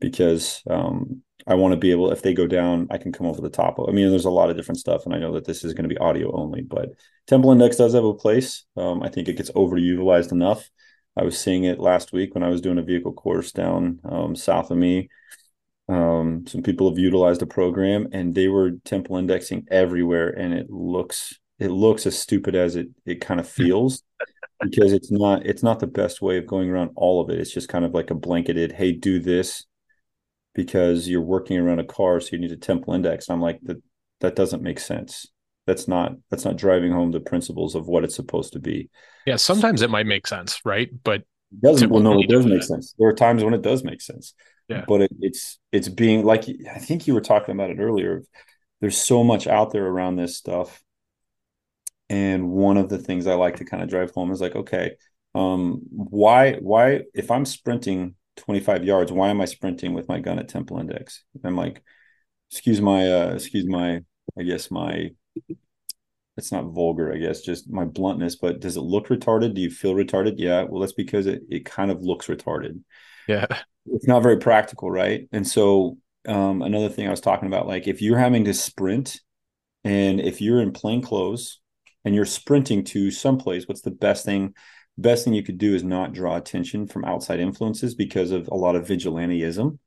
Because 0.00 0.62
um 0.68 1.22
I 1.46 1.54
want 1.54 1.72
to 1.72 1.78
be 1.78 1.92
able, 1.92 2.10
if 2.10 2.22
they 2.22 2.34
go 2.34 2.46
down, 2.46 2.88
I 2.90 2.98
can 2.98 3.12
come 3.12 3.26
over 3.26 3.40
the 3.40 3.48
top. 3.48 3.78
I 3.78 3.92
mean, 3.92 4.10
there's 4.10 4.24
a 4.24 4.30
lot 4.30 4.50
of 4.50 4.56
different 4.56 4.80
stuff, 4.80 5.04
and 5.04 5.14
I 5.14 5.18
know 5.18 5.32
that 5.34 5.44
this 5.44 5.64
is 5.64 5.74
going 5.74 5.88
to 5.88 5.94
be 5.94 5.98
audio 5.98 6.32
only, 6.32 6.62
but 6.62 6.90
Temple 7.28 7.52
Index 7.52 7.76
does 7.76 7.94
have 7.94 8.04
a 8.04 8.14
place. 8.14 8.64
Um, 8.76 9.02
I 9.02 9.08
think 9.08 9.28
it 9.28 9.36
gets 9.36 9.52
overutilized 9.52 10.32
enough. 10.32 10.68
I 11.16 11.22
was 11.22 11.38
seeing 11.38 11.64
it 11.64 11.78
last 11.78 12.12
week 12.12 12.34
when 12.34 12.42
I 12.42 12.48
was 12.48 12.60
doing 12.60 12.78
a 12.78 12.82
vehicle 12.82 13.12
course 13.12 13.52
down 13.52 14.00
um, 14.04 14.34
south 14.34 14.70
of 14.70 14.76
me. 14.76 15.08
Um, 15.88 16.44
some 16.48 16.62
people 16.62 16.90
have 16.90 16.98
utilized 16.98 17.40
the 17.40 17.46
program, 17.46 18.08
and 18.12 18.34
they 18.34 18.48
were 18.48 18.72
temple 18.84 19.16
indexing 19.16 19.66
everywhere, 19.70 20.30
and 20.30 20.52
it 20.52 20.68
looks 20.68 21.38
it 21.58 21.68
looks 21.68 22.06
as 22.06 22.18
stupid 22.18 22.56
as 22.56 22.74
it 22.74 22.88
it 23.06 23.20
kind 23.20 23.38
of 23.38 23.48
feels 23.48 24.02
because 24.60 24.92
it's 24.92 25.12
not 25.12 25.46
it's 25.46 25.62
not 25.62 25.78
the 25.78 25.86
best 25.86 26.20
way 26.20 26.38
of 26.38 26.46
going 26.46 26.70
around 26.70 26.90
all 26.96 27.20
of 27.20 27.30
it. 27.30 27.38
It's 27.38 27.54
just 27.54 27.68
kind 27.68 27.84
of 27.84 27.94
like 27.94 28.10
a 28.10 28.14
blanketed, 28.16 28.72
hey, 28.72 28.90
do 28.90 29.20
this 29.20 29.64
because 30.56 31.06
you're 31.06 31.20
working 31.20 31.58
around 31.58 31.78
a 31.78 31.84
car, 31.84 32.18
so 32.18 32.30
you 32.32 32.38
need 32.38 32.50
a 32.50 32.56
temple 32.56 32.94
index. 32.94 33.28
I'm 33.28 33.42
like 33.42 33.60
that 33.64 33.76
that 34.20 34.34
doesn't 34.34 34.62
make 34.62 34.80
sense. 34.80 35.26
That's 35.66 35.86
not 35.86 36.14
that's 36.30 36.44
not 36.44 36.56
driving 36.56 36.90
home 36.90 37.12
the 37.12 37.20
principles 37.20 37.74
of 37.74 37.86
what 37.86 38.02
it's 38.02 38.16
supposed 38.16 38.54
to 38.54 38.58
be. 38.58 38.88
Yeah, 39.26 39.36
sometimes 39.36 39.82
it 39.82 39.90
might 39.90 40.06
make 40.06 40.26
sense, 40.26 40.60
right? 40.64 40.88
But 41.04 41.22
it 41.52 41.62
doesn't 41.62 41.90
well, 41.90 42.02
no, 42.02 42.18
it 42.18 42.28
does 42.28 42.46
make 42.46 42.62
sense. 42.62 42.94
There 42.98 43.06
are 43.06 43.14
times 43.14 43.44
when 43.44 43.54
it 43.54 43.62
does 43.62 43.84
make 43.84 44.00
sense. 44.00 44.34
Yeah. 44.68 44.84
But 44.88 45.02
it, 45.02 45.12
it's 45.20 45.58
it's 45.70 45.88
being 45.88 46.24
like 46.24 46.46
I 46.74 46.78
think 46.78 47.06
you 47.06 47.14
were 47.14 47.20
talking 47.20 47.54
about 47.54 47.70
it 47.70 47.78
earlier. 47.78 48.22
There's 48.80 48.96
so 48.96 49.22
much 49.22 49.46
out 49.46 49.72
there 49.72 49.86
around 49.86 50.16
this 50.16 50.36
stuff. 50.36 50.82
And 52.08 52.50
one 52.50 52.76
of 52.76 52.88
the 52.88 52.98
things 52.98 53.26
I 53.26 53.34
like 53.34 53.56
to 53.56 53.64
kind 53.64 53.82
of 53.82 53.88
drive 53.88 54.12
home 54.12 54.30
is 54.30 54.40
like, 54.40 54.54
okay, 54.54 54.92
um, 55.34 55.82
why 55.90 56.54
why 56.54 57.02
if 57.14 57.30
I'm 57.30 57.44
sprinting 57.44 58.14
25 58.36 58.84
yards. 58.84 59.12
Why 59.12 59.28
am 59.28 59.40
I 59.40 59.46
sprinting 59.46 59.94
with 59.94 60.08
my 60.08 60.20
gun 60.20 60.38
at 60.38 60.48
temple 60.48 60.78
index? 60.78 61.24
I'm 61.44 61.56
like, 61.56 61.82
excuse 62.50 62.80
my, 62.80 63.10
uh, 63.10 63.34
excuse 63.34 63.66
my, 63.66 64.02
I 64.38 64.42
guess 64.42 64.70
my, 64.70 65.10
it's 66.36 66.52
not 66.52 66.66
vulgar, 66.66 67.12
I 67.12 67.16
guess, 67.16 67.40
just 67.40 67.70
my 67.70 67.84
bluntness, 67.84 68.36
but 68.36 68.60
does 68.60 68.76
it 68.76 68.82
look 68.82 69.08
retarded? 69.08 69.54
Do 69.54 69.60
you 69.60 69.70
feel 69.70 69.94
retarded? 69.94 70.34
Yeah. 70.36 70.64
Well, 70.64 70.80
that's 70.80 70.92
because 70.92 71.26
it, 71.26 71.42
it 71.48 71.64
kind 71.64 71.90
of 71.90 72.02
looks 72.02 72.26
retarded. 72.26 72.80
Yeah. 73.26 73.46
It's 73.86 74.06
not 74.06 74.22
very 74.22 74.36
practical. 74.36 74.90
Right. 74.90 75.28
And 75.32 75.46
so, 75.46 75.96
um, 76.28 76.62
another 76.62 76.88
thing 76.88 77.06
I 77.06 77.10
was 77.10 77.20
talking 77.20 77.46
about, 77.46 77.66
like 77.66 77.86
if 77.86 78.02
you're 78.02 78.18
having 78.18 78.44
to 78.44 78.54
sprint 78.54 79.20
and 79.84 80.20
if 80.20 80.40
you're 80.40 80.60
in 80.60 80.72
plain 80.72 81.00
clothes 81.00 81.60
and 82.04 82.14
you're 82.14 82.24
sprinting 82.24 82.84
to 82.84 83.10
someplace, 83.10 83.66
what's 83.66 83.82
the 83.82 83.90
best 83.90 84.24
thing 84.24 84.54
best 84.98 85.24
thing 85.24 85.34
you 85.34 85.42
could 85.42 85.58
do 85.58 85.74
is 85.74 85.84
not 85.84 86.12
draw 86.12 86.36
attention 86.36 86.86
from 86.86 87.04
outside 87.04 87.40
influences 87.40 87.94
because 87.94 88.30
of 88.30 88.48
a 88.48 88.54
lot 88.54 88.76
of 88.76 88.86
vigilanteism 88.86 89.78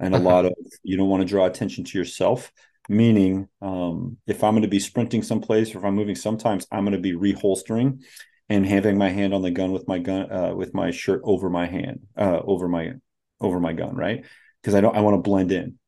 and 0.00 0.14
a 0.14 0.18
uh-huh. 0.18 0.26
lot 0.26 0.44
of 0.46 0.52
you 0.82 0.96
don't 0.96 1.08
want 1.08 1.20
to 1.20 1.28
draw 1.28 1.46
attention 1.46 1.84
to 1.84 1.98
yourself 1.98 2.52
meaning 2.88 3.48
um, 3.62 4.16
if 4.26 4.42
i'm 4.42 4.54
going 4.54 4.62
to 4.62 4.68
be 4.68 4.80
sprinting 4.80 5.22
someplace 5.22 5.74
or 5.74 5.78
if 5.78 5.84
i'm 5.84 5.94
moving 5.94 6.14
sometimes 6.14 6.66
i'm 6.70 6.84
going 6.84 6.92
to 6.92 6.98
be 6.98 7.12
reholstering 7.12 8.02
and 8.48 8.66
having 8.66 8.98
my 8.98 9.08
hand 9.08 9.32
on 9.32 9.42
the 9.42 9.50
gun 9.50 9.72
with 9.72 9.88
my 9.88 9.98
gun 9.98 10.30
uh, 10.30 10.54
with 10.54 10.74
my 10.74 10.90
shirt 10.90 11.20
over 11.24 11.48
my 11.48 11.66
hand 11.66 12.00
uh, 12.16 12.40
over 12.44 12.68
my 12.68 12.92
over 13.40 13.60
my 13.60 13.72
gun 13.72 13.94
right 13.94 14.24
because 14.62 14.74
i 14.74 14.80
don't 14.80 14.96
i 14.96 15.00
want 15.00 15.14
to 15.14 15.28
blend 15.28 15.52
in 15.52 15.78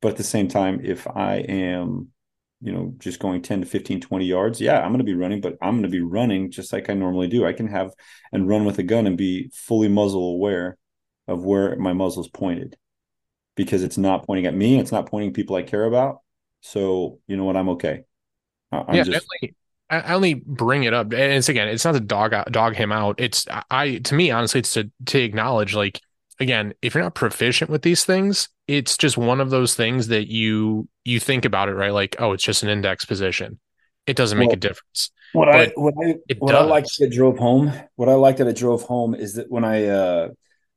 but 0.00 0.12
at 0.12 0.16
the 0.16 0.24
same 0.24 0.48
time 0.48 0.80
if 0.82 1.06
i 1.06 1.36
am 1.36 2.08
you 2.60 2.72
know, 2.72 2.94
just 2.98 3.18
going 3.18 3.42
10 3.42 3.60
to 3.60 3.66
15, 3.66 4.00
20 4.00 4.24
yards, 4.24 4.60
yeah, 4.60 4.80
I'm 4.80 4.88
going 4.88 4.98
to 4.98 5.04
be 5.04 5.14
running, 5.14 5.40
but 5.40 5.56
I'm 5.60 5.74
going 5.74 5.82
to 5.82 5.88
be 5.88 6.00
running 6.00 6.50
just 6.50 6.72
like 6.72 6.88
I 6.88 6.94
normally 6.94 7.28
do. 7.28 7.46
I 7.46 7.52
can 7.52 7.68
have 7.68 7.92
and 8.32 8.48
run 8.48 8.64
with 8.64 8.78
a 8.78 8.82
gun 8.82 9.06
and 9.06 9.16
be 9.16 9.50
fully 9.52 9.88
muzzle 9.88 10.30
aware 10.30 10.78
of 11.28 11.44
where 11.44 11.76
my 11.76 11.92
muzzle's 11.92 12.28
pointed 12.28 12.76
because 13.56 13.82
it's 13.82 13.98
not 13.98 14.26
pointing 14.26 14.46
at 14.46 14.54
me. 14.54 14.78
It's 14.78 14.92
not 14.92 15.06
pointing 15.06 15.32
people 15.32 15.56
I 15.56 15.62
care 15.62 15.84
about. 15.84 16.18
So, 16.60 17.20
you 17.26 17.36
know 17.36 17.44
what? 17.44 17.56
I'm 17.56 17.68
okay. 17.70 18.04
I'm 18.72 18.94
yeah, 18.94 19.02
just... 19.02 19.26
I 19.88 20.14
only 20.14 20.34
bring 20.34 20.82
it 20.82 20.92
up, 20.92 21.12
and 21.12 21.32
it's 21.34 21.48
again, 21.48 21.68
it's 21.68 21.84
not 21.84 21.92
to 21.92 22.00
dog 22.00 22.34
dog 22.50 22.74
him 22.74 22.90
out. 22.90 23.20
It's 23.20 23.46
I 23.70 23.98
to 23.98 24.14
me, 24.16 24.32
honestly, 24.32 24.58
it's 24.58 24.74
to 24.74 24.90
to 25.06 25.20
acknowledge 25.20 25.74
like 25.74 26.00
again, 26.40 26.74
if 26.82 26.94
you're 26.94 27.04
not 27.04 27.14
proficient 27.14 27.70
with 27.70 27.82
these 27.82 28.04
things, 28.04 28.48
it's 28.66 28.96
just 28.96 29.16
one 29.16 29.40
of 29.40 29.50
those 29.50 29.74
things 29.74 30.08
that 30.08 30.30
you 30.30 30.88
you 31.04 31.20
think 31.20 31.44
about 31.44 31.68
it, 31.68 31.74
right? 31.74 31.92
Like, 31.92 32.16
oh, 32.18 32.32
it's 32.32 32.44
just 32.44 32.62
an 32.62 32.68
index 32.68 33.04
position. 33.04 33.58
It 34.06 34.16
doesn't 34.16 34.38
make 34.38 34.48
well, 34.48 34.54
a 34.54 34.60
difference. 34.60 35.10
What 35.32 35.46
but 35.46 35.54
I 35.54 35.72
what 35.74 35.94
I 36.02 36.14
what 36.38 36.52
does. 36.52 36.62
I 36.62 36.64
liked 36.64 36.90
that 36.98 37.10
drove 37.10 37.38
home, 37.38 37.72
what 37.96 38.08
I 38.08 38.14
liked 38.14 38.38
that 38.38 38.46
it 38.46 38.56
drove 38.56 38.82
home 38.82 39.14
is 39.14 39.34
that 39.34 39.50
when 39.50 39.64
I 39.64 39.86
uh 39.86 40.28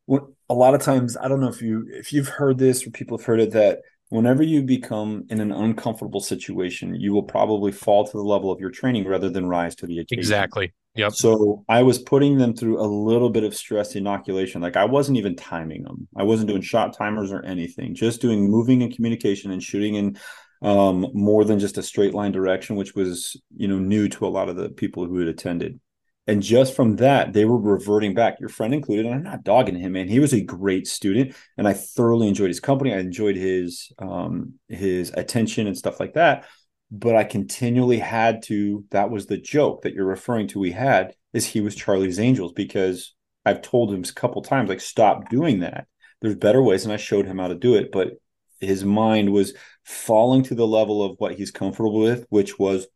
when, 0.05 0.21
a 0.49 0.53
lot 0.53 0.73
of 0.73 0.81
times 0.81 1.15
I 1.15 1.27
don't 1.27 1.39
know 1.39 1.49
if 1.49 1.61
you 1.61 1.87
if 1.91 2.11
you've 2.11 2.27
heard 2.27 2.57
this 2.57 2.85
or 2.85 2.91
people 2.91 3.17
have 3.17 3.25
heard 3.25 3.39
it 3.39 3.51
that 3.51 3.81
whenever 4.09 4.41
you 4.41 4.63
become 4.63 5.25
in 5.29 5.39
an 5.39 5.51
uncomfortable 5.51 6.19
situation, 6.19 6.95
you 6.95 7.13
will 7.13 7.23
probably 7.23 7.71
fall 7.71 8.05
to 8.05 8.17
the 8.17 8.23
level 8.23 8.51
of 8.51 8.59
your 8.59 8.71
training 8.71 9.07
rather 9.07 9.29
than 9.29 9.47
rise 9.47 9.75
to 9.75 9.85
the 9.85 9.99
occasion. 9.99 10.19
Exactly. 10.19 10.73
Yep. 10.95 11.13
So 11.13 11.63
I 11.69 11.83
was 11.83 11.99
putting 11.99 12.37
them 12.37 12.55
through 12.55 12.81
a 12.81 12.85
little 12.85 13.29
bit 13.29 13.43
of 13.43 13.55
stress 13.55 13.95
inoculation. 13.95 14.61
Like 14.61 14.75
I 14.75 14.85
wasn't 14.85 15.17
even 15.17 15.35
timing 15.35 15.83
them. 15.83 16.07
I 16.15 16.23
wasn't 16.23 16.49
doing 16.49 16.61
shot 16.61 16.97
timers 16.97 17.31
or 17.31 17.43
anything. 17.43 17.95
Just 17.95 18.21
doing 18.21 18.49
moving 18.49 18.81
and 18.83 18.93
communication 18.93 19.51
and 19.51 19.61
shooting 19.61 19.95
in 19.95 20.17
um, 20.61 21.07
more 21.13 21.45
than 21.45 21.59
just 21.59 21.77
a 21.77 21.83
straight 21.83 22.13
line 22.13 22.31
direction, 22.31 22.75
which 22.75 22.95
was 22.95 23.39
you 23.55 23.67
know 23.67 23.79
new 23.79 24.09
to 24.09 24.27
a 24.27 24.29
lot 24.29 24.49
of 24.49 24.55
the 24.55 24.69
people 24.69 25.05
who 25.05 25.19
had 25.19 25.27
attended. 25.27 25.79
And 26.27 26.43
just 26.43 26.75
from 26.75 26.97
that, 26.97 27.33
they 27.33 27.43
were 27.45 27.57
reverting 27.57 28.13
back, 28.13 28.39
your 28.39 28.49
friend 28.49 28.71
included. 28.71 29.07
And 29.07 29.15
I'm 29.15 29.23
not 29.23 29.43
dogging 29.43 29.79
him, 29.79 29.93
man. 29.93 30.07
He 30.07 30.19
was 30.19 30.31
a 30.31 30.41
great 30.41 30.85
student, 30.85 31.35
and 31.57 31.67
I 31.67 31.73
thoroughly 31.73 32.27
enjoyed 32.27 32.49
his 32.49 32.59
company. 32.59 32.93
I 32.93 32.99
enjoyed 32.99 33.35
his 33.35 33.91
um, 33.99 34.53
his 34.67 35.11
attention 35.11 35.65
and 35.65 35.77
stuff 35.77 35.99
like 35.99 36.13
that. 36.13 36.45
But 36.91 37.15
I 37.15 37.23
continually 37.23 37.99
had 37.99 38.43
to. 38.43 38.85
That 38.91 39.11
was 39.11 39.27
the 39.27 39.37
joke 39.37 39.83
that 39.83 39.93
you're 39.93 40.05
referring 40.05 40.47
to. 40.49 40.59
We 40.59 40.71
had 40.71 41.13
is 41.33 41.45
he 41.45 41.61
was 41.61 41.75
Charlie's 41.75 42.19
Angels 42.19 42.51
because 42.53 43.13
I've 43.45 43.61
told 43.61 43.93
him 43.93 44.03
a 44.03 44.13
couple 44.13 44.41
times 44.41 44.69
like 44.69 44.81
stop 44.81 45.29
doing 45.29 45.59
that. 45.59 45.87
There's 46.21 46.35
better 46.35 46.61
ways, 46.61 46.83
and 46.83 46.93
I 46.93 46.97
showed 46.97 47.25
him 47.25 47.37
how 47.37 47.47
to 47.47 47.55
do 47.55 47.75
it. 47.75 47.91
But 47.91 48.13
his 48.59 48.83
mind 48.83 49.31
was 49.31 49.53
falling 49.83 50.43
to 50.43 50.55
the 50.55 50.67
level 50.67 51.03
of 51.03 51.15
what 51.19 51.35
he's 51.35 51.51
comfortable 51.51 51.99
with, 51.99 52.25
which 52.29 52.59
was 52.59 52.87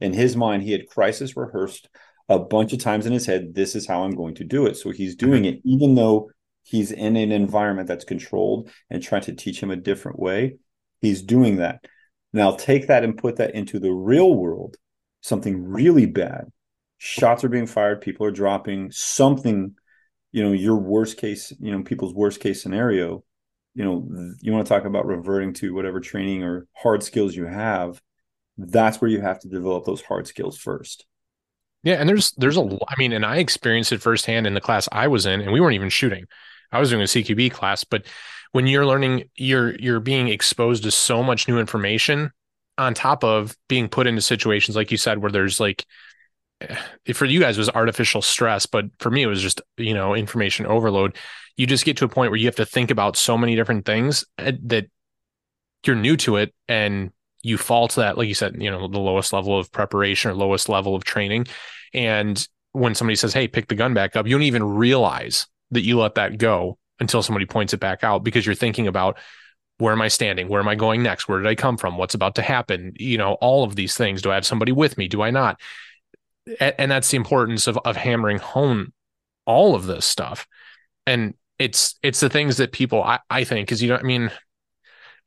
in 0.00 0.12
his 0.12 0.36
mind 0.36 0.62
he 0.62 0.72
had 0.72 0.88
crisis 0.88 1.36
rehearsed 1.36 1.88
a 2.28 2.38
bunch 2.38 2.72
of 2.72 2.78
times 2.78 3.06
in 3.06 3.12
his 3.12 3.26
head, 3.26 3.54
this 3.54 3.74
is 3.74 3.86
how 3.86 4.02
I'm 4.02 4.14
going 4.14 4.34
to 4.36 4.44
do 4.44 4.66
it. 4.66 4.76
So 4.76 4.90
he's 4.90 5.14
doing 5.14 5.42
mm-hmm. 5.42 5.56
it, 5.56 5.60
even 5.64 5.94
though 5.94 6.30
he's 6.62 6.90
in 6.90 7.16
an 7.16 7.32
environment 7.32 7.88
that's 7.88 8.04
controlled 8.04 8.70
and 8.90 9.02
trying 9.02 9.22
to 9.22 9.34
teach 9.34 9.62
him 9.62 9.70
a 9.70 9.76
different 9.76 10.18
way. 10.18 10.56
He's 11.00 11.22
doing 11.22 11.56
that. 11.56 11.84
Now 12.34 12.50
take 12.50 12.88
that 12.88 13.04
and 13.04 13.16
put 13.16 13.36
that 13.36 13.54
into 13.54 13.78
the 13.78 13.92
real 13.92 14.34
world, 14.34 14.76
something 15.20 15.64
really 15.64 16.04
bad. 16.04 16.50
Shots 16.98 17.44
are 17.44 17.48
being 17.48 17.68
fired, 17.68 18.00
people 18.00 18.26
are 18.26 18.32
dropping 18.32 18.90
something, 18.90 19.76
you 20.32 20.42
know, 20.42 20.50
your 20.50 20.76
worst 20.76 21.16
case, 21.16 21.52
you 21.60 21.70
know, 21.70 21.84
people's 21.84 22.12
worst 22.12 22.40
case 22.40 22.60
scenario. 22.60 23.22
You 23.76 23.84
know, 23.84 24.34
you 24.40 24.52
want 24.52 24.66
to 24.66 24.68
talk 24.68 24.84
about 24.84 25.06
reverting 25.06 25.52
to 25.54 25.74
whatever 25.74 26.00
training 26.00 26.42
or 26.42 26.66
hard 26.74 27.04
skills 27.04 27.36
you 27.36 27.46
have. 27.46 28.02
That's 28.58 29.00
where 29.00 29.10
you 29.10 29.20
have 29.20 29.38
to 29.40 29.48
develop 29.48 29.84
those 29.84 30.02
hard 30.02 30.26
skills 30.26 30.58
first. 30.58 31.06
Yeah, 31.84 31.94
and 31.94 32.08
there's 32.08 32.32
there's 32.32 32.56
a 32.56 32.62
I 32.62 32.94
mean, 32.98 33.12
and 33.12 33.24
I 33.24 33.36
experienced 33.36 33.92
it 33.92 34.02
firsthand 34.02 34.46
in 34.46 34.54
the 34.54 34.60
class 34.60 34.88
I 34.90 35.06
was 35.06 35.26
in, 35.26 35.40
and 35.40 35.52
we 35.52 35.60
weren't 35.60 35.74
even 35.74 35.90
shooting. 35.90 36.24
I 36.72 36.80
was 36.80 36.90
doing 36.90 37.02
a 37.02 37.04
CQB 37.04 37.52
class, 37.52 37.84
but 37.84 38.06
when 38.54 38.66
you're 38.66 38.86
learning, 38.86 39.24
you're 39.34 39.74
you're 39.76 40.00
being 40.00 40.28
exposed 40.28 40.84
to 40.84 40.90
so 40.90 41.22
much 41.22 41.48
new 41.48 41.58
information 41.58 42.30
on 42.78 42.94
top 42.94 43.24
of 43.24 43.56
being 43.68 43.88
put 43.88 44.06
into 44.06 44.20
situations 44.20 44.76
like 44.76 44.90
you 44.90 44.96
said 44.96 45.18
where 45.18 45.30
there's 45.30 45.60
like 45.60 45.86
eh, 46.60 46.76
for 47.12 47.24
you 47.24 47.38
guys 47.38 47.56
was 47.56 47.70
artificial 47.70 48.20
stress 48.20 48.66
but 48.66 48.86
for 48.98 49.12
me 49.12 49.22
it 49.22 49.28
was 49.28 49.40
just 49.40 49.60
you 49.76 49.94
know 49.94 50.12
information 50.12 50.66
overload 50.66 51.16
you 51.56 51.68
just 51.68 51.84
get 51.84 51.96
to 51.96 52.04
a 52.04 52.08
point 52.08 52.32
where 52.32 52.36
you 52.36 52.46
have 52.46 52.56
to 52.56 52.66
think 52.66 52.90
about 52.90 53.16
so 53.16 53.38
many 53.38 53.54
different 53.54 53.84
things 53.84 54.24
eh, 54.38 54.50
that 54.60 54.86
you're 55.86 55.94
new 55.94 56.16
to 56.16 56.34
it 56.34 56.52
and 56.66 57.12
you 57.44 57.58
fall 57.58 57.86
to 57.86 58.00
that, 58.00 58.16
like 58.16 58.26
you 58.26 58.34
said, 58.34 58.60
you 58.60 58.70
know, 58.70 58.88
the 58.88 58.98
lowest 58.98 59.32
level 59.32 59.56
of 59.56 59.70
preparation 59.70 60.30
or 60.30 60.34
lowest 60.34 60.68
level 60.68 60.96
of 60.96 61.04
training. 61.04 61.46
And 61.92 62.48
when 62.72 62.94
somebody 62.94 63.16
says, 63.16 63.34
Hey, 63.34 63.46
pick 63.46 63.68
the 63.68 63.74
gun 63.74 63.94
back 63.94 64.16
up, 64.16 64.26
you 64.26 64.32
don't 64.32 64.42
even 64.42 64.64
realize 64.64 65.46
that 65.70 65.82
you 65.82 66.00
let 66.00 66.14
that 66.14 66.38
go 66.38 66.78
until 67.00 67.22
somebody 67.22 67.46
points 67.46 67.72
it 67.72 67.80
back 67.80 68.04
out 68.04 68.24
because 68.24 68.46
you're 68.46 68.54
thinking 68.54 68.86
about 68.86 69.18
where 69.78 69.92
am 69.92 70.02
I 70.02 70.08
standing? 70.08 70.48
Where 70.48 70.60
am 70.60 70.68
I 70.68 70.76
going 70.76 71.02
next? 71.02 71.28
Where 71.28 71.40
did 71.40 71.48
I 71.48 71.54
come 71.54 71.76
from? 71.76 71.96
What's 71.96 72.14
about 72.14 72.36
to 72.36 72.42
happen? 72.42 72.92
You 72.96 73.18
know, 73.18 73.34
all 73.34 73.64
of 73.64 73.74
these 73.74 73.96
things. 73.96 74.22
Do 74.22 74.30
I 74.30 74.34
have 74.34 74.46
somebody 74.46 74.72
with 74.72 74.96
me? 74.96 75.08
Do 75.08 75.22
I 75.22 75.30
not? 75.30 75.60
And 76.60 76.90
that's 76.90 77.10
the 77.10 77.16
importance 77.16 77.66
of, 77.66 77.78
of 77.84 77.96
hammering 77.96 78.38
home 78.38 78.92
all 79.46 79.74
of 79.74 79.86
this 79.86 80.06
stuff. 80.06 80.46
And 81.06 81.34
it's 81.58 81.94
it's 82.02 82.20
the 82.20 82.28
things 82.28 82.56
that 82.56 82.72
people 82.72 83.02
I, 83.02 83.20
I 83.30 83.44
think 83.44 83.66
because 83.66 83.82
you 83.82 83.88
know 83.88 83.96
I 83.96 84.02
mean 84.02 84.30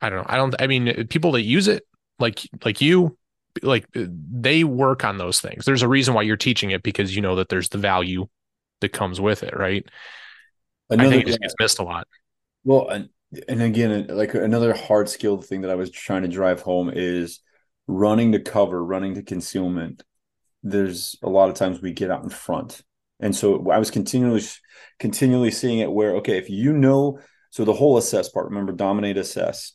I 0.00 0.10
don't 0.10 0.18
know 0.18 0.26
I 0.28 0.36
don't 0.36 0.54
I 0.60 0.66
mean 0.66 1.06
people 1.08 1.32
that 1.32 1.42
use 1.42 1.68
it 1.68 1.84
like 2.18 2.40
like 2.64 2.80
you 2.80 3.16
like 3.62 3.86
they 3.94 4.62
work 4.62 5.04
on 5.04 5.18
those 5.18 5.40
things 5.40 5.64
there's 5.64 5.82
a 5.82 5.88
reason 5.88 6.14
why 6.14 6.22
you're 6.22 6.36
teaching 6.36 6.70
it 6.70 6.82
because 6.82 7.16
you 7.16 7.22
know 7.22 7.36
that 7.36 7.48
there's 7.48 7.70
the 7.70 7.78
value 7.78 8.26
that 8.80 8.92
comes 8.92 9.20
with 9.20 9.42
it 9.42 9.56
right 9.56 9.88
another, 10.90 11.08
i 11.08 11.10
think 11.10 11.22
it 11.24 11.26
just 11.26 11.40
gets 11.40 11.54
missed 11.60 11.78
a 11.78 11.82
lot. 11.82 12.06
Well 12.64 12.88
and, 12.88 13.08
and 13.48 13.62
again 13.62 14.06
like 14.08 14.34
another 14.34 14.74
hard 14.74 15.08
skill 15.08 15.40
thing 15.42 15.62
that 15.62 15.70
i 15.70 15.74
was 15.74 15.90
trying 15.90 16.22
to 16.22 16.28
drive 16.28 16.62
home 16.62 16.90
is 16.92 17.40
running 17.86 18.32
to 18.32 18.40
cover 18.40 18.84
running 18.84 19.14
to 19.14 19.22
concealment. 19.22 20.02
There's 20.62 21.16
a 21.22 21.28
lot 21.28 21.48
of 21.48 21.54
times 21.54 21.80
we 21.80 21.92
get 21.92 22.10
out 22.10 22.24
in 22.24 22.30
front. 22.30 22.82
And 23.20 23.34
so 23.34 23.70
i 23.70 23.78
was 23.78 23.90
continually 23.90 24.42
continually 24.98 25.50
seeing 25.50 25.78
it 25.78 25.90
where 25.90 26.16
okay 26.16 26.38
if 26.38 26.50
you 26.50 26.72
know 26.72 27.20
so 27.50 27.64
the 27.64 27.72
whole 27.72 27.96
assess 27.96 28.28
part 28.28 28.46
remember 28.46 28.72
dominate 28.72 29.16
assess. 29.16 29.72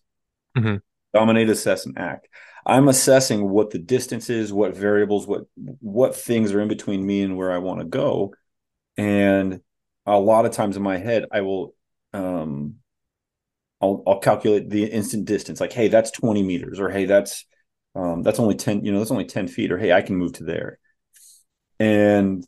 Mm-hmm. 0.58 0.78
Dominate, 1.14 1.50
assess, 1.50 1.86
and 1.86 1.98
act. 1.98 2.28
I'm 2.66 2.88
assessing 2.88 3.50
what 3.50 3.72
the 3.72 3.80
distance 3.80 4.30
is, 4.30 4.54
what 4.54 4.76
variables, 4.76 5.28
what 5.28 5.44
what 5.56 6.16
things 6.16 6.54
are 6.54 6.62
in 6.62 6.68
between 6.68 7.06
me 7.06 7.22
and 7.22 7.38
where 7.38 7.52
I 7.52 7.58
want 7.58 7.80
to 7.80 7.86
go. 7.86 8.34
And 8.98 9.62
a 10.06 10.20
lot 10.20 10.46
of 10.46 10.52
times 10.52 10.78
in 10.78 10.84
my 10.84 10.98
head, 10.98 11.26
I 11.32 11.42
will 11.42 11.76
um 12.14 12.76
I'll 13.82 14.04
I'll 14.08 14.20
calculate 14.20 14.70
the 14.70 14.86
instant 14.86 15.26
distance, 15.26 15.60
like, 15.60 15.74
hey, 15.74 15.88
that's 15.88 16.12
20 16.12 16.44
meters, 16.44 16.80
or 16.80 16.90
hey, 16.90 17.06
that's 17.06 17.46
um 17.96 18.24
that's 18.24 18.40
only 18.40 18.56
10, 18.56 18.86
you 18.86 18.92
know, 18.92 19.00
that's 19.00 19.12
only 19.12 19.26
10 19.26 19.48
feet, 19.48 19.72
or 19.72 19.78
hey, 19.78 19.92
I 19.92 20.02
can 20.02 20.16
move 20.16 20.34
to 20.34 20.44
there. 20.44 20.80
And 21.80 22.46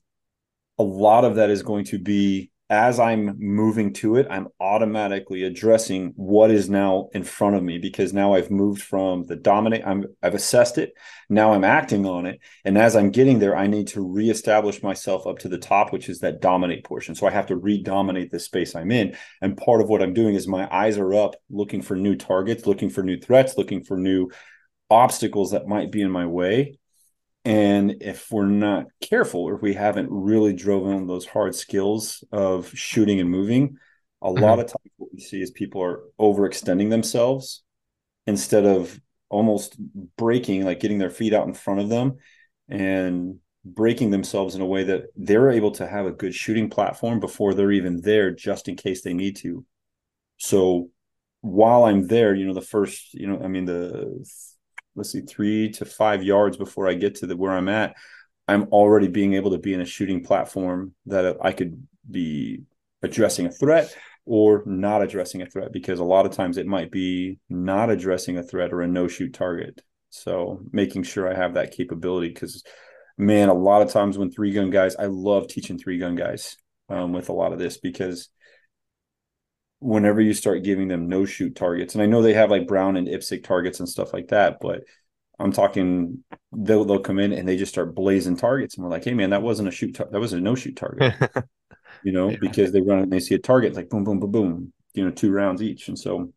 a 0.79 0.83
lot 0.83 1.25
of 1.25 1.35
that 1.35 1.49
is 1.49 1.63
going 1.63 1.85
to 1.85 1.99
be 1.99 2.51
as 2.69 2.99
I'm 2.99 3.37
moving 3.37 3.93
to 3.93 4.15
it, 4.15 4.25
I'm 4.27 4.47
automatically 4.59 5.43
addressing 5.43 6.13
what 6.15 6.49
is 6.49 6.67
now 6.67 7.09
in 7.13 7.23
front 7.23 7.55
of 7.55 7.61
me 7.61 7.77
because 7.77 8.11
now 8.11 8.33
I've 8.33 8.49
moved 8.49 8.81
from 8.81 9.23
the 9.25 9.35
dominate. 9.35 9.85
I'm 9.85 10.05
I've 10.23 10.33
assessed 10.33 10.79
it. 10.79 10.93
Now 11.29 11.53
I'm 11.53 11.63
acting 11.63 12.07
on 12.07 12.25
it. 12.25 12.39
And 12.63 12.75
as 12.75 12.95
I'm 12.95 13.11
getting 13.11 13.37
there, 13.37 13.55
I 13.55 13.67
need 13.67 13.87
to 13.89 14.01
reestablish 14.01 14.81
myself 14.81 15.27
up 15.27 15.39
to 15.39 15.49
the 15.49 15.59
top, 15.59 15.93
which 15.93 16.09
is 16.09 16.19
that 16.19 16.41
dominate 16.41 16.83
portion. 16.83 17.13
So 17.13 17.27
I 17.27 17.31
have 17.31 17.47
to 17.47 17.55
redominate 17.55 18.31
the 18.31 18.39
space 18.39 18.75
I'm 18.75 18.91
in. 18.91 19.15
And 19.43 19.57
part 19.57 19.81
of 19.81 19.87
what 19.87 20.01
I'm 20.01 20.13
doing 20.13 20.33
is 20.33 20.47
my 20.47 20.67
eyes 20.75 20.97
are 20.97 21.13
up, 21.13 21.35
looking 21.51 21.83
for 21.83 21.95
new 21.95 22.15
targets, 22.15 22.65
looking 22.65 22.89
for 22.89 23.03
new 23.03 23.19
threats, 23.19 23.57
looking 23.57 23.83
for 23.83 23.95
new 23.95 24.31
obstacles 24.89 25.51
that 25.51 25.67
might 25.67 25.91
be 25.91 26.01
in 26.01 26.09
my 26.09 26.25
way 26.25 26.79
and 27.45 28.01
if 28.01 28.31
we're 28.31 28.47
not 28.47 28.87
careful 29.01 29.41
or 29.41 29.55
if 29.55 29.61
we 29.61 29.75
haven't 29.75 30.09
really 30.09 30.51
driven 30.51 31.05
those 31.05 31.27
hard 31.27 31.53
skills 31.53 32.23
of 32.31 32.69
shooting 32.75 33.19
and 33.19 33.29
moving, 33.29 33.77
a 34.21 34.27
mm-hmm. 34.27 34.43
lot 34.43 34.59
of 34.59 34.65
times 34.65 34.91
what 34.97 35.13
we 35.13 35.19
see 35.19 35.41
is 35.41 35.51
people 35.51 35.83
are 35.83 36.01
overextending 36.19 36.89
themselves 36.89 37.63
instead 38.25 38.65
of 38.65 38.99
almost 39.29 39.77
breaking, 40.17 40.65
like 40.65 40.79
getting 40.79 40.97
their 40.97 41.11
feet 41.11 41.33
out 41.33 41.47
in 41.47 41.53
front 41.53 41.81
of 41.81 41.89
them 41.89 42.17
and 42.67 43.37
breaking 43.63 44.09
themselves 44.09 44.55
in 44.55 44.61
a 44.61 44.65
way 44.65 44.83
that 44.83 45.05
they're 45.15 45.51
able 45.51 45.71
to 45.71 45.87
have 45.87 46.07
a 46.07 46.11
good 46.11 46.33
shooting 46.33 46.69
platform 46.69 47.19
before 47.19 47.53
they're 47.53 47.71
even 47.71 48.01
there, 48.01 48.31
just 48.31 48.67
in 48.67 48.75
case 48.75 49.03
they 49.03 49.13
need 49.13 49.35
to. 49.35 49.63
So 50.37 50.89
while 51.41 51.83
I'm 51.83 52.07
there, 52.07 52.33
you 52.33 52.47
know, 52.47 52.53
the 52.53 52.61
first, 52.61 53.13
you 53.13 53.27
know, 53.27 53.39
I 53.43 53.47
mean, 53.47 53.65
the 53.65 54.25
let's 54.95 55.11
see, 55.11 55.21
three 55.21 55.69
to 55.73 55.85
five 55.85 56.23
yards 56.23 56.57
before 56.57 56.87
I 56.87 56.93
get 56.93 57.15
to 57.15 57.27
the 57.27 57.37
where 57.37 57.51
I'm 57.51 57.69
at, 57.69 57.95
I'm 58.47 58.63
already 58.65 59.07
being 59.07 59.33
able 59.33 59.51
to 59.51 59.57
be 59.57 59.73
in 59.73 59.81
a 59.81 59.85
shooting 59.85 60.23
platform 60.23 60.93
that 61.07 61.37
I 61.41 61.51
could 61.51 61.85
be 62.09 62.61
addressing 63.01 63.45
a 63.45 63.51
threat 63.51 63.95
or 64.25 64.63
not 64.65 65.01
addressing 65.01 65.41
a 65.41 65.45
threat 65.45 65.71
because 65.71 65.99
a 65.99 66.03
lot 66.03 66.25
of 66.25 66.31
times 66.31 66.57
it 66.57 66.65
might 66.65 66.91
be 66.91 67.39
not 67.49 67.89
addressing 67.89 68.37
a 68.37 68.43
threat 68.43 68.73
or 68.73 68.81
a 68.81 68.87
no 68.87 69.07
shoot 69.07 69.33
target. 69.33 69.81
So 70.09 70.61
making 70.71 71.03
sure 71.03 71.31
I 71.31 71.35
have 71.35 71.55
that 71.55 71.71
capability 71.71 72.29
because 72.29 72.63
man, 73.17 73.49
a 73.49 73.53
lot 73.53 73.81
of 73.81 73.91
times 73.91 74.17
when 74.17 74.31
three 74.31 74.51
gun 74.51 74.69
guys, 74.69 74.95
I 74.95 75.05
love 75.05 75.47
teaching 75.47 75.77
three 75.77 75.99
gun 75.99 76.15
guys 76.15 76.57
um, 76.89 77.13
with 77.13 77.29
a 77.29 77.33
lot 77.33 77.53
of 77.53 77.59
this 77.59 77.77
because 77.77 78.29
whenever 79.79 80.21
you 80.21 80.33
start 80.33 80.63
giving 80.63 80.87
them 80.87 81.07
no 81.07 81.25
shoot 81.25 81.55
targets, 81.55 81.95
and 81.95 82.01
I 82.01 82.05
know 82.05 82.21
they 82.21 82.33
have 82.33 82.51
like 82.51 82.67
Brown 82.67 82.97
and 82.97 83.07
IPSC 83.07 83.43
targets 83.43 83.79
and 83.79 83.89
stuff 83.89 84.13
like 84.13 84.29
that, 84.29 84.57
but 84.59 84.83
I'm 85.39 85.51
talking 85.51 86.23
they'll 86.51 86.85
they'll 86.85 86.99
come 86.99 87.19
in 87.19 87.33
and 87.33 87.47
they 87.47 87.57
just 87.57 87.73
start 87.73 87.95
blazing 87.95 88.37
targets, 88.37 88.75
and 88.75 88.83
we're 88.83 88.91
like, 88.91 89.03
hey 89.03 89.13
man, 89.13 89.31
that 89.31 89.41
wasn't 89.41 89.67
a 89.67 89.71
shoot, 89.71 89.95
tar- 89.95 90.09
that 90.11 90.19
wasn't 90.19 90.41
a 90.41 90.45
no 90.45 90.55
shoot 90.55 90.75
target, 90.75 91.13
you 92.03 92.11
know, 92.11 92.29
yeah. 92.29 92.37
because 92.39 92.71
they 92.71 92.81
run 92.81 92.99
and 92.99 93.11
they 93.11 93.19
see 93.19 93.35
a 93.35 93.39
target 93.39 93.75
like 93.75 93.89
boom, 93.89 94.03
boom, 94.03 94.19
boom, 94.19 94.31
boom, 94.31 94.73
you 94.93 95.03
know, 95.03 95.11
two 95.11 95.31
rounds 95.31 95.61
each, 95.61 95.87
and 95.87 95.99
so 95.99 96.31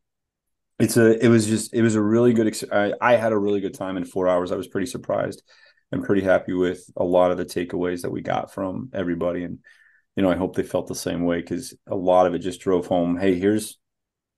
it's 0.79 0.97
a 0.97 1.25
it 1.25 1.29
was 1.29 1.47
just 1.47 1.75
it 1.75 1.83
was 1.83 1.95
a 1.95 2.03
really 2.03 2.33
good. 2.33 2.47
Ex- 2.47 2.65
I, 2.71 2.93
I 3.01 3.17
had 3.17 3.33
a 3.33 3.39
really 3.39 3.61
good 3.61 3.75
time 3.75 3.97
in 3.97 4.05
four 4.05 4.29
hours. 4.29 4.53
I 4.53 4.57
was 4.57 4.69
pretty 4.69 4.87
surprised. 4.87 5.43
I'm 5.91 6.03
pretty 6.03 6.23
happy 6.23 6.53
with 6.53 6.83
a 6.97 7.05
lot 7.05 7.31
of 7.31 7.39
the 7.39 7.45
takeaways 7.45 8.03
that 8.03 8.11
we 8.11 8.21
got 8.21 8.53
from 8.53 8.91
everybody, 8.93 9.45
and 9.45 9.59
you 10.19 10.23
know, 10.23 10.33
I 10.33 10.37
hope 10.37 10.57
they 10.57 10.65
felt 10.65 10.89
the 10.89 10.97
same 10.97 11.23
way 11.23 11.41
because 11.41 11.77
a 11.87 11.95
lot 11.95 12.27
of 12.27 12.35
it 12.35 12.41
just 12.41 12.61
drove 12.61 12.89
home. 12.89 13.17
Hey, 13.17 13.39
here's 13.39 13.79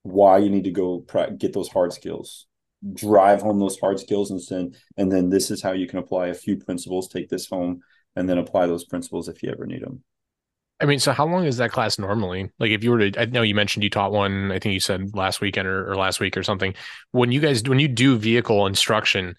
why 0.03 0.37
you 0.37 0.51
need 0.51 0.65
to 0.65 0.71
go 0.71 1.03
get 1.39 1.53
those 1.53 1.69
hard 1.69 1.91
skills 1.91 2.45
drive 2.93 3.41
home 3.41 3.59
those 3.59 3.79
hard 3.79 3.99
skills 3.99 4.31
and 4.31 4.41
then 4.49 4.71
and 4.97 5.11
then 5.11 5.29
this 5.29 5.51
is 5.51 5.61
how 5.61 5.71
you 5.71 5.87
can 5.87 5.99
apply 5.99 6.27
a 6.27 6.33
few 6.33 6.57
principles 6.57 7.07
take 7.07 7.29
this 7.29 7.47
home 7.47 7.79
and 8.15 8.27
then 8.27 8.39
apply 8.39 8.65
those 8.65 8.85
principles 8.85 9.27
if 9.27 9.43
you 9.43 9.51
ever 9.51 9.67
need 9.67 9.83
them 9.83 10.03
I 10.79 10.85
mean, 10.85 10.97
so 10.97 11.11
how 11.11 11.27
long 11.27 11.45
is 11.45 11.57
that 11.57 11.71
class 11.71 11.99
normally? 11.99 12.49
Like, 12.57 12.71
if 12.71 12.83
you 12.83 12.89
were 12.89 13.11
to, 13.11 13.21
I 13.21 13.25
know 13.25 13.43
you 13.43 13.53
mentioned 13.53 13.83
you 13.83 13.91
taught 13.91 14.11
one, 14.11 14.51
I 14.51 14.57
think 14.57 14.73
you 14.73 14.79
said 14.79 15.15
last 15.15 15.39
weekend 15.39 15.67
or, 15.67 15.91
or 15.91 15.95
last 15.95 16.19
week 16.19 16.35
or 16.35 16.41
something. 16.41 16.73
When 17.11 17.31
you 17.31 17.39
guys, 17.39 17.61
when 17.61 17.77
you 17.77 17.87
do 17.87 18.17
vehicle 18.17 18.65
instruction, 18.65 19.35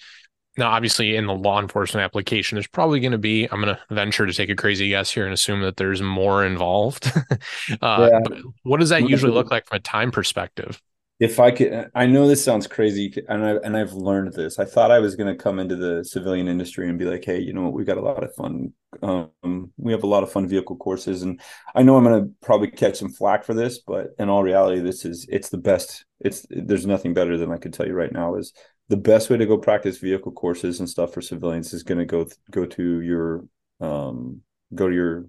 now 0.56 0.70
obviously 0.70 1.16
in 1.16 1.26
the 1.26 1.34
law 1.34 1.60
enforcement 1.60 2.04
application, 2.04 2.56
there's 2.56 2.66
probably 2.66 3.00
going 3.00 3.12
to 3.12 3.18
be, 3.18 3.44
I'm 3.50 3.60
going 3.60 3.74
to 3.74 3.94
venture 3.94 4.26
to 4.26 4.32
take 4.32 4.50
a 4.50 4.56
crazy 4.56 4.88
guess 4.88 5.10
here 5.10 5.24
and 5.24 5.32
assume 5.32 5.62
that 5.62 5.76
there's 5.76 6.02
more 6.02 6.44
involved. 6.44 7.10
uh, 7.80 8.10
yeah. 8.12 8.38
what 8.62 8.80
does 8.80 8.90
that 8.90 9.08
usually 9.08 9.32
look 9.32 9.50
like 9.50 9.66
from 9.66 9.76
a 9.76 9.80
time 9.80 10.10
perspective? 10.10 10.80
if 11.22 11.38
I 11.38 11.52
could, 11.52 11.88
I 11.94 12.06
know 12.06 12.26
this 12.26 12.42
sounds 12.42 12.66
crazy, 12.66 13.14
and 13.28 13.44
I 13.44 13.50
and 13.58 13.76
I've 13.76 13.92
learned 13.92 14.32
this. 14.32 14.58
I 14.58 14.64
thought 14.64 14.90
I 14.90 14.98
was 14.98 15.14
going 15.14 15.32
to 15.32 15.40
come 15.40 15.60
into 15.60 15.76
the 15.76 16.04
civilian 16.04 16.48
industry 16.48 16.88
and 16.88 16.98
be 16.98 17.04
like, 17.04 17.24
hey, 17.24 17.38
you 17.38 17.52
know 17.52 17.62
what? 17.62 17.74
We 17.74 17.84
got 17.84 17.96
a 17.96 18.02
lot 18.02 18.24
of 18.24 18.34
fun. 18.34 18.72
Um, 19.02 19.72
we 19.76 19.92
have 19.92 20.02
a 20.02 20.08
lot 20.08 20.24
of 20.24 20.32
fun 20.32 20.48
vehicle 20.48 20.74
courses, 20.78 21.22
and 21.22 21.40
I 21.76 21.84
know 21.84 21.96
I'm 21.96 22.02
going 22.02 22.24
to 22.24 22.30
probably 22.42 22.72
catch 22.72 22.96
some 22.96 23.12
flack 23.12 23.44
for 23.44 23.54
this, 23.54 23.78
but 23.78 24.08
in 24.18 24.28
all 24.30 24.42
reality, 24.42 24.80
this 24.80 25.04
is 25.04 25.24
it's 25.28 25.48
the 25.48 25.58
best. 25.58 26.04
It's 26.18 26.44
there's 26.50 26.86
nothing 26.86 27.14
better 27.14 27.36
than 27.36 27.52
I 27.52 27.58
could 27.58 27.72
tell 27.72 27.86
you 27.86 27.94
right 27.94 28.12
now 28.12 28.34
is 28.34 28.52
the 28.88 28.96
best 28.96 29.30
way 29.30 29.36
to 29.36 29.46
go 29.46 29.58
practice 29.58 29.98
vehicle 29.98 30.32
courses 30.32 30.80
and 30.80 30.88
stuff 30.88 31.12
for 31.12 31.20
civilians 31.20 31.72
is 31.72 31.82
going 31.82 31.98
to 31.98 32.04
go 32.04 32.26
go 32.50 32.66
to 32.66 33.00
your 33.00 33.44
um 33.80 34.40
go 34.74 34.88
to 34.88 34.94
your 34.94 35.26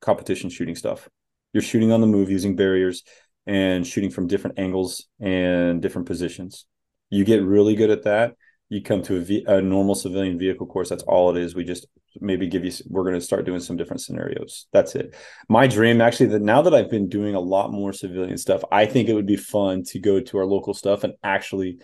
competition 0.00 0.50
shooting 0.50 0.74
stuff. 0.74 1.08
You're 1.52 1.62
shooting 1.62 1.92
on 1.92 2.00
the 2.00 2.06
move 2.06 2.30
using 2.30 2.56
barriers 2.56 3.02
and 3.46 3.86
shooting 3.86 4.10
from 4.10 4.26
different 4.26 4.58
angles 4.58 5.06
and 5.20 5.80
different 5.82 6.06
positions. 6.06 6.66
You 7.10 7.24
get 7.24 7.42
really 7.42 7.74
good 7.74 7.90
at 7.90 8.04
that. 8.04 8.34
You 8.68 8.82
come 8.82 9.02
to 9.02 9.18
a, 9.18 9.20
v- 9.20 9.44
a 9.46 9.60
normal 9.60 9.94
civilian 9.94 10.38
vehicle 10.38 10.66
course. 10.66 10.88
That's 10.88 11.02
all 11.02 11.34
it 11.34 11.42
is. 11.42 11.54
We 11.54 11.64
just 11.64 11.86
maybe 12.20 12.46
give 12.46 12.64
you. 12.64 12.72
We're 12.88 13.02
going 13.02 13.16
to 13.16 13.20
start 13.20 13.44
doing 13.44 13.60
some 13.60 13.76
different 13.76 14.00
scenarios. 14.00 14.66
That's 14.72 14.94
it. 14.94 15.14
My 15.48 15.66
dream, 15.66 16.00
actually, 16.00 16.26
that 16.26 16.40
now 16.40 16.62
that 16.62 16.74
I've 16.74 16.90
been 16.90 17.10
doing 17.10 17.34
a 17.34 17.40
lot 17.40 17.70
more 17.70 17.92
civilian 17.92 18.38
stuff, 18.38 18.64
I 18.72 18.86
think 18.86 19.08
it 19.10 19.14
would 19.14 19.26
be 19.26 19.36
fun 19.36 19.82
to 19.88 19.98
go 19.98 20.20
to 20.20 20.38
our 20.38 20.46
local 20.46 20.72
stuff 20.72 21.04
and 21.04 21.12
actually 21.22 21.80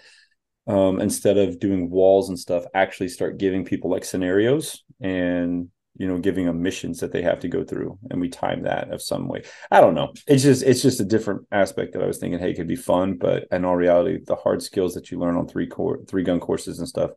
um, 0.69 1.01
instead 1.01 1.39
of 1.39 1.59
doing 1.59 1.91
walls 1.91 2.29
and 2.29 2.39
stuff, 2.39 2.65
actually 2.75 3.09
start 3.09 3.39
giving 3.39 3.65
people 3.65 3.91
like 3.91 4.05
scenarios 4.05 4.85
and 5.01 5.69
you 5.97 6.07
know 6.07 6.19
giving 6.19 6.47
them 6.47 6.63
missions 6.63 7.01
that 7.01 7.11
they 7.11 7.23
have 7.23 7.41
to 7.41 7.49
go 7.49 7.65
through 7.65 7.99
and 8.11 8.21
we 8.21 8.29
time 8.29 8.63
that 8.63 8.93
of 8.93 9.03
some 9.03 9.27
way. 9.27 9.43
I 9.71 9.81
don't 9.81 9.95
know. 9.95 10.13
It's 10.27 10.45
just 10.45 10.63
it's 10.63 10.83
just 10.83 11.01
a 11.01 11.05
different 11.05 11.47
aspect 11.51 11.93
that 11.93 12.03
i 12.03 12.07
was 12.07 12.19
thinking 12.19 12.39
hey 12.39 12.51
it 12.51 12.55
could 12.55 12.69
be 12.69 12.77
fun 12.77 13.15
but 13.15 13.49
in 13.51 13.65
all 13.65 13.75
reality 13.75 14.21
the 14.25 14.37
hard 14.37 14.63
skills 14.63 14.95
that 14.95 15.11
you 15.11 15.19
learn 15.19 15.37
on 15.37 15.49
three 15.49 15.67
core 15.67 15.99
three 16.07 16.23
gun 16.23 16.39
courses 16.39 16.79
and 16.79 16.87
stuff 16.87 17.11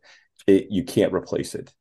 it 0.48 0.68
you 0.70 0.84
can't 0.84 1.14
replace 1.14 1.56
it. 1.56 1.74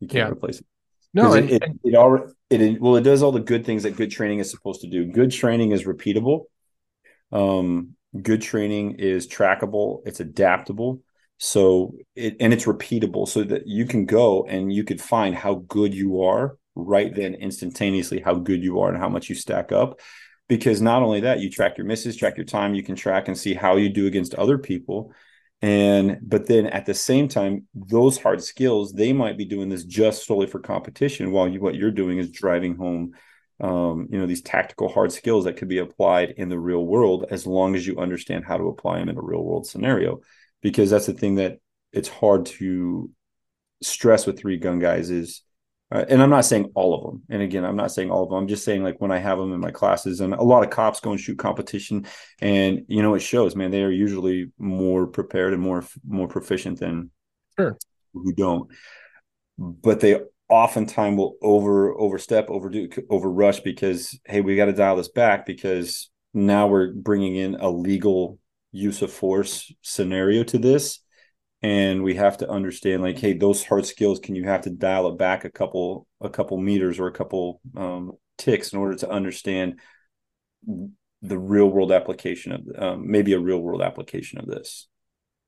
You 0.00 0.08
can't 0.08 0.28
yeah. 0.28 0.32
replace 0.32 0.60
it. 0.60 0.66
No 1.12 1.32
and, 1.32 1.48
it, 1.48 1.62
it, 1.62 1.72
it, 1.84 1.94
all 1.94 2.28
it 2.50 2.80
well 2.80 2.96
it 2.96 3.02
does 3.02 3.22
all 3.22 3.32
the 3.32 3.40
good 3.40 3.64
things 3.64 3.84
that 3.84 3.96
good 3.96 4.10
training 4.10 4.40
is 4.40 4.50
supposed 4.50 4.80
to 4.82 4.88
do. 4.88 5.06
Good 5.06 5.30
training 5.30 5.70
is 5.70 5.84
repeatable. 5.84 6.46
Um 7.32 7.96
good 8.22 8.42
training 8.42 8.96
is 8.98 9.26
trackable 9.26 10.00
it's 10.06 10.20
adaptable 10.20 11.00
so 11.38 11.94
it 12.14 12.36
and 12.40 12.52
it's 12.52 12.64
repeatable 12.64 13.26
so 13.26 13.42
that 13.42 13.66
you 13.66 13.86
can 13.86 14.06
go 14.06 14.44
and 14.44 14.72
you 14.72 14.84
could 14.84 15.00
find 15.00 15.34
how 15.34 15.56
good 15.68 15.92
you 15.92 16.22
are 16.22 16.56
right 16.76 17.14
then 17.14 17.34
instantaneously 17.34 18.20
how 18.20 18.34
good 18.34 18.62
you 18.62 18.80
are 18.80 18.88
and 18.88 18.98
how 18.98 19.08
much 19.08 19.28
you 19.28 19.34
stack 19.34 19.72
up. 19.72 20.00
Because 20.48 20.82
not 20.82 21.02
only 21.02 21.20
that 21.20 21.40
you 21.40 21.50
track 21.50 21.78
your 21.78 21.86
misses 21.86 22.16
track 22.16 22.36
your 22.36 22.46
time 22.46 22.74
you 22.74 22.82
can 22.82 22.96
track 22.96 23.28
and 23.28 23.36
see 23.36 23.54
how 23.54 23.76
you 23.76 23.88
do 23.88 24.06
against 24.06 24.34
other 24.34 24.58
people 24.58 25.12
and 25.62 26.18
but 26.22 26.46
then 26.46 26.66
at 26.66 26.84
the 26.84 26.94
same 26.94 27.28
time 27.28 27.66
those 27.74 28.18
hard 28.18 28.42
skills 28.42 28.92
they 28.92 29.12
might 29.12 29.38
be 29.38 29.46
doing 29.46 29.70
this 29.70 29.84
just 29.84 30.26
solely 30.26 30.46
for 30.46 30.60
competition 30.60 31.30
while 31.30 31.48
you 31.48 31.60
what 31.60 31.74
you're 31.74 31.90
doing 31.90 32.18
is 32.18 32.30
driving 32.30 32.76
home 32.76 33.12
um, 33.60 34.08
you 34.10 34.18
know 34.18 34.26
these 34.26 34.42
tactical 34.42 34.88
hard 34.88 35.12
skills 35.12 35.44
that 35.44 35.56
could 35.56 35.68
be 35.68 35.78
applied 35.78 36.34
in 36.36 36.48
the 36.48 36.58
real 36.58 36.84
world 36.84 37.26
as 37.30 37.46
long 37.46 37.74
as 37.74 37.86
you 37.86 37.98
understand 37.98 38.44
how 38.44 38.56
to 38.56 38.68
apply 38.68 38.98
them 38.98 39.08
in 39.08 39.16
a 39.16 39.22
real 39.22 39.44
world 39.44 39.66
scenario 39.66 40.20
because 40.60 40.90
that's 40.90 41.06
the 41.06 41.12
thing 41.12 41.36
that 41.36 41.58
it's 41.92 42.08
hard 42.08 42.46
to 42.46 43.10
stress 43.82 44.26
with 44.26 44.38
three 44.38 44.56
gun 44.56 44.78
guys 44.78 45.10
is 45.10 45.42
uh, 45.92 46.04
and 46.08 46.20
I'm 46.20 46.30
not 46.30 46.44
saying 46.44 46.72
all 46.74 46.94
of 46.94 47.02
them. 47.04 47.22
And 47.28 47.42
again, 47.42 47.64
I'm 47.64 47.76
not 47.76 47.92
saying 47.92 48.10
all 48.10 48.24
of 48.24 48.30
them. 48.30 48.38
I'm 48.38 48.48
just 48.48 48.64
saying 48.64 48.82
like 48.82 49.00
when 49.00 49.12
I 49.12 49.18
have 49.18 49.38
them 49.38 49.52
in 49.52 49.60
my 49.60 49.70
classes, 49.70 50.20
and 50.20 50.34
a 50.34 50.42
lot 50.42 50.64
of 50.64 50.70
cops 50.70 50.98
go 50.98 51.12
and 51.12 51.20
shoot 51.20 51.38
competition, 51.38 52.06
and 52.40 52.84
you 52.88 53.02
know 53.02 53.14
it 53.14 53.20
shows. 53.20 53.54
Man, 53.54 53.70
they 53.70 53.82
are 53.82 53.90
usually 53.90 54.50
more 54.58 55.06
prepared 55.06 55.52
and 55.52 55.62
more 55.62 55.84
more 56.06 56.26
proficient 56.26 56.80
than 56.80 57.10
sure. 57.56 57.76
who 58.12 58.32
don't. 58.32 58.70
But 59.56 60.00
they 60.00 60.20
oftentimes 60.48 61.16
will 61.16 61.36
over 61.42 61.92
overstep, 61.98 62.50
overdo, 62.50 62.88
overrush 62.88 63.62
because 63.62 64.18
hey, 64.24 64.40
we 64.40 64.56
got 64.56 64.66
to 64.66 64.72
dial 64.72 64.96
this 64.96 65.08
back 65.08 65.46
because 65.46 66.10
now 66.32 66.66
we're 66.66 66.92
bringing 66.92 67.36
in 67.36 67.54
a 67.56 67.70
legal 67.70 68.38
use 68.72 69.02
of 69.02 69.12
force 69.12 69.72
scenario 69.82 70.42
to 70.42 70.58
this 70.58 70.98
and 71.62 72.02
we 72.02 72.14
have 72.14 72.36
to 72.36 72.50
understand 72.50 73.02
like 73.02 73.18
hey 73.18 73.32
those 73.32 73.64
hard 73.64 73.86
skills 73.86 74.18
can 74.18 74.34
you 74.34 74.44
have 74.44 74.62
to 74.62 74.70
dial 74.70 75.08
it 75.08 75.16
back 75.16 75.44
a 75.44 75.50
couple 75.50 76.06
a 76.20 76.28
couple 76.28 76.58
meters 76.58 76.98
or 76.98 77.06
a 77.06 77.12
couple 77.12 77.60
um, 77.76 78.12
ticks 78.36 78.72
in 78.72 78.78
order 78.78 78.96
to 78.96 79.08
understand 79.08 79.80
the 81.22 81.38
real 81.38 81.66
world 81.66 81.90
application 81.90 82.52
of 82.52 82.60
um, 82.76 83.10
maybe 83.10 83.32
a 83.32 83.38
real 83.38 83.58
world 83.58 83.80
application 83.80 84.38
of 84.38 84.46
this 84.46 84.88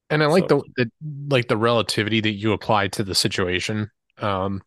and 0.09 0.23
i 0.23 0.27
like 0.27 0.49
so. 0.49 0.63
the, 0.77 0.85
the 0.85 0.91
like 1.29 1.49
the 1.49 1.57
relativity 1.57 2.21
that 2.21 2.33
you 2.33 2.53
apply 2.53 2.89
to 2.89 3.03
the 3.03 3.15
situation 3.15 3.91
um 4.19 4.63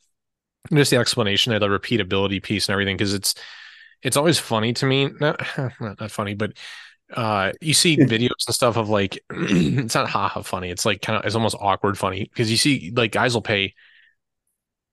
just 0.73 0.91
the 0.91 0.97
explanation 0.97 1.53
of 1.53 1.59
the 1.59 1.67
repeatability 1.67 2.41
piece 2.41 2.67
and 2.67 2.73
everything 2.73 2.97
because 2.97 3.13
it's 3.13 3.35
it's 4.01 4.17
always 4.17 4.39
funny 4.39 4.73
to 4.73 4.85
me 4.85 5.09
not, 5.19 5.41
not 5.79 6.11
funny 6.11 6.35
but 6.35 6.53
uh 7.13 7.51
you 7.59 7.73
see 7.73 7.97
videos 7.97 8.45
and 8.47 8.55
stuff 8.55 8.77
of 8.77 8.89
like 8.89 9.23
it's 9.31 9.95
not 9.95 10.09
haha 10.09 10.41
funny 10.41 10.69
it's 10.69 10.85
like 10.85 11.01
kind 11.01 11.17
of 11.17 11.25
it's 11.25 11.35
almost 11.35 11.55
awkward 11.59 11.97
funny 11.97 12.23
because 12.23 12.51
you 12.51 12.57
see 12.57 12.91
like 12.95 13.11
guys 13.11 13.33
will 13.33 13.41
pay 13.41 13.73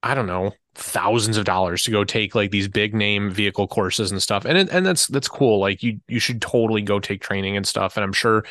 i 0.02 0.14
don't 0.14 0.26
know 0.26 0.52
thousands 0.74 1.36
of 1.36 1.44
dollars 1.44 1.82
to 1.82 1.90
go 1.90 2.04
take 2.04 2.34
like 2.34 2.50
these 2.50 2.68
big 2.68 2.94
name 2.94 3.30
vehicle 3.30 3.66
courses 3.66 4.10
and 4.10 4.22
stuff 4.22 4.44
and 4.44 4.58
it, 4.58 4.68
and 4.70 4.84
that's 4.84 5.06
that's 5.06 5.28
cool 5.28 5.58
like 5.58 5.82
you 5.82 6.00
you 6.08 6.18
should 6.18 6.40
totally 6.40 6.82
go 6.82 7.00
take 7.00 7.20
training 7.20 7.56
and 7.56 7.66
stuff 7.66 7.96
and 7.96 8.04
i'm 8.04 8.12
sure 8.12 8.44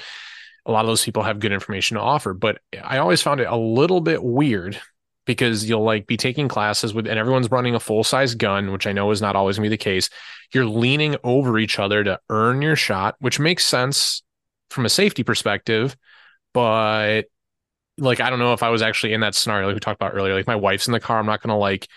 a 0.65 0.71
lot 0.71 0.83
of 0.83 0.87
those 0.87 1.05
people 1.05 1.21
have 1.21 1.39
good 1.39 1.51
information 1.51 1.95
to 1.95 2.01
offer 2.01 2.33
but 2.33 2.59
i 2.83 2.97
always 2.97 3.21
found 3.21 3.39
it 3.39 3.47
a 3.47 3.55
little 3.55 4.01
bit 4.01 4.23
weird 4.23 4.79
because 5.25 5.67
you'll 5.67 5.83
like 5.83 6.07
be 6.07 6.17
taking 6.17 6.47
classes 6.47 6.93
with 6.93 7.07
and 7.07 7.19
everyone's 7.19 7.51
running 7.51 7.75
a 7.75 7.79
full 7.79 8.03
size 8.03 8.35
gun, 8.35 8.71
which 8.71 8.87
I 8.87 8.91
know 8.91 9.11
is 9.11 9.21
not 9.21 9.35
always 9.35 9.57
gonna 9.57 9.65
be 9.65 9.69
the 9.69 9.77
case. 9.77 10.09
You're 10.53 10.65
leaning 10.65 11.15
over 11.23 11.57
each 11.57 11.79
other 11.79 12.03
to 12.03 12.19
earn 12.29 12.61
your 12.61 12.75
shot, 12.75 13.15
which 13.19 13.39
makes 13.39 13.65
sense 13.65 14.23
from 14.69 14.85
a 14.85 14.89
safety 14.89 15.23
perspective, 15.23 15.95
but 16.53 17.23
like 17.97 18.19
I 18.19 18.29
don't 18.29 18.39
know 18.39 18.53
if 18.53 18.63
I 18.63 18.69
was 18.69 18.81
actually 18.81 19.13
in 19.13 19.21
that 19.21 19.35
scenario 19.35 19.67
like 19.67 19.75
we 19.75 19.79
talked 19.79 20.01
about 20.01 20.13
earlier. 20.15 20.33
Like 20.33 20.47
my 20.47 20.55
wife's 20.55 20.87
in 20.87 20.93
the 20.93 20.99
car, 20.99 21.19
I'm 21.19 21.25
not 21.25 21.41
gonna 21.41 21.57
like, 21.57 21.87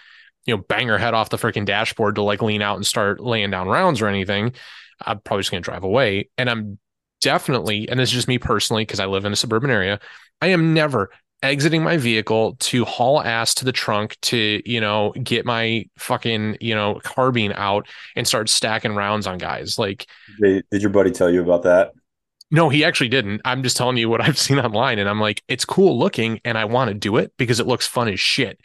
you 0.47 0.57
know, 0.57 0.62
bang 0.68 0.89
her 0.89 0.99
head 0.99 1.14
off 1.14 1.31
the 1.31 1.37
freaking 1.37 1.66
dashboard 1.66 2.14
to 2.14 2.22
like 2.22 2.43
lean 2.43 2.62
out 2.62 2.76
and 2.76 2.87
start 2.87 3.20
laying 3.20 3.51
down 3.51 3.68
rounds 3.68 4.01
or 4.01 4.09
anything. 4.09 4.53
I'm 5.01 5.20
probably 5.20 5.43
just 5.43 5.51
gonna 5.51 5.61
drive 5.61 5.85
away. 5.85 6.31
And 6.39 6.49
I'm 6.49 6.79
definitely, 7.20 7.89
and 7.89 7.99
this 7.99 8.11
is 8.11 8.14
just 8.14 8.29
me 8.29 8.39
personally, 8.39 8.83
because 8.83 9.01
I 9.01 9.07
live 9.07 9.24
in 9.24 9.33
a 9.33 9.37
suburban 9.37 9.70
area, 9.70 10.01
I 10.41 10.49
am 10.49 10.72
never, 10.72 11.11
exiting 11.43 11.82
my 11.82 11.97
vehicle 11.97 12.57
to 12.61 12.84
haul 12.84 13.22
ass 13.22 13.55
to 13.55 13.64
the 13.64 13.72
trunk 13.72 14.16
to, 14.22 14.61
you 14.64 14.80
know, 14.80 15.12
get 15.22 15.47
my 15.47 15.86
fucking, 15.99 16.59
you 16.61 16.74
know, 16.74 17.01
carbine 17.05 17.53
out 17.53 17.86
and 18.16 18.26
start 18.26 18.49
stacking 18.49 18.95
rounds 18.95 19.26
on 19.26 19.39
guys. 19.39 19.78
Like, 19.78 20.07
did 20.41 20.64
your 20.72 20.91
buddy 20.91 21.11
tell 21.11 21.30
you 21.30 21.43
about 21.43 21.62
that? 21.62 21.93
No, 22.51 22.68
he 22.68 22.84
actually 22.84 23.09
didn't. 23.09 23.43
I'm 23.45 23.62
just 23.62 23.76
telling 23.76 23.97
you 23.97 24.09
what 24.09 24.20
I've 24.26 24.39
seen 24.39 24.59
online. 24.59 24.99
And 24.99 25.09
I'm 25.09 25.20
like, 25.20 25.43
it's 25.49 25.64
cool 25.64 25.99
looking 25.99 26.41
and 26.45 26.59
I 26.59 26.64
want 26.64 26.89
to 26.89 26.95
do 26.95 27.16
it 27.16 27.32
because 27.36 27.61
it 27.61 27.66
looks 27.66 27.86
fun 27.86 28.09
as 28.09 28.20
shit. 28.20 28.61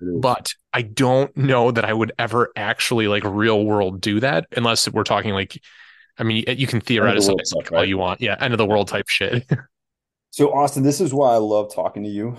But 0.00 0.52
I 0.72 0.82
don't 0.82 1.36
know 1.36 1.72
that 1.72 1.84
I 1.84 1.92
would 1.92 2.12
ever 2.20 2.52
actually 2.54 3.08
like 3.08 3.24
real 3.24 3.64
world 3.64 4.00
do 4.00 4.20
that 4.20 4.46
unless 4.56 4.88
we're 4.88 5.02
talking 5.02 5.32
like, 5.32 5.60
I 6.18 6.22
mean, 6.22 6.44
you 6.46 6.68
can 6.68 6.80
theorize 6.80 7.28
all 7.28 7.84
you 7.84 7.98
want. 7.98 8.20
Yeah. 8.20 8.36
End 8.40 8.54
of 8.54 8.58
the 8.58 8.66
world 8.66 8.86
type 8.86 9.08
shit. 9.08 9.44
So, 10.38 10.54
Austin, 10.54 10.84
this 10.84 11.00
is 11.00 11.12
why 11.12 11.34
I 11.34 11.38
love 11.38 11.74
talking 11.74 12.04
to 12.04 12.08
you. 12.08 12.36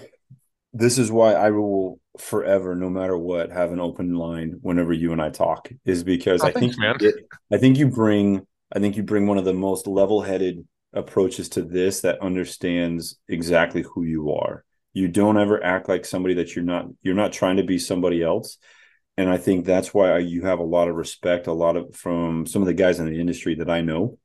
This 0.72 0.98
is 0.98 1.12
why 1.12 1.34
I 1.34 1.50
will 1.50 2.00
forever, 2.18 2.74
no 2.74 2.90
matter 2.90 3.18
what, 3.18 3.52
have 3.52 3.74
an 3.74 3.82
open 3.82 4.16
line 4.16 4.56
whenever 4.62 4.94
you 4.94 5.12
and 5.12 5.22
I 5.22 5.32
talk. 5.32 5.70
Is 5.84 6.06
because 6.06 6.42
oh, 6.42 6.48
I 6.48 6.52
thanks, 6.54 6.78
think 6.78 7.02
man. 7.02 7.12
I 7.52 7.58
think 7.58 7.78
you 7.78 7.90
bring 7.90 8.48
I 8.74 8.80
think 8.80 8.96
you 8.96 9.04
bring 9.04 9.28
one 9.28 9.38
of 9.38 9.44
the 9.44 9.52
most 9.52 9.86
level-headed 9.86 10.66
approaches 10.94 11.50
to 11.50 11.62
this 11.62 12.00
that 12.00 12.22
understands 12.22 13.20
exactly 13.28 13.82
who 13.82 14.04
you 14.04 14.32
are. 14.32 14.64
You 14.94 15.10
don't 15.10 15.38
ever 15.38 15.62
act 15.62 15.90
like 15.90 16.06
somebody 16.06 16.36
that 16.36 16.56
you're 16.56 16.64
not. 16.64 16.86
You're 17.02 17.16
not 17.16 17.34
trying 17.34 17.58
to 17.58 17.64
be 17.64 17.80
somebody 17.80 18.24
else. 18.24 18.60
And 19.18 19.30
I 19.30 19.36
think 19.36 19.66
that's 19.66 19.94
why 19.94 20.20
you 20.20 20.44
have 20.44 20.60
a 20.60 20.64
lot 20.64 20.88
of 20.88 20.96
respect, 20.96 21.48
a 21.48 21.52
lot 21.52 21.76
of 21.76 21.94
from 21.94 22.46
some 22.46 22.62
of 22.62 22.68
the 22.68 22.74
guys 22.74 23.02
in 23.02 23.08
the 23.08 23.20
industry 23.20 23.56
that 23.56 23.70
I 23.70 23.82
know 23.82 24.18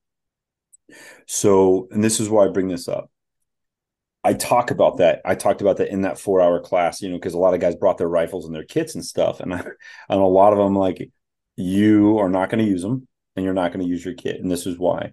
So, 1.27 1.89
and 1.91 2.05
this 2.05 2.21
is 2.21 2.29
why 2.29 2.45
I 2.45 2.51
bring 2.51 2.69
this 2.69 2.87
up. 2.87 3.11
I 4.25 4.33
talk 4.33 4.71
about 4.71 4.99
that. 4.99 5.21
I 5.25 5.35
talked 5.35 5.61
about 5.61 5.77
that 5.79 5.91
in 5.91 6.03
that 6.03 6.19
four 6.19 6.41
hour 6.41 6.61
class, 6.61 7.03
you 7.03 7.11
know, 7.11 7.17
because 7.17 7.35
a 7.35 7.39
lot 7.39 7.55
of 7.55 7.61
guys 7.61 7.75
brought 7.75 7.99
their 7.99 8.09
rifles 8.09 8.47
and 8.47 8.55
their 8.55 8.65
kits 8.65 8.95
and 8.95 9.05
stuff. 9.05 9.41
And, 9.41 9.55
I, 9.55 9.59
and 10.09 10.21
a 10.21 10.25
lot 10.25 10.53
of 10.53 10.59
them, 10.59 10.75
like, 10.75 11.11
you 11.57 12.19
are 12.19 12.29
not 12.29 12.51
going 12.51 12.65
to 12.65 12.71
use 12.71 12.83
them 12.83 13.07
and 13.37 13.45
you're 13.45 13.55
not 13.55 13.73
going 13.73 13.85
to 13.85 13.91
use 13.91 14.05
your 14.05 14.15
kit. 14.15 14.41
And 14.41 14.51
this 14.51 14.67
is 14.67 14.79
why 14.79 15.13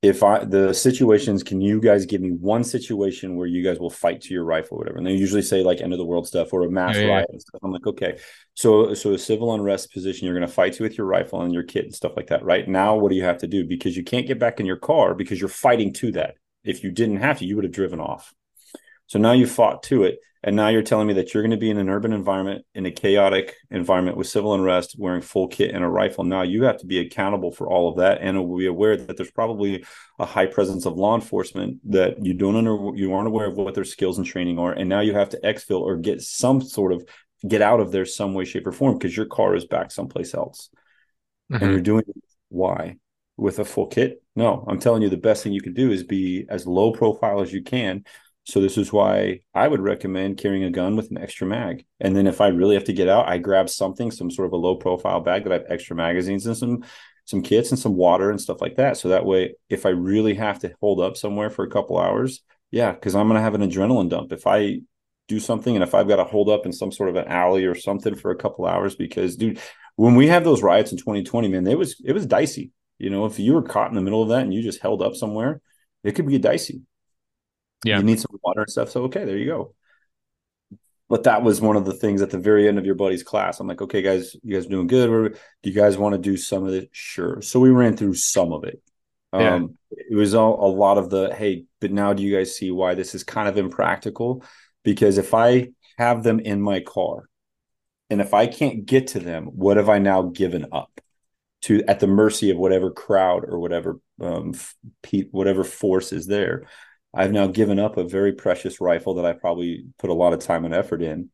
if 0.00 0.22
I 0.22 0.44
the 0.44 0.72
situations, 0.72 1.42
can 1.42 1.60
you 1.60 1.80
guys 1.80 2.06
give 2.06 2.20
me 2.20 2.30
one 2.30 2.62
situation 2.62 3.34
where 3.34 3.48
you 3.48 3.64
guys 3.64 3.80
will 3.80 3.90
fight 3.90 4.20
to 4.22 4.34
your 4.34 4.44
rifle 4.44 4.76
or 4.76 4.78
whatever? 4.78 4.98
And 4.98 5.06
they 5.06 5.14
usually 5.14 5.42
say 5.42 5.62
like 5.62 5.80
end 5.80 5.92
of 5.92 5.98
the 5.98 6.04
world 6.04 6.26
stuff 6.26 6.52
or 6.52 6.62
a 6.62 6.70
mass 6.70 6.96
yeah, 6.96 7.06
riot 7.06 7.26
yeah. 7.28 7.32
and 7.32 7.40
stuff. 7.40 7.60
I'm 7.64 7.72
like, 7.72 7.86
okay. 7.86 8.18
So 8.54 8.94
so 8.94 9.12
a 9.12 9.18
civil 9.18 9.52
unrest 9.54 9.92
position, 9.92 10.26
you're 10.26 10.34
gonna 10.34 10.46
fight 10.46 10.74
to 10.74 10.84
with 10.84 10.96
your 10.96 11.06
rifle 11.08 11.42
and 11.42 11.52
your 11.52 11.64
kit 11.64 11.84
and 11.84 11.94
stuff 11.94 12.12
like 12.16 12.28
that. 12.28 12.44
Right 12.44 12.68
now, 12.68 12.96
what 12.96 13.10
do 13.10 13.16
you 13.16 13.24
have 13.24 13.38
to 13.38 13.48
do? 13.48 13.66
Because 13.66 13.96
you 13.96 14.04
can't 14.04 14.26
get 14.26 14.38
back 14.38 14.60
in 14.60 14.66
your 14.66 14.76
car 14.76 15.14
because 15.14 15.40
you're 15.40 15.48
fighting 15.48 15.92
to 15.94 16.12
that. 16.12 16.36
If 16.64 16.84
you 16.84 16.90
didn't 16.90 17.18
have 17.18 17.38
to, 17.38 17.44
you 17.44 17.56
would 17.56 17.64
have 17.64 17.72
driven 17.72 18.00
off. 18.00 18.34
So 19.06 19.18
now 19.18 19.32
you 19.32 19.46
fought 19.46 19.82
to 19.84 20.04
it. 20.04 20.18
And 20.44 20.54
now 20.54 20.68
you're 20.68 20.82
telling 20.82 21.08
me 21.08 21.14
that 21.14 21.34
you're 21.34 21.42
going 21.42 21.50
to 21.50 21.56
be 21.56 21.70
in 21.70 21.78
an 21.78 21.88
urban 21.88 22.12
environment, 22.12 22.64
in 22.72 22.86
a 22.86 22.92
chaotic 22.92 23.56
environment 23.72 24.16
with 24.16 24.28
civil 24.28 24.54
unrest, 24.54 24.94
wearing 24.96 25.20
full 25.20 25.48
kit 25.48 25.74
and 25.74 25.82
a 25.82 25.88
rifle. 25.88 26.22
Now 26.22 26.42
you 26.42 26.62
have 26.62 26.78
to 26.78 26.86
be 26.86 27.00
accountable 27.00 27.50
for 27.50 27.68
all 27.68 27.88
of 27.88 27.96
that 27.96 28.20
and 28.20 28.56
be 28.56 28.66
aware 28.66 28.96
that 28.96 29.16
there's 29.16 29.32
probably 29.32 29.84
a 30.20 30.24
high 30.24 30.46
presence 30.46 30.86
of 30.86 30.96
law 30.96 31.16
enforcement 31.16 31.80
that 31.90 32.24
you 32.24 32.34
don't 32.34 32.54
under 32.54 32.96
you 32.96 33.12
aren't 33.14 33.26
aware 33.26 33.48
of 33.48 33.56
what 33.56 33.74
their 33.74 33.84
skills 33.84 34.16
and 34.16 34.26
training 34.26 34.60
are. 34.60 34.72
And 34.72 34.88
now 34.88 35.00
you 35.00 35.12
have 35.14 35.30
to 35.30 35.40
exfil 35.42 35.80
or 35.80 35.96
get 35.96 36.20
some 36.22 36.60
sort 36.60 36.92
of 36.92 37.04
get 37.46 37.60
out 37.60 37.80
of 37.80 37.90
there 37.90 38.06
some 38.06 38.32
way, 38.32 38.44
shape, 38.44 38.66
or 38.66 38.72
form 38.72 38.96
because 38.96 39.16
your 39.16 39.26
car 39.26 39.56
is 39.56 39.64
back 39.64 39.90
someplace 39.90 40.34
else. 40.34 40.70
Mm-hmm. 41.50 41.64
And 41.64 41.72
you're 41.72 41.82
doing 41.82 42.04
why? 42.48 42.98
With 43.38 43.58
a 43.58 43.64
full 43.64 43.86
kit? 43.86 44.22
No, 44.36 44.64
I'm 44.68 44.78
telling 44.78 45.00
you 45.00 45.08
the 45.08 45.16
best 45.16 45.42
thing 45.42 45.52
you 45.52 45.62
can 45.62 45.72
do 45.72 45.90
is 45.90 46.02
be 46.02 46.44
as 46.50 46.66
low 46.66 46.92
profile 46.92 47.40
as 47.40 47.52
you 47.52 47.62
can 47.62 48.04
so 48.48 48.62
this 48.62 48.78
is 48.78 48.90
why 48.90 49.40
I 49.52 49.68
would 49.68 49.82
recommend 49.82 50.38
carrying 50.38 50.64
a 50.64 50.70
gun 50.70 50.96
with 50.96 51.10
an 51.10 51.18
extra 51.18 51.46
mag. 51.46 51.84
And 52.00 52.16
then 52.16 52.26
if 52.26 52.40
I 52.40 52.46
really 52.46 52.76
have 52.76 52.84
to 52.84 52.94
get 52.94 53.06
out, 53.06 53.28
I 53.28 53.36
grab 53.36 53.68
something, 53.68 54.10
some 54.10 54.30
sort 54.30 54.46
of 54.46 54.54
a 54.54 54.56
low 54.56 54.74
profile 54.76 55.20
bag 55.20 55.44
that 55.44 55.52
I 55.52 55.58
have 55.58 55.66
extra 55.68 55.94
magazines 55.94 56.46
and 56.46 56.56
some 56.56 56.82
some 57.26 57.42
kits 57.42 57.72
and 57.72 57.78
some 57.78 57.94
water 57.94 58.30
and 58.30 58.40
stuff 58.40 58.62
like 58.62 58.76
that. 58.76 58.96
So 58.96 59.10
that 59.10 59.26
way, 59.26 59.54
if 59.68 59.84
I 59.84 59.90
really 59.90 60.32
have 60.32 60.60
to 60.60 60.72
hold 60.80 60.98
up 60.98 61.18
somewhere 61.18 61.50
for 61.50 61.62
a 61.62 61.68
couple 61.68 61.98
hours, 61.98 62.40
yeah, 62.70 62.90
because 62.90 63.14
I'm 63.14 63.28
gonna 63.28 63.42
have 63.42 63.54
an 63.54 63.60
adrenaline 63.60 64.08
dump. 64.08 64.32
If 64.32 64.46
I 64.46 64.80
do 65.26 65.40
something 65.40 65.76
and 65.76 65.84
if 65.84 65.94
I've 65.94 66.08
got 66.08 66.16
to 66.16 66.24
hold 66.24 66.48
up 66.48 66.64
in 66.64 66.72
some 66.72 66.90
sort 66.90 67.10
of 67.10 67.16
an 67.16 67.28
alley 67.28 67.66
or 67.66 67.74
something 67.74 68.14
for 68.14 68.30
a 68.30 68.36
couple 68.36 68.64
hours, 68.64 68.96
because 68.96 69.36
dude, 69.36 69.60
when 69.96 70.14
we 70.14 70.26
had 70.26 70.42
those 70.42 70.62
riots 70.62 70.90
in 70.90 70.96
2020, 70.96 71.48
man, 71.48 71.66
it 71.66 71.76
was 71.76 72.00
it 72.02 72.14
was 72.14 72.24
dicey. 72.24 72.72
You 72.98 73.10
know, 73.10 73.26
if 73.26 73.38
you 73.38 73.54
were 73.54 73.62
caught 73.62 73.90
in 73.90 73.94
the 73.94 74.02
middle 74.02 74.22
of 74.22 74.28
that 74.30 74.42
and 74.42 74.52
you 74.52 74.62
just 74.62 74.82
held 74.82 75.02
up 75.02 75.14
somewhere, 75.14 75.60
it 76.02 76.12
could 76.12 76.26
be 76.26 76.38
dicey. 76.38 76.82
Yeah. 77.84 77.98
You 77.98 78.02
need 78.02 78.20
some 78.20 78.36
water 78.42 78.60
and 78.62 78.70
stuff. 78.70 78.90
So 78.90 79.04
okay, 79.04 79.24
there 79.24 79.36
you 79.36 79.46
go. 79.46 79.74
But 81.08 81.24
that 81.24 81.42
was 81.42 81.60
one 81.60 81.76
of 81.76 81.86
the 81.86 81.94
things 81.94 82.20
at 82.20 82.30
the 82.30 82.38
very 82.38 82.68
end 82.68 82.78
of 82.78 82.84
your 82.84 82.94
buddy's 82.94 83.22
class. 83.22 83.60
I'm 83.60 83.66
like, 83.66 83.80
okay, 83.80 84.02
guys, 84.02 84.36
you 84.42 84.54
guys 84.54 84.66
doing 84.66 84.88
good? 84.88 85.38
Do 85.62 85.70
you 85.70 85.74
guys 85.74 85.96
want 85.96 86.12
to 86.12 86.18
do 86.18 86.36
some 86.36 86.66
of 86.66 86.74
it? 86.74 86.90
Sure. 86.92 87.40
So 87.40 87.60
we 87.60 87.70
ran 87.70 87.96
through 87.96 88.14
some 88.14 88.52
of 88.52 88.64
it. 88.64 88.82
Yeah. 89.32 89.54
Um, 89.54 89.78
it 89.90 90.14
was 90.14 90.34
all, 90.34 90.66
a 90.66 90.70
lot 90.70 90.98
of 90.98 91.08
the 91.08 91.34
hey, 91.34 91.64
but 91.80 91.92
now 91.92 92.12
do 92.12 92.22
you 92.22 92.36
guys 92.36 92.56
see 92.56 92.70
why 92.70 92.94
this 92.94 93.14
is 93.14 93.24
kind 93.24 93.48
of 93.48 93.56
impractical? 93.56 94.42
Because 94.84 95.18
if 95.18 95.34
I 95.34 95.68
have 95.96 96.22
them 96.22 96.40
in 96.40 96.60
my 96.60 96.80
car, 96.80 97.28
and 98.10 98.20
if 98.20 98.32
I 98.32 98.46
can't 98.46 98.86
get 98.86 99.08
to 99.08 99.20
them, 99.20 99.44
what 99.46 99.76
have 99.76 99.88
I 99.88 99.98
now 99.98 100.22
given 100.22 100.66
up 100.72 101.00
to 101.62 101.82
at 101.88 102.00
the 102.00 102.06
mercy 102.06 102.50
of 102.50 102.58
whatever 102.58 102.90
crowd 102.90 103.44
or 103.46 103.58
whatever 103.58 104.00
um, 104.20 104.54
whatever 105.30 105.64
force 105.64 106.12
is 106.12 106.26
there? 106.26 106.66
I've 107.14 107.32
now 107.32 107.46
given 107.46 107.78
up 107.78 107.96
a 107.96 108.04
very 108.04 108.32
precious 108.32 108.80
rifle 108.80 109.14
that 109.14 109.24
I 109.24 109.32
probably 109.32 109.86
put 109.98 110.10
a 110.10 110.14
lot 110.14 110.32
of 110.32 110.40
time 110.40 110.64
and 110.64 110.74
effort 110.74 111.02
in. 111.02 111.30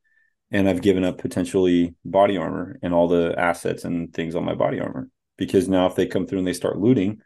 And 0.51 0.69
I've 0.69 0.83
given 0.83 1.05
up 1.05 1.19
potentially 1.19 1.95
body 2.05 2.37
armor 2.37 2.79
and 2.81 2.95
all 2.95 3.09
the 3.09 3.35
assets 3.37 3.85
and 3.85 4.13
things 4.13 4.37
on 4.37 4.45
my 4.45 4.55
body 4.55 4.79
armor 4.79 5.09
because 5.37 5.69
now 5.69 5.87
if 5.87 5.97
they 5.97 6.07
come 6.07 6.27
through 6.27 6.39
and 6.39 6.47
they 6.47 6.53
start 6.53 6.79
looting, 6.79 7.21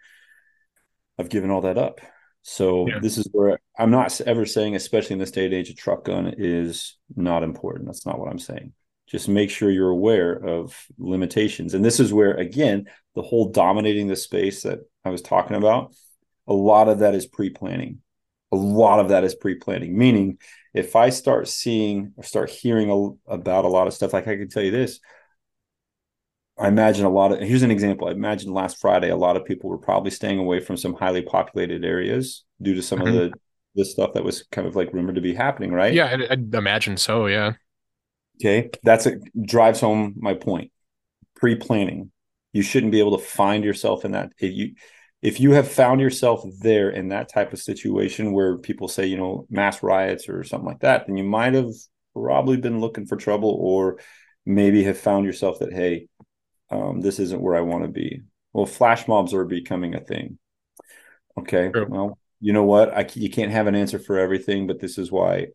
I've 1.18 1.28
given 1.28 1.51
all 1.51 1.62
that 1.62 1.76
up. 1.76 2.01
So 2.42 2.88
yeah. 2.88 3.01
this 3.01 3.18
is 3.18 3.28
where 3.32 3.59
I'm 3.78 3.90
not 3.90 4.18
ever 4.22 4.46
saying, 4.46 4.76
especially 4.76 5.14
in 5.14 5.18
this 5.18 5.32
day 5.32 5.44
and 5.44 5.55
age, 5.55 5.68
a 5.68 5.74
truck 5.74 6.05
gun 6.05 6.34
is 6.38 6.96
not 7.14 7.42
important. 7.42 7.86
That's 7.86 8.07
not 8.07 8.18
what 8.18 8.30
I'm 8.30 8.38
saying. 8.38 8.72
Just 9.09 9.28
make 9.28 9.50
sure 9.50 9.70
you're 9.70 9.90
aware 9.90 10.32
of 10.32 10.86
limitations. 10.98 11.74
And 11.74 11.84
this 11.84 11.98
is 11.98 12.12
where, 12.12 12.34
again, 12.34 12.86
the 13.14 13.22
whole 13.22 13.50
dominating 13.50 14.06
the 14.06 14.16
space 14.16 14.62
that 14.62 14.80
I 15.04 15.11
was 15.11 15.22
talking 15.22 15.56
about, 15.56 15.94
a 16.46 16.54
lot 16.54 16.88
of 16.88 17.00
that 17.00 17.14
is 17.14 17.26
pre 17.26 17.50
planning 17.50 18.00
a 18.52 18.56
lot 18.56 19.00
of 19.00 19.11
that 19.11 19.24
is 19.24 19.34
pre-planning. 19.34 19.96
Meaning 19.96 20.38
if 20.74 20.94
i 20.96 21.09
start 21.09 21.48
seeing 21.48 22.12
or 22.16 22.22
start 22.22 22.50
hearing 22.50 22.90
a, 22.90 23.32
about 23.32 23.64
a 23.64 23.68
lot 23.68 23.86
of 23.86 23.94
stuff 23.94 24.12
like 24.12 24.28
i 24.28 24.36
can 24.36 24.48
tell 24.48 24.62
you 24.62 24.70
this. 24.70 25.00
I 26.59 26.68
imagine 26.68 27.06
a 27.06 27.11
lot 27.11 27.32
of 27.32 27.40
here's 27.40 27.62
an 27.62 27.70
example. 27.70 28.09
I 28.09 28.12
imagine 28.12 28.52
last 28.52 28.78
friday 28.78 29.11
a 29.11 29.16
lot 29.16 29.36
of 29.36 29.44
people 29.44 29.70
were 29.70 29.78
probably 29.78 30.11
staying 30.11 30.38
away 30.38 30.61
from 30.61 30.76
some 30.76 30.94
highly 30.94 31.22
populated 31.22 31.84
areas 31.84 32.44
due 32.61 32.74
to 32.74 32.82
some 32.82 33.00
mm-hmm. 33.00 33.09
of 33.09 33.14
the 33.14 33.32
the 33.74 33.84
stuff 33.84 34.14
that 34.14 34.24
was 34.24 34.42
kind 34.50 34.66
of 34.66 34.74
like 34.74 34.92
rumored 34.92 35.14
to 35.14 35.20
be 35.20 35.34
happening 35.34 35.72
right? 35.72 35.94
Yeah 35.94 36.06
i 36.06 36.32
I'd 36.32 36.54
imagine 36.54 36.96
so 36.96 37.26
yeah 37.26 37.52
okay 38.41 38.70
that's 38.82 39.07
it 39.07 39.20
drives 39.47 39.80
home 39.80 40.14
my 40.18 40.34
point 40.34 40.70
pre-planning 41.36 42.11
you 42.53 42.62
shouldn't 42.62 42.93
be 42.93 43.01
able 43.01 43.16
to 43.16 43.24
find 43.24 43.64
yourself 43.64 44.05
in 44.05 44.12
that 44.12 44.32
if 44.39 44.53
you 44.55 44.74
if 45.22 45.41
you 45.41 45.53
have 45.53 45.68
found 45.70 46.01
yourself 46.01 46.45
there 46.61 46.91
in 46.91 47.09
that 47.09 47.28
type 47.28 47.53
of 47.53 47.59
situation 47.59 48.32
where 48.32 48.57
people 48.59 48.86
say, 48.86 49.07
you 49.07 49.16
know, 49.16 49.47
mass 49.51 49.82
riots 49.82 50.28
or 50.28 50.45
something 50.45 50.68
like 50.68 50.80
that, 50.80 51.07
then 51.07 51.16
you 51.16 51.24
might 51.24 51.55
have 51.55 51.72
probably 52.14 52.57
been 52.57 52.80
looking 52.80 53.07
for 53.07 53.16
trouble 53.16 53.51
or 53.61 53.99
maybe 54.47 54.84
have 54.84 54.99
found 54.99 55.24
yourself 55.26 55.59
that, 55.59 55.72
hey, 55.72 56.07
um, 56.70 57.01
this 57.01 57.18
isn't 57.18 57.41
where 57.41 57.57
I 57.57 57.62
want 57.62 57.82
to 57.82 57.89
be. 57.89 58.22
Well, 58.53 58.66
flash 58.66 59.09
mobs 59.09 59.34
are 59.34 59.45
becoming 59.45 59.95
a 59.95 60.01
thing. 60.01 60.39
Okay. 61.36 61.70
Sure. 61.74 61.86
Well, 61.86 62.18
you 62.41 62.53
know 62.53 62.64
what? 62.64 62.95
I, 62.97 63.09
you 63.14 63.30
can't 63.30 63.51
have 63.51 63.66
an 63.66 63.74
answer 63.74 63.99
for 63.99 64.18
everything, 64.18 64.68
but 64.68 64.78
this 64.78 64.99
is 64.99 65.11
why 65.11 65.49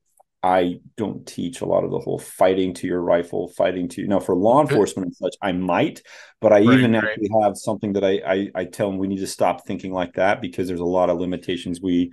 I 0.44 0.82
don't 0.98 1.26
teach 1.26 1.62
a 1.62 1.66
lot 1.66 1.86
of 1.86 1.92
the 1.92 2.00
whole 2.00 2.20
fighting 2.20 2.74
to 2.76 2.88
your 2.88 3.02
rifle, 3.02 3.48
fighting 3.48 3.88
to 3.90 4.02
you 4.02 4.08
now 4.10 4.20
for 4.20 4.36
law 4.36 4.62
enforcement 4.62 5.06
and 5.08 5.16
such. 5.16 5.36
I 5.42 5.54
might, 5.54 6.02
but 6.42 6.52
I 6.52 6.58
right, 6.58 6.78
even 6.78 6.92
right. 6.92 7.06
actually 7.06 7.30
have 7.42 7.56
something 7.56 7.94
that 7.94 8.04
I, 8.04 8.22
I, 8.28 8.50
I 8.54 8.66
tell 8.66 8.90
them 8.90 9.00
we 9.00 9.08
need 9.08 9.20
to 9.20 9.28
stop 9.28 9.66
thinking 9.66 9.94
like 9.94 10.16
that 10.16 10.42
because 10.42 10.68
there's 10.68 10.82
a 10.82 10.86
lot 10.86 11.10
of 11.10 11.18
limitations 11.18 11.80
we 11.80 12.12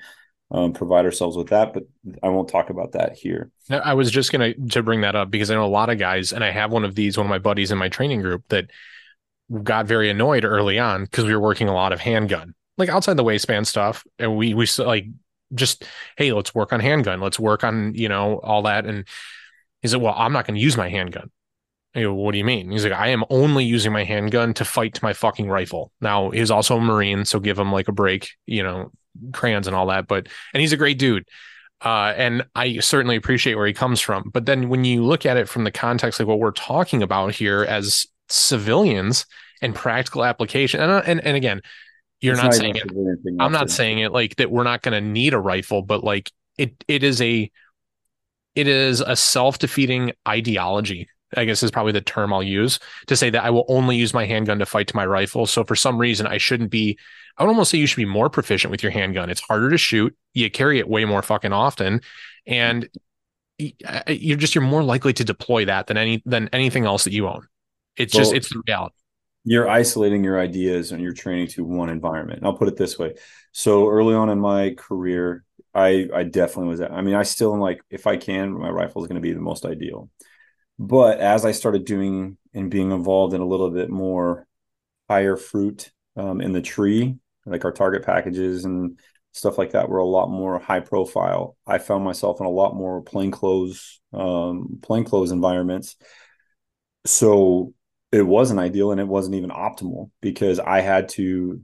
um, 0.53 0.73
provide 0.73 1.05
ourselves 1.05 1.37
with 1.37 1.49
that. 1.49 1.73
But 1.73 1.85
I 2.23 2.29
won't 2.29 2.49
talk 2.49 2.71
about 2.71 2.93
that 2.93 3.17
here. 3.17 3.51
I 3.69 3.95
was 3.95 4.13
just 4.13 4.31
gonna 4.31 4.55
to 4.55 4.83
bring 4.85 5.01
that 5.01 5.17
up 5.17 5.31
because 5.31 5.51
I 5.51 5.55
know 5.55 5.67
a 5.67 5.67
lot 5.67 5.91
of 5.91 5.99
guys, 5.99 6.33
and 6.33 6.45
I 6.45 6.53
have 6.53 6.71
one 6.71 6.85
of 6.85 6.95
these, 6.95 7.17
one 7.17 7.27
of 7.27 7.31
my 7.31 7.39
buddies 7.39 7.73
in 7.73 7.79
my 7.79 7.89
training 7.89 8.23
group 8.23 8.45
that 8.51 8.71
got 9.65 9.87
very 9.87 10.09
annoyed 10.09 10.45
early 10.45 10.79
on 10.79 11.03
because 11.03 11.25
we 11.25 11.35
were 11.35 11.41
working 11.41 11.69
a 11.69 11.75
lot 11.75 11.93
of 11.93 11.99
handgun, 11.99 12.55
like 12.79 12.89
outside 12.89 13.17
the 13.17 13.25
waistband 13.25 13.67
stuff, 13.67 14.05
and 14.21 14.37
we 14.37 14.55
we 14.55 14.69
like 14.79 15.07
just 15.55 15.85
hey 16.17 16.33
let's 16.33 16.55
work 16.55 16.73
on 16.73 16.81
handgun 16.81 17.21
let's 17.21 17.39
work 17.39 17.65
on 17.65 17.95
you 17.95 18.09
know 18.09 18.39
all 18.39 18.63
that 18.63 18.87
and 18.87 19.07
he 19.83 19.89
said 19.89 20.01
well 20.01 20.15
i'm 20.17 20.33
not 20.33 20.47
going 20.47 20.55
to 20.55 20.61
use 20.61 20.77
my 20.77 20.89
handgun 20.89 21.31
I 21.95 22.03
go, 22.03 22.15
what 22.15 22.33
do 22.33 22.39
you 22.39 22.45
mean? 22.45 22.71
He's 22.71 22.85
like, 22.85 22.93
I 22.93 23.09
am 23.09 23.25
only 23.31 23.65
using 23.65 23.93
my 23.93 24.05
handgun 24.05 24.55
to 24.55 24.65
fight 24.65 25.03
my 25.03 25.13
fucking 25.13 25.49
rifle. 25.49 25.91
Now 26.01 26.31
he's 26.31 26.51
also 26.51 26.77
a 26.77 26.81
Marine, 26.81 27.25
so 27.25 27.41
give 27.41 27.59
him 27.59 27.73
like 27.73 27.89
a 27.89 27.93
break, 27.93 28.31
you 28.47 28.63
know, 28.63 28.93
crayons 29.33 29.67
and 29.67 29.75
all 29.75 29.87
that. 29.87 30.07
But 30.07 30.29
and 30.55 30.61
he's 30.61 30.73
a 30.73 30.77
great 30.77 30.99
dude. 30.99 31.25
Uh, 31.81 32.13
and 32.17 32.47
I 32.55 32.79
certainly 32.79 33.17
appreciate 33.17 33.55
where 33.55 33.67
he 33.67 33.73
comes 33.73 34.01
from. 34.01 34.31
But 34.33 34.47
then 34.47 34.69
when 34.69 34.85
you 34.85 35.03
look 35.03 35.27
at 35.27 35.37
it 35.37 35.49
from 35.49 35.65
the 35.65 35.71
context 35.73 36.21
like 36.21 36.29
what 36.29 36.39
we're 36.39 36.53
talking 36.53 37.03
about 37.03 37.35
here 37.35 37.65
as 37.65 38.07
civilians 38.29 39.27
and 39.61 39.75
practical 39.75 40.25
application, 40.25 40.81
and 40.81 41.05
and, 41.07 41.21
and 41.25 41.37
again, 41.37 41.61
you're 42.21 42.37
not, 42.37 42.45
not 42.45 42.55
saying 42.55 42.77
it. 42.77 42.85
I'm 43.39 43.53
not 43.53 43.71
saying 43.71 43.99
it 43.99 44.13
like 44.13 44.37
that. 44.37 44.51
We're 44.51 44.65
not 44.65 44.83
going 44.83 44.93
to 44.93 45.07
need 45.07 45.35
a 45.35 45.39
rifle, 45.39 45.83
but 45.83 46.05
like 46.05 46.31
it, 46.59 46.85
it 46.87 47.03
is 47.03 47.21
a, 47.23 47.51
it 48.55 48.69
is 48.69 49.01
a 49.01 49.17
self 49.17 49.59
defeating 49.59 50.13
ideology. 50.29 51.09
I 51.37 51.45
guess 51.45 51.63
is 51.63 51.71
probably 51.71 51.93
the 51.93 52.01
term 52.01 52.33
I'll 52.33 52.43
use 52.43 52.81
to 53.07 53.17
say 53.17 53.31
that 53.31 53.45
I 53.45 53.51
will 53.51 53.65
only 53.69 53.97
use 53.97 54.13
my 54.13 54.27
handgun 54.27 54.59
to 54.59 54.67
fight 54.67 54.89
to 54.89 54.97
my 54.97 55.07
rifle. 55.07 55.47
So 55.47 55.63
for 55.63 55.77
some 55.77 55.97
reason, 55.97 56.27
I 56.27 56.39
shouldn't 56.39 56.71
be. 56.71 56.99
I 57.39 57.45
would 57.45 57.51
almost 57.51 57.71
say 57.71 57.79
you 57.79 57.87
should 57.87 57.97
be 57.97 58.05
more 58.05 58.29
proficient 58.29 58.73
with 58.73 58.83
your 58.83 58.91
handgun. 58.91 59.31
It's 59.31 59.41
harder 59.41 59.71
to 59.71 59.79
shoot. 59.79 60.15
You 60.35 60.51
carry 60.51 60.81
it 60.81 60.89
way 60.89 61.05
more 61.05 61.23
fucking 61.23 61.53
often, 61.53 62.01
and 62.47 62.89
you're 63.59 64.37
just 64.37 64.55
you're 64.55 64.65
more 64.65 64.83
likely 64.83 65.13
to 65.15 65.25
deploy 65.25 65.67
that 65.67 65.87
than 65.87 65.97
any 65.97 66.21
than 66.27 66.49
anything 66.53 66.85
else 66.85 67.05
that 67.05 67.13
you 67.13 67.29
own. 67.29 67.47
It's 67.97 68.13
well, 68.13 68.25
just 68.25 68.35
it's 68.35 68.49
the 68.49 68.63
reality 68.67 68.97
you're 69.45 69.69
isolating 69.69 70.23
your 70.23 70.39
ideas 70.39 70.93
and 70.93 71.03
you're 71.03 71.13
training 71.13 71.49
to 71.49 71.65
one 71.65 71.89
environment. 71.89 72.39
And 72.39 72.47
I'll 72.47 72.57
put 72.57 72.69
it 72.69 72.77
this 72.77 72.99
way. 72.99 73.15
So 73.53 73.89
early 73.89 74.15
on 74.15 74.29
in 74.29 74.39
my 74.39 74.75
career, 74.77 75.45
I 75.75 76.09
I 76.15 76.25
definitely 76.25 76.69
was 76.69 76.81
I 76.81 77.01
mean, 77.03 77.15
I 77.15 77.23
still 77.23 77.55
am 77.55 77.61
like, 77.61 77.83
if 77.91 78.07
I 78.07 78.17
can, 78.17 78.53
my 78.53 78.71
rifle 78.71 79.03
is 79.03 79.09
going 79.09 79.21
to 79.21 79.27
be 79.27 79.33
the 79.33 79.41
most 79.41 79.65
ideal. 79.65 80.11
But 80.79 81.21
as 81.21 81.45
I 81.45 81.53
started 81.53 81.85
doing 81.85 82.39
and 82.55 82.71
being 82.71 82.91
involved 82.93 83.35
in 83.35 83.41
a 83.41 83.47
little 83.47 83.71
bit 83.71 83.91
more 83.91 84.47
higher 85.09 85.37
fruit 85.37 85.91
um, 86.17 86.41
in 86.41 86.53
the 86.53 86.63
tree 86.63 87.17
like 87.47 87.65
our 87.65 87.73
target 87.73 88.05
packages 88.05 88.65
and 88.65 88.99
stuff 89.33 89.59
like 89.59 89.73
that 89.73 89.89
were 89.89 89.99
a 89.99 90.07
lot 90.07 90.29
more 90.29 90.59
high 90.59 90.81
profile. 90.81 91.57
I 91.67 91.79
found 91.79 92.05
myself 92.05 92.41
in 92.41 92.47
a 92.47 92.51
lot 92.51 92.75
more 92.75 93.03
plainclothes, 93.03 94.01
um, 94.13 94.79
plainclothes 94.83 95.31
environments. 95.33 95.97
So 97.07 97.75
it 98.13 98.23
wasn't 98.23 98.61
ideal 98.61 98.93
and 98.93 99.01
it 99.01 99.07
wasn't 99.07 99.37
even 99.37 99.51
optimal 99.51 100.11
because 100.21 100.59
I 100.59 100.81
had 100.81 101.09
to 101.11 101.61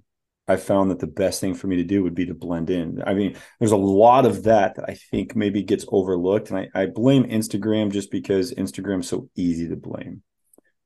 I 0.49 0.57
found 0.57 0.91
that 0.91 1.01
the 1.01 1.09
best 1.09 1.41
thing 1.41 1.55
for 1.55 1.67
me 1.67 1.77
to 1.77 1.85
do 1.85 2.05
would 2.05 2.15
be 2.15 2.27
to 2.27 2.35
blend 2.35 2.71
in. 2.71 3.03
I 3.05 3.15
mean, 3.15 3.37
there's 3.59 3.73
a 3.73 3.77
lot 3.77 4.27
of 4.27 4.45
that 4.45 4.77
that 4.77 4.89
I 4.89 4.95
think 4.95 5.35
maybe 5.35 5.65
gets 5.65 5.85
overlooked. 5.89 6.51
And 6.51 6.69
I, 6.73 6.83
I 6.83 6.87
blame 6.87 7.25
Instagram 7.25 7.91
just 7.91 8.13
because 8.13 8.55
Instagram's 8.55 9.09
so 9.09 9.29
easy 9.35 9.69
to 9.69 9.77
blame. 9.77 10.23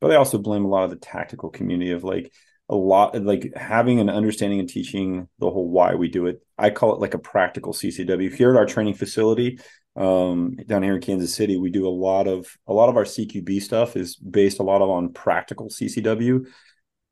But 0.00 0.12
I 0.12 0.16
also 0.16 0.38
blame 0.38 0.64
a 0.64 0.68
lot 0.68 0.84
of 0.84 0.90
the 0.90 0.96
tactical 0.96 1.50
community 1.50 1.92
of 1.92 2.04
like 2.04 2.32
a 2.70 2.74
lot 2.74 3.20
like 3.22 3.52
having 3.54 4.00
an 4.00 4.08
understanding 4.08 4.61
and 4.61 4.68
teaching 4.68 5.28
the 5.38 5.50
whole 5.50 5.68
why 5.68 5.94
we 5.94 6.08
do 6.08 6.26
it. 6.26 6.40
I 6.56 6.70
call 6.70 6.94
it 6.94 7.00
like 7.00 7.14
a 7.14 7.18
practical 7.18 7.74
CCW. 7.74 8.34
Here 8.34 8.50
at 8.50 8.56
our 8.56 8.64
training 8.64 8.94
facility, 8.94 9.58
um, 10.01 10.57
down 10.66 10.82
here 10.82 10.94
in 10.94 11.01
Kansas 11.01 11.34
City, 11.34 11.57
we 11.57 11.70
do 11.70 11.86
a 11.86 11.90
lot 11.90 12.26
of 12.26 12.48
a 12.66 12.72
lot 12.72 12.88
of 12.88 12.96
our 12.96 13.05
CQB 13.05 13.61
stuff 13.62 13.96
is 13.96 14.16
based 14.16 14.59
a 14.59 14.62
lot 14.62 14.82
of 14.82 14.90
on 14.90 15.12
practical 15.12 15.68
CCW 15.68 16.46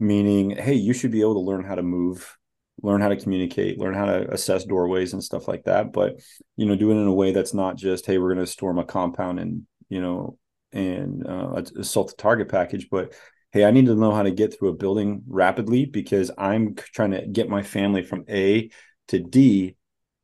meaning 0.01 0.51
hey 0.51 0.75
you 0.75 0.93
should 0.93 1.11
be 1.11 1.21
able 1.21 1.35
to 1.35 1.41
learn 1.41 1.65
how 1.65 1.75
to 1.75 1.83
move 1.83 2.37
learn 2.83 3.01
how 3.01 3.09
to 3.09 3.17
communicate 3.17 3.79
learn 3.79 3.95
how 3.95 4.07
to 4.07 4.33
assess 4.33 4.65
doorways 4.65 5.13
and 5.13 5.25
stuff 5.25 5.49
like 5.49 5.65
that. 5.65 5.93
But 5.93 6.21
you 6.57 6.67
know 6.67 6.77
do 6.77 6.91
it 6.91 6.95
in 6.95 7.07
a 7.07 7.13
way 7.13 7.33
that's 7.33 7.55
not 7.55 7.77
just 7.77 8.07
hey 8.07 8.19
we're 8.19 8.35
going 8.35 8.45
to 8.45 8.51
storm 8.51 8.79
a 8.79 8.85
compound 8.85 9.41
and 9.41 9.67
you 9.89 10.01
know 10.01 10.39
and 10.73 11.27
uh, 11.27 11.63
assault 11.79 12.09
the 12.09 12.17
target 12.23 12.51
package 12.51 12.89
but 12.91 13.15
hey 13.53 13.65
i 13.65 13.71
need 13.71 13.87
to 13.87 13.95
know 13.95 14.13
how 14.13 14.23
to 14.23 14.31
get 14.31 14.53
through 14.53 14.69
a 14.69 14.75
building 14.75 15.23
rapidly 15.27 15.87
because 15.87 16.31
i'm 16.37 16.75
trying 16.75 17.13
to 17.13 17.27
get 17.27 17.49
my 17.49 17.63
family 17.63 18.03
from 18.03 18.23
a 18.29 18.69
to 19.07 19.19
d 19.19 19.78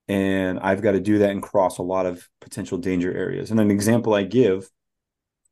and 0.09 0.59
i've 0.61 0.82
got 0.82 0.92
to 0.92 1.00
do 1.00 1.18
that 1.18 1.30
and 1.30 1.42
cross 1.42 1.78
a 1.78 1.82
lot 1.82 2.07
of 2.07 2.28
potential 2.40 2.78
danger 2.78 3.12
areas 3.12 3.50
and 3.50 3.61
an 3.61 3.70
example 3.70 4.14
i 4.14 4.22
give 4.22 4.68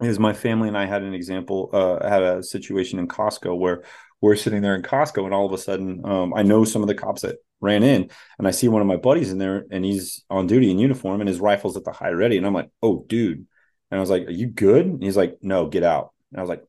is 0.01 0.19
my 0.19 0.33
family 0.33 0.69
and 0.69 0.77
i 0.77 0.85
had 0.85 1.03
an 1.03 1.15
example 1.15 1.71
uh, 1.73 2.09
had 2.09 2.23
a 2.23 2.43
situation 2.43 2.99
in 2.99 3.09
costco 3.09 3.57
where 3.57 3.83
we're 4.23 4.37
sitting 4.37 4.63
there 4.63 4.77
in 4.77 4.83
Costco, 4.83 5.25
and 5.25 5.35
all 5.35 5.45
of 5.45 5.53
a 5.53 5.59
sudden, 5.59 6.01
um, 6.07 6.33
I 6.33 6.43
know 6.43 6.65
some 6.65 6.81
of 6.81 6.89
the 6.89 6.95
cops 6.95 7.23
that 7.23 7.39
ran 7.61 7.83
in, 7.83 8.09
and 8.39 8.49
I 8.49 8.53
see 8.53 8.69
one 8.69 8.81
of 8.81 8.87
my 8.87 8.97
buddies 8.97 9.33
in 9.33 9.39
there, 9.39 9.67
and 9.71 9.85
he's 9.85 10.25
on 10.31 10.47
duty 10.47 10.71
in 10.71 10.79
uniform, 10.79 11.21
and 11.21 11.29
his 11.29 11.41
rifle's 11.41 11.77
at 11.77 11.85
the 11.85 11.93
high 11.93 12.11
ready, 12.11 12.39
and 12.39 12.47
I'm 12.47 12.55
like, 12.55 12.71
"Oh, 12.83 13.05
dude," 13.09 13.45
and 13.91 13.99
I 13.99 14.01
was 14.01 14.11
like, 14.11 14.29
"Are 14.29 14.31
you 14.31 14.47
good?" 14.47 14.87
And 14.87 15.03
he's 15.03 15.17
like, 15.17 15.39
"No, 15.43 15.67
get 15.67 15.83
out." 15.83 16.13
And 16.31 16.39
I 16.39 16.43
was 16.43 16.49
like, 16.49 16.63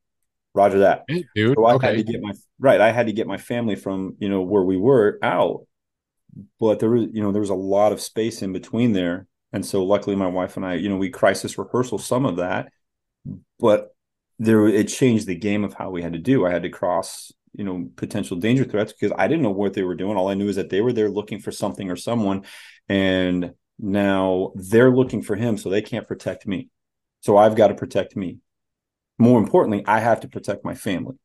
"Roger 0.56 0.80
that, 0.80 1.04
hey, 1.08 1.26
dude." 1.36 1.56
So 1.56 1.66
I 1.66 1.76
okay. 1.76 1.88
had 1.88 1.98
to 1.98 2.12
get 2.12 2.22
my 2.22 2.34
right. 2.60 2.82
I 2.82 2.92
had 2.92 3.06
to 3.06 3.14
get 3.14 3.28
my 3.28 3.38
family 3.38 3.76
from 3.76 4.18
you 4.20 4.30
know 4.30 4.42
where 4.42 4.64
we 4.64 4.78
were 4.78 5.20
out, 5.22 5.68
but 6.60 6.80
there 6.80 6.90
was 6.90 7.08
you 7.12 7.22
know 7.22 7.32
there 7.32 7.42
was 7.42 7.50
a 7.50 7.56
lot 7.56 7.92
of 7.92 8.02
space 8.02 8.42
in 8.42 8.54
between 8.54 8.94
there, 8.94 9.28
and 9.52 9.66
so 9.66 9.84
luckily 9.84 10.16
my 10.16 10.28
wife 10.28 10.58
and 10.58 10.66
I, 10.66 10.76
you 10.76 10.90
know, 10.90 10.98
we 10.98 11.10
crisis 11.10 11.58
rehearsal 11.58 11.98
some 11.98 12.26
of 12.26 12.38
that, 12.38 12.72
but 13.60 13.96
there 14.40 14.68
it 14.68 14.88
changed 14.88 15.28
the 15.28 15.36
game 15.36 15.64
of 15.64 15.74
how 15.74 15.92
we 15.92 16.02
had 16.02 16.14
to 16.14 16.20
do. 16.20 16.46
I 16.46 16.52
had 16.52 16.64
to 16.64 16.70
cross 16.70 17.32
you 17.54 17.64
know 17.64 17.90
potential 17.96 18.38
danger 18.38 18.66
threats 18.66 18.94
because 18.94 19.16
I 19.18 19.28
didn't 19.28 19.44
know 19.44 19.52
what 19.52 19.74
they 19.74 19.84
were 19.84 19.96
doing. 19.96 20.18
All 20.18 20.28
I 20.28 20.34
knew 20.34 20.50
is 20.50 20.56
that 20.56 20.70
they 20.70 20.82
were 20.82 20.94
there 20.94 21.10
looking 21.10 21.40
for 21.40 21.52
something 21.52 21.90
or 21.90 21.96
someone, 21.96 22.46
and 22.90 23.54
now 23.80 24.54
they're 24.56 24.96
looking 24.96 25.22
for 25.22 25.36
him, 25.36 25.58
so 25.58 25.70
they 25.70 25.82
can't 25.82 26.08
protect 26.08 26.48
me. 26.48 26.70
So 27.22 27.38
I've 27.38 27.56
got 27.56 27.68
to 27.68 27.76
protect 27.76 28.16
me. 28.16 28.40
More 29.18 29.40
importantly, 29.40 29.84
I 29.86 30.00
have 30.00 30.22
to 30.22 30.28
protect 30.28 30.66
my 30.66 30.76
family. 30.76 31.16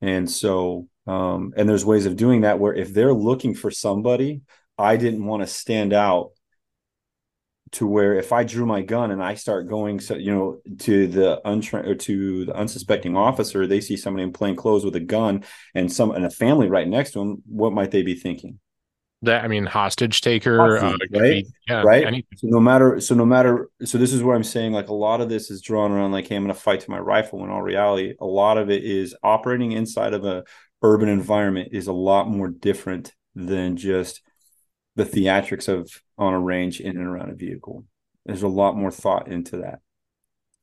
And 0.00 0.30
so, 0.30 0.88
um, 1.06 1.52
and 1.56 1.68
there's 1.68 1.84
ways 1.84 2.06
of 2.06 2.16
doing 2.16 2.42
that 2.42 2.58
where 2.58 2.74
if 2.74 2.92
they're 2.92 3.14
looking 3.14 3.54
for 3.54 3.70
somebody, 3.70 4.42
I 4.78 4.96
didn't 4.96 5.24
want 5.24 5.42
to 5.42 5.46
stand 5.46 5.92
out 5.92 6.30
to 7.72 7.86
where 7.86 8.14
if 8.14 8.32
I 8.32 8.44
drew 8.44 8.66
my 8.66 8.82
gun 8.82 9.10
and 9.10 9.22
I 9.22 9.34
start 9.34 9.68
going, 9.68 10.00
so 10.00 10.14
you 10.14 10.32
know, 10.32 10.60
to 10.80 11.06
the 11.06 11.40
untrained 11.46 11.88
or 11.88 11.94
to 11.94 12.44
the 12.46 12.54
unsuspecting 12.54 13.16
officer, 13.16 13.66
they 13.66 13.80
see 13.80 13.96
somebody 13.96 14.22
in 14.22 14.32
plain 14.32 14.56
clothes 14.56 14.84
with 14.84 14.96
a 14.96 15.00
gun 15.00 15.44
and 15.74 15.92
some 15.92 16.12
and 16.12 16.24
a 16.24 16.30
family 16.30 16.68
right 16.68 16.88
next 16.88 17.12
to 17.12 17.18
them. 17.18 17.42
What 17.46 17.72
might 17.72 17.90
they 17.90 18.02
be 18.02 18.14
thinking? 18.14 18.60
That 19.22 19.42
I 19.42 19.48
mean, 19.48 19.64
hostage 19.64 20.20
taker, 20.20 20.58
Hostage, 20.58 21.00
uh, 21.14 21.18
right? 21.18 21.44
Be, 21.44 21.46
yeah, 21.68 21.82
right. 21.82 22.04
anything. 22.04 22.36
So 22.36 22.46
no 22.48 22.60
matter, 22.60 23.00
so 23.00 23.14
no 23.14 23.24
matter, 23.24 23.70
so 23.82 23.96
this 23.96 24.12
is 24.12 24.22
where 24.22 24.36
I'm 24.36 24.44
saying 24.44 24.72
like 24.72 24.88
a 24.88 24.94
lot 24.94 25.20
of 25.20 25.28
this 25.28 25.50
is 25.50 25.62
drawn 25.62 25.92
around 25.92 26.12
like, 26.12 26.28
hey, 26.28 26.36
I'm 26.36 26.44
going 26.44 26.54
to 26.54 26.60
fight 26.60 26.80
to 26.80 26.90
my 26.90 26.98
rifle. 26.98 27.40
When 27.40 27.50
all 27.50 27.62
reality, 27.62 28.14
a 28.20 28.26
lot 28.26 28.58
of 28.58 28.70
it 28.70 28.84
is 28.84 29.16
operating 29.22 29.72
inside 29.72 30.12
of 30.12 30.24
a 30.24 30.44
urban 30.84 31.08
environment 31.08 31.70
is 31.72 31.88
a 31.88 31.92
lot 31.92 32.28
more 32.28 32.48
different 32.48 33.12
than 33.34 33.76
just 33.76 34.20
the 34.96 35.04
theatrics 35.04 35.66
of 35.68 35.90
on 36.18 36.34
a 36.34 36.40
range 36.40 36.80
in 36.80 36.96
and 36.96 37.06
around 37.06 37.30
a 37.30 37.34
vehicle. 37.34 37.84
There's 38.26 38.42
a 38.42 38.48
lot 38.48 38.76
more 38.76 38.92
thought 38.92 39.26
into 39.28 39.58
that. 39.58 39.80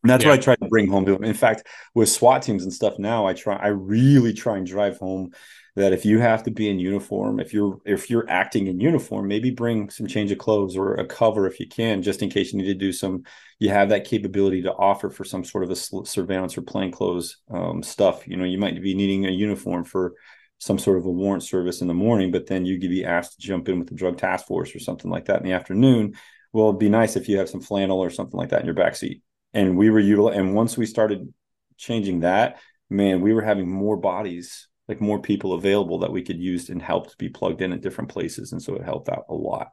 And 0.04 0.10
that's 0.10 0.24
Yeah. 0.24 0.30
what 0.32 0.40
I 0.40 0.42
try 0.42 0.56
to 0.56 0.68
bring 0.70 0.88
home 0.88 1.06
to 1.06 1.14
them. 1.14 1.24
In 1.24 1.34
fact, 1.34 1.68
with 1.94 2.08
SWAT 2.10 2.44
teams 2.44 2.64
and 2.64 2.74
stuff 2.74 2.98
now, 2.98 3.28
I 3.28 3.34
try 3.34 3.56
I 3.56 3.68
really 3.68 4.34
try 4.34 4.58
and 4.58 4.66
drive 4.66 4.98
home 4.98 5.32
that 5.76 5.94
if 5.94 6.06
you 6.06 6.20
have 6.20 6.44
to 6.44 6.52
be 6.52 6.70
in 6.70 6.80
uniform, 6.80 7.40
if 7.40 7.54
you're 7.54 7.80
if 7.86 8.10
you're 8.10 8.30
acting 8.30 8.68
in 8.68 8.80
uniform, 8.80 9.28
maybe 9.28 9.52
bring 9.52 9.90
some 9.90 10.06
change 10.06 10.32
of 10.32 10.38
clothes 10.38 10.76
or 10.76 10.96
a 10.96 11.06
cover 11.06 11.48
if 11.48 11.60
you 11.60 11.68
can, 11.68 12.02
just 12.02 12.22
in 12.22 12.30
case 12.30 12.52
you 12.52 12.60
need 12.60 12.68
to 12.68 12.74
do 12.74 12.92
some. 12.92 13.24
You 13.60 13.70
have 13.70 13.90
that 13.90 14.06
capability 14.06 14.64
to 14.64 14.74
offer 14.74 15.10
for 15.10 15.24
some 15.24 15.44
sort 15.44 15.64
of 15.64 15.70
a 15.70 15.76
surveillance 15.76 16.58
or 16.58 16.64
plainclothes 16.64 17.38
um, 17.52 17.84
stuff. 17.84 18.28
You 18.28 18.36
know, 18.36 18.44
you 18.44 18.58
might 18.58 18.82
be 18.82 18.96
needing 18.96 19.26
a 19.28 19.32
uniform 19.32 19.84
for 19.84 20.16
some 20.58 20.78
sort 20.78 20.98
of 20.98 21.06
a 21.06 21.12
warrant 21.12 21.44
service 21.44 21.82
in 21.82 21.88
the 21.88 21.94
morning, 21.94 22.32
but 22.32 22.46
then 22.46 22.66
you 22.66 22.80
could 22.80 22.90
be 22.90 23.04
asked 23.04 23.34
to 23.34 23.48
jump 23.48 23.68
in 23.68 23.80
with 23.80 23.88
the 23.88 23.96
drug 23.96 24.18
task 24.18 24.46
force 24.46 24.76
or 24.76 24.80
something 24.80 25.10
like 25.10 25.26
that 25.26 25.40
in 25.40 25.44
the 25.44 25.54
afternoon. 25.54 26.14
Well, 26.54 26.68
it'd 26.68 26.80
be 26.80 26.90
nice 26.90 27.16
if 27.16 27.28
you 27.30 27.38
have 27.38 27.50
some 27.50 27.62
flannel 27.62 28.00
or 28.00 28.10
something 28.12 28.38
like 28.38 28.50
that 28.50 28.60
in 28.60 28.68
your 28.68 28.76
backseat. 28.76 29.22
And 29.54 29.76
we 29.78 29.90
were 29.90 30.02
util 30.02 30.36
and 30.36 30.54
once 30.54 30.78
we 30.78 30.86
started 30.86 31.34
changing 31.78 32.20
that, 32.20 32.60
man, 32.92 33.22
we 33.22 33.34
were 33.34 33.42
having 33.42 33.70
more 33.70 33.98
bodies, 33.98 34.68
like 34.92 35.00
more 35.00 35.20
people 35.22 35.54
available 35.54 36.00
that 36.00 36.12
we 36.12 36.22
could 36.22 36.38
use 36.38 36.68
and 36.70 36.82
help 36.82 37.10
to 37.10 37.16
be 37.18 37.30
plugged 37.30 37.62
in 37.62 37.72
at 37.72 37.80
different 37.80 38.10
places. 38.10 38.52
And 38.52 38.62
so 38.62 38.76
it 38.76 38.84
helped 38.84 39.08
out 39.08 39.24
a 39.30 39.34
lot. 39.34 39.72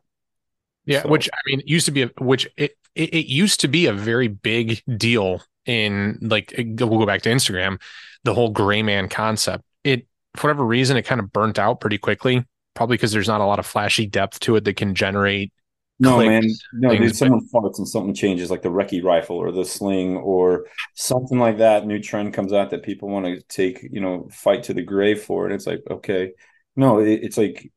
Yeah, 0.87 1.03
So- 1.03 1.09
which 1.09 1.29
I 1.33 1.39
mean, 1.47 1.61
used 1.67 1.87
to 1.87 1.93
be 1.93 2.03
a 2.03 2.11
which 2.21 2.49
it, 2.57 2.73
it 2.95 3.13
it 3.13 3.27
used 3.27 3.61
to 3.61 3.69
be 3.69 3.87
a 3.87 3.93
very 3.93 4.29
big 4.29 4.81
deal 4.97 5.43
in 5.67 6.19
like 6.23 6.55
eh, 6.57 6.63
we'll 6.79 7.01
go 7.01 7.05
back 7.07 7.23
to 7.23 7.31
Instagram, 7.31 7.81
the 8.23 8.33
whole 8.33 8.51
gray 8.51 8.83
man 8.83 9.09
concept. 9.09 9.65
It 9.83 10.07
for 10.37 10.47
whatever 10.47 10.65
reason 10.65 10.97
it 10.97 11.03
kind 11.03 11.21
of 11.21 11.33
burnt 11.33 11.59
out 11.59 11.81
pretty 11.81 11.99
quickly, 11.99 12.45
probably 12.75 12.95
because 12.97 13.11
there's 13.11 13.27
not 13.29 13.41
a 13.41 13.45
lot 13.45 13.59
of 13.59 13.67
flashy 13.67 14.07
depth 14.07 14.39
to 14.41 14.55
it 14.55 14.65
that 14.65 14.77
can 14.77 14.95
generate. 14.95 15.53
No, 16.01 16.17
clicks, 16.17 16.23
man. 16.23 16.61
No, 16.73 16.97
dude, 16.97 17.17
someone 17.17 17.49
farts 17.49 17.79
and 17.79 17.89
something 17.89 18.15
changes, 18.15 18.51
like 18.51 18.63
the 18.63 18.69
Recce 18.69 19.03
rifle 19.03 19.37
or 19.37 19.51
the 19.51 19.65
sling 19.65 20.17
or 20.17 20.67
something 20.95 21.39
like 21.41 21.59
that. 21.59 21.87
New 21.87 22.01
trend 22.01 22.35
comes 22.35 22.53
out 22.53 22.71
that 22.71 22.85
people 22.85 23.09
want 23.09 23.27
to 23.27 23.43
take, 23.43 23.83
you 23.91 24.01
know, 24.01 24.29
fight 24.31 24.63
to 24.65 24.75
the 24.75 24.83
grave 24.83 25.23
for. 25.23 25.45
And 25.47 25.55
it's 25.55 25.67
like, 25.67 25.83
okay. 25.91 26.33
No, 26.77 27.01
it, 27.01 27.25
it's 27.25 27.37
like, 27.37 27.73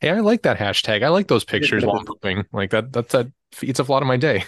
Hey, 0.00 0.10
I 0.10 0.20
like 0.20 0.42
that 0.42 0.58
hashtag. 0.58 1.02
I 1.02 1.08
like 1.08 1.28
those 1.28 1.44
pictures 1.44 1.84
while 1.84 2.00
pooping. 2.06 2.46
Like 2.52 2.70
that. 2.70 2.92
That's 2.92 3.12
that 3.12 3.30
eats 3.62 3.80
up 3.80 3.88
a 3.88 3.92
lot 3.92 4.02
of 4.02 4.08
my 4.08 4.16
day. 4.16 4.44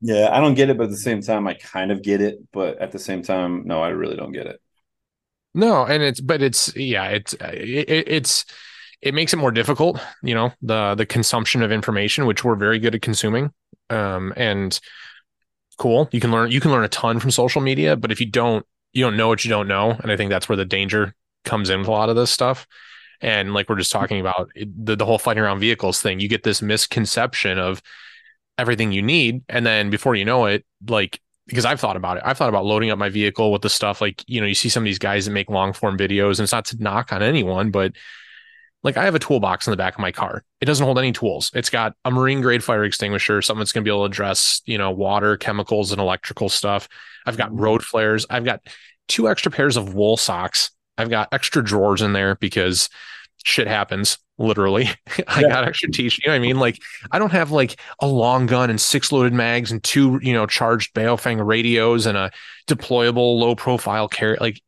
yeah, 0.00 0.28
I 0.32 0.40
don't 0.40 0.54
get 0.54 0.70
it, 0.70 0.78
but 0.78 0.84
at 0.84 0.90
the 0.90 0.96
same 0.96 1.20
time, 1.20 1.46
I 1.46 1.54
kind 1.54 1.90
of 1.92 2.02
get 2.02 2.20
it. 2.20 2.38
But 2.52 2.78
at 2.78 2.92
the 2.92 2.98
same 2.98 3.22
time, 3.22 3.66
no, 3.66 3.82
I 3.82 3.88
really 3.90 4.16
don't 4.16 4.32
get 4.32 4.46
it. 4.46 4.60
No, 5.54 5.84
and 5.84 6.02
it's 6.02 6.20
but 6.20 6.42
it's 6.42 6.74
yeah, 6.76 7.08
it's 7.08 7.34
it, 7.34 7.88
it- 7.88 8.08
it's 8.08 8.44
it 9.02 9.14
makes 9.14 9.32
it 9.32 9.38
more 9.38 9.50
difficult, 9.50 10.00
you 10.22 10.34
know, 10.34 10.52
the 10.62 10.94
the 10.94 11.06
consumption 11.06 11.62
of 11.62 11.72
information, 11.72 12.26
which 12.26 12.44
we're 12.44 12.56
very 12.56 12.78
good 12.78 12.94
at 12.94 13.02
consuming. 13.02 13.52
Um 13.88 14.32
and 14.36 14.78
cool. 15.78 16.08
You 16.12 16.20
can 16.20 16.30
learn 16.30 16.50
you 16.50 16.60
can 16.60 16.70
learn 16.70 16.84
a 16.84 16.88
ton 16.88 17.18
from 17.20 17.30
social 17.30 17.60
media, 17.60 17.96
but 17.96 18.12
if 18.12 18.20
you 18.20 18.26
don't 18.26 18.66
you 18.92 19.04
don't 19.04 19.16
know 19.16 19.28
what 19.28 19.44
you 19.44 19.50
don't 19.50 19.68
know, 19.68 19.90
and 19.90 20.10
I 20.10 20.16
think 20.16 20.30
that's 20.30 20.48
where 20.48 20.56
the 20.56 20.64
danger 20.64 21.14
comes 21.44 21.70
in 21.70 21.80
with 21.80 21.88
a 21.88 21.92
lot 21.92 22.08
of 22.08 22.16
this 22.16 22.30
stuff. 22.30 22.66
And 23.22 23.54
like 23.54 23.68
we're 23.68 23.76
just 23.76 23.92
talking 23.92 24.20
about 24.20 24.50
it, 24.54 24.68
the 24.86 24.96
the 24.96 25.06
whole 25.06 25.18
fighting 25.18 25.42
around 25.42 25.60
vehicles 25.60 26.00
thing, 26.00 26.20
you 26.20 26.28
get 26.28 26.42
this 26.42 26.62
misconception 26.62 27.58
of 27.58 27.82
everything 28.58 28.92
you 28.92 29.02
need, 29.02 29.42
and 29.48 29.64
then 29.64 29.90
before 29.90 30.14
you 30.14 30.24
know 30.24 30.46
it, 30.46 30.64
like 30.88 31.20
because 31.46 31.64
I've 31.64 31.80
thought 31.80 31.96
about 31.96 32.16
it. 32.16 32.22
I've 32.24 32.38
thought 32.38 32.48
about 32.48 32.64
loading 32.64 32.90
up 32.90 32.98
my 32.98 33.08
vehicle 33.08 33.50
with 33.50 33.62
the 33.62 33.68
stuff 33.68 34.00
like, 34.00 34.22
you 34.28 34.40
know, 34.40 34.46
you 34.46 34.54
see 34.54 34.68
some 34.68 34.84
of 34.84 34.84
these 34.84 35.00
guys 35.00 35.24
that 35.24 35.32
make 35.32 35.50
long 35.50 35.72
form 35.72 35.98
videos, 35.98 36.38
and 36.38 36.40
it's 36.40 36.52
not 36.52 36.64
to 36.66 36.76
knock 36.80 37.12
on 37.12 37.22
anyone, 37.22 37.70
but 37.70 37.92
like 38.82 38.96
I 38.96 39.04
have 39.04 39.14
a 39.14 39.18
toolbox 39.18 39.66
in 39.66 39.72
the 39.72 39.76
back 39.76 39.94
of 39.94 40.00
my 40.00 40.12
car. 40.12 40.42
It 40.60 40.64
doesn't 40.64 40.84
hold 40.84 40.98
any 40.98 41.12
tools. 41.12 41.50
It's 41.54 41.70
got 41.70 41.94
a 42.04 42.10
marine 42.10 42.40
grade 42.40 42.64
fire 42.64 42.84
extinguisher, 42.84 43.42
something 43.42 43.60
that's 43.60 43.72
going 43.72 43.84
to 43.84 43.88
be 43.88 43.94
able 43.94 44.06
to 44.06 44.10
address, 44.12 44.62
you 44.64 44.78
know, 44.78 44.90
water, 44.90 45.36
chemicals, 45.36 45.92
and 45.92 46.00
electrical 46.00 46.48
stuff. 46.48 46.88
I've 47.26 47.36
got 47.36 47.50
mm-hmm. 47.50 47.60
road 47.60 47.84
flares. 47.84 48.26
I've 48.30 48.44
got 48.44 48.60
two 49.08 49.28
extra 49.28 49.52
pairs 49.52 49.76
of 49.76 49.94
wool 49.94 50.16
socks. 50.16 50.70
I've 50.96 51.10
got 51.10 51.28
extra 51.32 51.62
drawers 51.62 52.02
in 52.02 52.12
there 52.12 52.36
because 52.36 52.88
shit 53.44 53.66
happens 53.66 54.18
literally. 54.38 54.88
I 55.28 55.40
Yeah. 55.42 55.48
got 55.48 55.64
extra 55.68 55.90
t-shirt. 55.90 56.24
You 56.24 56.28
know 56.30 56.34
what 56.34 56.44
I 56.44 56.46
mean? 56.46 56.58
Like 56.58 56.78
I 57.10 57.18
don't 57.18 57.32
have 57.32 57.50
like 57.50 57.78
a 58.00 58.06
long 58.06 58.46
gun 58.46 58.70
and 58.70 58.80
six 58.80 59.12
loaded 59.12 59.34
mags 59.34 59.72
and 59.72 59.82
two, 59.84 60.18
you 60.22 60.32
know, 60.32 60.46
charged 60.46 60.94
Baofeng 60.94 61.44
radios 61.44 62.06
and 62.06 62.16
a 62.16 62.30
deployable 62.66 63.38
low 63.38 63.54
profile 63.54 64.08
carry. 64.08 64.38
Like, 64.40 64.60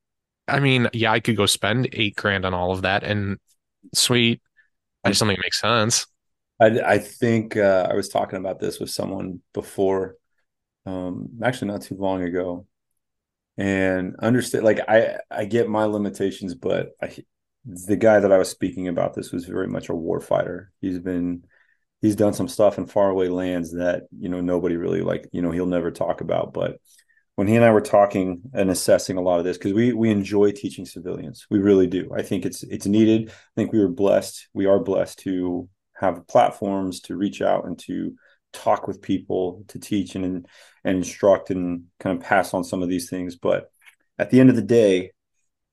I 0.48 0.60
mean, 0.60 0.88
yeah, 0.92 1.12
I 1.12 1.20
could 1.20 1.36
go 1.36 1.46
spend 1.46 1.88
eight 1.92 2.16
grand 2.16 2.44
on 2.44 2.52
all 2.52 2.72
of 2.72 2.82
that 2.82 3.04
and 3.04 3.38
sweet. 3.94 4.40
I 5.04 5.10
just 5.10 5.20
don't 5.20 5.28
think 5.28 5.38
it 5.38 5.44
makes 5.44 5.60
sense. 5.60 6.06
I, 6.60 6.66
I 6.80 6.98
think 6.98 7.56
uh, 7.56 7.88
I 7.90 7.94
was 7.94 8.08
talking 8.08 8.38
about 8.38 8.60
this 8.60 8.78
with 8.78 8.90
someone 8.90 9.40
before, 9.52 10.16
um, 10.86 11.30
actually 11.42 11.68
not 11.68 11.82
too 11.82 11.96
long 11.96 12.22
ago, 12.22 12.66
and 13.58 14.16
understand. 14.20 14.64
Like 14.64 14.80
I, 14.88 15.18
I 15.30 15.44
get 15.44 15.68
my 15.68 15.84
limitations, 15.84 16.54
but 16.54 16.90
I, 17.02 17.16
the 17.64 17.96
guy 17.96 18.20
that 18.20 18.32
I 18.32 18.38
was 18.38 18.48
speaking 18.48 18.88
about 18.88 19.14
this 19.14 19.32
was 19.32 19.44
very 19.44 19.66
much 19.66 19.88
a 19.88 19.94
war 19.94 20.20
fighter. 20.20 20.72
He's 20.80 20.98
been, 20.98 21.44
he's 22.00 22.16
done 22.16 22.32
some 22.32 22.48
stuff 22.48 22.78
in 22.78 22.86
faraway 22.86 23.28
lands 23.28 23.72
that 23.72 24.04
you 24.16 24.28
know 24.28 24.40
nobody 24.40 24.76
really 24.76 25.02
like. 25.02 25.28
You 25.32 25.42
know, 25.42 25.50
he'll 25.50 25.66
never 25.66 25.90
talk 25.90 26.20
about, 26.20 26.52
but 26.52 26.78
when 27.36 27.48
he 27.48 27.56
and 27.56 27.64
I 27.64 27.70
were 27.70 27.80
talking 27.80 28.42
and 28.52 28.70
assessing 28.70 29.16
a 29.16 29.22
lot 29.22 29.38
of 29.38 29.44
this, 29.44 29.58
because 29.58 29.72
we 29.72 29.92
we 29.92 30.10
enjoy 30.10 30.52
teaching 30.52 30.84
civilians, 30.84 31.46
we 31.50 31.58
really 31.58 31.86
do. 31.86 32.10
I 32.16 32.22
think 32.22 32.44
it's 32.44 32.62
it's 32.64 32.86
needed. 32.86 33.30
I 33.30 33.54
think 33.56 33.72
we 33.72 33.80
were 33.80 33.88
blessed. 33.88 34.48
We 34.52 34.66
are 34.66 34.78
blessed 34.78 35.20
to 35.20 35.68
have 35.94 36.26
platforms 36.26 37.00
to 37.02 37.16
reach 37.16 37.40
out 37.40 37.64
and 37.64 37.78
to 37.80 38.14
talk 38.52 38.86
with 38.86 39.00
people, 39.00 39.64
to 39.68 39.78
teach 39.78 40.14
and 40.14 40.46
and 40.84 40.96
instruct 40.98 41.50
and 41.50 41.84
kind 42.00 42.16
of 42.16 42.24
pass 42.24 42.52
on 42.54 42.64
some 42.64 42.82
of 42.82 42.88
these 42.88 43.08
things. 43.08 43.36
But 43.36 43.70
at 44.18 44.30
the 44.30 44.40
end 44.40 44.50
of 44.50 44.56
the 44.56 44.62
day, 44.62 45.12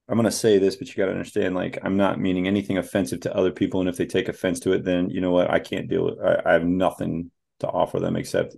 I'm 0.07 0.15
going 0.15 0.25
to 0.25 0.31
say 0.31 0.57
this, 0.57 0.75
but 0.75 0.87
you 0.87 0.95
got 0.95 1.05
to 1.05 1.11
understand, 1.11 1.55
like, 1.55 1.77
I'm 1.83 1.97
not 1.97 2.19
meaning 2.19 2.47
anything 2.47 2.77
offensive 2.77 3.19
to 3.21 3.35
other 3.35 3.51
people. 3.51 3.79
And 3.79 3.89
if 3.89 3.97
they 3.97 4.07
take 4.07 4.27
offense 4.27 4.59
to 4.61 4.71
it, 4.71 4.83
then 4.83 5.09
you 5.09 5.21
know 5.21 5.31
what? 5.31 5.51
I 5.51 5.59
can't 5.59 5.89
deal 5.89 6.05
with 6.05 6.19
I, 6.19 6.41
I 6.45 6.53
have 6.53 6.65
nothing 6.65 7.31
to 7.59 7.67
offer 7.67 7.99
them 7.99 8.15
except 8.15 8.55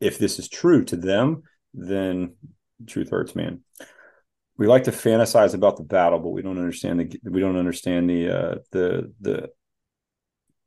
if 0.00 0.18
this 0.18 0.38
is 0.38 0.48
true 0.48 0.84
to 0.86 0.96
them, 0.96 1.42
then 1.78 2.34
truth 2.86 3.10
hurts, 3.10 3.34
man. 3.34 3.60
We 4.56 4.66
like 4.66 4.84
to 4.84 4.90
fantasize 4.90 5.54
about 5.54 5.76
the 5.76 5.84
battle, 5.84 6.18
but 6.18 6.30
we 6.30 6.42
don't 6.42 6.58
understand 6.58 7.00
the 7.00 7.20
we 7.30 7.40
don't 7.40 7.56
understand 7.56 8.10
the 8.10 8.30
uh, 8.30 8.54
the 8.72 9.12
the 9.20 9.50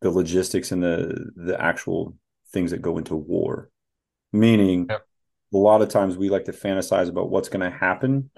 the 0.02 0.10
logistics 0.10 0.72
and 0.72 0.82
the 0.82 1.32
the 1.36 1.62
actual 1.62 2.16
things 2.52 2.72
that 2.72 2.82
go 2.82 2.98
into 2.98 3.16
war. 3.16 3.70
Meaning, 4.32 4.88
a 4.90 4.98
lot 5.58 5.82
of 5.82 5.90
times 5.90 6.18
we 6.18 6.30
like 6.30 6.46
to 6.46 6.54
fantasize 6.54 7.10
about 7.10 7.30
what's 7.30 7.50
going 7.50 7.70
to 7.70 7.78
happen 7.78 8.30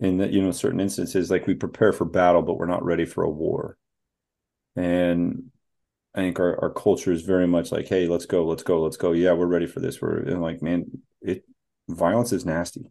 in 0.00 0.18
that 0.18 0.32
you 0.32 0.42
know 0.42 0.52
certain 0.52 0.80
instances, 0.80 1.30
like 1.30 1.46
we 1.46 1.54
prepare 1.54 1.92
for 1.92 2.04
battle, 2.04 2.42
but 2.42 2.58
we're 2.58 2.66
not 2.66 2.84
ready 2.84 3.06
for 3.06 3.24
a 3.24 3.30
war. 3.30 3.78
And 4.76 5.50
I 6.14 6.20
think 6.20 6.40
our, 6.40 6.60
our 6.62 6.70
culture 6.70 7.12
is 7.12 7.22
very 7.22 7.46
much 7.46 7.72
like, 7.72 7.88
hey, 7.88 8.06
let's 8.06 8.26
go, 8.26 8.46
let's 8.46 8.62
go, 8.62 8.82
let's 8.82 8.96
go. 8.96 9.12
Yeah, 9.12 9.32
we're 9.32 9.46
ready 9.46 9.66
for 9.66 9.80
this. 9.80 10.00
We're 10.00 10.18
and 10.18 10.42
like, 10.42 10.62
man, 10.62 10.86
it 11.20 11.44
violence 11.88 12.32
is 12.32 12.44
nasty. 12.44 12.90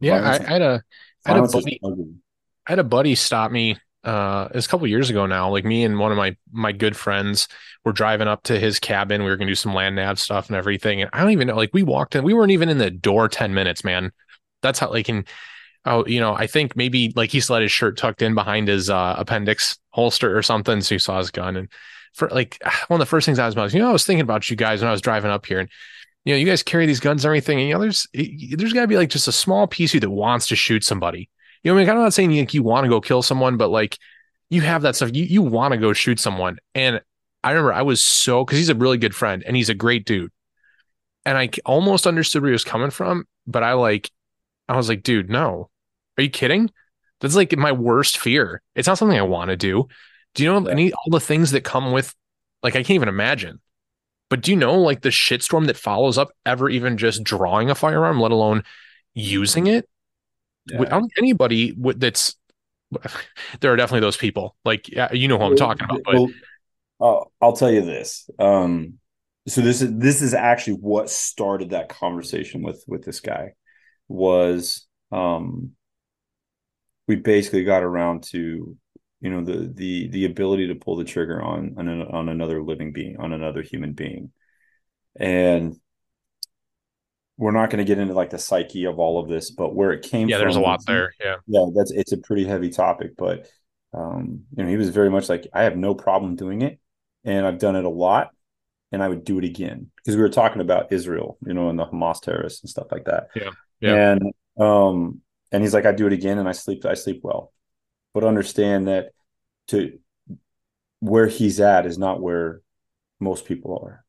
Yeah, 0.00 0.20
I, 0.20 0.34
I, 0.34 0.42
had 0.42 0.62
a 0.62 0.82
I 1.26 1.34
had 1.34 1.44
a 1.44 1.48
buddy. 1.48 1.80
I 1.82 2.70
had 2.72 2.78
a 2.78 2.84
buddy 2.84 3.14
stop 3.14 3.50
me. 3.50 3.76
Uh, 4.02 4.48
it 4.50 4.56
was 4.56 4.66
a 4.66 4.68
couple 4.68 4.86
years 4.86 5.10
ago 5.10 5.26
now. 5.26 5.50
Like 5.50 5.64
me 5.64 5.84
and 5.84 5.98
one 5.98 6.12
of 6.12 6.18
my 6.18 6.36
my 6.52 6.72
good 6.72 6.96
friends 6.96 7.48
were 7.84 7.92
driving 7.92 8.28
up 8.28 8.42
to 8.44 8.58
his 8.58 8.78
cabin. 8.78 9.22
We 9.22 9.30
were 9.30 9.36
gonna 9.36 9.50
do 9.50 9.54
some 9.54 9.74
land 9.74 9.96
nav 9.96 10.20
stuff 10.20 10.48
and 10.48 10.56
everything. 10.56 11.02
And 11.02 11.10
I 11.12 11.20
don't 11.20 11.32
even 11.32 11.48
know. 11.48 11.56
Like 11.56 11.70
we 11.72 11.82
walked 11.82 12.14
in. 12.14 12.24
We 12.24 12.34
weren't 12.34 12.52
even 12.52 12.68
in 12.68 12.78
the 12.78 12.90
door 12.90 13.28
ten 13.28 13.54
minutes, 13.54 13.84
man. 13.84 14.12
That's 14.62 14.78
how 14.78 14.90
like 14.90 15.08
in 15.08 15.24
oh 15.86 16.06
you 16.06 16.20
know 16.20 16.34
I 16.34 16.46
think 16.46 16.76
maybe 16.76 17.12
like 17.16 17.30
he 17.30 17.40
still 17.40 17.56
had 17.56 17.62
his 17.62 17.72
shirt 17.72 17.96
tucked 17.96 18.22
in 18.22 18.34
behind 18.34 18.68
his 18.68 18.90
uh, 18.90 19.14
appendix 19.18 19.78
holster 19.90 20.36
or 20.36 20.42
something. 20.42 20.80
So 20.82 20.94
he 20.94 20.98
saw 20.98 21.18
his 21.18 21.30
gun 21.30 21.56
and 21.56 21.68
for 22.14 22.28
like 22.28 22.62
one 22.88 23.00
of 23.00 23.06
the 23.06 23.10
first 23.10 23.26
things 23.26 23.38
I 23.38 23.46
was 23.46 23.54
about, 23.54 23.72
you 23.72 23.80
know, 23.80 23.88
I 23.88 23.92
was 23.92 24.06
thinking 24.06 24.22
about 24.22 24.48
you 24.48 24.56
guys 24.56 24.80
when 24.80 24.88
I 24.88 24.92
was 24.92 25.00
driving 25.00 25.30
up 25.30 25.46
here 25.46 25.60
and 25.60 25.68
you 26.24 26.32
know, 26.32 26.38
you 26.38 26.46
guys 26.46 26.62
carry 26.62 26.86
these 26.86 27.00
guns 27.00 27.24
and 27.24 27.28
everything, 27.28 27.58
and 27.58 27.68
you 27.68 27.74
know, 27.74 27.80
there's 27.80 28.06
there's 28.12 28.72
got 28.72 28.82
to 28.82 28.86
be 28.88 28.96
like 28.96 29.10
just 29.10 29.28
a 29.28 29.32
small 29.32 29.66
piece 29.66 29.90
of 29.90 29.94
you 29.94 30.00
that 30.00 30.10
wants 30.10 30.46
to 30.48 30.56
shoot 30.56 30.82
somebody. 30.82 31.28
You 31.62 31.70
know, 31.70 31.78
I 31.78 31.80
mean, 31.82 31.90
I'm 31.90 31.96
not 31.96 32.14
saying 32.14 32.30
you, 32.30 32.42
like, 32.42 32.54
you 32.54 32.62
want 32.62 32.84
to 32.84 32.90
go 32.90 33.00
kill 33.00 33.22
someone, 33.22 33.56
but 33.56 33.68
like 33.68 33.98
you 34.50 34.62
have 34.62 34.82
that 34.82 34.96
stuff. 34.96 35.10
You 35.12 35.24
you 35.24 35.42
want 35.42 35.72
to 35.72 35.78
go 35.78 35.92
shoot 35.92 36.18
someone, 36.18 36.58
and 36.74 37.00
I 37.42 37.50
remember 37.50 37.72
I 37.72 37.82
was 37.82 38.02
so 38.02 38.44
because 38.44 38.58
he's 38.58 38.70
a 38.70 38.74
really 38.74 38.98
good 38.98 39.14
friend 39.14 39.42
and 39.46 39.54
he's 39.54 39.68
a 39.68 39.74
great 39.74 40.06
dude, 40.06 40.32
and 41.26 41.36
I 41.36 41.50
almost 41.66 42.06
understood 42.06 42.42
where 42.42 42.50
he 42.50 42.54
was 42.54 42.64
coming 42.64 42.90
from, 42.90 43.26
but 43.46 43.62
I 43.62 43.74
like, 43.74 44.10
I 44.68 44.76
was 44.76 44.88
like, 44.88 45.02
dude, 45.02 45.28
no, 45.28 45.68
are 46.16 46.22
you 46.22 46.30
kidding? 46.30 46.70
That's 47.20 47.36
like 47.36 47.56
my 47.56 47.72
worst 47.72 48.18
fear. 48.18 48.62
It's 48.74 48.88
not 48.88 48.98
something 48.98 49.18
I 49.18 49.22
want 49.22 49.50
to 49.50 49.56
do. 49.56 49.88
Do 50.34 50.42
you 50.42 50.50
know 50.50 50.66
yeah. 50.66 50.72
any 50.72 50.92
all 50.92 51.10
the 51.10 51.20
things 51.20 51.50
that 51.50 51.64
come 51.64 51.92
with? 51.92 52.14
Like 52.62 52.76
I 52.76 52.78
can't 52.78 52.90
even 52.90 53.08
imagine. 53.08 53.60
But 54.34 54.40
do 54.40 54.50
you 54.50 54.56
know 54.56 54.80
like 54.80 55.02
the 55.02 55.10
shitstorm 55.10 55.68
that 55.68 55.76
follows 55.76 56.18
up 56.18 56.32
ever 56.44 56.68
even 56.68 56.96
just 56.96 57.22
drawing 57.22 57.70
a 57.70 57.74
firearm, 57.76 58.18
let 58.18 58.32
alone 58.32 58.64
using 59.14 59.68
it? 59.68 59.88
Yeah. 60.66 60.80
Without 60.80 61.04
anybody 61.16 61.72
that's 61.98 62.34
there 63.60 63.72
are 63.72 63.76
definitely 63.76 64.00
those 64.00 64.16
people. 64.16 64.56
Like 64.64 64.88
you 65.12 65.28
know 65.28 65.38
who 65.38 65.44
I'm 65.44 65.54
talking 65.54 65.84
about. 65.84 66.00
But 66.04 66.30
well, 66.98 67.32
I'll 67.40 67.52
tell 67.52 67.70
you 67.70 67.82
this. 67.82 68.28
Um, 68.40 68.94
so 69.46 69.60
this 69.60 69.80
is 69.80 69.96
this 69.98 70.20
is 70.20 70.34
actually 70.34 70.78
what 70.78 71.10
started 71.10 71.70
that 71.70 71.88
conversation 71.88 72.60
with 72.60 72.82
with 72.88 73.04
this 73.04 73.20
guy 73.20 73.52
was 74.08 74.84
um, 75.12 75.74
we 77.06 77.14
basically 77.14 77.62
got 77.62 77.84
around 77.84 78.24
to 78.30 78.76
you 79.24 79.30
know 79.30 79.42
the 79.42 79.72
the 79.74 80.08
the 80.08 80.26
ability 80.26 80.68
to 80.68 80.74
pull 80.74 80.96
the 80.96 81.04
trigger 81.04 81.42
on 81.42 81.74
on, 81.78 81.88
on 81.88 82.28
another 82.28 82.62
living 82.62 82.92
being 82.92 83.16
on 83.16 83.32
another 83.32 83.62
human 83.62 83.94
being. 83.94 84.30
And 85.18 85.76
we're 87.38 87.50
not 87.50 87.70
going 87.70 87.78
to 87.78 87.84
get 87.84 87.98
into 87.98 88.12
like 88.12 88.28
the 88.30 88.38
psyche 88.38 88.84
of 88.84 88.98
all 88.98 89.18
of 89.18 89.28
this 89.28 89.50
but 89.50 89.74
where 89.74 89.92
it 89.92 90.02
came 90.02 90.28
yeah 90.28 90.36
from, 90.36 90.44
there's 90.44 90.56
a 90.56 90.60
lot 90.60 90.80
there 90.86 91.12
yeah. 91.18 91.36
Yeah 91.46 91.66
that's 91.74 91.90
it's 91.90 92.12
a 92.12 92.18
pretty 92.18 92.44
heavy 92.44 92.70
topic 92.70 93.16
but 93.16 93.48
um 93.92 94.42
you 94.56 94.62
know 94.62 94.68
he 94.68 94.76
was 94.76 94.90
very 94.90 95.10
much 95.10 95.28
like 95.28 95.46
i 95.52 95.62
have 95.64 95.76
no 95.76 95.94
problem 95.94 96.36
doing 96.36 96.62
it 96.62 96.78
and 97.24 97.44
i've 97.44 97.58
done 97.58 97.74
it 97.74 97.84
a 97.84 97.88
lot 97.88 98.30
and 98.92 99.02
i 99.02 99.08
would 99.08 99.24
do 99.24 99.38
it 99.38 99.44
again. 99.44 99.90
Because 99.96 100.16
we 100.16 100.22
were 100.22 100.28
talking 100.28 100.60
about 100.60 100.92
israel 100.92 101.38
you 101.46 101.54
know 101.54 101.70
and 101.70 101.78
the 101.78 101.86
hamas 101.86 102.20
terrorists 102.20 102.62
and 102.62 102.70
stuff 102.70 102.86
like 102.92 103.06
that. 103.06 103.28
Yeah 103.34 103.50
yeah. 103.80 104.12
And 104.12 104.32
um 104.60 105.22
and 105.50 105.62
he's 105.62 105.74
like 105.74 105.86
i 105.86 105.92
do 105.92 106.06
it 106.06 106.12
again 106.12 106.38
and 106.38 106.48
i 106.48 106.52
sleep 106.52 106.84
i 106.84 106.94
sleep 106.94 107.20
well 107.24 107.53
but 108.14 108.24
understand 108.24 108.88
that 108.88 109.10
to 109.68 109.98
where 111.00 111.26
he's 111.26 111.60
at 111.60 111.84
is 111.84 111.98
not 111.98 112.22
where 112.22 112.62
most 113.20 113.44
people 113.44 113.78
are. 113.84 114.04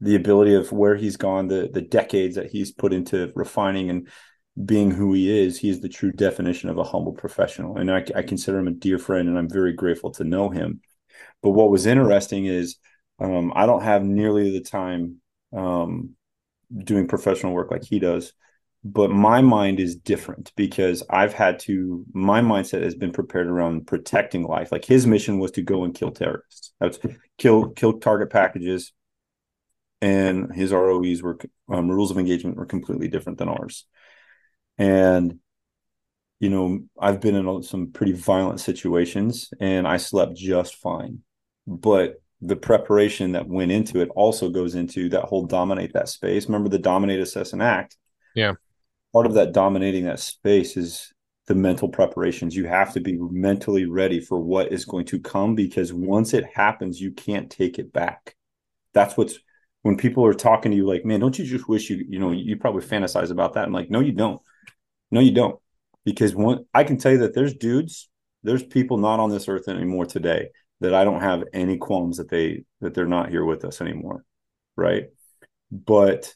The 0.00 0.16
ability 0.16 0.54
of 0.54 0.70
where 0.70 0.96
he's 0.96 1.16
gone, 1.16 1.48
the 1.48 1.70
the 1.72 1.80
decades 1.80 2.36
that 2.36 2.50
he's 2.50 2.70
put 2.70 2.92
into 2.92 3.32
refining 3.34 3.90
and 3.90 4.08
being 4.64 4.90
who 4.90 5.12
he 5.12 5.30
is, 5.44 5.58
he's 5.58 5.80
the 5.80 5.88
true 5.88 6.12
definition 6.12 6.68
of 6.68 6.78
a 6.78 6.84
humble 6.84 7.12
professional. 7.12 7.76
And 7.76 7.90
I, 7.90 8.04
I 8.14 8.22
consider 8.22 8.58
him 8.58 8.68
a 8.68 8.72
dear 8.72 8.98
friend, 8.98 9.28
and 9.28 9.38
I'm 9.38 9.48
very 9.48 9.72
grateful 9.72 10.10
to 10.12 10.24
know 10.24 10.50
him. 10.50 10.80
But 11.42 11.50
what 11.50 11.70
was 11.70 11.86
interesting 11.86 12.46
is 12.46 12.76
um, 13.20 13.52
I 13.54 13.66
don't 13.66 13.82
have 13.82 14.04
nearly 14.04 14.50
the 14.50 14.60
time 14.60 15.20
um, 15.56 16.10
doing 16.76 17.08
professional 17.08 17.52
work 17.52 17.70
like 17.70 17.84
he 17.84 17.98
does 17.98 18.32
but 18.84 19.10
my 19.10 19.40
mind 19.40 19.80
is 19.80 19.96
different 19.96 20.52
because 20.56 21.02
I've 21.10 21.32
had 21.32 21.58
to 21.60 22.04
my 22.12 22.40
mindset 22.40 22.82
has 22.82 22.94
been 22.94 23.12
prepared 23.12 23.48
around 23.48 23.86
protecting 23.86 24.44
life. 24.44 24.70
Like 24.70 24.84
his 24.84 25.06
mission 25.06 25.38
was 25.38 25.50
to 25.52 25.62
go 25.62 25.84
and 25.84 25.94
kill 25.94 26.12
terrorists. 26.12 26.72
That's 26.80 26.98
kill 27.38 27.70
kill 27.70 27.98
target 27.98 28.30
packages, 28.30 28.92
and 30.00 30.54
his 30.54 30.72
ROEs 30.72 31.22
were 31.22 31.38
um, 31.68 31.90
rules 31.90 32.10
of 32.10 32.18
engagement 32.18 32.56
were 32.56 32.66
completely 32.66 33.08
different 33.08 33.38
than 33.38 33.48
ours. 33.48 33.84
And 34.76 35.40
you 36.38 36.50
know, 36.50 36.84
I've 37.00 37.20
been 37.20 37.34
in 37.34 37.62
some 37.64 37.90
pretty 37.90 38.12
violent 38.12 38.60
situations, 38.60 39.52
and 39.58 39.88
I 39.88 39.96
slept 39.96 40.36
just 40.36 40.76
fine. 40.76 41.22
But 41.66 42.22
the 42.40 42.54
preparation 42.54 43.32
that 43.32 43.48
went 43.48 43.72
into 43.72 44.00
it 44.00 44.08
also 44.14 44.48
goes 44.48 44.76
into 44.76 45.08
that 45.08 45.24
whole 45.24 45.46
dominate 45.46 45.94
that 45.94 46.08
space. 46.08 46.46
Remember 46.46 46.68
the 46.68 46.78
dominate, 46.78 47.18
assess, 47.18 47.52
and 47.52 47.60
act. 47.60 47.96
Yeah 48.36 48.52
part 49.12 49.26
of 49.26 49.34
that 49.34 49.52
dominating 49.52 50.04
that 50.04 50.20
space 50.20 50.76
is 50.76 51.12
the 51.46 51.54
mental 51.54 51.88
preparations. 51.88 52.54
You 52.54 52.66
have 52.66 52.92
to 52.92 53.00
be 53.00 53.16
mentally 53.18 53.86
ready 53.86 54.20
for 54.20 54.38
what 54.38 54.72
is 54.72 54.84
going 54.84 55.06
to 55.06 55.18
come 55.18 55.54
because 55.54 55.92
once 55.92 56.34
it 56.34 56.44
happens, 56.54 57.00
you 57.00 57.10
can't 57.12 57.50
take 57.50 57.78
it 57.78 57.92
back. 57.92 58.36
That's 58.92 59.16
what's 59.16 59.38
when 59.82 59.96
people 59.96 60.24
are 60.26 60.34
talking 60.34 60.70
to 60.72 60.76
you 60.76 60.86
like, 60.86 61.04
man, 61.04 61.20
don't 61.20 61.38
you 61.38 61.44
just 61.44 61.68
wish 61.68 61.88
you, 61.88 62.04
you 62.08 62.18
know, 62.18 62.32
you 62.32 62.56
probably 62.56 62.82
fantasize 62.82 63.30
about 63.30 63.54
that. 63.54 63.64
I'm 63.64 63.72
like, 63.72 63.90
no, 63.90 64.00
you 64.00 64.12
don't. 64.12 64.42
No, 65.10 65.20
you 65.20 65.30
don't. 65.30 65.58
Because 66.04 66.34
one, 66.34 66.66
I 66.74 66.84
can 66.84 66.98
tell 66.98 67.12
you 67.12 67.18
that 67.18 67.34
there's 67.34 67.54
dudes, 67.54 68.08
there's 68.42 68.62
people 68.62 68.98
not 68.98 69.20
on 69.20 69.30
this 69.30 69.48
earth 69.48 69.68
anymore 69.68 70.06
today 70.06 70.50
that 70.80 70.94
I 70.94 71.04
don't 71.04 71.20
have 71.20 71.44
any 71.52 71.76
qualms 71.76 72.18
that 72.18 72.28
they 72.28 72.64
that 72.80 72.94
they're 72.94 73.06
not 73.06 73.30
here 73.30 73.44
with 73.44 73.64
us 73.64 73.80
anymore. 73.80 74.24
Right. 74.76 75.08
But 75.70 76.34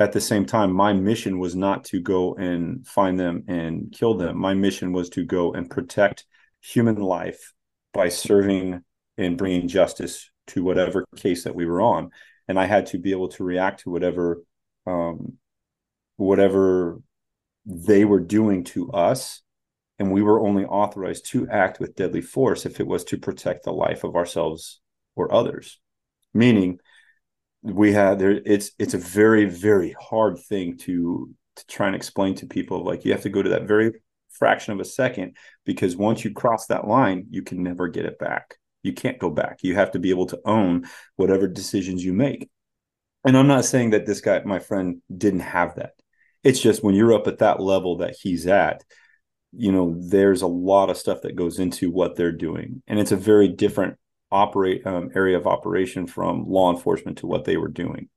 at 0.00 0.12
the 0.12 0.20
same 0.20 0.46
time, 0.46 0.72
my 0.72 0.94
mission 0.94 1.38
was 1.38 1.54
not 1.54 1.84
to 1.84 2.00
go 2.00 2.34
and 2.34 2.86
find 2.86 3.20
them 3.20 3.44
and 3.48 3.92
kill 3.92 4.14
them. 4.14 4.38
My 4.38 4.54
mission 4.54 4.92
was 4.92 5.10
to 5.10 5.24
go 5.24 5.52
and 5.52 5.68
protect 5.68 6.24
human 6.62 6.96
life 6.96 7.52
by 7.92 8.08
serving 8.08 8.82
and 9.18 9.36
bringing 9.36 9.68
justice 9.68 10.30
to 10.48 10.64
whatever 10.64 11.04
case 11.16 11.44
that 11.44 11.54
we 11.54 11.66
were 11.66 11.82
on. 11.82 12.10
And 12.48 12.58
I 12.58 12.64
had 12.64 12.86
to 12.86 12.98
be 12.98 13.12
able 13.12 13.28
to 13.28 13.44
react 13.44 13.80
to 13.80 13.90
whatever, 13.90 14.42
um, 14.86 15.34
whatever 16.16 17.02
they 17.66 18.06
were 18.06 18.20
doing 18.20 18.64
to 18.64 18.90
us 18.92 19.42
and 19.98 20.10
we 20.10 20.22
were 20.22 20.40
only 20.40 20.64
authorized 20.64 21.26
to 21.26 21.46
act 21.50 21.78
with 21.78 21.94
deadly 21.94 22.22
force 22.22 22.64
if 22.64 22.80
it 22.80 22.86
was 22.86 23.04
to 23.04 23.18
protect 23.18 23.64
the 23.64 23.72
life 23.72 24.02
of 24.02 24.16
ourselves 24.16 24.80
or 25.14 25.32
others 25.32 25.78
meaning 26.32 26.80
we 27.62 27.92
had 27.92 28.18
there 28.18 28.40
it's 28.46 28.70
it's 28.78 28.94
a 28.94 28.98
very 28.98 29.44
very 29.44 29.94
hard 30.00 30.38
thing 30.38 30.76
to 30.78 31.30
to 31.56 31.66
try 31.66 31.86
and 31.86 31.96
explain 31.96 32.34
to 32.34 32.46
people 32.46 32.84
like 32.84 33.04
you 33.04 33.12
have 33.12 33.22
to 33.22 33.28
go 33.28 33.42
to 33.42 33.50
that 33.50 33.64
very 33.64 33.92
fraction 34.30 34.72
of 34.72 34.80
a 34.80 34.84
second 34.84 35.36
because 35.66 35.96
once 35.96 36.24
you 36.24 36.32
cross 36.32 36.66
that 36.66 36.86
line 36.86 37.26
you 37.30 37.42
can 37.42 37.62
never 37.62 37.88
get 37.88 38.06
it 38.06 38.18
back. 38.18 38.56
You 38.82 38.94
can't 38.94 39.18
go 39.18 39.28
back. 39.28 39.58
You 39.60 39.74
have 39.74 39.90
to 39.90 39.98
be 39.98 40.08
able 40.08 40.24
to 40.26 40.40
own 40.46 40.86
whatever 41.16 41.46
decisions 41.46 42.02
you 42.02 42.14
make. 42.14 42.48
And 43.24 43.36
i'm 43.36 43.46
not 43.46 43.66
saying 43.66 43.90
that 43.90 44.06
this 44.06 44.22
guy 44.22 44.40
my 44.44 44.58
friend 44.58 45.02
didn't 45.14 45.40
have 45.40 45.74
that. 45.76 45.92
It's 46.42 46.60
just 46.60 46.82
when 46.82 46.94
you're 46.94 47.12
up 47.12 47.26
at 47.26 47.38
that 47.38 47.60
level 47.60 47.98
that 47.98 48.16
he's 48.18 48.46
at 48.46 48.82
you 49.52 49.72
know 49.72 49.96
there's 49.98 50.42
a 50.42 50.46
lot 50.46 50.90
of 50.90 50.96
stuff 50.96 51.22
that 51.22 51.36
goes 51.36 51.58
into 51.58 51.90
what 51.90 52.16
they're 52.16 52.32
doing. 52.32 52.82
And 52.86 52.98
it's 52.98 53.12
a 53.12 53.16
very 53.16 53.48
different 53.48 53.98
operate 54.32 54.86
um, 54.86 55.10
area 55.14 55.36
of 55.36 55.46
operation 55.46 56.06
from 56.06 56.48
law 56.48 56.72
enforcement 56.72 57.18
to 57.18 57.26
what 57.26 57.44
they 57.44 57.56
were 57.56 57.68
doing. 57.68 58.08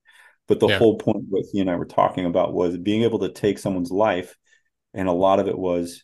But 0.47 0.59
the 0.59 0.67
yeah. 0.67 0.77
whole 0.77 0.97
point 0.97 1.25
what 1.29 1.45
he 1.51 1.59
and 1.59 1.69
i 1.69 1.75
were 1.75 1.85
talking 1.85 2.25
about 2.25 2.53
was 2.53 2.77
being 2.77 3.03
able 3.03 3.19
to 3.19 3.29
take 3.29 3.57
someone's 3.57 3.91
life 3.91 4.37
and 4.93 5.07
a 5.07 5.13
lot 5.13 5.39
of 5.39 5.47
it 5.47 5.57
was 5.57 6.03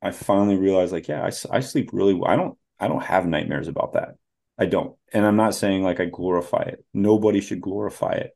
i 0.00 0.10
finally 0.10 0.56
realized 0.56 0.92
like 0.92 1.08
yeah 1.08 1.22
i, 1.22 1.56
I 1.56 1.60
sleep 1.60 1.90
really 1.92 2.14
well 2.14 2.30
i 2.30 2.36
don't 2.36 2.56
i 2.78 2.86
don't 2.86 3.02
have 3.02 3.26
nightmares 3.26 3.68
about 3.68 3.94
that. 3.94 4.16
I 4.58 4.66
don't. 4.66 4.96
And 5.12 5.24
i'm 5.24 5.36
not 5.36 5.54
saying 5.54 5.82
like 5.82 6.00
i 6.00 6.04
glorify 6.04 6.62
it. 6.62 6.84
Nobody 6.92 7.40
should 7.40 7.60
glorify 7.60 8.12
it. 8.12 8.32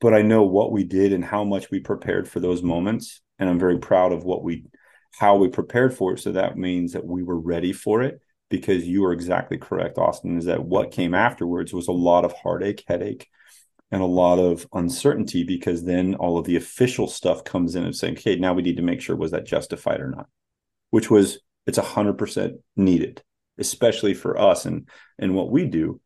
But 0.00 0.12
i 0.12 0.22
know 0.22 0.42
what 0.42 0.72
we 0.72 0.84
did 0.84 1.12
and 1.12 1.24
how 1.24 1.44
much 1.44 1.70
we 1.70 1.80
prepared 1.80 2.28
for 2.28 2.40
those 2.40 2.62
moments 2.62 3.22
and 3.38 3.48
i'm 3.48 3.58
very 3.58 3.78
proud 3.78 4.12
of 4.12 4.24
what 4.24 4.42
we 4.42 4.64
how 5.18 5.36
we 5.36 5.48
prepared 5.48 5.94
for 5.94 6.12
it. 6.12 6.18
So 6.18 6.32
that 6.32 6.58
means 6.58 6.92
that 6.92 7.06
we 7.06 7.22
were 7.22 7.38
ready 7.38 7.72
for 7.72 8.02
it 8.02 8.20
because 8.48 8.86
you 8.86 9.04
are 9.04 9.12
exactly 9.12 9.58
correct, 9.58 9.98
Austin, 9.98 10.38
is 10.38 10.44
that 10.44 10.64
what 10.64 10.92
came 10.92 11.14
afterwards 11.14 11.72
was 11.72 11.88
a 11.88 11.92
lot 11.92 12.24
of 12.24 12.32
heartache, 12.32 12.84
headache, 12.86 13.28
and 13.90 14.02
a 14.02 14.06
lot 14.06 14.38
of 14.38 14.66
uncertainty 14.72 15.44
because 15.44 15.84
then 15.84 16.14
all 16.16 16.38
of 16.38 16.44
the 16.44 16.56
official 16.56 17.06
stuff 17.06 17.44
comes 17.44 17.74
in 17.74 17.84
and 17.84 17.94
saying, 17.94 18.14
okay, 18.14 18.36
now 18.36 18.52
we 18.52 18.62
need 18.62 18.76
to 18.76 18.82
make 18.82 19.00
sure 19.00 19.16
was 19.16 19.30
that 19.30 19.46
justified 19.46 20.00
or 20.00 20.10
not, 20.10 20.26
which 20.90 21.10
was 21.10 21.38
it's 21.66 21.78
a 21.78 21.82
hundred 21.82 22.18
percent 22.18 22.54
needed, 22.76 23.22
especially 23.58 24.14
for 24.14 24.38
us 24.38 24.64
and 24.66 24.88
and 25.18 25.34
what 25.34 25.50
we 25.50 25.64
do. 25.64 26.00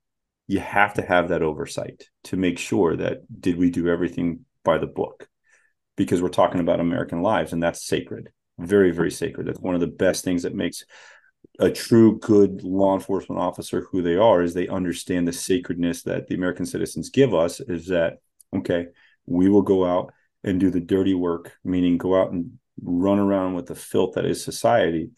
You 0.46 0.60
have 0.60 0.94
to 0.94 1.02
have 1.02 1.28
that 1.28 1.42
oversight 1.42 2.08
to 2.24 2.36
make 2.36 2.58
sure 2.58 2.96
that 2.96 3.20
did 3.40 3.56
we 3.56 3.70
do 3.70 3.88
everything 3.88 4.44
by 4.64 4.78
the 4.78 4.86
book? 4.86 5.28
Because 5.96 6.20
we're 6.20 6.28
talking 6.28 6.60
about 6.60 6.80
American 6.80 7.22
lives 7.22 7.52
and 7.52 7.62
that's 7.62 7.86
sacred 7.86 8.30
very 8.60 8.90
very 8.90 9.10
sacred 9.10 9.46
that's 9.46 9.58
one 9.58 9.74
of 9.74 9.80
the 9.80 9.86
best 9.86 10.24
things 10.24 10.42
that 10.42 10.54
makes 10.54 10.84
a 11.60 11.70
true 11.70 12.18
good 12.18 12.64
law 12.64 12.94
enforcement 12.94 13.40
officer 13.40 13.82
who 13.82 14.02
they 14.02 14.16
are 14.16 14.42
is 14.42 14.54
they 14.54 14.66
understand 14.68 15.28
the 15.28 15.32
sacredness 15.32 16.02
that 16.02 16.26
the 16.26 16.34
american 16.34 16.66
citizens 16.66 17.10
give 17.10 17.34
us 17.34 17.60
is 17.60 17.86
that 17.86 18.18
okay 18.54 18.86
we 19.26 19.48
will 19.48 19.62
go 19.62 19.84
out 19.84 20.12
and 20.42 20.58
do 20.58 20.70
the 20.70 20.80
dirty 20.80 21.14
work 21.14 21.52
meaning 21.62 21.98
go 21.98 22.20
out 22.20 22.32
and 22.32 22.52
run 22.82 23.18
around 23.18 23.54
with 23.54 23.66
the 23.66 23.74
filth 23.74 24.14
that 24.14 24.24
is 24.24 24.42
society 24.42 25.10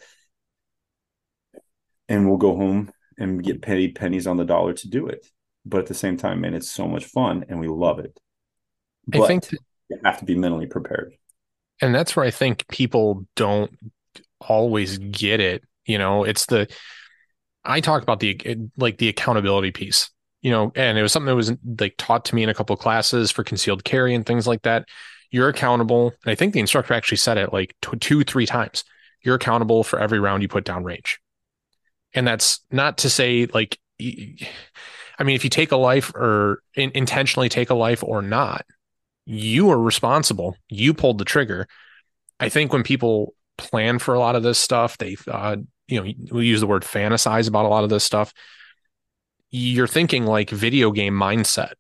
and 2.09 2.29
we'll 2.29 2.37
go 2.37 2.57
home 2.57 2.91
and 3.17 3.43
get 3.45 3.63
paid 3.63 3.95
pennies 3.95 4.27
on 4.27 4.37
the 4.37 4.45
dollar 4.45 4.73
to 4.73 4.89
do 4.89 5.07
it 5.07 5.25
but 5.65 5.79
at 5.79 5.87
the 5.87 5.95
same 5.95 6.17
time 6.17 6.41
man 6.41 6.55
it's 6.55 6.71
so 6.71 6.89
much 6.89 7.05
fun 7.05 7.45
and 7.49 7.61
we 7.61 7.69
love 7.69 8.01
it 8.01 8.19
but 9.07 9.23
I 9.23 9.27
think 9.29 9.53
you 9.53 9.99
have 10.05 10.19
to 10.19 10.25
be 10.25 10.37
mentally 10.37 10.67
prepared 10.67 11.15
and 11.81 11.95
that's 11.95 12.15
where 12.15 12.25
I 12.25 12.31
think 12.31 12.67
people 12.69 13.27
don't 13.35 13.77
always 14.41 14.99
get 14.99 15.41
it. 15.41 15.65
You 15.85 15.99
know, 15.99 16.25
it's 16.25 16.47
the 16.47 16.69
I 17.65 17.81
talk 17.81 18.03
about 18.03 18.21
the 18.21 18.41
like 18.77 18.99
the 18.99 19.09
accountability 19.09 19.71
piece. 19.71 20.11
You 20.41 20.51
know, 20.51 20.73
and 20.75 20.99
it 20.99 21.03
was 21.03 21.13
something 21.13 21.29
that 21.29 21.37
was 21.37 21.53
like 21.79 21.95
taught 21.99 22.25
to 22.27 22.35
me 22.35 22.43
in 22.43 22.49
a 22.49 22.55
couple 22.55 22.77
classes 22.77 23.31
for 23.31 23.45
concealed 23.45 23.85
carry 23.85 24.13
and 24.15 24.27
things 24.27 24.47
like 24.47 24.63
that. 24.63 24.89
You're 25.31 25.49
accountable, 25.49 26.13
and 26.25 26.33
I 26.33 26.35
think 26.35 26.53
the 26.53 26.61
instructor 26.61 26.95
actually 26.95 27.19
said 27.19 27.39
it 27.39 27.53
like 27.53 27.75
two, 27.81 28.25
three 28.25 28.45
times. 28.45 28.85
You're 29.23 29.37
accountable 29.37 29.85
for 29.85 30.01
every 30.01 30.19
round 30.19 30.43
you 30.43 30.49
put 30.49 30.65
down 30.65 30.83
range, 30.85 31.21
and 32.13 32.27
that's 32.27 32.61
not 32.71 32.99
to 32.99 33.11
say 33.11 33.47
like. 33.47 33.79
I 35.19 35.25
mean, 35.25 35.37
if 35.37 35.45
you 35.45 35.51
take 35.51 35.71
a 35.71 35.77
life 35.77 36.13
or 36.15 36.63
in, 36.75 36.91
intentionally 36.95 37.49
take 37.49 37.71
a 37.71 37.75
life 37.75 38.03
or 38.03 38.21
not, 38.21 38.65
you 39.25 39.71
are 39.71 39.81
responsible. 39.81 40.57
You 40.69 40.95
pulled 40.95 41.19
the 41.19 41.25
trigger. 41.25 41.69
I 42.41 42.49
think 42.49 42.73
when 42.73 42.83
people 42.83 43.35
plan 43.63 43.99
for 43.99 44.15
a 44.15 44.19
lot 44.19 44.37
of 44.37 44.43
this 44.43 44.59
stuff, 44.59 44.99
they, 44.99 45.17
uh, 45.27 45.57
you 45.89 46.01
know, 46.01 46.13
we 46.31 46.47
use 46.47 46.61
the 46.61 46.67
word 46.67 46.83
fantasize 46.83 47.49
about 47.49 47.65
a 47.65 47.69
lot 47.69 47.85
of 47.85 47.91
this 47.91 48.05
stuff. 48.05 48.33
You're 49.51 49.87
thinking 49.87 50.25
like 50.27 50.51
video 50.51 50.91
game 50.91 51.15
mindset, 51.15 51.75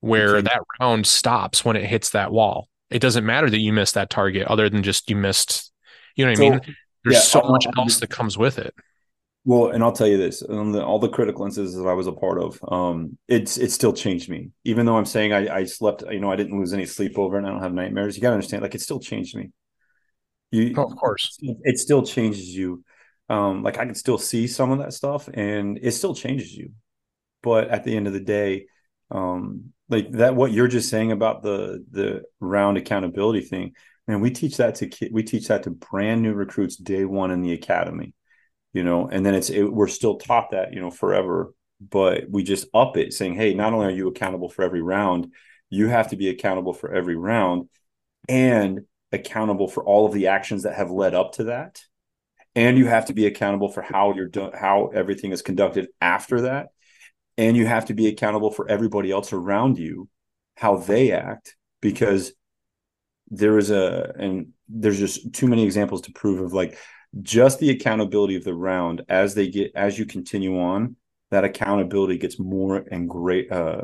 where 0.00 0.36
okay. 0.36 0.42
that 0.42 0.62
round 0.80 1.06
stops 1.06 1.64
when 1.64 1.76
it 1.76 1.84
hits 1.84 2.10
that 2.10 2.32
wall. 2.32 2.68
It 2.90 3.00
doesn't 3.00 3.26
matter 3.26 3.50
that 3.50 3.58
you 3.58 3.72
missed 3.72 3.94
that 3.94 4.10
target, 4.10 4.46
other 4.46 4.68
than 4.68 4.82
just 4.82 5.10
you 5.10 5.16
missed. 5.16 5.72
You 6.16 6.24
know 6.24 6.30
what 6.32 6.38
so, 6.38 6.46
I 6.46 6.50
mean? 6.50 6.60
There's 7.04 7.16
yeah, 7.16 7.20
so 7.20 7.42
much 7.42 7.66
else 7.76 8.00
that 8.00 8.10
comes 8.10 8.38
with 8.38 8.58
it. 8.58 8.74
Well, 9.44 9.70
and 9.70 9.82
I'll 9.82 9.92
tell 9.92 10.06
you 10.06 10.18
this: 10.18 10.42
on 10.42 10.72
the, 10.72 10.84
all 10.84 10.98
the 10.98 11.08
critical 11.08 11.44
instances 11.44 11.76
that 11.76 11.88
I 11.88 11.94
was 11.94 12.06
a 12.06 12.12
part 12.12 12.38
of, 12.38 12.60
um, 12.70 13.16
it's 13.28 13.56
it 13.56 13.70
still 13.70 13.92
changed 13.92 14.28
me. 14.28 14.50
Even 14.64 14.84
though 14.84 14.96
I'm 14.96 15.06
saying 15.06 15.32
I, 15.32 15.48
I 15.48 15.64
slept, 15.64 16.04
you 16.10 16.20
know, 16.20 16.30
I 16.30 16.36
didn't 16.36 16.58
lose 16.58 16.72
any 16.72 16.86
sleep 16.86 17.18
over, 17.18 17.38
and 17.38 17.46
I 17.46 17.50
don't 17.50 17.62
have 17.62 17.72
nightmares. 17.72 18.14
You 18.14 18.22
got 18.22 18.30
to 18.30 18.34
understand, 18.34 18.62
like 18.62 18.74
it 18.74 18.80
still 18.80 19.00
changed 19.00 19.36
me. 19.36 19.50
You, 20.50 20.74
oh, 20.76 20.84
of 20.84 20.96
course, 20.96 21.38
it 21.42 21.78
still 21.78 22.02
changes 22.02 22.48
you. 22.48 22.84
Um, 23.28 23.62
like 23.62 23.78
I 23.78 23.84
can 23.84 23.94
still 23.94 24.18
see 24.18 24.46
some 24.46 24.70
of 24.70 24.78
that 24.78 24.94
stuff, 24.94 25.28
and 25.32 25.78
it 25.82 25.92
still 25.92 26.14
changes 26.14 26.54
you. 26.54 26.70
But 27.42 27.68
at 27.68 27.84
the 27.84 27.94
end 27.94 28.06
of 28.06 28.14
the 28.14 28.20
day, 28.20 28.66
um, 29.10 29.72
like 29.88 30.10
that, 30.12 30.34
what 30.34 30.52
you're 30.52 30.68
just 30.68 30.88
saying 30.88 31.12
about 31.12 31.42
the 31.42 31.84
the 31.90 32.22
round 32.40 32.78
accountability 32.78 33.42
thing, 33.42 33.74
and 34.06 34.22
we 34.22 34.30
teach 34.30 34.56
that 34.56 34.76
to 34.76 35.10
we 35.12 35.22
teach 35.22 35.48
that 35.48 35.64
to 35.64 35.70
brand 35.70 36.22
new 36.22 36.32
recruits 36.32 36.76
day 36.76 37.04
one 37.04 37.30
in 37.30 37.42
the 37.42 37.52
academy 37.52 38.14
you 38.72 38.82
know 38.82 39.08
and 39.08 39.24
then 39.24 39.34
it's 39.34 39.50
it, 39.50 39.64
we're 39.64 39.88
still 39.88 40.16
taught 40.16 40.50
that 40.50 40.72
you 40.72 40.80
know 40.80 40.90
forever 40.90 41.52
but 41.80 42.24
we 42.28 42.42
just 42.42 42.66
up 42.74 42.96
it 42.96 43.12
saying 43.12 43.34
hey 43.34 43.54
not 43.54 43.72
only 43.72 43.86
are 43.86 43.90
you 43.90 44.08
accountable 44.08 44.48
for 44.48 44.62
every 44.62 44.82
round 44.82 45.32
you 45.70 45.88
have 45.88 46.08
to 46.08 46.16
be 46.16 46.28
accountable 46.28 46.72
for 46.72 46.92
every 46.92 47.16
round 47.16 47.68
and 48.28 48.80
accountable 49.12 49.68
for 49.68 49.84
all 49.84 50.06
of 50.06 50.12
the 50.12 50.28
actions 50.28 50.62
that 50.64 50.74
have 50.74 50.90
led 50.90 51.14
up 51.14 51.32
to 51.34 51.44
that. 51.44 51.82
And 52.54 52.76
you 52.76 52.86
have 52.86 53.06
to 53.06 53.14
be 53.14 53.26
accountable 53.26 53.68
for 53.68 53.82
how 53.82 54.14
you're 54.14 54.28
done 54.28 54.52
how 54.52 54.90
everything 54.94 55.32
is 55.32 55.42
conducted 55.42 55.88
after 56.00 56.42
that. 56.42 56.68
And 57.36 57.56
you 57.56 57.66
have 57.66 57.86
to 57.86 57.94
be 57.94 58.08
accountable 58.08 58.50
for 58.50 58.68
everybody 58.68 59.12
else 59.12 59.32
around 59.32 59.78
you 59.78 60.08
how 60.56 60.76
they 60.76 61.12
act 61.12 61.56
because 61.80 62.32
there 63.30 63.58
is 63.58 63.70
a 63.70 64.12
and 64.18 64.48
there's 64.68 64.98
just 64.98 65.32
too 65.32 65.46
many 65.46 65.64
examples 65.64 66.02
to 66.02 66.12
prove 66.12 66.40
of 66.40 66.52
like 66.52 66.78
just 67.22 67.58
the 67.58 67.70
accountability 67.70 68.36
of 68.36 68.44
the 68.44 68.54
round 68.54 69.02
as 69.08 69.34
they 69.34 69.48
get 69.48 69.72
as 69.74 69.98
you 69.98 70.04
continue 70.04 70.60
on 70.60 70.96
that 71.30 71.44
accountability 71.44 72.18
gets 72.18 72.38
more 72.38 72.84
and 72.90 73.08
great 73.08 73.50
uh 73.52 73.82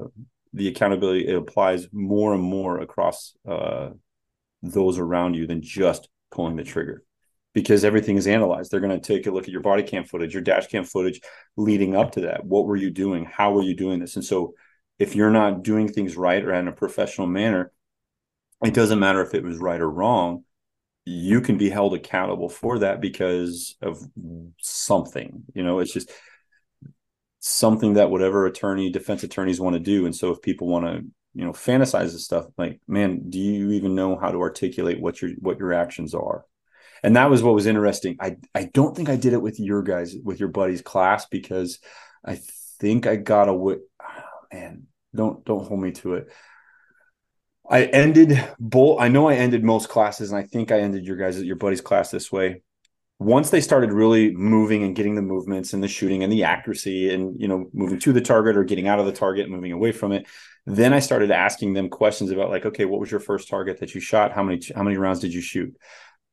the 0.52 0.68
accountability 0.68 1.26
it 1.26 1.36
applies 1.36 1.86
more 1.92 2.34
and 2.34 2.42
more 2.42 2.80
across 2.80 3.34
uh 3.46 3.90
those 4.72 4.98
around 4.98 5.34
you 5.34 5.46
than 5.46 5.62
just 5.62 6.08
pulling 6.30 6.56
the 6.56 6.64
trigger. 6.64 7.02
Because 7.52 7.84
everything 7.84 8.16
is 8.16 8.26
analyzed. 8.26 8.70
They're 8.70 8.80
going 8.80 8.98
to 8.98 9.14
take 9.14 9.26
a 9.26 9.30
look 9.30 9.44
at 9.44 9.50
your 9.50 9.60
body 9.60 9.84
cam 9.84 10.04
footage 10.04 10.34
your 10.34 10.42
dash 10.42 10.66
cam 10.66 10.84
footage 10.84 11.20
leading 11.56 11.94
up 11.94 12.12
to 12.12 12.22
that. 12.22 12.44
What 12.44 12.66
were 12.66 12.76
you 12.76 12.90
doing? 12.90 13.24
How 13.24 13.52
were 13.52 13.62
you 13.62 13.76
doing 13.76 14.00
this? 14.00 14.16
And 14.16 14.24
so 14.24 14.54
if 14.98 15.14
you're 15.14 15.30
not 15.30 15.62
doing 15.62 15.88
things 15.88 16.16
right 16.16 16.44
or 16.44 16.52
in 16.52 16.66
a 16.66 16.72
professional 16.72 17.26
manner 17.28 17.72
it 18.64 18.74
doesn't 18.74 18.98
matter 18.98 19.20
if 19.20 19.34
it 19.34 19.44
was 19.44 19.58
right 19.58 19.80
or 19.80 19.90
wrong. 19.90 20.44
You 21.04 21.42
can 21.42 21.58
be 21.58 21.68
held 21.68 21.92
accountable 21.92 22.48
for 22.48 22.78
that 22.78 23.00
because 23.00 23.76
of 23.82 23.98
something 24.58 25.44
you 25.54 25.62
know? 25.62 25.80
It's 25.80 25.92
just 25.92 26.10
something 27.40 27.94
that 27.94 28.10
whatever 28.10 28.46
attorney 28.46 28.90
defense 28.90 29.22
attorneys 29.22 29.60
want 29.60 29.74
to 29.74 29.80
do. 29.80 30.06
And 30.06 30.16
so 30.16 30.30
if 30.30 30.40
people 30.40 30.66
want 30.66 30.86
to 30.86 31.04
you 31.34 31.44
know 31.44 31.52
fantasizes 31.52 32.20
stuff 32.20 32.46
like 32.56 32.80
man 32.86 33.28
do 33.28 33.38
you 33.38 33.72
even 33.72 33.94
know 33.94 34.16
how 34.16 34.30
to 34.30 34.40
articulate 34.40 35.00
what 35.00 35.20
your 35.20 35.32
what 35.40 35.58
your 35.58 35.72
actions 35.72 36.14
are 36.14 36.44
and 37.02 37.16
that 37.16 37.30
was 37.30 37.42
what 37.42 37.54
was 37.54 37.66
interesting 37.66 38.16
i 38.20 38.36
i 38.54 38.64
don't 38.72 38.96
think 38.96 39.08
i 39.08 39.16
did 39.16 39.32
it 39.32 39.42
with 39.42 39.58
your 39.58 39.82
guys 39.82 40.14
with 40.22 40.38
your 40.38 40.48
buddy's 40.48 40.82
class 40.82 41.26
because 41.26 41.78
i 42.24 42.38
think 42.80 43.06
i 43.06 43.16
got 43.16 43.48
a 43.48 43.52
oh, 43.52 43.78
man 44.52 44.86
don't 45.14 45.44
don't 45.44 45.66
hold 45.66 45.80
me 45.80 45.92
to 45.92 46.14
it 46.14 46.28
I 47.68 47.84
ended 47.84 48.38
both. 48.58 49.00
I 49.00 49.08
know 49.08 49.28
I 49.28 49.36
ended 49.36 49.64
most 49.64 49.88
classes, 49.88 50.30
and 50.30 50.38
I 50.38 50.42
think 50.42 50.70
I 50.70 50.80
ended 50.80 51.06
your 51.06 51.16
guys' 51.16 51.42
your 51.42 51.56
buddy's 51.56 51.80
class 51.80 52.10
this 52.10 52.30
way. 52.30 52.62
Once 53.24 53.50
they 53.50 53.60
started 53.60 53.92
really 53.92 54.34
moving 54.34 54.82
and 54.82 54.94
getting 54.94 55.14
the 55.14 55.22
movements 55.22 55.72
and 55.72 55.82
the 55.82 55.88
shooting 55.88 56.22
and 56.22 56.32
the 56.32 56.44
accuracy, 56.44 57.12
and 57.12 57.40
you 57.40 57.48
know, 57.48 57.68
moving 57.72 57.98
to 57.98 58.12
the 58.12 58.20
target 58.20 58.56
or 58.56 58.64
getting 58.64 58.86
out 58.86 58.98
of 58.98 59.06
the 59.06 59.12
target, 59.12 59.44
and 59.44 59.54
moving 59.54 59.72
away 59.72 59.92
from 59.92 60.12
it, 60.12 60.26
then 60.66 60.92
I 60.92 60.98
started 60.98 61.30
asking 61.30 61.72
them 61.72 61.88
questions 61.88 62.30
about 62.30 62.50
like, 62.50 62.66
okay, 62.66 62.84
what 62.84 63.00
was 63.00 63.10
your 63.10 63.20
first 63.20 63.48
target 63.48 63.80
that 63.80 63.94
you 63.94 64.00
shot? 64.00 64.32
How 64.32 64.42
many 64.42 64.60
how 64.74 64.82
many 64.82 64.96
rounds 64.96 65.20
did 65.20 65.32
you 65.32 65.40
shoot? 65.40 65.74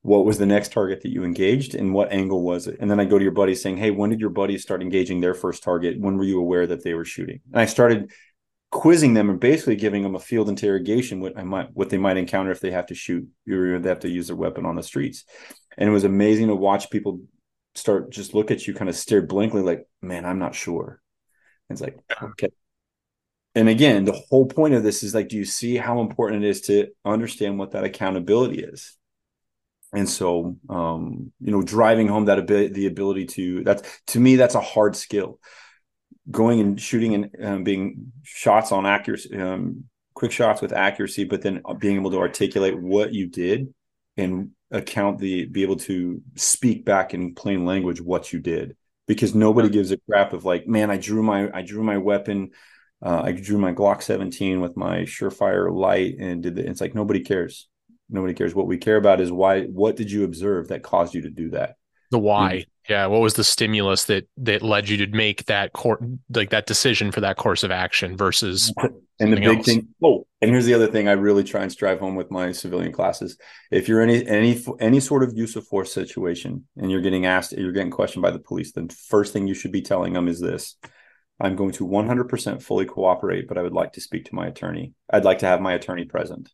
what 0.04 0.26
was 0.26 0.40
the 0.40 0.46
next 0.46 0.72
target 0.72 1.02
that 1.02 1.12
you 1.12 1.24
engaged 1.24 1.76
and 1.76 1.94
what 1.94 2.12
angle 2.12 2.42
was 2.42 2.68
it 2.68 2.78
and 2.80 2.90
then 2.90 3.00
i 3.00 3.06
go 3.06 3.18
to 3.18 3.24
your 3.24 3.32
buddy 3.32 3.54
saying 3.54 3.78
hey 3.78 3.92
when 3.92 4.10
did 4.10 4.20
your 4.20 4.30
buddies 4.30 4.62
start 4.62 4.82
engaging 4.82 5.22
their 5.22 5.34
first 5.34 5.64
target 5.64 6.00
when 6.00 6.18
were 6.18 6.24
you 6.24 6.40
aware 6.40 6.66
that 6.66 6.84
they 6.84 6.94
were 6.94 7.06
shooting 7.06 7.40
and 7.52 7.62
i 7.62 7.66
started 7.66 8.12
quizzing 8.72 9.14
them 9.14 9.30
and 9.30 9.40
basically 9.40 9.76
giving 9.76 10.02
them 10.02 10.16
a 10.16 10.20
field 10.20 10.48
interrogation 10.48 11.20
what 11.20 11.38
i 11.38 11.44
might 11.44 11.68
what 11.74 11.90
they 11.90 11.98
might 11.98 12.16
encounter 12.16 12.52
if 12.52 12.62
they 12.62 12.72
have 12.72 12.86
to 12.86 12.96
shoot 12.96 13.28
or 13.50 13.80
they 13.80 13.90
have 13.90 14.00
to 14.00 14.10
use 14.10 14.28
their 14.28 14.36
weapon 14.36 14.66
on 14.66 14.76
the 14.76 14.84
streets. 14.84 15.26
And 15.78 15.90
it 15.90 15.92
was 15.92 16.06
amazing 16.06 16.48
to 16.48 16.56
watch 16.56 16.90
people 16.90 17.22
start 17.76 18.10
just 18.10 18.34
look 18.34 18.50
at 18.50 18.68
you 18.68 18.74
kind 18.74 18.90
of 18.90 18.96
stare 18.96 19.22
blankly 19.22 19.62
like 19.62 19.88
man 20.02 20.26
i'm 20.26 20.40
not 20.40 20.56
sure. 20.56 21.02
And 21.70 21.76
it's 21.76 21.82
like 21.82 22.00
okay. 22.24 22.50
And 23.54 23.68
again 23.68 24.06
the 24.06 24.20
whole 24.30 24.46
point 24.46 24.74
of 24.74 24.84
this 24.84 25.04
is 25.04 25.14
like 25.14 25.28
do 25.28 25.36
you 25.36 25.46
see 25.46 25.76
how 25.76 26.00
important 26.00 26.46
it 26.46 26.50
is 26.50 26.62
to 26.62 26.88
understand 27.04 27.60
what 27.60 27.72
that 27.72 27.84
accountability 27.84 28.64
is? 28.64 28.98
And 29.94 30.08
so 30.08 30.56
um, 30.70 31.34
you 31.42 31.52
know 31.52 31.62
driving 31.62 32.08
home 32.08 32.26
that 32.26 32.40
ability 32.40 32.74
the 32.74 32.88
ability 32.88 33.26
to 33.26 33.66
that's 33.66 33.84
to 34.08 34.20
me 34.20 34.38
that's 34.38 34.56
a 34.56 34.62
hard 34.62 34.96
skill 34.96 35.40
going 36.30 36.60
and 36.60 36.80
shooting 36.80 37.16
and 37.16 37.46
um, 37.46 37.64
being 37.64 38.12
shots 38.24 38.72
on 38.72 38.86
accuracy 38.86 39.36
um, 39.38 39.86
quick 40.14 40.32
shots 40.32 40.62
with 40.62 40.72
accuracy 40.72 41.24
but 41.24 41.42
then 41.42 41.62
being 41.80 41.96
able 41.96 42.12
to 42.12 42.20
articulate 42.20 42.80
what 42.80 43.14
you 43.14 43.28
did 43.28 43.74
and 44.18 44.52
account 44.70 45.20
the 45.20 45.46
be 45.46 45.64
able 45.64 45.78
to 45.78 46.22
speak 46.36 46.86
back 46.86 47.14
in 47.14 47.34
plain 47.34 47.66
language 47.66 48.00
what 48.00 48.32
you 48.32 48.40
did 48.40 48.76
because 49.08 49.34
nobody 49.34 49.70
gives 49.70 49.92
a 49.92 49.98
crap 49.98 50.34
of 50.34 50.46
like 50.46 50.68
man 50.68 50.92
i 50.92 50.98
drew 50.98 51.24
my 51.24 51.50
i 51.54 51.62
drew 51.62 51.84
my 51.84 51.98
weapon 51.98 52.52
uh, 53.04 53.22
i 53.24 53.32
drew 53.32 53.58
my 53.58 53.74
glock 53.74 54.02
17 54.02 54.62
with 54.62 54.78
my 54.78 55.00
surefire 55.00 55.74
light 55.74 56.16
and 56.20 56.44
did 56.44 56.56
the, 56.56 56.70
it's 56.70 56.82
like 56.82 56.94
nobody 56.94 57.22
cares 57.22 57.68
nobody 58.12 58.34
cares. 58.34 58.54
What 58.54 58.68
we 58.68 58.78
care 58.78 58.98
about 58.98 59.22
is 59.22 59.32
why. 59.32 59.64
What 59.64 59.96
did 59.96 60.12
you 60.12 60.24
observe 60.24 60.68
that 60.68 60.84
caused 60.84 61.16
you 61.16 61.22
to 61.22 61.30
do 61.30 61.52
that? 61.52 61.78
The 62.12 62.20
why. 62.20 62.66
Yeah. 62.90 63.08
What 63.08 63.22
was 63.22 63.36
the 63.36 63.44
stimulus 63.44 64.06
that 64.06 64.28
that 64.38 64.62
led 64.62 64.90
you 64.90 65.06
to 65.06 65.08
make 65.16 65.46
that 65.46 65.74
court 65.74 66.02
like 66.34 66.50
that 66.50 66.66
decision 66.66 67.12
for 67.12 67.22
that 67.22 67.38
course 67.38 67.64
of 67.64 67.72
action 67.72 68.18
versus 68.18 68.74
and 69.20 69.32
the 69.32 69.38
big 69.38 69.58
else. 69.58 69.66
thing. 69.66 69.88
Oh, 70.04 70.26
and 70.42 70.50
here's 70.50 70.66
the 70.66 70.74
other 70.74 70.88
thing 70.88 71.08
I 71.08 71.14
really 71.14 71.44
try 71.44 71.62
and 71.62 71.72
strive 71.72 72.00
home 72.00 72.16
with 72.16 72.32
my 72.32 72.52
civilian 72.52 72.92
classes. 72.92 73.38
If 73.70 73.88
you're 73.88 74.02
any 74.02 74.26
any 74.26 74.64
any 74.80 75.00
sort 75.00 75.24
of 75.24 75.38
use 75.38 75.56
of 75.56 75.66
force 75.68 75.94
situation 75.94 76.68
and 76.76 76.92
you're 76.92 77.02
getting 77.02 77.26
asked, 77.26 77.54
you're 77.54 77.72
getting 77.72 77.92
questioned 77.92 78.24
by 78.24 78.32
the 78.32 78.40
police, 78.40 78.72
then 78.72 78.90
first 78.90 79.32
thing 79.32 79.48
you 79.48 79.54
should 79.54 79.72
be 79.72 79.82
telling 79.82 80.14
them 80.14 80.28
is 80.28 80.40
this. 80.40 80.76
I'm 81.40 81.56
going 81.56 81.72
to 81.72 81.88
100% 81.88 82.62
fully 82.62 82.86
cooperate, 82.86 83.48
but 83.48 83.58
I 83.58 83.64
would 83.64 83.74
like 83.74 83.94
to 83.94 84.02
speak 84.02 84.26
to 84.26 84.36
my 84.36 84.46
attorney. 84.48 84.94
I'd 85.10 85.26
like 85.26 85.40
to 85.40 85.48
have 85.48 85.60
my 85.60 85.74
attorney 85.74 86.06
present. 86.06 86.52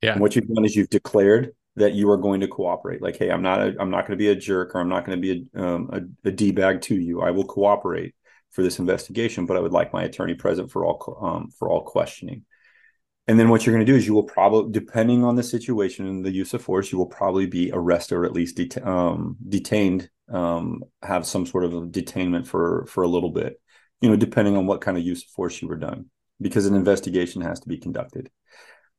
Yeah. 0.00 0.12
And 0.12 0.20
what 0.20 0.36
you've 0.36 0.46
done 0.46 0.64
is 0.64 0.76
you've 0.76 0.90
declared 0.90 1.52
that 1.76 1.94
you 1.94 2.10
are 2.10 2.16
going 2.16 2.40
to 2.40 2.48
cooperate. 2.48 3.02
Like, 3.02 3.16
hey, 3.16 3.30
I'm 3.30 3.42
not 3.42 3.60
a, 3.60 3.74
I'm 3.80 3.90
not 3.90 4.06
going 4.06 4.18
to 4.18 4.22
be 4.22 4.28
a 4.28 4.36
jerk 4.36 4.74
or 4.74 4.80
I'm 4.80 4.88
not 4.88 5.06
going 5.06 5.20
to 5.20 5.22
be 5.22 5.48
a, 5.54 5.62
um, 5.62 5.90
a, 5.92 6.28
a 6.28 6.30
d 6.30 6.52
bag 6.52 6.82
to 6.82 6.94
you. 6.94 7.22
I 7.22 7.30
will 7.30 7.44
cooperate 7.44 8.14
for 8.50 8.62
this 8.62 8.78
investigation, 8.78 9.46
but 9.46 9.56
I 9.56 9.60
would 9.60 9.72
like 9.72 9.92
my 9.92 10.02
attorney 10.04 10.34
present 10.34 10.70
for 10.70 10.84
all 10.84 11.18
um, 11.22 11.50
for 11.50 11.70
all 11.70 11.82
questioning. 11.82 12.44
And 13.26 13.38
then 13.38 13.48
what 13.48 13.64
you're 13.64 13.74
going 13.74 13.86
to 13.86 13.90
do 13.90 13.96
is 13.96 14.06
you 14.06 14.14
will 14.14 14.24
probably, 14.24 14.72
depending 14.72 15.24
on 15.24 15.36
the 15.36 15.44
situation 15.44 16.06
and 16.08 16.24
the 16.24 16.32
use 16.32 16.54
of 16.54 16.62
force, 16.62 16.90
you 16.90 16.98
will 16.98 17.06
probably 17.06 17.46
be 17.46 17.70
arrested 17.72 18.16
or 18.16 18.24
at 18.24 18.32
least 18.32 18.56
det- 18.56 18.84
um, 18.84 19.36
detained, 19.48 20.10
um, 20.28 20.82
have 21.02 21.24
some 21.24 21.46
sort 21.46 21.64
of 21.64 21.72
detainment 21.72 22.46
for 22.46 22.84
for 22.86 23.02
a 23.02 23.08
little 23.08 23.30
bit, 23.30 23.60
you 24.00 24.10
know, 24.10 24.16
depending 24.16 24.56
on 24.56 24.66
what 24.66 24.80
kind 24.80 24.98
of 24.98 25.04
use 25.04 25.24
of 25.24 25.30
force 25.30 25.62
you 25.62 25.68
were 25.68 25.76
done, 25.76 26.10
because 26.40 26.66
an 26.66 26.74
investigation 26.74 27.40
has 27.42 27.60
to 27.60 27.68
be 27.68 27.78
conducted 27.78 28.28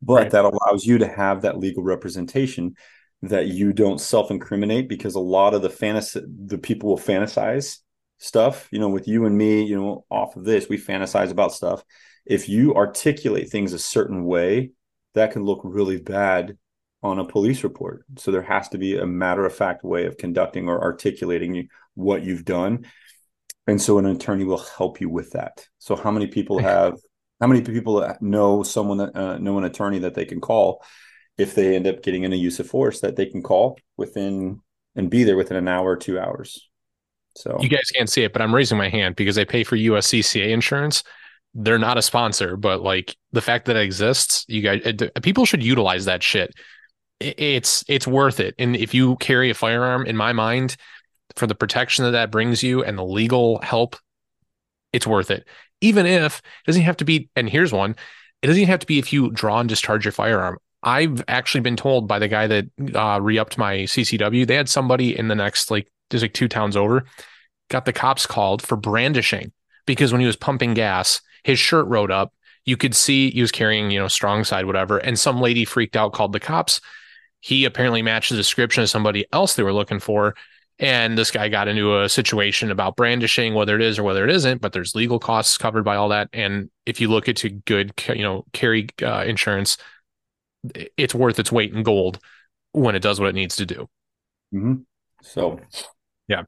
but 0.03 0.13
right. 0.13 0.31
that 0.31 0.45
allows 0.45 0.85
you 0.85 0.97
to 0.97 1.07
have 1.07 1.41
that 1.41 1.59
legal 1.59 1.83
representation 1.83 2.75
that 3.21 3.47
you 3.47 3.71
don't 3.71 4.01
self-incriminate 4.01 4.89
because 4.89 5.15
a 5.15 5.19
lot 5.19 5.53
of 5.53 5.61
the 5.61 5.69
fantasy 5.69 6.21
the 6.45 6.57
people 6.57 6.89
will 6.89 6.97
fantasize 6.97 7.79
stuff 8.17 8.67
you 8.71 8.79
know 8.79 8.89
with 8.89 9.07
you 9.07 9.25
and 9.25 9.37
me 9.37 9.63
you 9.63 9.75
know 9.75 10.05
off 10.09 10.35
of 10.35 10.43
this. 10.43 10.69
We 10.69 10.77
fantasize 10.77 11.31
about 11.31 11.53
stuff. 11.53 11.83
If 12.25 12.47
you 12.49 12.75
articulate 12.75 13.49
things 13.49 13.73
a 13.73 13.79
certain 13.79 14.25
way 14.25 14.71
that 15.13 15.31
can 15.31 15.43
look 15.43 15.61
really 15.63 15.99
bad 15.99 16.57
on 17.01 17.19
a 17.19 17.25
police 17.25 17.63
report. 17.63 18.05
So 18.17 18.31
there 18.31 18.41
has 18.41 18.69
to 18.69 18.77
be 18.77 18.97
a 18.97 19.05
matter 19.05 19.45
of 19.45 19.53
fact 19.53 19.83
way 19.83 20.05
of 20.05 20.17
conducting 20.17 20.69
or 20.69 20.81
articulating 20.81 21.67
what 21.95 22.23
you've 22.23 22.45
done. 22.45 22.85
And 23.67 23.81
so 23.81 23.97
an 23.97 24.05
attorney 24.05 24.45
will 24.45 24.63
help 24.77 25.01
you 25.01 25.09
with 25.09 25.31
that. 25.31 25.67
So 25.79 25.95
how 25.95 26.11
many 26.11 26.27
people 26.27 26.59
have 26.59 26.97
how 27.43 27.47
many 27.47 27.61
people 27.61 28.15
know 28.21 28.63
someone 28.63 28.99
that 28.99 29.13
uh, 29.13 29.37
know 29.37 29.57
an 29.57 29.65
attorney 29.65 29.99
that 29.99 30.13
they 30.13 30.23
can 30.23 30.39
call? 30.39 30.81
If 31.37 31.55
they 31.55 31.75
end 31.75 31.87
up 31.87 32.01
getting 32.01 32.23
in 32.23 32.31
a 32.31 32.37
use 32.37 32.61
of 32.61 32.67
force 32.67 33.01
that 33.01 33.17
they 33.17 33.25
can 33.25 33.43
call 33.43 33.77
within 33.97 34.61
and 34.95 35.09
be 35.09 35.25
there 35.25 35.35
within 35.35 35.57
an 35.57 35.67
hour 35.67 35.91
or 35.91 35.97
two 35.97 36.17
hours. 36.17 36.69
So 37.35 37.57
you 37.59 37.67
guys 37.67 37.91
can't 37.93 38.09
see 38.09 38.23
it 38.23 38.31
but 38.31 38.41
i'm 38.41 38.55
raising 38.55 38.77
my 38.77 38.87
hand 38.87 39.17
because 39.17 39.37
i 39.37 39.43
pay 39.43 39.65
for 39.65 39.75
uscca 39.75 40.49
insurance. 40.49 41.03
They're 41.53 41.77
not 41.77 41.97
a 41.97 42.01
sponsor 42.01 42.55
but 42.55 42.81
like 42.81 43.17
the 43.33 43.41
fact 43.41 43.65
that 43.65 43.75
it 43.75 43.81
exists 43.81 44.45
you 44.47 44.61
guys 44.61 44.81
people 45.21 45.45
should 45.45 45.63
utilize 45.63 46.05
that 46.05 46.23
shit. 46.23 46.53
It, 47.19 47.37
it's 47.37 47.83
it's 47.89 48.07
worth 48.07 48.39
it. 48.39 48.55
And 48.57 48.77
if 48.77 48.93
you 48.93 49.17
carry 49.17 49.49
a 49.49 49.53
firearm 49.53 50.05
in 50.05 50.15
my 50.15 50.31
mind 50.31 50.77
for 51.35 51.45
the 51.45 51.55
protection 51.55 52.05
that 52.05 52.11
that 52.11 52.31
brings 52.31 52.63
you 52.63 52.85
and 52.85 52.97
the 52.97 53.03
legal 53.03 53.59
help 53.59 53.97
it's 54.93 55.07
worth 55.07 55.31
it 55.31 55.45
even 55.83 56.05
if 56.05 56.39
it 56.39 56.67
doesn't 56.67 56.81
have 56.83 56.97
to 56.97 57.05
be, 57.05 57.29
and 57.35 57.49
here's 57.49 57.73
one, 57.73 57.95
it 58.41 58.47
doesn't 58.47 58.63
have 58.65 58.79
to 58.79 58.87
be 58.87 58.99
if 58.99 59.11
you 59.11 59.29
draw 59.31 59.59
and 59.59 59.69
discharge 59.69 60.05
your 60.05 60.11
firearm. 60.11 60.57
I've 60.81 61.23
actually 61.27 61.61
been 61.61 61.75
told 61.75 62.07
by 62.07 62.19
the 62.19 62.27
guy 62.27 62.47
that 62.47 62.65
uh, 62.95 63.19
re-upped 63.21 63.57
my 63.57 63.79
CCW, 63.79 64.47
they 64.47 64.55
had 64.55 64.69
somebody 64.69 65.17
in 65.17 65.27
the 65.27 65.35
next 65.35 65.69
like 65.69 65.91
there's 66.09 66.21
like 66.21 66.33
two 66.33 66.47
towns 66.47 66.75
over, 66.75 67.05
got 67.69 67.85
the 67.85 67.93
cops 67.93 68.25
called 68.25 68.61
for 68.61 68.75
brandishing 68.75 69.51
because 69.85 70.11
when 70.11 70.21
he 70.21 70.27
was 70.27 70.35
pumping 70.35 70.73
gas, 70.73 71.21
his 71.43 71.59
shirt 71.59 71.87
rode 71.87 72.11
up. 72.11 72.33
You 72.65 72.77
could 72.77 72.95
see 72.95 73.31
he 73.31 73.41
was 73.41 73.51
carrying, 73.51 73.91
you 73.91 73.99
know, 73.99 74.07
strong 74.07 74.45
side, 74.45 74.65
whatever. 74.65 74.97
And 74.97 75.19
some 75.19 75.41
lady 75.41 75.65
freaked 75.65 75.97
out, 75.97 76.13
called 76.13 76.31
the 76.31 76.39
cops. 76.39 76.79
He 77.41 77.65
apparently 77.65 78.01
matched 78.01 78.29
the 78.29 78.37
description 78.37 78.83
of 78.83 78.89
somebody 78.89 79.25
else 79.33 79.55
they 79.55 79.63
were 79.63 79.73
looking 79.73 79.99
for 79.99 80.35
and 80.79 81.17
this 81.17 81.31
guy 81.31 81.49
got 81.49 81.67
into 81.67 82.01
a 82.01 82.09
situation 82.09 82.71
about 82.71 82.95
brandishing 82.95 83.53
whether 83.53 83.75
it 83.75 83.81
is 83.81 83.99
or 83.99 84.03
whether 84.03 84.23
it 84.23 84.29
isn't 84.29 84.61
but 84.61 84.73
there's 84.73 84.95
legal 84.95 85.19
costs 85.19 85.57
covered 85.57 85.83
by 85.83 85.95
all 85.95 86.09
that. 86.09 86.29
And 86.33 86.69
if 86.85 86.99
you 86.99 87.09
look 87.09 87.27
into 87.27 87.49
good 87.49 87.93
you 88.07 88.23
know 88.23 88.45
carry 88.53 88.89
uh, 89.01 89.23
insurance 89.25 89.77
it's 90.97 91.13
worth 91.13 91.39
its 91.39 91.51
weight 91.51 91.73
in 91.73 91.83
gold 91.83 92.19
when 92.71 92.95
it 92.95 93.01
does 93.01 93.19
what 93.19 93.29
it 93.29 93.35
needs 93.35 93.57
to 93.57 93.65
do. 93.65 93.87
Mm-hmm. 94.53 94.81
so. 95.21 95.59
Yeah. 96.27 96.43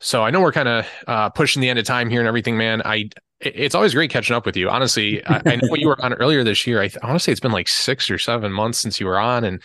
So 0.00 0.22
i 0.22 0.30
know 0.30 0.40
we're 0.40 0.52
kind 0.52 0.68
of 0.68 0.86
uh, 1.06 1.30
pushing 1.30 1.62
the 1.62 1.68
end 1.68 1.78
of 1.78 1.86
time 1.86 2.10
here 2.10 2.20
and 2.20 2.28
everything 2.28 2.56
man. 2.56 2.82
I 2.84 3.10
it's 3.40 3.74
always 3.74 3.94
great 3.94 4.10
catching 4.10 4.36
up 4.36 4.46
with 4.46 4.56
you. 4.56 4.68
Honestly 4.68 5.24
I, 5.26 5.42
I, 5.46 5.56
know 5.56 5.74
you 5.74 5.88
were 5.88 6.02
on 6.02 6.12
earlier 6.14 6.44
this 6.44 6.66
year. 6.66 6.82
I 6.82 6.90
honestly 7.02 7.32
it's 7.32 7.40
been 7.40 7.52
like 7.52 7.68
six 7.68 8.10
or 8.10 8.18
seven 8.18 8.52
months 8.52 8.78
since 8.78 9.00
you 9.00 9.06
were 9.06 9.18
on 9.18 9.44
and 9.44 9.62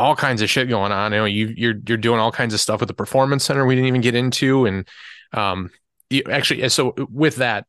all 0.00 0.16
kinds 0.16 0.42
of 0.42 0.50
shit 0.50 0.68
going 0.68 0.92
on. 0.92 1.12
You 1.12 1.18
know, 1.18 1.24
you 1.26 1.54
you're 1.56 1.74
you're 1.86 1.98
doing 1.98 2.18
all 2.18 2.32
kinds 2.32 2.54
of 2.54 2.60
stuff 2.60 2.80
with 2.80 2.88
the 2.88 2.94
performance 2.94 3.44
center 3.44 3.64
we 3.66 3.74
didn't 3.74 3.88
even 3.88 4.00
get 4.00 4.14
into, 4.14 4.66
and 4.66 4.88
um, 5.32 5.70
you, 6.08 6.22
actually, 6.30 6.68
so 6.70 6.94
with 7.10 7.36
that, 7.36 7.66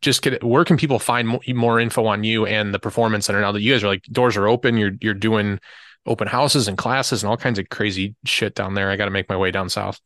just 0.00 0.22
get 0.22 0.42
where 0.42 0.64
can 0.64 0.76
people 0.76 0.98
find 0.98 1.40
more 1.48 1.80
info 1.80 2.06
on 2.06 2.24
you 2.24 2.46
and 2.46 2.74
the 2.74 2.78
performance 2.78 3.26
center 3.26 3.40
now 3.40 3.52
that 3.52 3.62
you 3.62 3.72
guys 3.72 3.82
are 3.82 3.88
like 3.88 4.04
doors 4.04 4.36
are 4.36 4.46
open, 4.46 4.76
you're 4.76 4.92
you're 5.00 5.14
doing 5.14 5.58
open 6.06 6.26
houses 6.26 6.68
and 6.68 6.76
classes 6.76 7.22
and 7.22 7.30
all 7.30 7.36
kinds 7.36 7.58
of 7.58 7.68
crazy 7.68 8.14
shit 8.24 8.54
down 8.54 8.74
there. 8.74 8.90
I 8.90 8.96
got 8.96 9.04
to 9.04 9.10
make 9.10 9.28
my 9.28 9.36
way 9.36 9.50
down 9.50 9.68
south. 9.68 10.00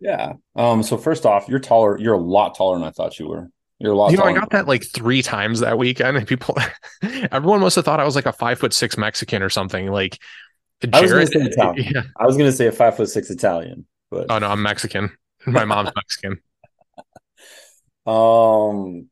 Yeah. 0.00 0.34
Um. 0.56 0.82
So 0.82 0.96
first 0.96 1.26
off, 1.26 1.48
you're 1.48 1.58
taller. 1.58 1.98
You're 1.98 2.14
a 2.14 2.20
lot 2.20 2.54
taller 2.54 2.78
than 2.78 2.86
I 2.86 2.90
thought 2.90 3.18
you 3.18 3.28
were. 3.28 3.50
You're 3.78 3.92
a 3.92 3.96
lot. 3.96 4.14
Taller. 4.14 4.28
You 4.28 4.34
know, 4.34 4.38
I 4.38 4.40
got 4.40 4.50
that 4.50 4.66
like 4.66 4.84
three 4.84 5.22
times 5.22 5.60
that 5.60 5.76
weekend, 5.76 6.16
and 6.16 6.26
people, 6.26 6.56
everyone 7.32 7.60
must 7.60 7.76
have 7.76 7.84
thought 7.84 8.00
I 8.00 8.04
was 8.04 8.16
like 8.16 8.26
a 8.26 8.32
five 8.32 8.58
foot 8.58 8.72
six 8.72 8.96
Mexican 8.96 9.42
or 9.42 9.50
something. 9.50 9.88
Like 9.88 10.18
I 10.92 11.00
was 11.00 11.10
going 11.10 11.26
to 11.26 11.32
say 11.32 11.40
Italian. 11.40 11.92
Yeah. 11.94 12.02
I 12.16 12.26
was 12.26 12.36
going 12.36 12.50
to 12.50 12.56
say 12.56 12.66
a 12.66 12.72
five 12.72 12.96
foot 12.96 13.08
six 13.08 13.30
Italian, 13.30 13.86
but 14.10 14.26
oh 14.30 14.38
no, 14.38 14.48
I'm 14.48 14.62
Mexican. 14.62 15.10
My 15.46 15.64
mom's 15.64 15.90
Mexican. 15.96 16.40
Um, 18.06 19.08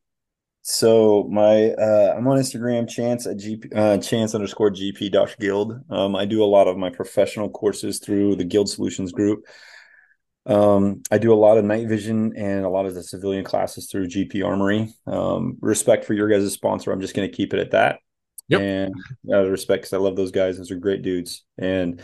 so 0.63 1.29
my 1.31 1.71
uh, 1.71 2.15
I'm 2.17 2.27
on 2.27 2.39
Instagram, 2.39 2.89
chance 2.89 3.27
at 3.27 3.37
GP, 3.37 3.77
uh, 3.77 3.99
chance 3.99 4.35
underscore 4.35 4.71
GP 4.71 5.13
dash 5.13 5.37
guild. 5.39 5.81
Um, 5.91 6.17
I 6.17 6.25
do 6.25 6.43
a 6.43 6.47
lot 6.47 6.69
of 6.69 6.77
my 6.77 6.91
professional 6.91 7.49
courses 7.51 7.99
through 7.99 8.37
the 8.37 8.45
Guild 8.45 8.69
Solutions 8.69 9.13
group. 9.13 9.45
Um, 10.47 11.03
I 11.11 11.19
do 11.19 11.33
a 11.33 11.37
lot 11.37 11.59
of 11.59 11.65
night 11.65 11.89
vision 11.89 12.33
and 12.37 12.65
a 12.65 12.71
lot 12.71 12.87
of 12.87 12.95
the 12.95 13.03
civilian 13.03 13.45
classes 13.45 13.91
through 13.91 14.09
GP 14.09 14.45
Armory. 14.45 14.95
Um, 15.07 15.59
respect 15.61 16.07
for 16.07 16.15
your 16.15 16.29
guys' 16.29 16.53
sponsor. 16.53 16.91
I'm 16.91 17.03
just 17.03 17.15
going 17.15 17.29
to 17.31 17.37
keep 17.37 17.53
it 17.53 17.61
at 17.61 17.73
that. 17.73 18.01
Yep. 18.49 18.61
And 18.61 18.95
out 19.33 19.45
of 19.45 19.51
respect, 19.51 19.83
because 19.83 19.93
I 19.93 19.99
love 19.99 20.17
those 20.17 20.31
guys. 20.31 20.57
Those 20.57 20.71
are 20.71 20.77
great 20.77 21.03
dudes. 21.03 21.45
And 21.59 22.01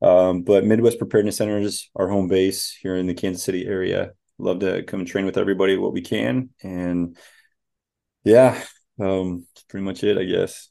um, 0.00 0.42
but 0.42 0.64
Midwest 0.64 0.98
Preparedness 0.98 1.36
Center 1.36 1.58
is 1.58 1.88
our 1.94 2.08
home 2.08 2.28
base 2.28 2.76
here 2.80 2.96
in 2.96 3.06
the 3.06 3.14
Kansas 3.14 3.44
City 3.44 3.66
area. 3.66 4.12
Love 4.38 4.60
to 4.60 4.82
come 4.82 5.00
and 5.00 5.08
train 5.08 5.26
with 5.26 5.38
everybody 5.38 5.76
what 5.76 5.92
we 5.92 6.00
can. 6.00 6.50
And 6.62 7.16
yeah, 8.24 8.60
um, 9.00 9.46
that's 9.54 9.64
pretty 9.64 9.84
much 9.84 10.02
it, 10.02 10.18
I 10.18 10.24
guess. 10.24 10.68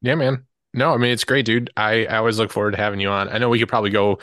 Yeah, 0.00 0.14
man. 0.14 0.46
No, 0.72 0.92
I 0.92 0.98
mean 0.98 1.10
it's 1.10 1.24
great, 1.24 1.46
dude. 1.46 1.70
I, 1.76 2.06
I 2.06 2.18
always 2.18 2.38
look 2.38 2.52
forward 2.52 2.72
to 2.72 2.76
having 2.76 3.00
you 3.00 3.08
on. 3.08 3.28
I 3.28 3.38
know 3.38 3.48
we 3.48 3.58
could 3.58 3.68
probably 3.68 3.90
go 3.90 4.20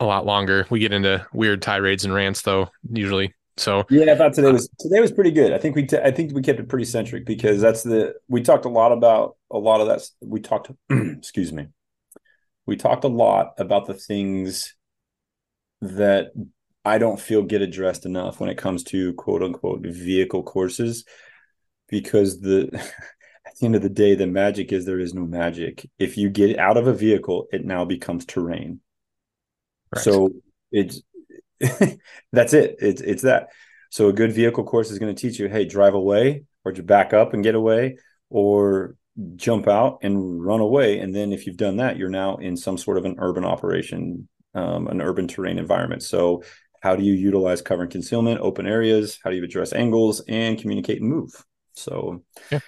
a 0.00 0.04
lot 0.04 0.26
longer. 0.26 0.66
We 0.68 0.80
get 0.80 0.92
into 0.92 1.26
weird 1.32 1.62
tirades 1.62 2.04
and 2.04 2.12
rants 2.12 2.42
though, 2.42 2.70
usually. 2.90 3.34
So 3.58 3.84
yeah, 3.88 4.12
I 4.12 4.16
thought 4.16 4.34
today 4.34 4.52
was 4.52 4.68
today 4.78 5.00
was 5.00 5.12
pretty 5.12 5.30
good. 5.30 5.52
I 5.52 5.58
think 5.58 5.76
we 5.76 5.86
t- 5.86 5.98
I 5.98 6.10
think 6.10 6.34
we 6.34 6.42
kept 6.42 6.60
it 6.60 6.68
pretty 6.68 6.84
centric 6.84 7.24
because 7.24 7.60
that's 7.60 7.82
the 7.82 8.14
we 8.28 8.42
talked 8.42 8.66
a 8.66 8.70
lot 8.70 8.92
about 8.92 9.36
a 9.50 9.58
lot 9.58 9.80
of 9.80 9.88
that. 9.88 10.02
We 10.20 10.40
talked, 10.40 10.70
excuse 10.90 11.52
me, 11.52 11.68
we 12.66 12.76
talked 12.76 13.04
a 13.04 13.08
lot 13.08 13.54
about 13.58 13.86
the 13.86 13.94
things 13.94 14.74
that 15.80 16.32
I 16.84 16.98
don't 16.98 17.20
feel 17.20 17.42
get 17.42 17.62
addressed 17.62 18.04
enough 18.04 18.40
when 18.40 18.50
it 18.50 18.58
comes 18.58 18.84
to 18.84 19.14
quote 19.14 19.42
unquote 19.42 19.80
vehicle 19.86 20.42
courses 20.42 21.04
because 21.88 22.40
the 22.40 22.68
at 23.46 23.56
the 23.58 23.66
end 23.66 23.74
of 23.74 23.82
the 23.82 23.88
day 23.88 24.14
the 24.14 24.26
magic 24.26 24.70
is 24.70 24.84
there 24.84 25.00
is 25.00 25.14
no 25.14 25.24
magic. 25.24 25.88
If 25.98 26.18
you 26.18 26.28
get 26.28 26.58
out 26.58 26.76
of 26.76 26.86
a 26.86 26.92
vehicle, 26.92 27.46
it 27.52 27.64
now 27.64 27.86
becomes 27.86 28.26
terrain. 28.26 28.80
Right. 29.94 30.04
So 30.04 30.30
it's 30.70 31.00
that's 32.32 32.52
it. 32.52 32.76
It's 32.80 33.00
it's 33.00 33.22
that. 33.22 33.48
So 33.90 34.08
a 34.08 34.12
good 34.12 34.32
vehicle 34.32 34.64
course 34.64 34.90
is 34.90 34.98
going 34.98 35.14
to 35.14 35.20
teach 35.20 35.38
you, 35.38 35.48
hey, 35.48 35.64
drive 35.64 35.94
away 35.94 36.44
or 36.64 36.72
to 36.72 36.82
back 36.82 37.12
up 37.12 37.32
and 37.32 37.42
get 37.42 37.54
away 37.54 37.96
or 38.28 38.96
jump 39.36 39.68
out 39.68 40.00
and 40.02 40.44
run 40.44 40.60
away. 40.60 40.98
And 40.98 41.14
then 41.14 41.32
if 41.32 41.46
you've 41.46 41.56
done 41.56 41.76
that, 41.78 41.96
you're 41.96 42.10
now 42.10 42.36
in 42.36 42.56
some 42.56 42.76
sort 42.76 42.98
of 42.98 43.04
an 43.04 43.16
urban 43.18 43.44
operation, 43.44 44.28
um, 44.54 44.88
an 44.88 45.00
urban 45.00 45.28
terrain 45.28 45.58
environment. 45.58 46.02
So 46.02 46.42
how 46.82 46.96
do 46.96 47.02
you 47.02 47.14
utilize 47.14 47.62
cover 47.62 47.82
and 47.82 47.90
concealment, 47.90 48.40
open 48.40 48.66
areas? 48.66 49.18
How 49.22 49.30
do 49.30 49.36
you 49.36 49.44
address 49.44 49.72
angles 49.72 50.22
and 50.28 50.58
communicate 50.58 51.00
and 51.00 51.10
move? 51.10 51.30
So 51.74 52.22
yeah. 52.50 52.60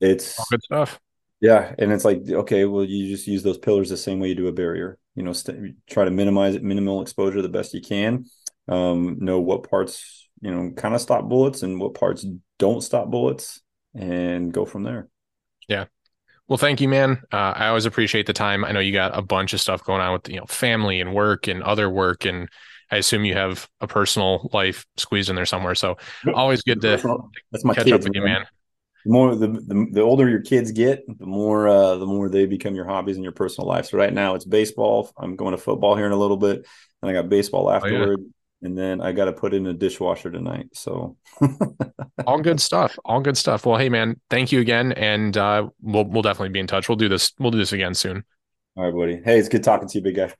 it's 0.00 0.38
All 0.38 0.46
good 0.50 0.62
stuff. 0.62 1.00
Yeah, 1.42 1.74
and 1.76 1.92
it's 1.92 2.04
like 2.04 2.22
okay, 2.30 2.64
well, 2.66 2.84
you 2.84 3.08
just 3.08 3.26
use 3.26 3.42
those 3.42 3.58
pillars 3.58 3.88
the 3.88 3.96
same 3.96 4.20
way 4.20 4.28
you 4.28 4.36
do 4.36 4.46
a 4.46 4.52
barrier. 4.52 4.96
You 5.16 5.24
know, 5.24 5.32
st- 5.32 5.74
try 5.90 6.04
to 6.04 6.10
minimize 6.10 6.54
it, 6.54 6.62
minimal 6.62 7.02
exposure 7.02 7.42
the 7.42 7.48
best 7.48 7.74
you 7.74 7.80
can. 7.82 8.26
Um, 8.68 9.16
know 9.18 9.40
what 9.40 9.68
parts 9.68 10.28
you 10.40 10.52
know 10.52 10.70
kind 10.70 10.94
of 10.94 11.00
stop 11.00 11.28
bullets 11.28 11.64
and 11.64 11.80
what 11.80 11.94
parts 11.94 12.24
don't 12.60 12.80
stop 12.80 13.10
bullets, 13.10 13.60
and 13.92 14.52
go 14.52 14.64
from 14.64 14.84
there. 14.84 15.08
Yeah. 15.68 15.86
Well, 16.46 16.58
thank 16.58 16.80
you, 16.80 16.88
man. 16.88 17.22
Uh, 17.32 17.54
I 17.56 17.68
always 17.68 17.86
appreciate 17.86 18.26
the 18.26 18.32
time. 18.32 18.64
I 18.64 18.72
know 18.72 18.80
you 18.80 18.92
got 18.92 19.18
a 19.18 19.22
bunch 19.22 19.52
of 19.52 19.60
stuff 19.60 19.82
going 19.84 20.00
on 20.00 20.12
with 20.12 20.28
you 20.28 20.38
know 20.38 20.46
family 20.46 21.00
and 21.00 21.12
work 21.12 21.48
and 21.48 21.62
other 21.64 21.90
work, 21.90 22.24
and 22.24 22.48
I 22.90 22.98
assume 22.98 23.24
you 23.24 23.34
have 23.34 23.68
a 23.80 23.88
personal 23.88 24.48
life 24.52 24.86
squeezed 24.96 25.28
in 25.28 25.34
there 25.36 25.46
somewhere. 25.46 25.74
So 25.74 25.96
always 26.32 26.62
good 26.62 26.80
to, 26.82 27.02
That's 27.50 27.64
my 27.64 27.74
catch 27.74 27.84
kids, 27.84 27.92
up 27.92 28.02
with 28.04 28.14
man. 28.14 28.22
you, 28.22 28.22
man 28.22 28.46
the 29.04 29.10
more 29.10 29.34
the, 29.34 29.48
the, 29.48 29.86
the 29.92 30.00
older 30.00 30.28
your 30.28 30.40
kids 30.40 30.70
get, 30.72 31.04
the 31.06 31.26
more 31.26 31.68
uh, 31.68 31.96
the 31.96 32.06
more 32.06 32.28
they 32.28 32.46
become 32.46 32.74
your 32.74 32.84
hobbies 32.84 33.16
in 33.16 33.22
your 33.22 33.32
personal 33.32 33.68
life. 33.68 33.86
So 33.86 33.98
right 33.98 34.12
now 34.12 34.34
it's 34.34 34.44
baseball. 34.44 35.10
I'm 35.16 35.36
going 35.36 35.52
to 35.52 35.58
football 35.58 35.96
here 35.96 36.06
in 36.06 36.12
a 36.12 36.16
little 36.16 36.36
bit, 36.36 36.66
and 37.02 37.10
I 37.10 37.12
got 37.12 37.28
baseball 37.28 37.70
afterward, 37.70 38.20
oh, 38.20 38.22
yeah. 38.22 38.68
and 38.68 38.78
then 38.78 39.00
I 39.00 39.12
got 39.12 39.26
to 39.26 39.32
put 39.32 39.54
in 39.54 39.66
a 39.66 39.72
dishwasher 39.72 40.30
tonight. 40.30 40.68
So 40.74 41.16
all 42.26 42.40
good 42.40 42.60
stuff. 42.60 42.98
All 43.04 43.20
good 43.20 43.36
stuff. 43.36 43.66
Well, 43.66 43.78
hey 43.78 43.88
man, 43.88 44.20
thank 44.30 44.52
you 44.52 44.60
again, 44.60 44.92
and 44.92 45.36
uh, 45.36 45.68
we'll 45.80 46.04
we'll 46.04 46.22
definitely 46.22 46.50
be 46.50 46.60
in 46.60 46.66
touch. 46.66 46.88
We'll 46.88 46.96
do 46.96 47.08
this. 47.08 47.32
We'll 47.38 47.50
do 47.50 47.58
this 47.58 47.72
again 47.72 47.94
soon. 47.94 48.24
All 48.76 48.84
right, 48.84 48.94
buddy. 48.94 49.20
Hey, 49.22 49.38
it's 49.38 49.48
good 49.48 49.64
talking 49.64 49.88
to 49.88 49.98
you, 49.98 50.04
big 50.04 50.16
guy. 50.16 50.32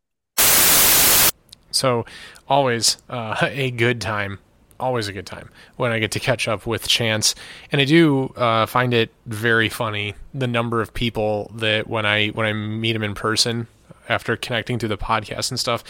So, 1.70 2.05
always 2.48 2.98
uh, 3.09 3.36
a 3.43 3.70
good 3.70 4.01
time 4.01 4.39
always 4.82 5.09
a 5.09 5.12
good 5.12 5.26
time 5.26 5.48
when 5.76 5.92
I 5.92 5.98
get 5.98 6.10
to 6.12 6.20
catch 6.20 6.48
up 6.48 6.66
with 6.66 6.88
Chance, 6.88 7.34
and 7.70 7.80
I 7.80 7.84
do 7.84 8.26
uh, 8.36 8.66
find 8.66 8.92
it 8.92 9.10
very 9.26 9.68
funny 9.68 10.14
the 10.34 10.46
number 10.46 10.80
of 10.80 10.92
people 10.92 11.50
that 11.54 11.88
when 11.88 12.04
I 12.04 12.28
when 12.28 12.46
I 12.46 12.52
meet 12.52 12.94
him 12.96 13.02
in 13.02 13.14
person 13.14 13.68
after 14.09 14.36
connecting 14.36 14.78
through 14.78 14.88
the 14.90 14.98
podcast 14.98 15.50
and 15.50 15.59
stuff 15.59 15.84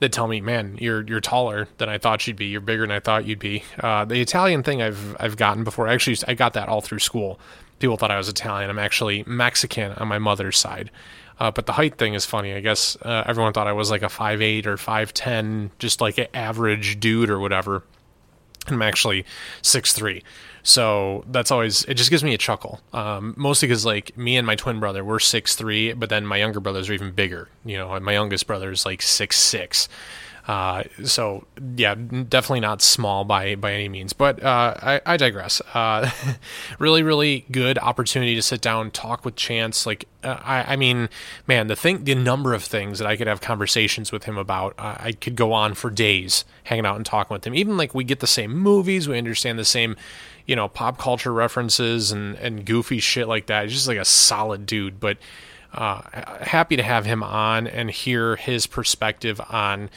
that 0.00 0.12
tell 0.12 0.28
me, 0.28 0.40
"Man, 0.40 0.78
you're 0.80 1.02
you're 1.02 1.20
taller 1.20 1.68
than 1.78 1.88
I 1.88 1.98
thought 1.98 2.26
you'd 2.26 2.36
be. 2.36 2.46
You're 2.46 2.60
bigger 2.60 2.82
than 2.82 2.92
I 2.92 3.00
thought 3.00 3.26
you'd 3.26 3.38
be." 3.38 3.64
Uh, 3.80 4.04
the 4.04 4.20
Italian 4.20 4.62
thing 4.62 4.80
I've 4.80 5.16
I've 5.20 5.36
gotten 5.36 5.64
before. 5.64 5.88
I 5.88 5.94
Actually, 5.94 6.16
I 6.26 6.34
got 6.34 6.54
that 6.54 6.68
all 6.68 6.80
through 6.80 7.00
school. 7.00 7.38
People 7.80 7.96
thought 7.96 8.10
I 8.10 8.16
was 8.16 8.28
Italian. 8.28 8.70
I'm 8.70 8.78
actually 8.78 9.24
Mexican 9.26 9.92
on 9.92 10.08
my 10.08 10.18
mother's 10.18 10.58
side. 10.58 10.90
Uh, 11.40 11.50
but 11.50 11.66
the 11.66 11.72
height 11.72 11.96
thing 11.98 12.14
is 12.14 12.24
funny. 12.24 12.52
I 12.52 12.60
guess 12.60 12.96
uh, 13.02 13.24
everyone 13.26 13.52
thought 13.52 13.68
I 13.68 13.72
was 13.72 13.90
like 13.90 14.02
a 14.02 14.08
five 14.08 14.42
eight 14.42 14.66
or 14.66 14.76
5'10, 14.76 15.70
just 15.78 16.00
like 16.00 16.18
an 16.18 16.26
average 16.34 16.98
dude 16.98 17.30
or 17.30 17.38
whatever. 17.38 17.84
I'm 18.70 18.82
actually 18.82 19.24
six 19.62 19.92
three, 19.92 20.22
so 20.62 21.24
that's 21.28 21.50
always 21.50 21.84
it. 21.84 21.94
Just 21.94 22.10
gives 22.10 22.24
me 22.24 22.34
a 22.34 22.38
chuckle, 22.38 22.80
um, 22.92 23.34
mostly 23.36 23.68
because 23.68 23.84
like 23.84 24.16
me 24.16 24.36
and 24.36 24.46
my 24.46 24.56
twin 24.56 24.80
brother 24.80 25.04
we're 25.04 25.18
six 25.18 25.54
three, 25.54 25.92
but 25.92 26.08
then 26.08 26.26
my 26.26 26.36
younger 26.36 26.60
brothers 26.60 26.88
are 26.88 26.92
even 26.92 27.12
bigger. 27.12 27.48
You 27.64 27.78
know, 27.78 27.98
my 28.00 28.12
youngest 28.12 28.46
brother 28.46 28.70
is 28.70 28.84
like 28.84 29.02
six 29.02 29.38
six. 29.38 29.88
Uh, 30.48 30.82
so 31.04 31.46
yeah, 31.76 31.94
definitely 31.94 32.60
not 32.60 32.80
small 32.80 33.22
by 33.22 33.54
by 33.54 33.70
any 33.74 33.86
means. 33.86 34.14
But 34.14 34.42
uh, 34.42 34.74
I, 34.80 35.00
I, 35.04 35.16
digress. 35.18 35.60
Uh, 35.74 36.10
really, 36.78 37.02
really 37.02 37.44
good 37.50 37.76
opportunity 37.76 38.34
to 38.34 38.40
sit 38.40 38.62
down, 38.62 38.90
talk 38.90 39.26
with 39.26 39.36
Chance. 39.36 39.84
Like 39.84 40.06
uh, 40.24 40.40
I, 40.42 40.72
I, 40.72 40.76
mean, 40.76 41.10
man, 41.46 41.66
the 41.66 41.76
thing, 41.76 42.04
the 42.04 42.14
number 42.14 42.54
of 42.54 42.64
things 42.64 42.98
that 42.98 43.06
I 43.06 43.14
could 43.14 43.26
have 43.26 43.42
conversations 43.42 44.10
with 44.10 44.24
him 44.24 44.38
about, 44.38 44.72
I 44.78 45.12
could 45.12 45.36
go 45.36 45.52
on 45.52 45.74
for 45.74 45.90
days 45.90 46.46
hanging 46.64 46.86
out 46.86 46.96
and 46.96 47.04
talking 47.04 47.34
with 47.34 47.46
him. 47.46 47.54
Even 47.54 47.76
like 47.76 47.94
we 47.94 48.02
get 48.02 48.20
the 48.20 48.26
same 48.26 48.56
movies, 48.56 49.06
we 49.06 49.18
understand 49.18 49.58
the 49.58 49.66
same, 49.66 49.96
you 50.46 50.56
know, 50.56 50.66
pop 50.66 50.96
culture 50.96 51.32
references 51.32 52.10
and 52.10 52.36
and 52.36 52.64
goofy 52.64 53.00
shit 53.00 53.28
like 53.28 53.48
that. 53.48 53.64
He's 53.64 53.74
just 53.74 53.88
like 53.88 53.98
a 53.98 54.04
solid 54.06 54.64
dude, 54.64 54.98
but. 54.98 55.18
Uh, 55.70 56.00
happy 56.40 56.76
to 56.76 56.82
have 56.82 57.04
him 57.04 57.22
on 57.22 57.66
and 57.66 57.90
hear 57.90 58.36
his 58.36 58.66
perspective 58.66 59.38
on 59.50 59.90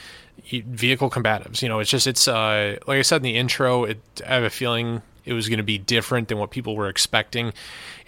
vehicle 0.49 1.09
combatives. 1.09 1.61
You 1.61 1.69
know, 1.69 1.80
it's 1.80 1.89
just 1.89 2.07
it's 2.07 2.27
uh, 2.27 2.77
like 2.88 2.97
I 2.97 3.01
said 3.01 3.18
in 3.18 3.23
the 3.23 3.38
intro. 3.38 3.84
It, 3.85 3.99
I 4.26 4.35
have 4.35 4.43
a 4.43 4.49
feeling 4.49 5.01
it 5.26 5.34
was 5.34 5.47
going 5.47 5.57
to 5.57 5.63
be 5.63 5.77
different 5.77 6.27
than 6.27 6.38
what 6.38 6.49
people 6.49 6.76
were 6.76 6.89
expecting, 6.89 7.53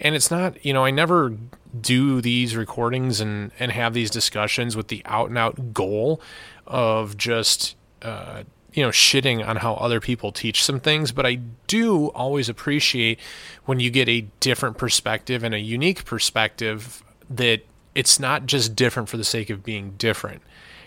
and 0.00 0.14
it's 0.14 0.30
not. 0.30 0.64
You 0.64 0.72
know, 0.72 0.84
I 0.84 0.90
never 0.90 1.36
do 1.80 2.20
these 2.20 2.56
recordings 2.56 3.20
and 3.20 3.50
and 3.58 3.72
have 3.72 3.94
these 3.94 4.10
discussions 4.10 4.76
with 4.76 4.88
the 4.88 5.02
out 5.04 5.28
and 5.28 5.38
out 5.38 5.72
goal 5.72 6.20
of 6.66 7.16
just. 7.16 7.76
Uh, 8.02 8.44
you 8.74 8.82
know, 8.82 8.88
shitting 8.88 9.46
on 9.46 9.54
how 9.54 9.74
other 9.74 10.00
people 10.00 10.32
teach 10.32 10.64
some 10.64 10.80
things, 10.80 11.12
but 11.12 11.24
I 11.24 11.36
do 11.68 12.08
always 12.08 12.48
appreciate 12.48 13.20
when 13.66 13.78
you 13.78 13.88
get 13.88 14.08
a 14.08 14.22
different 14.40 14.78
perspective 14.78 15.44
and 15.44 15.54
a 15.54 15.60
unique 15.60 16.04
perspective 16.04 17.04
that 17.30 17.62
it's 17.94 18.18
not 18.18 18.46
just 18.46 18.74
different 18.74 19.08
for 19.08 19.16
the 19.16 19.24
sake 19.24 19.48
of 19.48 19.62
being 19.62 19.92
different. 19.92 20.42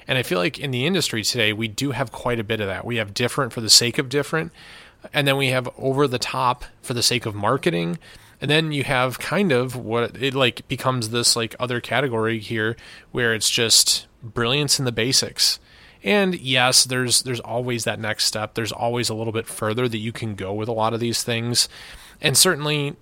And 0.08 0.18
I 0.18 0.24
feel 0.24 0.40
like 0.40 0.60
in 0.60 0.72
the 0.72 0.86
industry 0.86 1.24
today, 1.24 1.54
we 1.54 1.68
do 1.68 1.92
have 1.92 2.12
quite 2.12 2.40
a 2.40 2.44
bit 2.44 2.62
of 2.62 2.68
that. 2.68 2.86
We 2.86 2.98
have 2.98 3.14
different 3.14 3.52
for 3.52 3.62
the 3.62 3.70
sake 3.70 3.98
of 3.98 4.10
different, 4.10 4.52
and 5.14 5.28
then 5.28 5.38
we 5.38 5.48
have 5.48 5.70
over 5.78 6.08
the 6.08 6.20
top 6.20 6.66
for 6.82 6.94
the 6.94 7.04
sake 7.04 7.26
of 7.26 7.36
marketing. 7.36 8.00
And 8.40 8.52
then 8.52 8.72
you 8.72 8.84
have 8.84 9.20
kind 9.20 9.52
of 9.52 9.76
what 9.76 10.22
it 10.22 10.36
like 10.36 10.68
becomes 10.68 11.10
this 11.10 11.36
like 11.36 11.56
other 11.60 11.82
category 11.82 12.40
here 12.40 12.76
where 13.12 13.34
it's 13.34 13.50
just 13.50 14.08
brilliance 14.22 14.80
in 14.80 14.86
the 14.86 14.92
basics. 14.92 15.60
And 16.04 16.40
yes, 16.40 16.84
there's 16.84 17.24
there's 17.24 17.40
always 17.40 17.84
that 17.86 18.00
next 18.00 18.26
step. 18.26 18.54
There's 18.54 18.72
always 18.72 19.10
a 19.10 19.16
little 19.16 19.34
bit 19.34 19.48
further 19.48 19.88
that 19.88 19.98
you 19.98 20.12
can 20.12 20.36
go 20.36 20.54
with 20.54 20.70
a 20.70 20.74
lot 20.74 20.94
of 20.94 21.00
these 21.00 21.24
things. 21.24 21.68
And 22.22 22.38
certainly 22.38 22.96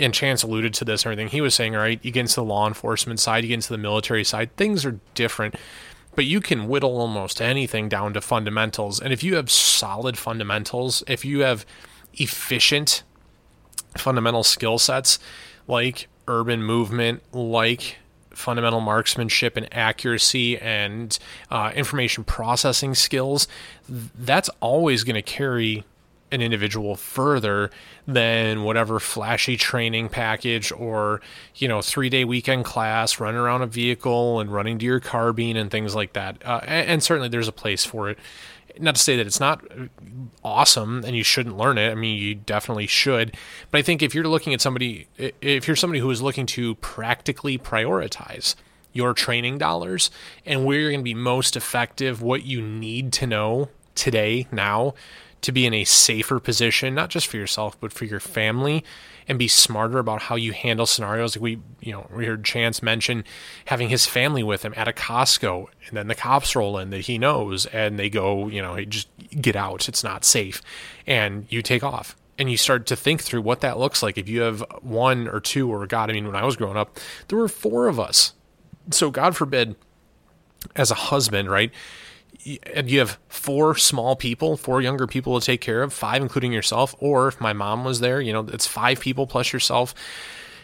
and 0.00 0.14
Chance 0.14 0.42
alluded 0.42 0.74
to 0.74 0.84
this 0.84 1.04
and 1.04 1.12
everything. 1.12 1.30
He 1.30 1.40
was 1.40 1.54
saying, 1.54 1.76
all 1.76 1.82
right, 1.82 2.00
you 2.02 2.10
get 2.10 2.20
into 2.20 2.36
the 2.36 2.44
law 2.44 2.66
enforcement 2.66 3.20
side, 3.20 3.44
you 3.44 3.48
get 3.48 3.54
into 3.54 3.68
the 3.68 3.78
military 3.78 4.24
side, 4.24 4.56
things 4.56 4.84
are 4.84 4.98
different 5.14 5.56
but 6.14 6.24
you 6.24 6.40
can 6.40 6.68
whittle 6.68 6.98
almost 6.98 7.40
anything 7.40 7.88
down 7.88 8.12
to 8.14 8.20
fundamentals. 8.20 9.00
And 9.00 9.12
if 9.12 9.22
you 9.22 9.36
have 9.36 9.50
solid 9.50 10.18
fundamentals, 10.18 11.02
if 11.06 11.24
you 11.24 11.40
have 11.40 11.64
efficient 12.14 13.02
fundamental 13.96 14.44
skill 14.44 14.78
sets 14.78 15.18
like 15.66 16.08
urban 16.28 16.62
movement, 16.62 17.22
like 17.32 17.96
fundamental 18.30 18.80
marksmanship 18.80 19.56
and 19.56 19.68
accuracy 19.72 20.58
and 20.58 21.18
uh, 21.50 21.72
information 21.74 22.24
processing 22.24 22.94
skills, 22.94 23.46
that's 23.88 24.48
always 24.60 25.04
going 25.04 25.14
to 25.14 25.22
carry 25.22 25.84
an 26.32 26.42
individual 26.42 26.96
further 26.96 27.70
than 28.06 28.62
whatever 28.62 29.00
flashy 29.00 29.56
training 29.56 30.08
package 30.08 30.72
or 30.72 31.20
you 31.56 31.68
know 31.68 31.82
three 31.82 32.08
day 32.08 32.24
weekend 32.24 32.64
class 32.64 33.20
running 33.20 33.40
around 33.40 33.62
a 33.62 33.66
vehicle 33.66 34.40
and 34.40 34.52
running 34.52 34.78
to 34.78 34.86
your 34.86 35.00
carbine 35.00 35.56
and 35.56 35.70
things 35.70 35.94
like 35.94 36.12
that. 36.12 36.36
Uh, 36.44 36.60
and, 36.66 36.88
and, 36.88 37.02
certainly 37.02 37.28
there's 37.28 37.48
a 37.48 37.52
place 37.52 37.84
for 37.84 38.10
it. 38.10 38.18
Not 38.78 38.94
to 38.94 39.00
say 39.00 39.16
that 39.16 39.26
it's 39.26 39.40
not 39.40 39.64
awesome 40.44 41.04
and 41.04 41.16
you 41.16 41.24
shouldn't 41.24 41.56
learn 41.56 41.78
it. 41.78 41.90
I 41.90 41.94
mean 41.94 42.18
you 42.18 42.34
definitely 42.34 42.86
should. 42.86 43.36
But 43.70 43.78
i 43.78 43.82
think 43.82 44.02
if 44.02 44.14
you're 44.14 44.24
looking 44.24 44.54
at 44.54 44.60
somebody 44.60 45.08
if 45.18 45.66
you're 45.66 45.76
somebody 45.76 46.00
who 46.00 46.10
is 46.10 46.22
looking 46.22 46.46
to 46.46 46.76
practically 46.76 47.58
prioritize 47.58 48.54
your 48.92 49.14
training 49.14 49.58
dollars 49.58 50.10
and 50.44 50.64
where 50.64 50.78
you're 50.78 50.90
going 50.90 51.00
to 51.00 51.04
be 51.04 51.14
most 51.14 51.56
effective 51.56 52.22
what 52.22 52.44
you 52.44 52.60
need 52.60 53.12
to 53.12 53.26
know 53.26 53.68
today 53.94 54.46
now 54.50 54.94
to 55.42 55.52
be 55.52 55.66
in 55.66 55.74
a 55.74 55.84
safer 55.84 56.38
position, 56.38 56.94
not 56.94 57.10
just 57.10 57.26
for 57.26 57.36
yourself, 57.36 57.78
but 57.80 57.92
for 57.92 58.04
your 58.04 58.20
family 58.20 58.84
and 59.28 59.38
be 59.38 59.48
smarter 59.48 59.98
about 59.98 60.22
how 60.22 60.34
you 60.34 60.52
handle 60.52 60.86
scenarios. 60.86 61.36
Like 61.36 61.42
we, 61.42 61.58
you 61.80 61.92
know, 61.92 62.06
we 62.14 62.26
heard 62.26 62.44
Chance 62.44 62.82
mention 62.82 63.24
having 63.66 63.88
his 63.88 64.06
family 64.06 64.42
with 64.42 64.64
him 64.64 64.74
at 64.76 64.88
a 64.88 64.92
Costco, 64.92 65.66
and 65.86 65.96
then 65.96 66.08
the 66.08 66.14
cops 66.14 66.56
roll 66.56 66.78
in 66.78 66.90
that 66.90 67.02
he 67.02 67.16
knows, 67.16 67.66
and 67.66 67.98
they 67.98 68.10
go, 68.10 68.48
you 68.48 68.60
know, 68.60 68.82
just 68.84 69.08
get 69.40 69.56
out. 69.56 69.88
It's 69.88 70.02
not 70.02 70.24
safe, 70.24 70.60
and 71.06 71.46
you 71.48 71.62
take 71.62 71.84
off. 71.84 72.16
And 72.38 72.50
you 72.50 72.56
start 72.56 72.86
to 72.86 72.96
think 72.96 73.22
through 73.22 73.42
what 73.42 73.60
that 73.60 73.78
looks 73.78 74.02
like. 74.02 74.16
If 74.16 74.26
you 74.26 74.40
have 74.40 74.64
one 74.80 75.28
or 75.28 75.40
two, 75.40 75.70
or 75.70 75.86
God, 75.86 76.08
I 76.08 76.14
mean, 76.14 76.26
when 76.26 76.36
I 76.36 76.44
was 76.44 76.56
growing 76.56 76.76
up, 76.76 76.98
there 77.28 77.38
were 77.38 77.48
four 77.48 77.86
of 77.86 78.00
us. 78.00 78.32
So 78.90 79.10
God 79.10 79.36
forbid, 79.36 79.76
as 80.74 80.90
a 80.90 80.94
husband, 80.94 81.50
right? 81.50 81.70
And 82.74 82.90
you 82.90 82.98
have 83.00 83.18
four 83.28 83.76
small 83.76 84.16
people, 84.16 84.56
four 84.56 84.80
younger 84.80 85.06
people 85.06 85.38
to 85.38 85.44
take 85.44 85.60
care 85.60 85.82
of, 85.82 85.92
five 85.92 86.22
including 86.22 86.52
yourself, 86.52 86.94
or 86.98 87.28
if 87.28 87.40
my 87.40 87.52
mom 87.52 87.84
was 87.84 88.00
there, 88.00 88.20
you 88.20 88.32
know, 88.32 88.46
it's 88.52 88.66
five 88.66 89.00
people 89.00 89.26
plus 89.26 89.52
yourself. 89.52 89.94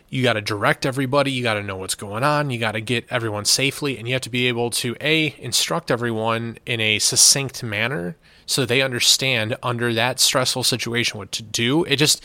You 0.09 0.23
got 0.23 0.35
to 0.35 0.41
direct 0.41 0.87
everybody, 0.87 1.33
you 1.33 1.43
got 1.43 1.55
to 1.55 1.63
know 1.63 1.77
what's 1.77 1.97
going 1.97 2.23
on, 2.23 2.51
you 2.51 2.59
got 2.59 2.73
to 2.73 2.81
get 2.81 3.07
everyone 3.11 3.45
safely, 3.45 3.99
and 3.99 4.07
you 4.07 4.15
have 4.15 4.23
to 4.23 4.31
be 4.31 4.47
able 4.47 4.71
to 4.71 4.97
a 5.01 5.35
instruct 5.39 5.91
everyone 5.91 6.59
in 6.65 6.81
a 6.81 6.99
succinct 7.01 7.63
manner 7.63 8.17
so 8.47 8.65
they 8.65 8.83
understand 8.83 9.57
under 9.63 9.93
that 9.93 10.21
stressful 10.21 10.63
situation 10.63 11.19
what 11.19 11.33
to 11.33 11.43
do. 11.43 11.85
It 11.85 11.97
just 11.97 12.23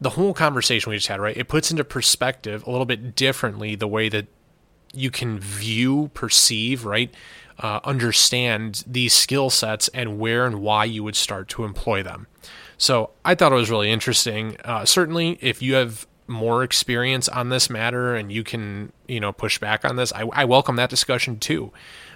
the 0.00 0.10
whole 0.10 0.32
conversation 0.32 0.90
we 0.90 0.96
just 0.96 1.08
had, 1.08 1.20
right? 1.20 1.36
It 1.36 1.48
puts 1.48 1.70
into 1.70 1.84
perspective 1.84 2.66
a 2.66 2.70
little 2.70 2.86
bit 2.86 3.16
differently 3.16 3.74
the 3.74 3.88
way 3.88 4.08
that 4.08 4.26
you 4.92 5.10
can 5.10 5.38
view, 5.38 6.10
perceive, 6.14 6.84
right? 6.84 7.12
Uh, 7.60 7.80
understand 7.84 8.82
these 8.86 9.12
skill 9.12 9.50
sets 9.50 9.88
and 9.88 10.18
where 10.18 10.46
and 10.46 10.60
why 10.60 10.84
you 10.84 11.04
would 11.04 11.16
start 11.16 11.48
to 11.48 11.64
employ 11.64 12.02
them. 12.02 12.26
So 12.78 13.10
I 13.24 13.34
thought 13.34 13.52
it 13.52 13.56
was 13.56 13.70
really 13.70 13.90
interesting. 13.90 14.56
Uh, 14.64 14.84
certainly, 14.84 15.38
if 15.42 15.60
you 15.60 15.74
have 15.74 16.06
more 16.26 16.62
experience 16.62 17.28
on 17.28 17.50
this 17.50 17.68
matter 17.68 18.14
and 18.14 18.32
you 18.32 18.42
can, 18.42 18.92
you 19.06 19.20
know, 19.20 19.32
push 19.32 19.58
back 19.58 19.84
on 19.84 19.96
this, 19.96 20.12
I, 20.14 20.22
I 20.32 20.44
welcome 20.46 20.76
that 20.76 20.88
discussion 20.88 21.38
too. 21.38 21.72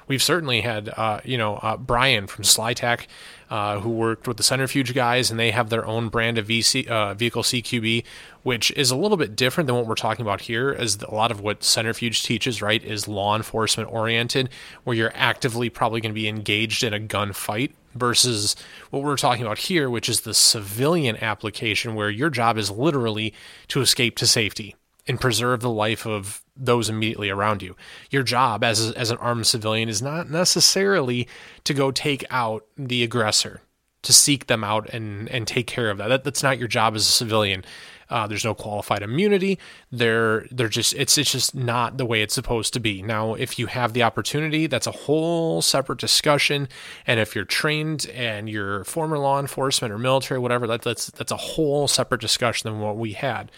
We've 0.06 0.22
certainly 0.22 0.60
had, 0.60 0.90
uh, 0.90 1.20
you 1.24 1.38
know, 1.38 1.56
uh, 1.56 1.76
Brian 1.76 2.26
from 2.26 2.44
SlyTech, 2.44 3.06
uh, 3.50 3.80
who 3.80 3.90
worked 3.90 4.26
with 4.26 4.36
the 4.36 4.42
Centrifuge 4.42 4.94
guys, 4.94 5.30
and 5.30 5.38
they 5.38 5.50
have 5.50 5.70
their 5.70 5.86
own 5.86 6.08
brand 6.08 6.38
of 6.38 6.48
VC, 6.48 6.86
uh, 6.86 7.14
vehicle 7.14 7.42
CQB, 7.42 8.04
which 8.42 8.70
is 8.72 8.90
a 8.90 8.96
little 8.96 9.16
bit 9.16 9.36
different 9.36 9.66
than 9.66 9.76
what 9.76 9.86
we're 9.86 9.94
talking 9.94 10.24
about 10.24 10.42
here. 10.42 10.74
As 10.76 11.00
a 11.02 11.14
lot 11.14 11.30
of 11.30 11.40
what 11.40 11.62
Centrifuge 11.62 12.22
teaches, 12.22 12.60
right, 12.60 12.82
is 12.82 13.08
law 13.08 13.36
enforcement 13.36 13.92
oriented, 13.92 14.50
where 14.84 14.96
you're 14.96 15.12
actively 15.14 15.70
probably 15.70 16.00
going 16.00 16.12
to 16.12 16.20
be 16.20 16.28
engaged 16.28 16.82
in 16.82 16.92
a 16.92 17.00
gunfight 17.00 17.72
versus 17.94 18.56
what 18.90 19.02
we're 19.02 19.16
talking 19.16 19.44
about 19.44 19.58
here, 19.58 19.88
which 19.88 20.08
is 20.08 20.22
the 20.22 20.34
civilian 20.34 21.16
application, 21.18 21.94
where 21.94 22.10
your 22.10 22.30
job 22.30 22.58
is 22.58 22.70
literally 22.70 23.32
to 23.68 23.80
escape 23.80 24.16
to 24.16 24.26
safety 24.26 24.74
and 25.06 25.20
preserve 25.20 25.60
the 25.60 25.70
life 25.70 26.06
of 26.06 26.42
those 26.56 26.88
immediately 26.88 27.30
around 27.30 27.62
you. 27.62 27.76
Your 28.10 28.22
job 28.22 28.64
as 28.64 28.90
as 28.92 29.10
an 29.10 29.18
armed 29.18 29.46
civilian 29.46 29.88
is 29.88 30.02
not 30.02 30.30
necessarily 30.30 31.28
to 31.64 31.74
go 31.74 31.90
take 31.90 32.24
out 32.30 32.64
the 32.76 33.02
aggressor, 33.02 33.60
to 34.02 34.12
seek 34.12 34.46
them 34.46 34.64
out 34.64 34.88
and 34.90 35.28
and 35.28 35.46
take 35.46 35.66
care 35.66 35.90
of 35.90 35.98
that. 35.98 36.08
that 36.08 36.24
that's 36.24 36.42
not 36.42 36.58
your 36.58 36.68
job 36.68 36.94
as 36.94 37.02
a 37.02 37.12
civilian. 37.12 37.64
Uh, 38.10 38.26
there's 38.26 38.44
no 38.44 38.54
qualified 38.54 39.02
immunity. 39.02 39.58
They're 39.90 40.46
they're 40.50 40.68
just 40.68 40.94
it's 40.94 41.16
it's 41.18 41.32
just 41.32 41.54
not 41.54 41.96
the 41.96 42.06
way 42.06 42.22
it's 42.22 42.34
supposed 42.34 42.72
to 42.74 42.80
be. 42.80 43.02
Now, 43.02 43.34
if 43.34 43.58
you 43.58 43.66
have 43.66 43.92
the 43.92 44.02
opportunity, 44.02 44.66
that's 44.66 44.86
a 44.86 44.92
whole 44.92 45.62
separate 45.62 45.98
discussion. 45.98 46.68
And 47.06 47.18
if 47.18 47.34
you're 47.34 47.44
trained 47.44 48.06
and 48.14 48.48
you're 48.48 48.84
former 48.84 49.18
law 49.18 49.40
enforcement 49.40 49.92
or 49.92 49.98
military, 49.98 50.38
whatever, 50.38 50.66
that, 50.66 50.82
that's 50.82 51.06
that's 51.06 51.32
a 51.32 51.36
whole 51.36 51.88
separate 51.88 52.20
discussion 52.20 52.70
than 52.70 52.80
what 52.80 52.96
we 52.96 53.14
had. 53.14 53.50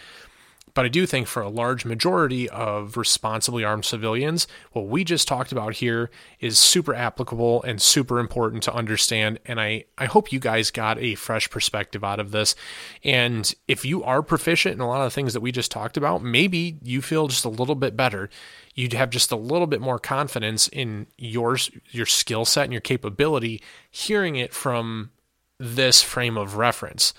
But 0.77 0.85
I 0.85 0.89
do 0.89 1.07
think 1.07 1.27
for 1.27 1.41
a 1.41 1.49
large 1.49 1.87
majority 1.87 2.51
of 2.51 2.99
responsibly 2.99 3.65
armed 3.65 3.87
civilians, 3.87 4.47
what 4.73 4.89
we 4.89 5.05
just 5.05 5.27
talked 5.27 5.51
about 5.51 5.77
here 5.77 6.11
is 6.39 6.59
super 6.59 6.95
applicable 6.95 7.63
and 7.63 7.81
super 7.81 8.19
important 8.19 8.63
to 8.65 8.75
understand. 8.75 9.39
And 9.47 9.59
I, 9.59 9.87
I 9.97 10.05
hope 10.05 10.33
you 10.33 10.39
guys 10.39 10.71
got 10.71 10.99
a 10.99 11.15
fresh 11.15 11.49
perspective 11.49 12.05
out 12.05 12.21
of 12.21 12.31
this. 12.31 12.55
And 13.03 13.55
if 13.67 13.87
you 13.87 14.05
are 14.05 14.23
proficient 14.23 14.75
in 14.75 14.83
a 14.83 14.87
lot 14.87 15.01
of 15.01 15.07
the 15.07 15.15
things 15.15 15.33
that 15.33 15.41
we 15.41 15.51
just 15.51 15.71
talked 15.71 15.97
about, 15.97 16.23
maybe 16.23 16.77
you 16.83 17.01
feel 17.01 17.27
just 17.27 17.47
a 17.47 17.49
little 17.49 17.75
bit 17.75 17.97
better. 17.97 18.29
You'd 18.75 18.93
have 18.93 19.09
just 19.09 19.33
a 19.33 19.37
little 19.37 19.67
bit 19.67 19.81
more 19.81 19.99
confidence 19.99 20.69
in 20.69 21.07
yours, 21.17 21.71
your 21.91 22.05
skill 22.05 22.45
set 22.45 22.65
and 22.65 22.73
your 22.73 22.83
capability 22.83 23.63
hearing 23.91 24.37
it 24.37 24.53
from 24.53 25.11
this 25.59 26.03
frame 26.03 26.37
of 26.37 26.59
reference. 26.59 27.15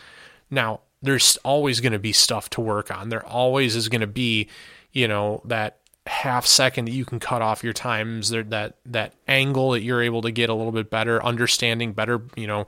Now, 0.52 0.82
there's 1.02 1.38
always 1.38 1.80
going 1.80 1.94
to 1.94 2.00
be 2.00 2.12
stuff 2.12 2.50
to 2.52 2.62
work 2.62 2.92
on. 2.92 3.10
There 3.10 3.26
always 3.26 3.76
is 3.76 3.90
going 3.90 4.02
to 4.02 4.08
be, 4.08 4.48
you 4.92 5.08
know, 5.08 5.42
that 5.46 5.80
half 6.08 6.46
second 6.46 6.86
that 6.86 6.92
you 6.92 7.06
can 7.06 7.20
cut 7.20 7.42
off 7.42 7.64
your 7.64 7.74
times 7.74 8.30
there 8.30 8.44
that 8.44 8.78
that 8.86 9.14
angle 9.28 9.72
that 9.72 9.82
you're 9.82 10.02
able 10.02 10.22
to 10.22 10.32
get 10.32 10.50
a 10.50 10.54
little 10.54 10.72
bit 10.72 10.90
better 10.90 11.24
understanding 11.24 11.92
better 11.94 12.22
you 12.36 12.48
know 12.48 12.66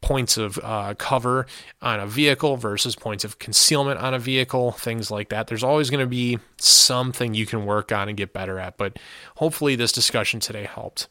points 0.00 0.36
of 0.36 0.58
uh, 0.62 0.94
cover 0.98 1.46
on 1.82 2.00
a 2.00 2.06
vehicle 2.06 2.56
versus 2.56 2.96
points 2.96 3.22
of 3.24 3.38
concealment 3.38 4.00
on 4.00 4.14
a 4.14 4.18
vehicle 4.18 4.72
things 4.72 5.10
like 5.10 5.28
that. 5.28 5.46
There's 5.46 5.62
always 5.62 5.90
going 5.90 6.00
to 6.00 6.08
be 6.08 6.38
something 6.58 7.34
you 7.34 7.46
can 7.46 7.66
work 7.66 7.92
on 7.92 8.08
and 8.08 8.16
get 8.16 8.32
better 8.32 8.58
at 8.58 8.76
but 8.76 8.98
hopefully 9.36 9.76
this 9.76 9.92
discussion 9.92 10.40
today 10.40 10.64
helped. 10.64 11.08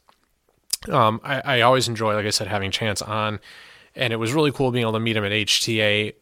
Um, 0.88 1.20
I, 1.24 1.42
I 1.42 1.62
always 1.62 1.88
enjoy 1.88 2.16
like 2.16 2.26
i 2.26 2.30
said 2.30 2.48
having 2.48 2.72
chance 2.72 3.02
on 3.02 3.40
and 3.96 4.14
it 4.14 4.16
was 4.16 4.34
really 4.34 4.52
cool 4.52 4.72
being 4.72 4.84
able 4.84 4.94
to 4.94 5.00
meet 5.00 5.18
him 5.18 5.26
at 5.26 5.32
hta 5.32 6.14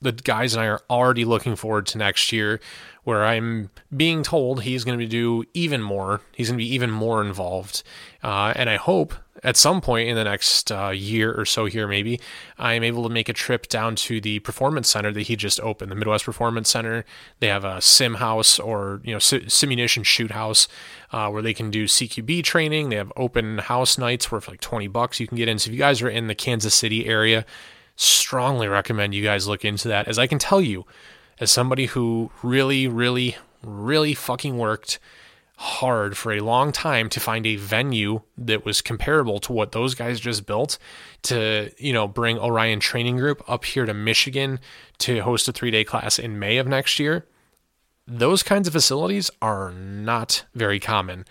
the 0.00 0.12
guys 0.12 0.54
and 0.54 0.62
I 0.62 0.66
are 0.66 0.82
already 0.90 1.24
looking 1.24 1.56
forward 1.56 1.86
to 1.88 1.98
next 1.98 2.32
year, 2.32 2.60
where 3.04 3.24
I'm 3.24 3.70
being 3.96 4.22
told 4.22 4.62
he's 4.62 4.84
going 4.84 4.98
to 4.98 5.06
do 5.06 5.44
even 5.54 5.82
more. 5.82 6.20
He's 6.34 6.48
going 6.48 6.58
to 6.58 6.64
be 6.64 6.74
even 6.74 6.90
more 6.90 7.24
involved, 7.24 7.82
uh, 8.22 8.52
and 8.56 8.68
I 8.68 8.76
hope 8.76 9.14
at 9.42 9.56
some 9.56 9.80
point 9.80 10.08
in 10.08 10.16
the 10.16 10.24
next 10.24 10.72
uh, 10.72 10.88
year 10.88 11.32
or 11.32 11.44
so 11.44 11.66
here, 11.66 11.86
maybe 11.86 12.20
I'm 12.58 12.82
able 12.82 13.02
to 13.04 13.08
make 13.08 13.28
a 13.28 13.32
trip 13.32 13.68
down 13.68 13.94
to 13.96 14.20
the 14.20 14.38
performance 14.40 14.88
center 14.88 15.12
that 15.12 15.22
he 15.22 15.36
just 15.36 15.60
opened, 15.60 15.90
the 15.90 15.94
Midwest 15.94 16.24
Performance 16.24 16.68
Center. 16.68 17.04
They 17.40 17.48
have 17.48 17.64
a 17.64 17.80
sim 17.80 18.14
house 18.14 18.58
or 18.58 19.00
you 19.04 19.12
know 19.12 19.18
simulation 19.18 20.02
shoot 20.02 20.30
house 20.30 20.68
uh, 21.12 21.28
where 21.30 21.42
they 21.42 21.54
can 21.54 21.70
do 21.70 21.84
CQB 21.84 22.44
training. 22.44 22.88
They 22.88 22.96
have 22.96 23.12
open 23.16 23.58
house 23.58 23.98
nights 23.98 24.30
where 24.30 24.40
for 24.40 24.52
like 24.52 24.60
20 24.60 24.88
bucks 24.88 25.20
you 25.20 25.26
can 25.26 25.36
get 25.36 25.48
in. 25.48 25.58
So 25.58 25.68
if 25.68 25.74
you 25.74 25.78
guys 25.78 26.02
are 26.02 26.08
in 26.08 26.26
the 26.26 26.34
Kansas 26.34 26.74
City 26.74 27.06
area 27.06 27.44
strongly 27.96 28.68
recommend 28.68 29.14
you 29.14 29.22
guys 29.22 29.48
look 29.48 29.64
into 29.64 29.88
that. 29.88 30.08
As 30.08 30.18
I 30.18 30.26
can 30.26 30.38
tell 30.38 30.60
you, 30.60 30.84
as 31.38 31.50
somebody 31.50 31.86
who 31.86 32.30
really, 32.42 32.86
really, 32.86 33.36
really 33.62 34.14
fucking 34.14 34.56
worked 34.56 34.98
hard 35.58 36.16
for 36.16 36.32
a 36.32 36.40
long 36.40 36.70
time 36.70 37.08
to 37.08 37.18
find 37.18 37.46
a 37.46 37.56
venue 37.56 38.20
that 38.36 38.64
was 38.64 38.82
comparable 38.82 39.40
to 39.40 39.52
what 39.52 39.72
those 39.72 39.94
guys 39.94 40.20
just 40.20 40.44
built 40.44 40.78
to, 41.22 41.70
you 41.78 41.92
know, 41.92 42.06
bring 42.06 42.38
Orion 42.38 42.78
Training 42.78 43.16
Group 43.16 43.42
up 43.48 43.64
here 43.64 43.86
to 43.86 43.94
Michigan 43.94 44.60
to 44.98 45.20
host 45.20 45.48
a 45.48 45.52
three 45.52 45.70
day 45.70 45.82
class 45.82 46.18
in 46.18 46.38
May 46.38 46.58
of 46.58 46.66
next 46.66 46.98
year. 46.98 47.26
Those 48.06 48.42
kinds 48.42 48.68
of 48.68 48.74
facilities 48.74 49.30
are 49.40 49.72
not 49.72 50.44
very 50.54 50.78
common. 50.78 51.24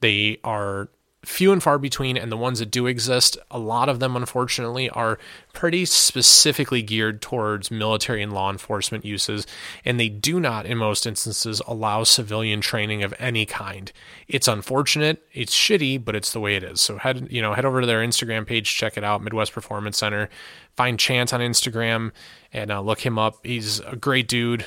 They 0.00 0.40
are 0.42 0.88
few 1.26 1.52
and 1.52 1.60
far 1.60 1.76
between, 1.76 2.16
and 2.16 2.30
the 2.30 2.36
ones 2.36 2.60
that 2.60 2.70
do 2.70 2.86
exist, 2.86 3.36
a 3.50 3.58
lot 3.58 3.88
of 3.88 3.98
them, 3.98 4.14
unfortunately, 4.14 4.88
are 4.90 5.18
pretty 5.52 5.84
specifically 5.84 6.82
geared 6.82 7.20
towards 7.20 7.68
military 7.68 8.22
and 8.22 8.32
law 8.32 8.48
enforcement 8.48 9.04
uses, 9.04 9.44
and 9.84 9.98
they 9.98 10.08
do 10.08 10.38
not, 10.38 10.66
in 10.66 10.78
most 10.78 11.04
instances, 11.04 11.60
allow 11.66 12.04
civilian 12.04 12.60
training 12.60 13.02
of 13.02 13.12
any 13.18 13.44
kind. 13.44 13.90
It's 14.28 14.46
unfortunate, 14.46 15.26
it's 15.32 15.52
shitty, 15.52 16.04
but 16.04 16.14
it's 16.14 16.32
the 16.32 16.40
way 16.40 16.54
it 16.54 16.62
is. 16.62 16.80
So 16.80 16.96
head, 16.96 17.26
you 17.28 17.42
know, 17.42 17.54
head 17.54 17.64
over 17.64 17.80
to 17.80 17.86
their 17.88 18.06
Instagram 18.06 18.46
page, 18.46 18.76
check 18.76 18.96
it 18.96 19.02
out, 19.02 19.20
Midwest 19.20 19.52
Performance 19.52 19.98
Center. 19.98 20.28
Find 20.76 20.96
Chance 20.96 21.32
on 21.32 21.40
Instagram 21.40 22.12
and 22.52 22.70
uh, 22.70 22.80
look 22.80 23.04
him 23.04 23.18
up. 23.18 23.44
He's 23.44 23.80
a 23.80 23.96
great 23.96 24.28
dude, 24.28 24.64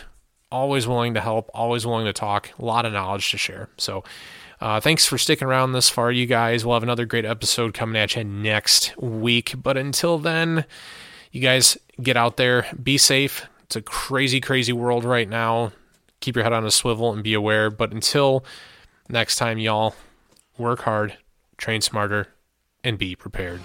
always 0.52 0.88
willing 0.88 1.14
to 1.14 1.22
help, 1.22 1.50
always 1.54 1.86
willing 1.86 2.06
to 2.06 2.14
talk, 2.14 2.50
a 2.60 2.66
lot 2.66 2.86
of 2.86 2.92
knowledge 2.92 3.32
to 3.32 3.38
share. 3.38 3.70
So 3.78 4.04
uh, 4.62 4.80
thanks 4.80 5.06
for 5.06 5.18
sticking 5.18 5.48
around 5.48 5.72
this 5.72 5.90
far, 5.90 6.12
you 6.12 6.26
guys. 6.26 6.66
We'll 6.66 6.76
have 6.76 6.84
another 6.84 7.06
great 7.06 7.26
episode 7.26 7.74
coming 7.74 8.00
at 8.00 8.16
you 8.16 8.24
next 8.24 8.96
week. 8.98 9.54
But 9.62 9.78
until 9.78 10.18
then, 10.18 10.66
you 11.32 11.42
guys 11.42 11.78
get 12.02 12.18
out 12.18 12.38
there, 12.38 12.66
be 12.82 12.98
safe. 12.98 13.46
It's 13.64 13.76
a 13.76 13.82
crazy, 13.82 14.42
crazy 14.42 14.74
world 14.74 15.06
right 15.06 15.30
now. 15.30 15.72
Keep 16.20 16.36
your 16.36 16.44
head 16.44 16.54
on 16.54 16.66
a 16.66 16.72
swivel 16.72 17.14
and 17.14 17.24
be 17.24 17.34
aware. 17.34 17.70
But 17.70 17.94
until 17.94 18.44
next 19.08 19.38
time, 19.38 19.60
y'all, 19.60 19.96
work 20.58 20.82
hard, 20.82 21.18
train 21.58 21.82
smarter, 21.82 22.28
and 22.84 22.98
be 22.98 23.16
prepared. 23.16 23.62